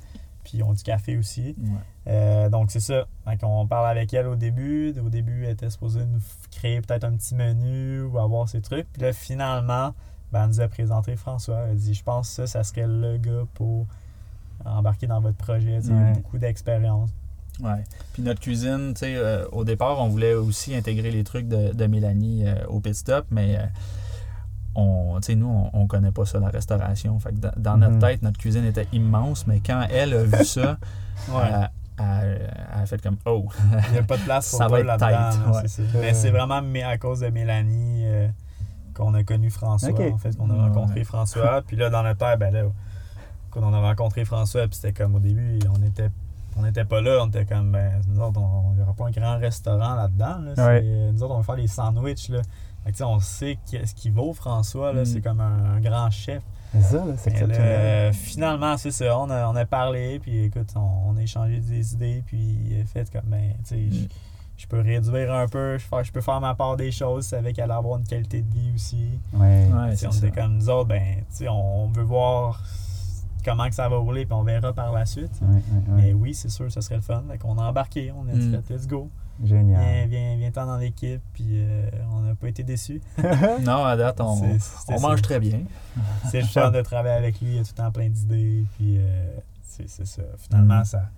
puis 0.43 0.57
ils 0.57 0.63
ont 0.63 0.73
du 0.73 0.83
café 0.83 1.17
aussi. 1.17 1.55
Ouais. 1.57 1.71
Euh, 2.07 2.49
donc, 2.49 2.71
c'est 2.71 2.79
ça. 2.79 3.05
On 3.43 3.67
parle 3.67 3.87
avec 3.89 4.13
elle 4.13 4.27
au 4.27 4.35
début. 4.35 4.93
Au 5.05 5.09
début, 5.09 5.45
elle 5.45 5.51
était 5.51 5.69
supposée 5.69 6.01
nous 6.05 6.19
créer 6.51 6.81
peut-être 6.81 7.03
un 7.03 7.13
petit 7.13 7.35
menu 7.35 8.01
ou 8.01 8.17
avoir 8.19 8.49
ses 8.49 8.61
trucs. 8.61 8.91
Puis 8.91 9.01
là, 9.01 9.13
finalement, 9.13 9.93
ben, 10.31 10.43
elle 10.43 10.49
nous 10.49 10.61
a 10.61 10.67
présenté 10.67 11.15
François. 11.15 11.61
Elle 11.65 11.71
a 11.71 11.75
dit 11.75 11.93
Je 11.93 12.03
pense 12.03 12.29
que 12.29 12.35
ça, 12.35 12.47
ça 12.47 12.63
serait 12.63 12.87
le 12.87 13.17
gars 13.17 13.43
pour 13.53 13.85
embarquer 14.65 15.07
dans 15.07 15.21
votre 15.21 15.37
projet. 15.37 15.79
Il 15.83 15.91
a 15.91 16.11
beaucoup 16.13 16.37
d'expérience. 16.37 17.09
Ouais. 17.61 17.83
Puis 18.13 18.23
notre 18.23 18.39
cuisine, 18.39 18.93
tu 18.93 19.01
sais, 19.01 19.15
euh, 19.15 19.45
au 19.51 19.63
départ, 19.63 19.99
on 19.99 20.07
voulait 20.07 20.33
aussi 20.33 20.73
intégrer 20.75 21.11
les 21.11 21.23
trucs 21.23 21.47
de, 21.47 21.73
de 21.73 21.85
Mélanie 21.85 22.43
euh, 22.47 22.55
au 22.67 22.79
pit 22.79 22.95
stop, 22.95 23.25
mais 23.29 23.57
euh, 23.57 23.65
on, 24.75 25.15
tu 25.21 25.27
sais, 25.27 25.35
nous, 25.35 25.47
on, 25.47 25.69
on 25.81 25.87
connaît 25.87 26.11
pas 26.11 26.25
ça, 26.25 26.39
la 26.39 26.49
restauration. 26.49 27.19
Fait 27.19 27.31
que 27.31 27.37
dans, 27.39 27.51
dans 27.57 27.77
notre 27.77 27.93
Mhm. 27.95 27.99
tête, 28.01 28.21
notre 28.21 28.37
cuisine 28.37 28.65
était 28.65 28.87
immense, 28.93 29.45
mais 29.47 29.59
quand 29.65 29.85
elle 29.89 30.13
a 30.13 30.23
vu 30.23 30.45
ça, 30.45 30.77
elle, 31.27 31.69
elle- 31.99 32.53
elle 32.75 32.81
a 32.81 32.85
fait 32.85 33.01
comme 33.01 33.17
Oh! 33.25 33.45
Il 33.87 33.91
n'y 33.93 33.97
a 33.99 34.03
pas 34.03 34.17
de 34.17 34.23
place 34.23 34.49
pour 34.51 34.57
Ça 34.59 34.67
va 34.67 34.81
là-dedans. 34.83 35.51
ouais. 35.53 35.61
Mais 36.01 36.13
c'est 36.13 36.31
vraiment 36.31 36.61
mais 36.61 36.83
à 36.83 36.97
cause 36.97 37.19
de 37.19 37.27
Mélanie 37.29 38.03
euh, 38.05 38.27
qu'on 38.93 39.13
a 39.13 39.23
connu 39.23 39.49
François, 39.49 39.89
Ok. 39.91 40.01
en 40.13 40.17
fait, 40.17 40.35
qu'on 40.37 40.49
a 40.49 40.53
Ouais. 40.53 40.59
rencontré 40.59 41.03
François. 41.03 41.61
Puis 41.67 41.75
là, 41.77 41.89
dans 41.89 42.03
notre 42.03 42.19
tête, 42.19 42.39
ben 42.39 42.53
là, 42.53 42.63
quand 43.51 43.61
on 43.63 43.73
a 43.73 43.79
rencontré 43.81 44.23
François, 44.25 44.61
puis 44.67 44.75
c'était 44.81 44.93
comme 44.93 45.15
au 45.15 45.19
début, 45.19 45.59
on 45.77 45.83
était 45.85 46.09
on 46.57 46.63
n'était 46.63 46.83
pas 46.85 46.99
là, 47.01 47.19
on 47.23 47.27
était 47.27 47.45
comme, 47.45 47.71
ben, 47.71 48.01
nous 48.09 48.19
autres, 48.21 48.39
on 48.41 48.73
n'y 48.73 48.81
aura 48.81 48.93
pas 48.93 49.07
un 49.07 49.11
grand 49.11 49.37
restaurant 49.37 49.95
là-dedans. 49.95 50.37
Là. 50.55 50.81
Nous 51.13 51.23
autres, 51.23 51.33
on 51.33 51.37
va 51.37 51.43
faire 51.43 51.55
des 51.55 51.67
sandwichs. 51.67 52.27
Là. 52.29 52.41
Fait 52.85 53.03
on 53.03 53.19
sait 53.19 53.57
qu'est-ce 53.69 53.93
qu'il 53.93 54.11
vaut, 54.13 54.33
François. 54.33 54.91
Là, 54.93 55.01
Mm. 55.01 55.05
C'est 55.05 55.21
comme 55.21 55.39
un, 55.39 55.75
un 55.75 55.79
grand 55.79 56.09
chef. 56.09 56.41
C'est 56.73 56.81
ça, 56.81 57.03
c'est 57.17 57.31
exceptionnel. 57.31 58.13
finalement, 58.13 58.77
c'est 58.77 58.91
ça. 58.91 59.19
On 59.19 59.29
a, 59.29 59.47
on 59.49 59.55
a 59.55 59.65
parlé, 59.65 60.19
puis 60.19 60.45
écoute, 60.45 60.69
on, 60.75 61.09
on 61.11 61.17
a 61.17 61.21
échangé 61.21 61.59
des 61.59 61.93
idées, 61.93 62.23
puis 62.25 62.37
il 62.69 62.81
a 62.81 62.85
fait 62.85 63.11
comme, 63.11 63.25
ben, 63.29 63.51
tu 63.67 63.75
sais, 63.75 63.75
Mm. 63.75 64.07
je- 64.57 64.67
peux 64.67 64.79
réduire 64.79 65.33
un 65.33 65.47
peu, 65.47 65.77
je, 65.77 66.11
peux 66.11 66.21
faire 66.21 66.39
ma 66.39 66.55
part 66.55 66.77
des 66.77 66.91
choses, 66.91 67.25
c'est 67.25 67.35
avec 67.35 67.57
elle 67.59 67.71
avoir 67.71 67.97
une 67.99 68.05
qualité 68.05 68.41
de 68.41 68.53
vie 68.53 68.71
aussi. 68.75 69.09
Ouais. 69.33 69.67
C'est 69.95 70.07
on 70.07 70.11
était 70.11 70.31
comme 70.31 70.55
nous 70.55 70.69
autres, 70.69 70.87
ben, 70.87 71.15
tu 71.29 71.37
sais, 71.37 71.47
on 71.49 71.87
veut 71.89 72.03
voir 72.03 72.61
comment 73.43 73.67
que 73.67 73.75
ça 73.75 73.89
va 73.89 73.97
rouler, 73.97 74.25
puis 74.25 74.33
on 74.33 74.43
verra 74.43 74.71
par 74.71 74.91
la 74.93 75.05
suite. 75.05 75.31
Ouais, 75.41 75.47
ouais, 75.47 75.93
ouais. 75.95 76.01
Mais 76.03 76.13
oui, 76.13 76.33
c'est 76.33 76.49
sûr, 76.49 76.71
ça 76.71 76.81
serait 76.81 76.95
le 76.97 77.01
fun. 77.01 77.23
Fait 77.29 77.37
qu'on 77.39 77.57
a 77.57 77.63
embarqué, 77.63 78.13
on 78.15 78.27
a 78.29 78.33
dit, 78.33 78.47
Mm. 78.47 78.61
let's 78.69 78.87
go. 78.87 79.09
Viens, 79.43 79.57
Génial. 79.59 80.07
viens, 80.09 80.35
viens-t'en 80.37 80.65
dans 80.67 80.77
l'équipe, 80.77 81.21
puis 81.33 81.45
euh, 81.53 81.89
on 82.13 82.19
n'a 82.21 82.35
pas 82.35 82.47
été 82.49 82.63
déçus. 82.63 83.01
Non, 83.61 83.83
à 83.83 83.95
date, 83.97 84.21
on, 84.21 84.33
on 84.33 84.59
ça. 84.59 84.99
mange 84.99 85.21
très 85.21 85.39
bien. 85.39 85.61
C'est 86.29 86.41
le 86.41 86.47
fun 86.47 86.71
de 86.71 86.81
travailler 86.81 87.15
avec 87.15 87.41
lui, 87.41 87.55
il 87.55 87.59
a 87.59 87.63
tout 87.63 87.69
le 87.75 87.83
temps 87.83 87.91
plein 87.91 88.09
d'idées, 88.09 88.65
puis 88.77 88.97
euh, 88.97 89.25
c'est 89.63 89.89
c'est 89.89 90.05
ça. 90.05 90.21
Finalement, 90.37 90.81
Mm. 90.81 90.85
ça, 90.85 91.09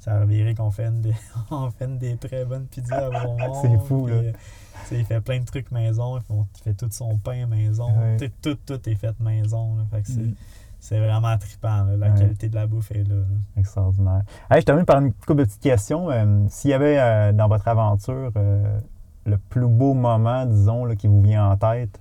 ça 0.00 0.14
a 0.16 0.20
reviré 0.20 0.54
qu'on 0.54 0.70
fait, 0.70 0.86
une 0.86 1.00
des, 1.00 1.14
on 1.50 1.70
fait 1.70 1.84
une 1.84 1.98
des 1.98 2.16
très 2.16 2.44
bonnes 2.44 2.66
pizzas 2.66 3.06
à 3.06 3.10
Bromont. 3.10 3.54
C'est 3.62 3.78
fou, 3.86 4.04
puis, 4.04 4.14
là. 4.14 4.20
euh, 4.20 4.32
tu 4.32 4.88
sais, 4.94 4.98
il 5.00 5.04
fait 5.04 5.20
plein 5.20 5.40
de 5.40 5.44
trucs 5.44 5.70
maison, 5.72 6.18
il 6.18 6.62
fait, 6.62 6.74
tout 6.74 6.88
son 6.90 7.16
pain 7.18 7.46
maison, 7.46 7.90
Ouais. 7.98 8.16
tout, 8.16 8.30
tout, 8.54 8.58
tout 8.78 8.88
est 8.88 8.94
fait 8.94 9.18
maison. 9.20 9.76
là. 9.76 9.84
Fait 9.90 10.02
que 10.02 10.08
c'est 10.08 10.20
Mm. 10.20 10.34
C'est 10.80 10.98
vraiment 10.98 11.36
trippant, 11.38 11.84
là. 11.84 11.96
la 11.96 12.10
Ouais. 12.10 12.18
qualité 12.18 12.48
de 12.48 12.54
la 12.54 12.66
bouffe 12.66 12.90
est 12.92 13.04
là. 13.04 13.14
là. 13.16 13.24
Extraordinaire. 13.56 14.22
Hey, 14.50 14.60
je 14.60 14.66
termine 14.66 14.84
par 14.84 15.00
une 15.00 15.12
couple 15.12 15.36
de 15.40 15.44
petites 15.44 15.60
questions. 15.62 16.10
Euh, 16.10 16.44
S'il 16.48 16.70
y 16.70 16.74
avait 16.74 16.98
euh, 16.98 17.32
dans 17.32 17.48
votre 17.48 17.66
aventure 17.68 18.30
euh, 18.36 18.78
le 19.26 19.38
plus 19.38 19.66
beau 19.66 19.94
moment, 19.94 20.46
disons, 20.46 20.84
là, 20.84 20.94
qui 20.96 21.06
vous 21.08 21.20
vient 21.22 21.50
en 21.50 21.56
tête, 21.56 22.00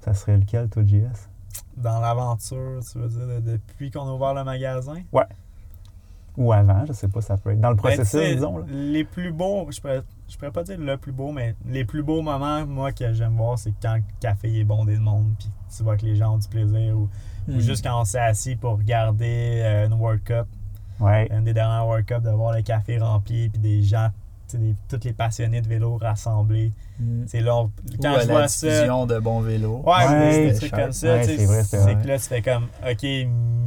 ça 0.00 0.12
serait 0.14 0.36
lequel, 0.36 0.68
toi, 0.68 0.82
JS? 0.84 1.28
Dans 1.76 2.00
l'aventure, 2.00 2.80
tu 2.90 2.98
veux 2.98 3.08
dire, 3.08 3.26
de- 3.40 3.52
depuis 3.52 3.90
qu'on 3.90 4.08
a 4.08 4.12
ouvert 4.12 4.34
le 4.34 4.44
magasin, 4.44 4.96
Ou 6.38 6.52
avant, 6.52 6.84
je 6.86 6.92
sais 6.92 7.08
pas, 7.08 7.22
ça 7.22 7.38
peut 7.38 7.52
être. 7.52 7.60
Dans 7.60 7.70
le 7.70 7.76
Ben, 7.76 7.82
processus, 7.96 8.34
disons. 8.34 8.58
Là. 8.58 8.64
Les 8.68 9.04
plus 9.04 9.32
beaux, 9.32 9.66
je 9.70 9.80
pourrais, 9.80 10.02
je 10.28 10.36
pourrais 10.36 10.50
pas 10.50 10.64
dire 10.64 10.78
le 10.78 10.96
plus 10.98 11.12
beau, 11.12 11.32
mais 11.32 11.54
les 11.64 11.84
plus 11.86 12.02
beaux 12.02 12.20
moments, 12.20 12.66
moi, 12.66 12.92
que 12.92 13.10
j'aime 13.14 13.36
voir, 13.36 13.58
c'est 13.58 13.72
quand 13.80 13.94
le 13.96 14.02
café 14.20 14.58
est 14.60 14.64
bondé 14.64 14.96
de 14.96 15.00
monde, 15.00 15.32
puis 15.38 15.48
tu 15.74 15.82
vois 15.82 15.96
que 15.96 16.04
les 16.04 16.14
gens 16.16 16.34
ont 16.34 16.38
du 16.38 16.48
plaisir, 16.48 16.98
ou, 16.98 17.08
ou 17.48 17.52
Mm. 17.56 17.60
juste 17.60 17.84
quand 17.84 18.00
on 18.00 18.04
s'est 18.04 18.18
assis 18.18 18.56
pour 18.56 18.78
regarder 18.78 19.60
euh, 19.64 19.86
une 19.86 19.94
World 19.94 20.22
Cup, 20.24 20.46
Ouais. 21.00 21.28
une 21.30 21.44
des 21.44 21.52
dernières 21.54 21.86
World 21.86 22.06
Cup, 22.06 22.22
de 22.22 22.30
voir 22.30 22.54
le 22.54 22.62
café 22.62 22.98
rempli, 22.98 23.48
puis 23.48 23.58
des 23.60 23.82
gens, 23.82 24.08
des- 24.54 24.74
tous 24.88 25.00
les 25.04 25.12
passionnés 25.12 25.60
de 25.60 25.68
vélo 25.68 25.96
rassemblés. 25.98 26.72
Mm. 27.00 27.24
C'est 27.26 27.40
là, 27.40 27.56
on- 27.56 27.64
Ou 27.64 27.70
quand 28.00 28.14
à 28.14 28.20
je 28.22 28.26
la 28.28 28.32
vois 28.32 28.48
ça. 28.48 28.66
diffusion 28.68 29.04
de 29.06 29.18
bons 29.18 29.40
vélos. 29.40 29.82
Ouais, 29.84 30.06
Ouais, 30.08 30.50
des- 30.52 30.54
trucs 30.58 30.70
comme 30.70 30.92
ça, 30.92 31.08
Ouais, 31.16 31.24
c'est 31.24 31.36
que 31.36 32.06
là, 32.06 32.18
tu 32.18 32.24
fais 32.24 32.40
comme, 32.42 32.68
OK, 32.88 33.02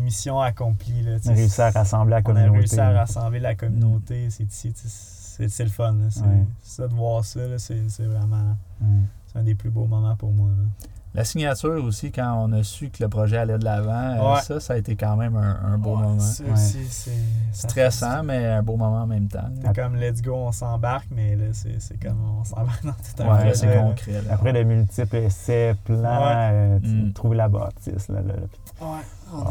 mission 0.03 0.39
accomplie. 0.41 1.03
Là, 1.03 1.19
tu 1.19 1.27
On 1.27 1.31
a 1.31 1.35
réussi 1.35 1.61
à 1.61 1.69
rassembler 1.69 2.11
la 2.11 2.17
on 2.17 2.19
a 2.19 2.23
communauté. 2.23 2.57
réussi 2.57 2.79
à 2.79 2.91
rassembler 2.91 3.39
la 3.39 3.55
communauté. 3.55 4.27
C'est 4.31 4.43
ici, 4.45 4.73
tu 4.73 4.79
sais, 4.81 4.87
c'est 4.89 5.49
c'est 5.49 5.63
le 5.63 5.69
fun. 5.69 5.91
là. 5.93 6.07
C'est 6.09 6.21
Ouais. 6.21 6.43
ça 6.63 6.87
de 6.87 6.93
voir 6.93 7.23
ça, 7.23 7.39
là, 7.45 7.59
c'est 7.59 7.87
c'est 7.89 8.03
vraiment 8.05 8.55
Ouais. 8.81 8.87
c'est 9.27 9.39
un 9.39 9.43
des 9.43 9.55
plus 9.55 9.69
beaux 9.69 9.85
moments 9.85 10.15
pour 10.15 10.31
moi. 10.31 10.49
là. 10.49 10.87
La 11.15 11.25
signature 11.25 11.83
aussi, 11.83 12.11
quand 12.11 12.33
on 12.45 12.51
a 12.53 12.61
su 12.61 12.89
que 12.91 13.01
le 13.03 13.09
projet 13.09 13.37
allait 13.37 13.57
de 13.57 13.63
l'avant, 13.65 13.91
euh, 13.91 14.33
Ouais. 14.35 14.41
ça, 14.41 14.59
ça 14.59 14.73
a 14.73 14.77
été 14.77 14.95
quand 14.95 15.15
même 15.17 15.35
un, 15.35 15.59
un 15.73 15.77
beau 15.79 15.95
Ouais, 15.95 16.03
moment. 16.03 16.19
Ça 16.19 16.43
Ouais. 16.43 16.51
aussi, 16.51 16.85
c'est 16.87 17.09
fait- 17.11 17.17
Stressant, 17.51 18.21
mais 18.23 18.45
un 18.45 18.61
beau 18.61 18.77
moment 18.77 19.01
en 19.01 19.07
même 19.07 19.27
temps. 19.27 19.49
C'est 19.59 19.75
comme 19.75 19.95
let's 19.95 20.21
go, 20.21 20.35
on 20.35 20.51
s'embarque, 20.51 21.07
mais 21.11 21.35
là, 21.35 21.45
c'est 21.51 21.81
c'est 21.81 21.99
comme 21.99 22.19
on 22.39 22.43
s'embarque 22.43 22.85
dans 22.85 22.91
tout 22.91 23.23
un 23.23 23.25
Ouais, 23.27 23.37
projet, 23.37 23.53
c'est 23.55 23.77
concret. 23.79 24.11
là. 24.21 24.33
Après 24.33 24.53
de 24.53 24.63
multiples 24.63 25.15
essais, 25.15 25.75
plans, 25.83 25.97
Ouais. 25.97 26.49
euh, 26.53 26.79
tu- 26.79 26.87
Mm. 26.89 27.13
trouver 27.13 27.37
la 27.37 27.49
bâtisse. 27.49 28.07
Là, 28.07 28.21
là, 28.21 28.33
là, 28.35 28.41
puis 28.51 28.85
Ouais, 28.85 28.99
on 29.33 29.37
le 29.39 29.45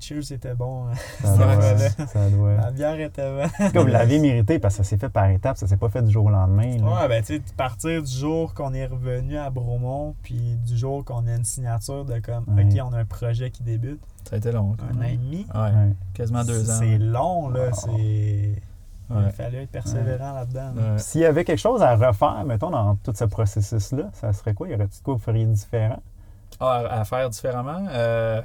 cheers 0.00 0.32
était 0.32 0.54
bon. 0.54 0.86
hein. 0.88 0.94
ça, 1.22 1.36
doit, 1.36 1.46
ouais. 1.56 2.06
ça 2.06 2.30
doit. 2.30 2.54
La 2.54 2.70
bière 2.70 2.98
était 3.00 3.30
bonne. 3.30 3.70
Comme 3.72 3.82
vous 3.82 3.92
l'avez 3.92 4.18
mérité 4.18 4.58
parce 4.58 4.76
que 4.76 4.82
ça 4.84 4.88
s'est 4.88 4.96
fait 4.98 5.08
par 5.08 5.28
étapes, 5.30 5.56
ça 5.56 5.66
s'est 5.66 5.76
pas 5.76 5.88
fait 5.88 6.02
du 6.02 6.10
jour 6.10 6.26
au 6.26 6.30
lendemain. 6.30 6.76
là. 6.78 7.02
Ouais, 7.02 7.08
ben 7.08 7.22
tu 7.22 7.36
sais, 7.36 7.42
partir 7.56 8.02
du 8.02 8.12
jour 8.12 8.54
qu'on 8.54 8.72
est 8.74 8.86
revenu 8.86 9.36
à 9.38 9.50
Bromont, 9.50 10.14
puis 10.22 10.56
du 10.66 10.76
jour 10.76 11.04
qu'on 11.04 11.26
a 11.26 11.34
une 11.34 11.44
signature 11.44 12.04
de 12.04 12.18
comme, 12.20 12.44
Ouais. 12.48 12.64
OK, 12.64 12.80
on 12.90 12.92
a 12.94 12.98
un 13.00 13.04
projet 13.04 13.50
qui 13.50 13.62
débute, 13.62 14.00
Ça 14.28 14.36
a 14.36 14.38
été 14.38 14.52
long. 14.52 14.74
quand 14.78 14.86
un 14.98 15.00
an 15.02 15.08
et 15.08 15.16
demi. 15.16 15.46
Ouais, 15.54 15.60
Ouais. 15.60 15.92
quasiment 16.14 16.44
deux 16.44 16.70
ans. 16.70 16.76
C'est 16.78 16.98
long, 16.98 17.48
là. 17.48 17.66
Wow. 17.68 17.74
C'est. 17.74 18.62
Il 19.10 19.16
Ouais. 19.16 19.30
fallait 19.32 19.64
être 19.64 19.70
persévérant 19.70 20.32
là-dedans. 20.32 20.72
là. 20.74 20.96
S'il 20.98 21.20
y 21.20 21.24
avait 21.26 21.44
quelque 21.44 21.58
chose 21.58 21.82
à 21.82 21.94
refaire, 21.94 22.42
mettons, 22.46 22.70
dans 22.70 22.94
tout 22.96 23.12
ce 23.14 23.24
processus-là, 23.24 24.04
ça 24.14 24.32
serait 24.32 24.54
quoi? 24.54 24.66
Y 24.66 24.74
aurait-il 24.74 25.02
quoi 25.02 25.14
que 25.14 25.18
vous 25.18 25.24
feriez 25.24 25.44
différent? 25.44 26.02
Ah, 26.58 26.84
à, 26.88 27.00
à 27.00 27.04
faire 27.04 27.28
différemment? 27.28 27.84
euh, 27.90 28.40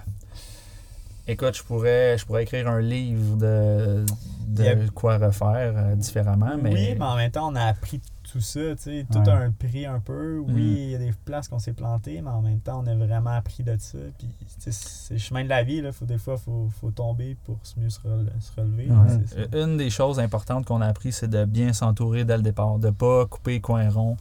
écoute, 1.31 1.55
je 1.57 1.63
pourrais, 1.63 2.17
je 2.17 2.25
pourrais 2.25 2.43
écrire 2.43 2.67
un 2.67 2.81
livre 2.81 3.37
de, 3.37 4.05
de 4.47 4.89
quoi 4.91 5.17
refaire 5.17 5.73
euh, 5.75 5.95
différemment, 5.95 6.51
mais, 6.61 6.73
Oui, 6.73 6.95
mais 6.97 7.05
en 7.05 7.15
même 7.15 7.31
temps, 7.31 7.51
on 7.51 7.55
a 7.55 7.63
appris 7.65 8.01
tout 8.31 8.41
ça. 8.41 8.59
tu 8.75 8.81
sais. 8.83 9.05
Tout 9.11 9.19
Ouais. 9.19 9.29
a 9.29 9.35
un 9.37 9.51
prix 9.51 9.85
un 9.87 9.99
peu. 9.99 10.37
Oui, 10.47 10.53
Mm. 10.53 10.77
il 10.77 10.89
y 10.91 10.95
a 10.95 10.97
des 10.99 11.13
places 11.25 11.47
qu'on 11.47 11.57
s'est 11.59 11.73
planté, 11.73 12.21
mais 12.21 12.29
en 12.29 12.41
même 12.41 12.59
temps, 12.59 12.83
on 12.83 12.87
a 12.87 12.93
vraiment 12.95 13.31
appris 13.31 13.63
de 13.63 13.75
ça. 13.79 13.97
Puis, 14.17 14.27
tu 14.39 14.45
sais, 14.59 14.71
c'est 14.71 15.13
le 15.15 15.19
chemin 15.19 15.43
de 15.43 15.49
la 15.49 15.63
vie. 15.63 15.81
Là. 15.81 15.91
Faut, 15.91 16.05
des 16.05 16.17
fois, 16.19 16.35
il 16.37 16.41
faut, 16.43 16.67
faut 16.79 16.91
tomber 16.91 17.35
pour 17.45 17.57
mieux 17.77 17.89
se, 17.89 17.99
rele- 18.01 18.29
se 18.39 18.51
relever. 18.59 18.87
Ouais. 18.87 19.61
Une 19.63 19.77
des 19.77 19.89
choses 19.89 20.19
importantes 20.19 20.65
qu'on 20.65 20.81
a 20.81 20.87
appris, 20.87 21.11
c'est 21.11 21.27
de 21.29 21.45
bien 21.45 21.73
s'entourer 21.73 22.23
dès 22.23 22.37
le 22.37 22.43
départ, 22.43 22.77
de 22.77 22.91
pas 22.91 23.25
couper 23.25 23.59
coin 23.61 23.89
rond. 23.89 24.15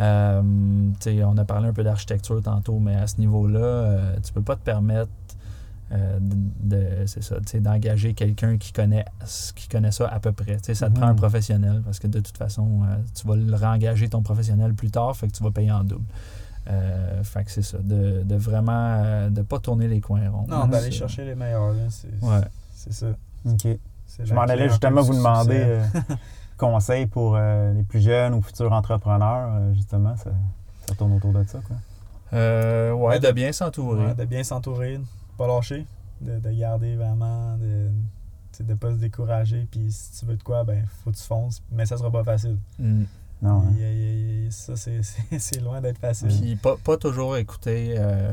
Euh, 0.00 0.42
on 0.42 1.38
a 1.38 1.44
parlé 1.44 1.68
un 1.68 1.72
peu 1.72 1.84
d'architecture 1.84 2.42
tantôt, 2.42 2.80
mais 2.80 2.96
à 2.96 3.06
ce 3.06 3.18
niveau-là, 3.20 3.58
euh, 3.60 4.16
tu 4.24 4.32
peux 4.32 4.42
pas 4.42 4.56
te 4.56 4.62
permettre 4.64 5.10
euh, 5.92 6.18
de, 6.20 6.76
de- 6.76 7.06
c'est 7.06 7.22
ça, 7.22 7.36
tu 7.36 7.42
sais, 7.52 7.60
d'engager 7.60 8.14
quelqu'un 8.14 8.56
qui 8.58 8.72
connaît, 8.72 9.04
qui 9.54 9.68
connaît 9.68 9.92
ça 9.92 10.08
à 10.08 10.18
peu 10.20 10.32
près. 10.32 10.56
Tu 10.56 10.64
sais, 10.64 10.74
ça 10.74 10.86
te 10.86 10.92
Mhm. 10.92 10.98
prend 11.00 11.06
un 11.08 11.14
professionnel 11.14 11.82
parce 11.84 11.98
que 11.98 12.06
de 12.06 12.20
toute 12.20 12.36
façon, 12.38 12.82
euh, 12.84 12.96
tu 13.14 13.26
vas 13.28 13.36
le 13.36 13.54
réengager 13.54 14.08
ton 14.08 14.22
professionnel 14.22 14.74
plus 14.74 14.90
tard, 14.90 15.14
fait 15.16 15.28
que 15.28 15.32
tu 15.32 15.42
vas 15.44 15.50
payer 15.50 15.70
en 15.72 15.84
double. 15.84 16.04
Euh, 16.70 17.22
fait 17.22 17.44
que 17.44 17.50
c'est 17.50 17.60
ça, 17.62 17.76
de, 17.78 18.22
de 18.22 18.34
vraiment 18.36 18.72
euh, 19.04 19.28
de 19.28 19.42
pas 19.42 19.58
tourner 19.58 19.86
les 19.86 20.00
coins 20.00 20.30
ronds. 20.30 20.46
Non, 20.48 20.66
d'aller 20.66 20.86
C'est- 20.86 20.92
chercher 20.92 21.24
les 21.26 21.34
meilleurs, 21.34 21.72
là, 21.74 21.82
c'est 21.90 22.08
Ouais. 22.22 22.40
c'est 22.74 22.92
ça. 22.94 23.08
OK. 23.46 23.66
C'est 24.06 24.24
Je 24.26 24.32
m'en 24.34 24.42
allais 24.42 24.68
justement 24.70 25.02
vous 25.02 25.14
demander 25.14 25.56
euh, 25.58 25.84
conseils 26.56 27.06
pour 27.06 27.34
euh, 27.36 27.72
les 27.74 27.82
plus 27.82 28.00
jeunes 28.00 28.32
ou 28.34 28.40
futurs 28.40 28.72
entrepreneurs. 28.72 29.50
euh, 29.54 29.74
justement, 29.74 30.16
ça, 30.16 30.30
ça 30.88 30.94
tourne 30.94 31.12
autour 31.14 31.32
de 31.32 31.44
ça. 31.44 31.58
Quoi. 31.66 31.76
Euh, 32.32 32.92
ouais, 32.92 33.06
Ouais, 33.08 33.20
de 33.20 33.30
bien 33.32 33.52
s'entourer. 33.52 34.06
Ouais, 34.06 34.14
de 34.14 34.24
bien 34.24 34.42
s'entourer, 34.44 35.00
pas 35.36 35.46
lâcher, 35.46 35.86
de, 36.20 36.38
de 36.38 36.50
garder 36.52 36.96
vraiment, 36.96 37.56
de 37.58 37.90
ne 38.68 38.74
pas 38.74 38.90
se 38.92 38.96
décourager. 38.98 39.66
Puis 39.70 39.90
si 39.90 40.20
tu 40.20 40.26
veux 40.26 40.36
de 40.36 40.42
quoi, 40.42 40.64
ben 40.64 40.84
faut 41.04 41.10
que 41.10 41.16
tu 41.16 41.22
fonces, 41.22 41.62
mais 41.72 41.86
ça 41.86 41.96
sera 41.96 42.10
pas 42.10 42.24
facile. 42.24 42.56
Mm. 42.78 43.02
Non, 43.42 43.62
hein. 43.66 44.48
Ça, 44.50 44.76
c'est- 44.76 45.02
c'est 45.30 45.38
c'est 45.38 45.60
loin 45.60 45.80
d'être 45.80 45.98
facile. 45.98 46.28
Puis 46.28 46.56
pas, 46.56 46.76
pas 46.82 46.96
toujours 46.96 47.36
écouter 47.36 47.94
euh, 47.98 48.32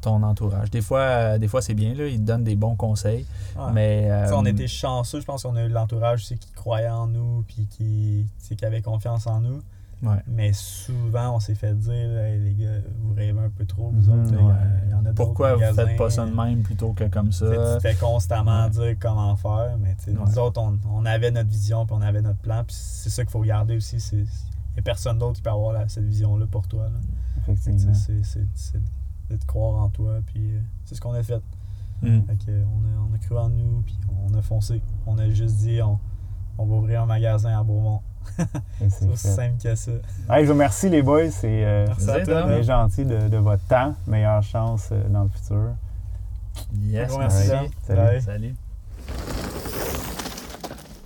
ton 0.00 0.22
entourage. 0.22 0.70
Des 0.70 0.82
fois, 0.82 1.00
euh, 1.00 1.38
des 1.38 1.48
fois 1.48 1.62
c'est 1.62 1.74
bien, 1.74 1.94
là, 1.94 2.06
ils 2.06 2.18
te 2.18 2.22
donnent 2.24 2.44
des 2.44 2.54
bons 2.54 2.76
conseils, 2.76 3.26
Ouais. 3.56 3.72
mais... 3.72 4.08
Euh, 4.10 4.36
on 4.36 4.44
était 4.44 4.68
chanceux, 4.68 5.20
je 5.20 5.24
pense 5.24 5.42
qu'on 5.42 5.56
a 5.56 5.64
eu 5.64 5.68
l'entourage 5.68 6.20
aussi 6.20 6.36
qui 6.36 6.50
croyait 6.52 6.88
en 6.88 7.06
nous, 7.08 7.44
puis 7.48 7.66
qui, 7.70 8.26
qui 8.56 8.64
avait 8.64 8.82
confiance 8.82 9.26
en 9.26 9.40
nous. 9.40 9.62
Ouais. 10.02 10.22
Mais 10.26 10.52
souvent, 10.52 11.36
on 11.36 11.40
s'est 11.40 11.54
fait 11.54 11.74
dire, 11.74 11.92
Hey, 12.18 12.38
les 12.40 12.54
gars, 12.54 12.80
vous 13.00 13.14
rêvez 13.14 13.38
un 13.40 13.50
peu 13.50 13.64
trop, 13.64 13.90
vous 13.90 14.10
autres. 14.10 14.30
Ouais. 14.32 14.54
il 14.84 14.90
y, 14.90 14.94
en 14.94 15.04
a 15.06 15.12
Pourquoi 15.12 15.54
vous 15.56 15.74
faites 15.74 15.96
pas 15.96 16.10
ça 16.10 16.26
de 16.26 16.34
même 16.34 16.62
plutôt 16.62 16.92
que 16.92 17.04
comme 17.04 17.32
ça? 17.32 17.46
Tu 17.50 17.56
te 17.56 17.80
fais 17.80 17.94
constamment 17.94 18.64
Ouais. 18.64 18.70
dire 18.70 18.96
comment 19.00 19.36
faire, 19.36 19.76
mais 19.78 19.96
nous 20.08 20.38
autres, 20.38 20.60
on, 20.60 20.78
on 20.90 21.04
avait 21.06 21.30
notre 21.30 21.48
vision, 21.50 21.86
puis 21.86 21.94
on 21.98 22.02
avait 22.02 22.22
notre 22.22 22.38
plan, 22.40 22.64
puis 22.64 22.74
c'est 22.78 23.10
ça 23.10 23.22
qu'il 23.22 23.30
faut 23.32 23.42
garder 23.42 23.76
aussi. 23.76 23.96
Il 24.12 24.18
n'y 24.20 24.78
a 24.78 24.82
personne 24.82 25.18
d'autre 25.18 25.34
qui 25.36 25.42
peut 25.42 25.50
avoir 25.50 25.74
cette 25.90 26.04
vision-là 26.04 26.46
pour 26.46 26.66
toi. 26.66 26.84
là. 26.84 26.98
Effectivement. 27.48 27.92
C'est 27.94 28.80
de 29.30 29.44
croire 29.46 29.82
en 29.82 29.88
toi, 29.88 30.18
puis 30.26 30.56
euh, 30.56 30.60
c'est 30.84 30.94
ce 30.94 31.00
qu'on 31.00 31.12
a 31.14 31.22
fait. 31.22 31.40
Mm. 32.02 32.20
Fait 32.26 32.36
que, 32.46 32.50
on, 32.64 32.84
a, 32.84 33.08
on 33.10 33.14
a 33.14 33.18
cru 33.18 33.38
en 33.38 33.48
nous, 33.48 33.82
puis 33.86 33.96
on 34.28 34.34
a 34.34 34.42
foncé. 34.42 34.82
On 35.06 35.16
a 35.18 35.28
juste 35.30 35.56
dit, 35.58 35.80
on, 35.80 35.98
on 36.58 36.66
va 36.66 36.74
ouvrir 36.76 37.02
un 37.02 37.06
magasin 37.06 37.58
à 37.58 37.62
Beaumont. 37.62 38.02
C'est 38.88 39.08
aussi 39.08 39.28
fait. 39.28 39.34
simple 39.34 39.62
que 39.62 39.74
ça. 39.74 39.90
Hey, 40.30 40.42
je 40.42 40.46
vous 40.46 40.52
remercie 40.54 40.88
les 40.88 41.02
boys, 41.02 41.30
c'est 41.30 41.64
euh, 41.64 41.86
man. 42.26 42.62
gentil 42.62 43.04
de, 43.04 43.28
de 43.28 43.36
votre 43.36 43.64
temps. 43.66 43.94
Meilleure 44.06 44.42
chance 44.42 44.88
euh, 44.92 45.08
dans 45.08 45.24
le 45.24 45.28
futur. 45.28 45.70
Yes, 46.74 47.12
merci. 47.18 47.48
Salut. 47.48 47.68
Bye. 47.88 48.22
Salut. 48.22 48.54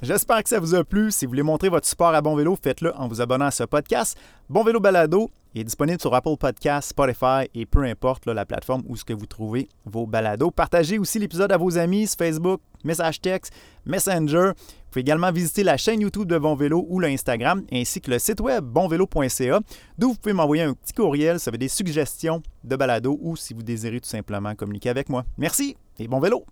J'espère 0.03 0.43
que 0.43 0.49
ça 0.49 0.61
vous 0.61 0.75
a 0.75 0.85
plu. 0.85 1.11
Si 1.11 1.25
vous 1.25 1.31
voulez 1.31 1.43
montrer 1.43 1.69
votre 1.69 1.87
support 1.87 2.15
à 2.15 2.21
Bon 2.21 2.37
Vélo, 2.37 2.57
faites-le 2.61 2.95
en 2.97 3.09
vous 3.09 3.21
abonnant 3.21 3.47
à 3.47 3.51
ce 3.51 3.65
podcast. 3.65 4.17
Bon 4.49 4.63
Vélo 4.63 4.79
Balado 4.79 5.31
est 5.55 5.65
disponible 5.65 6.01
sur 6.01 6.15
Apple 6.15 6.37
Podcasts, 6.39 6.91
Spotify 6.91 7.49
et 7.55 7.65
peu 7.65 7.83
importe 7.85 8.27
là, 8.27 8.35
la 8.35 8.45
plateforme 8.45 8.83
où 8.87 8.97
ce 8.97 9.05
que 9.05 9.15
vous 9.15 9.27
trouvez 9.27 9.69
vos 9.87 10.07
balados. 10.07 10.51
Partagez 10.51 10.99
aussi 10.99 11.19
l'épisode 11.19 11.51
à 11.51 11.57
vos 11.57 11.79
amis 11.79 12.07
sur 12.07 12.19
Facebook, 12.19 12.61
message 12.87 13.21
texte, 13.21 13.53
Messenger. 13.85 14.53
Vous 14.55 14.91
pouvez 14.91 15.01
également 15.03 15.31
visiter 15.31 15.63
la 15.63 15.77
chaîne 15.77 16.01
YouTube 16.01 16.27
de 16.27 16.39
Bon 16.39 16.55
Vélo 16.55 16.87
ou 16.89 16.99
le 17.01 17.09
Instagram 17.09 17.65
ainsi 17.73 18.01
que 18.01 18.11
le 18.11 18.19
site 18.19 18.41
web 18.41 18.65
bonvélo.ca 18.65 19.61
d'où 19.99 20.09
vous 20.09 20.15
pouvez 20.15 20.33
m'envoyer 20.33 20.63
un 20.63 20.73
petit 20.73 20.95
courriel 20.95 21.39
si 21.39 21.45
vous 21.45 21.49
avez 21.51 21.59
des 21.59 21.69
suggestions 21.69 22.43
de 22.65 22.77
balado 22.77 23.19
ou 23.21 23.37
si 23.37 23.53
vous 23.53 23.63
désirez 23.63 24.01
tout 24.01 24.09
simplement 24.09 24.55
communiquer 24.55 24.89
avec 24.89 25.09
moi. 25.09 25.25
Merci 25.37 25.77
et 25.99 26.09
bon 26.09 26.21
vélo! 26.21 26.47